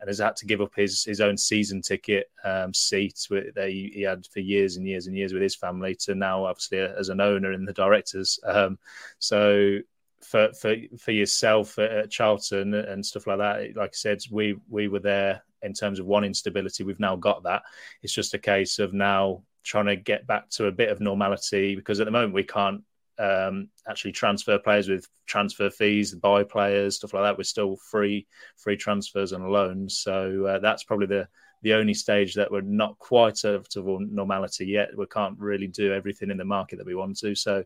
and 0.00 0.08
has 0.08 0.18
had 0.18 0.36
to 0.36 0.46
give 0.46 0.60
up 0.60 0.74
his 0.76 1.04
his 1.04 1.20
own 1.20 1.36
season 1.36 1.80
ticket 1.80 2.30
um, 2.44 2.72
seat 2.74 3.26
that 3.30 3.68
he, 3.68 3.90
he, 3.94 4.02
had 4.02 4.26
for 4.26 4.40
years 4.40 4.76
and 4.76 4.86
years 4.86 5.06
and 5.06 5.16
years 5.16 5.32
with 5.32 5.42
his 5.42 5.56
family 5.56 5.94
to 5.94 6.14
now 6.14 6.44
obviously 6.44 6.80
uh, 6.80 6.92
as 6.98 7.08
an 7.08 7.20
owner 7.20 7.52
and 7.52 7.66
the 7.66 7.72
directors. 7.72 8.38
Um, 8.44 8.78
so 9.18 9.78
for 10.20 10.52
for 10.52 10.76
for 10.98 11.12
yourself 11.12 11.78
at 11.78 12.10
Charlton 12.10 12.74
and 12.74 13.04
stuff 13.04 13.26
like 13.26 13.38
that, 13.38 13.76
like 13.76 13.90
I 13.90 13.94
said, 13.94 14.20
we 14.30 14.56
we 14.68 14.88
were 14.88 15.00
there 15.00 15.42
in 15.62 15.72
terms 15.72 15.98
of 15.98 16.06
one 16.06 16.24
instability. 16.24 16.84
We've 16.84 17.00
now 17.00 17.16
got 17.16 17.42
that. 17.44 17.62
It's 18.02 18.12
just 18.12 18.34
a 18.34 18.38
case 18.38 18.78
of 18.78 18.92
now 18.92 19.42
trying 19.64 19.86
to 19.86 19.96
get 19.96 20.26
back 20.26 20.48
to 20.50 20.66
a 20.66 20.72
bit 20.72 20.90
of 20.90 21.00
normality 21.00 21.76
because 21.76 22.00
at 22.00 22.04
the 22.04 22.10
moment 22.10 22.34
we 22.34 22.44
can't 22.44 22.82
um, 23.18 23.68
actually 23.88 24.12
transfer 24.12 24.58
players 24.58 24.88
with 24.88 25.08
transfer 25.26 25.70
fees, 25.70 26.14
buy 26.14 26.44
players, 26.44 26.96
stuff 26.96 27.12
like 27.14 27.24
that. 27.24 27.36
We're 27.36 27.44
still 27.44 27.76
free 27.76 28.26
free 28.56 28.76
transfers 28.76 29.32
and 29.32 29.48
loans. 29.48 29.98
So 29.98 30.46
uh, 30.46 30.58
that's 30.60 30.84
probably 30.84 31.06
the 31.06 31.28
the 31.62 31.74
only 31.74 31.94
stage 31.94 32.34
that 32.34 32.50
we're 32.50 32.60
not 32.60 32.98
quite 32.98 33.44
out 33.44 33.74
of 33.76 33.86
normality 34.00 34.66
yet. 34.66 34.96
We 34.96 35.06
can't 35.06 35.38
really 35.38 35.66
do 35.66 35.92
everything 35.92 36.30
in 36.30 36.36
the 36.36 36.44
market 36.44 36.76
that 36.76 36.86
we 36.86 36.94
want 36.94 37.18
to. 37.18 37.34
So, 37.34 37.64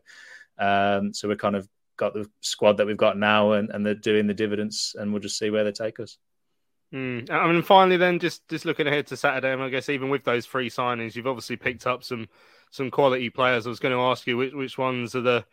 um, 0.57 1.13
so 1.13 1.27
we're 1.27 1.35
kind 1.35 1.55
of 1.55 1.69
got 1.97 2.13
the 2.15 2.27
squad 2.41 2.77
that 2.77 2.87
we've 2.87 2.97
got 2.97 3.19
now, 3.19 3.51
and, 3.51 3.69
and 3.69 3.85
they're 3.85 3.93
doing 3.93 4.25
the 4.25 4.33
dividends, 4.33 4.95
and 4.97 5.11
we'll 5.11 5.21
just 5.21 5.37
see 5.37 5.51
where 5.51 5.63
they 5.63 5.71
take 5.71 5.99
us. 5.99 6.17
Mm. 6.93 7.29
I 7.31 7.51
mean, 7.51 7.63
finally, 7.63 7.97
then 7.97 8.19
just 8.19 8.47
just 8.47 8.65
looking 8.65 8.85
ahead 8.85 9.07
to 9.07 9.17
Saturday, 9.17 9.51
and 9.51 9.63
I 9.63 9.69
guess 9.69 9.89
even 9.89 10.09
with 10.09 10.23
those 10.23 10.45
three 10.45 10.69
signings, 10.69 11.15
you've 11.15 11.27
obviously 11.27 11.55
picked 11.55 11.87
up 11.87 12.03
some 12.03 12.27
some 12.69 12.91
quality 12.91 13.29
players. 13.29 13.65
I 13.65 13.69
was 13.69 13.79
going 13.79 13.95
to 13.95 14.01
ask 14.01 14.27
you 14.27 14.37
which 14.37 14.53
which 14.53 14.77
ones 14.77 15.15
are 15.15 15.21
the, 15.21 15.45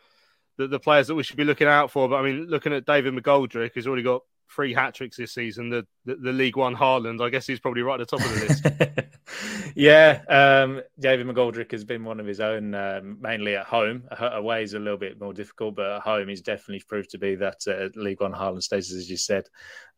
the 0.58 0.66
the 0.66 0.80
players 0.80 1.06
that 1.06 1.14
we 1.14 1.22
should 1.22 1.38
be 1.38 1.44
looking 1.44 1.66
out 1.66 1.90
for. 1.90 2.08
But 2.08 2.16
I 2.16 2.22
mean, 2.22 2.46
looking 2.48 2.74
at 2.74 2.84
David 2.84 3.14
McGoldrick, 3.14 3.70
who's 3.74 3.86
already 3.86 4.02
got 4.02 4.22
three 4.54 4.74
hat 4.74 4.94
tricks 4.94 5.16
this 5.16 5.32
season. 5.32 5.70
The, 5.70 5.86
the, 6.04 6.16
the 6.16 6.32
League 6.32 6.56
One 6.56 6.74
Haaland, 6.74 7.20
I 7.20 7.30
guess 7.30 7.46
he's 7.46 7.60
probably 7.60 7.82
right 7.82 8.00
at 8.00 8.08
the 8.08 8.16
top 8.16 8.26
of 8.26 8.34
the 8.34 8.46
list. 8.46 9.74
yeah, 9.74 10.22
um, 10.28 10.82
David 10.98 11.26
McGoldrick 11.26 11.70
has 11.72 11.84
been 11.84 12.04
one 12.04 12.20
of 12.20 12.26
his 12.26 12.40
own, 12.40 12.74
um, 12.74 13.18
mainly 13.20 13.56
at 13.56 13.66
home. 13.66 14.04
Away 14.18 14.62
is 14.62 14.74
a 14.74 14.78
little 14.78 14.98
bit 14.98 15.20
more 15.20 15.32
difficult, 15.32 15.76
but 15.76 15.90
at 15.90 16.02
home 16.02 16.28
he's 16.28 16.42
definitely 16.42 16.82
proved 16.86 17.10
to 17.10 17.18
be 17.18 17.34
that 17.36 17.62
uh, 17.66 17.88
League 17.98 18.20
One 18.20 18.32
Haaland 18.32 18.62
status, 18.62 18.92
as 18.92 19.10
you 19.10 19.16
said. 19.16 19.46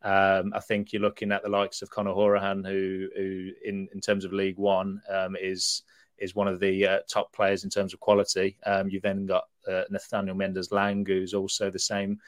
Um, 0.01 0.53
I 0.55 0.59
think 0.59 0.93
you're 0.93 1.01
looking 1.01 1.31
at 1.31 1.43
the 1.43 1.49
likes 1.49 1.81
of 1.81 1.89
Conor 1.89 2.13
Hourihane, 2.13 2.67
who, 2.67 3.09
who 3.15 3.51
in, 3.63 3.87
in 3.93 4.01
terms 4.01 4.25
of 4.25 4.33
League 4.33 4.57
One, 4.57 5.01
um, 5.09 5.35
is 5.39 5.83
is 6.19 6.35
one 6.35 6.47
of 6.47 6.59
the 6.59 6.87
uh, 6.87 6.99
top 7.09 7.33
players 7.33 7.63
in 7.63 7.69
terms 7.69 7.93
of 7.93 7.99
quality. 7.99 8.57
Um, 8.65 8.89
you've 8.89 9.03
then 9.03 9.25
got 9.25 9.45
uh, 9.67 9.83
Nathaniel 9.89 10.35
Mendez-Laing, 10.35 11.05
who's 11.05 11.33
also 11.33 11.69
the 11.69 11.79
same 11.79 12.19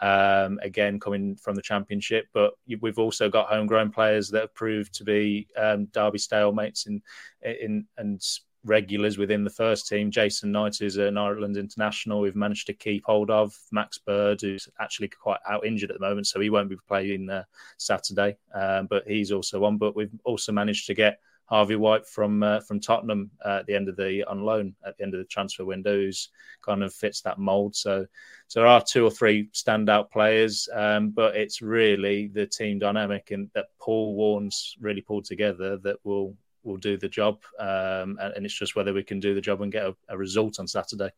um, 0.00 0.58
again 0.62 0.98
coming 1.00 1.36
from 1.36 1.54
the 1.54 1.62
championship. 1.62 2.26
But 2.32 2.54
we've 2.80 2.98
also 2.98 3.28
got 3.28 3.48
homegrown 3.48 3.90
players 3.90 4.30
that 4.30 4.40
have 4.40 4.54
proved 4.54 4.94
to 4.94 5.04
be 5.04 5.48
um, 5.56 5.86
Derby 5.86 6.18
stalemates 6.18 6.86
in, 6.86 7.02
in 7.42 7.86
and 7.98 8.20
regulars 8.64 9.18
within 9.18 9.44
the 9.44 9.50
first 9.50 9.86
team. 9.88 10.10
Jason 10.10 10.50
Knight 10.50 10.80
is 10.80 10.96
an 10.96 11.18
Ireland 11.18 11.56
international. 11.56 12.20
We've 12.20 12.36
managed 12.36 12.66
to 12.68 12.72
keep 12.72 13.04
hold 13.04 13.30
of 13.30 13.54
Max 13.70 13.98
Bird, 13.98 14.40
who's 14.40 14.68
actually 14.80 15.08
quite 15.08 15.40
out 15.48 15.66
injured 15.66 15.90
at 15.90 15.98
the 15.98 16.06
moment, 16.06 16.26
so 16.26 16.40
he 16.40 16.50
won't 16.50 16.70
be 16.70 16.76
playing 16.88 17.28
uh, 17.30 17.44
Saturday. 17.76 18.36
Um, 18.54 18.86
but 18.86 19.06
he's 19.06 19.32
also 19.32 19.60
one. 19.60 19.76
But 19.76 19.94
we've 19.94 20.10
also 20.24 20.52
managed 20.52 20.86
to 20.86 20.94
get 20.94 21.20
Harvey 21.46 21.76
White 21.76 22.06
from 22.06 22.42
uh, 22.42 22.60
from 22.60 22.80
Tottenham 22.80 23.30
uh, 23.44 23.58
at 23.60 23.66
the 23.66 23.74
end 23.74 23.88
of 23.88 23.96
the 23.96 24.24
on 24.24 24.42
loan 24.42 24.74
at 24.86 24.96
the 24.96 25.04
end 25.04 25.14
of 25.14 25.18
the 25.18 25.26
transfer 25.26 25.64
window, 25.64 25.94
who's 25.94 26.30
kind 26.62 26.82
of 26.82 26.94
fits 26.94 27.20
that 27.22 27.38
mold. 27.38 27.76
So, 27.76 28.06
so 28.48 28.60
there 28.60 28.68
are 28.68 28.82
two 28.82 29.04
or 29.04 29.10
three 29.10 29.48
standout 29.52 30.10
players, 30.10 30.68
um, 30.74 31.10
but 31.10 31.36
it's 31.36 31.60
really 31.60 32.28
the 32.28 32.46
team 32.46 32.78
dynamic 32.78 33.30
and 33.30 33.50
that 33.54 33.66
Paul 33.78 34.14
Warne's 34.14 34.76
really 34.80 35.02
pulled 35.02 35.26
together 35.26 35.76
that 35.78 35.96
will 36.04 36.36
will 36.62 36.78
do 36.78 36.96
the 36.96 37.08
job. 37.08 37.42
Um, 37.58 38.18
and, 38.20 38.34
and, 38.36 38.46
it's 38.46 38.58
just 38.58 38.74
whether 38.74 38.94
we 38.94 39.02
can 39.02 39.20
do 39.20 39.34
the 39.34 39.40
job 39.40 39.60
and 39.60 39.70
get 39.70 39.84
a, 39.84 39.94
a 40.08 40.16
result 40.16 40.58
on 40.58 40.66
Saturday. 40.66 41.10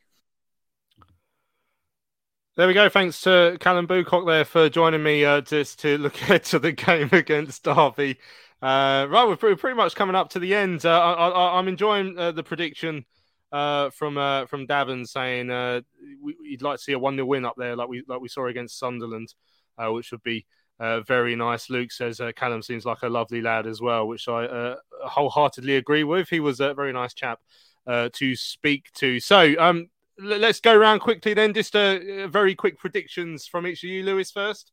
There 2.57 2.67
we 2.67 2.73
go. 2.73 2.89
Thanks 2.89 3.21
to 3.21 3.59
Callum 3.61 3.87
Bucock 3.87 4.27
there 4.27 4.45
for 4.47 4.71
joining 4.71 5.03
me 5.03 5.25
uh, 5.25 5.43
just 5.43 5.79
to 5.81 5.99
look 5.99 6.15
ahead 6.23 6.43
to 6.45 6.59
the 6.59 6.73
game 6.73 7.11
against 7.13 7.65
Derby. 7.65 8.19
Uh, 8.63 9.07
right, 9.11 9.27
we're 9.29 9.37
pretty, 9.37 9.77
much 9.77 9.95
coming 9.95 10.17
up 10.17 10.31
to 10.31 10.39
the 10.39 10.55
end. 10.55 10.87
Uh, 10.87 10.99
I, 10.99 11.59
am 11.59 11.69
enjoying 11.69 12.19
uh, 12.19 12.33
the 12.33 12.43
prediction 12.43 13.05
uh, 13.53 13.91
from 13.91 14.17
uh, 14.17 14.47
from 14.47 14.67
Davin 14.67 15.07
saying 15.07 15.51
uh, 15.51 15.83
we, 16.23 16.35
would 16.53 16.63
like 16.63 16.79
to 16.79 16.83
see 16.83 16.93
a 16.93 16.99
one 16.99 17.17
0 17.17 17.27
win 17.27 17.45
up 17.45 17.55
there, 17.59 17.77
like 17.77 17.89
we 17.89 18.03
like 18.09 18.21
we 18.21 18.29
saw 18.29 18.47
against 18.47 18.79
Sunderland, 18.79 19.35
which 19.79 20.11
would 20.11 20.23
be 20.23 20.47
very 20.79 21.37
nice. 21.37 21.69
Luke 21.69 21.93
says 21.93 22.21
Callum 22.35 22.63
seems 22.63 22.87
like 22.87 23.03
a 23.03 23.11
lovely 23.11 23.43
lad 23.43 23.67
as 23.67 23.83
well, 23.83 24.09
which 24.09 24.27
I 24.27 24.77
wholeheartedly 25.05 25.77
agree 25.77 26.05
with. 26.05 26.31
He 26.31 26.41
was 26.41 26.61
a 26.61 26.73
very 26.73 26.95
nice 26.95 27.13
chap 27.13 27.41
to 27.87 28.37
speak 28.37 28.91
to. 28.95 29.21
So, 29.21 29.55
um, 29.59 29.91
l- 30.19 30.39
let's 30.39 30.61
go 30.61 30.75
around 30.75 31.01
quickly 31.01 31.35
then. 31.35 31.53
Just 31.53 31.75
very 31.75 32.55
quick 32.55 32.79
predictions 32.79 33.47
from 33.47 33.67
each 33.67 33.85
of 33.85 33.91
you, 33.91 34.03
Lewis 34.03 34.31
first. 34.31 34.73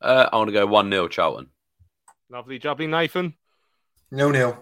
I 0.00 0.28
want 0.32 0.48
to 0.48 0.52
go 0.52 0.66
one 0.66 0.88
0 0.88 1.08
Charlton. 1.08 1.51
Lovely 2.32 2.58
jubbly, 2.58 2.88
Nathan. 2.88 3.34
Nil 4.10 4.30
nil. 4.30 4.56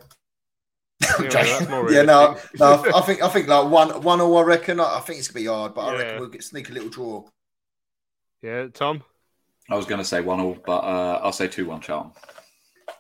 yeah, 1.20 2.02
no, 2.02 2.36
no. 2.58 2.84
I 2.94 3.00
think 3.02 3.22
I 3.22 3.28
think 3.28 3.46
like 3.46 3.70
one 3.70 4.02
one 4.02 4.20
or 4.20 4.42
I 4.42 4.46
reckon. 4.46 4.80
I 4.80 4.98
think 4.98 5.20
it's 5.20 5.28
gonna 5.28 5.44
be 5.44 5.46
hard, 5.46 5.74
but 5.74 5.82
I 5.82 5.96
reckon 5.96 6.20
we'll 6.20 6.28
get, 6.30 6.42
sneak 6.42 6.68
a 6.68 6.72
little 6.72 6.88
draw. 6.88 7.24
Yeah, 8.42 8.66
Tom. 8.74 9.04
I 9.70 9.76
was 9.76 9.86
going 9.86 10.00
to 10.00 10.04
say 10.04 10.20
one 10.20 10.40
all, 10.40 10.58
but 10.66 10.78
uh, 10.78 11.20
I'll 11.22 11.32
say 11.32 11.46
two 11.46 11.66
one 11.66 11.80
Charlton. 11.80 12.10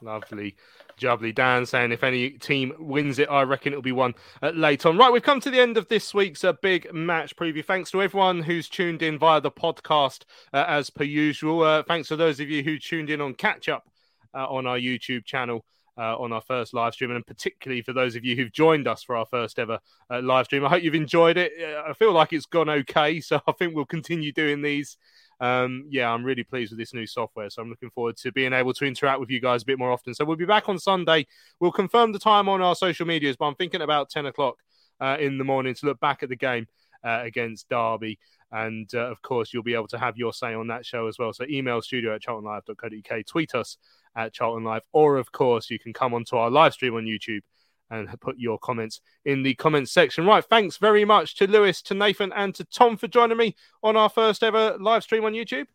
Lovely. 0.02 0.54
Jubbly 1.00 1.34
Dan 1.34 1.66
saying 1.66 1.90
if 1.90 2.04
any 2.04 2.30
team 2.30 2.72
wins 2.78 3.18
it, 3.18 3.28
I 3.28 3.42
reckon 3.42 3.72
it'll 3.72 3.82
be 3.82 3.90
one 3.90 4.14
uh, 4.40 4.50
late 4.50 4.86
on. 4.86 4.96
Right, 4.98 5.10
we've 5.10 5.22
come 5.22 5.40
to 5.40 5.50
the 5.50 5.58
end 5.58 5.78
of 5.78 5.88
this 5.88 6.14
week's 6.14 6.44
uh, 6.44 6.52
big 6.52 6.92
match 6.92 7.34
preview. 7.34 7.64
Thanks 7.64 7.90
to 7.90 8.02
everyone 8.02 8.42
who's 8.42 8.68
tuned 8.68 9.02
in 9.02 9.18
via 9.18 9.40
the 9.40 9.50
podcast 9.50 10.22
uh, 10.52 10.64
as 10.68 10.90
per 10.90 11.04
usual. 11.04 11.62
Uh, 11.62 11.82
thanks 11.82 12.08
to 12.08 12.16
those 12.16 12.38
of 12.38 12.48
you 12.48 12.62
who 12.62 12.78
tuned 12.78 13.10
in 13.10 13.20
on 13.20 13.34
catch 13.34 13.68
up 13.68 13.89
on 14.34 14.66
our 14.66 14.78
YouTube 14.78 15.24
channel. 15.24 15.64
Uh, 15.98 16.16
on 16.16 16.32
our 16.32 16.40
first 16.40 16.72
live 16.72 16.94
stream, 16.94 17.10
and 17.10 17.26
particularly 17.26 17.82
for 17.82 17.92
those 17.92 18.16
of 18.16 18.24
you 18.24 18.34
who've 18.34 18.52
joined 18.52 18.88
us 18.88 19.02
for 19.02 19.16
our 19.16 19.26
first 19.26 19.58
ever 19.58 19.78
uh, 20.08 20.22
live 20.22 20.46
stream. 20.46 20.64
I 20.64 20.70
hope 20.70 20.82
you've 20.82 20.94
enjoyed 20.94 21.36
it. 21.36 21.52
I 21.60 21.92
feel 21.92 22.12
like 22.12 22.32
it's 22.32 22.46
gone 22.46 22.70
okay, 22.70 23.20
so 23.20 23.42
I 23.46 23.52
think 23.52 23.74
we'll 23.74 23.84
continue 23.84 24.32
doing 24.32 24.62
these. 24.62 24.96
Um, 25.40 25.86
yeah, 25.88 26.10
I'm 26.10 26.22
really 26.22 26.44
pleased 26.44 26.70
with 26.70 26.78
this 26.78 26.94
new 26.94 27.06
software, 27.06 27.48
so 27.50 27.62
I'm 27.62 27.70
looking 27.70 27.90
forward 27.90 28.16
to 28.18 28.32
being 28.32 28.52
able 28.52 28.74
to 28.74 28.84
interact 28.84 29.20
with 29.20 29.30
you 29.30 29.40
guys 29.40 29.62
a 29.62 29.66
bit 29.66 29.78
more 29.78 29.90
often. 29.90 30.14
So 30.14 30.24
we'll 30.24 30.36
be 30.36 30.44
back 30.44 30.68
on 30.68 30.78
Sunday. 30.78 31.26
We'll 31.58 31.72
confirm 31.72 32.12
the 32.12 32.18
time 32.18 32.48
on 32.48 32.62
our 32.62 32.76
social 32.76 33.06
medias, 33.06 33.36
but 33.36 33.46
I'm 33.46 33.54
thinking 33.54 33.80
about 33.80 34.10
10 34.10 34.26
o'clock 34.26 34.56
uh, 35.00 35.16
in 35.18 35.38
the 35.38 35.44
morning 35.44 35.74
to 35.74 35.86
look 35.86 35.98
back 35.98 36.22
at 36.22 36.28
the 36.28 36.36
game 36.36 36.66
uh, 37.02 37.20
against 37.22 37.68
Derby. 37.70 38.18
And 38.52 38.92
uh, 38.94 39.10
of 39.10 39.22
course, 39.22 39.52
you'll 39.52 39.62
be 39.62 39.74
able 39.74 39.88
to 39.88 39.98
have 39.98 40.16
your 40.16 40.32
say 40.32 40.54
on 40.54 40.66
that 40.68 40.84
show 40.84 41.06
as 41.06 41.18
well. 41.18 41.32
So 41.32 41.44
email 41.48 41.80
studio 41.82 42.14
at 42.14 42.22
charltonlive.co.uk, 42.22 43.26
tweet 43.26 43.54
us 43.54 43.76
at 44.16 44.32
Charlton 44.32 44.64
Live, 44.64 44.82
or 44.92 45.16
of 45.18 45.30
course, 45.32 45.70
you 45.70 45.78
can 45.78 45.92
come 45.92 46.14
onto 46.14 46.36
our 46.36 46.50
live 46.50 46.72
stream 46.74 46.94
on 46.94 47.04
YouTube 47.04 47.42
and 47.90 48.08
put 48.20 48.38
your 48.38 48.58
comments 48.58 49.00
in 49.24 49.42
the 49.42 49.54
comments 49.54 49.92
section. 49.92 50.24
Right, 50.24 50.44
thanks 50.44 50.76
very 50.76 51.04
much 51.04 51.36
to 51.36 51.46
Lewis, 51.46 51.82
to 51.82 51.94
Nathan, 51.94 52.32
and 52.32 52.54
to 52.54 52.64
Tom 52.64 52.96
for 52.96 53.08
joining 53.08 53.36
me 53.36 53.56
on 53.82 53.96
our 53.96 54.08
first 54.08 54.42
ever 54.42 54.76
live 54.78 55.02
stream 55.02 55.24
on 55.24 55.32
YouTube. 55.32 55.66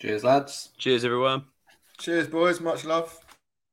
Cheers, 0.00 0.24
lads. 0.24 0.70
Cheers, 0.78 1.04
everyone. 1.04 1.44
Cheers, 1.98 2.28
boys. 2.28 2.60
Much 2.60 2.84
love. 2.84 3.18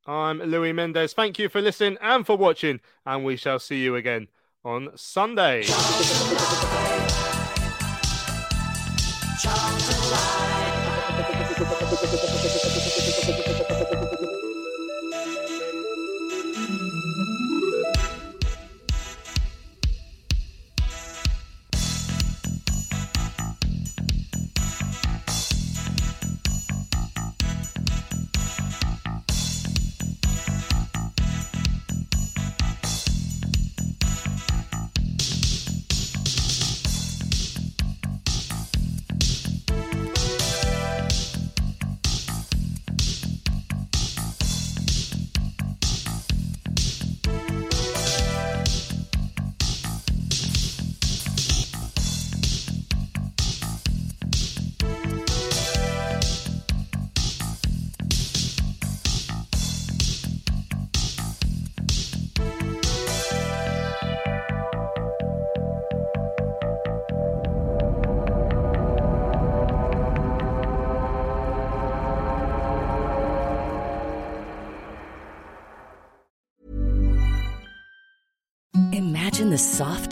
I'm 0.06 0.40
Louis 0.40 0.74
Mendes. 0.74 1.14
Thank 1.14 1.38
you 1.40 1.50
for 1.50 1.62
listening 1.62 1.98
and 2.02 2.26
for 2.26 2.38
watching, 2.38 2.80
and 3.06 3.24
we 3.24 3.36
shall 3.36 3.60
see 3.60 3.84
you 3.84 3.96
again 3.96 4.28
on 4.64 4.90
Sunday. 4.96 5.64
siguiente 12.50 12.70
capítulo. 12.70 12.87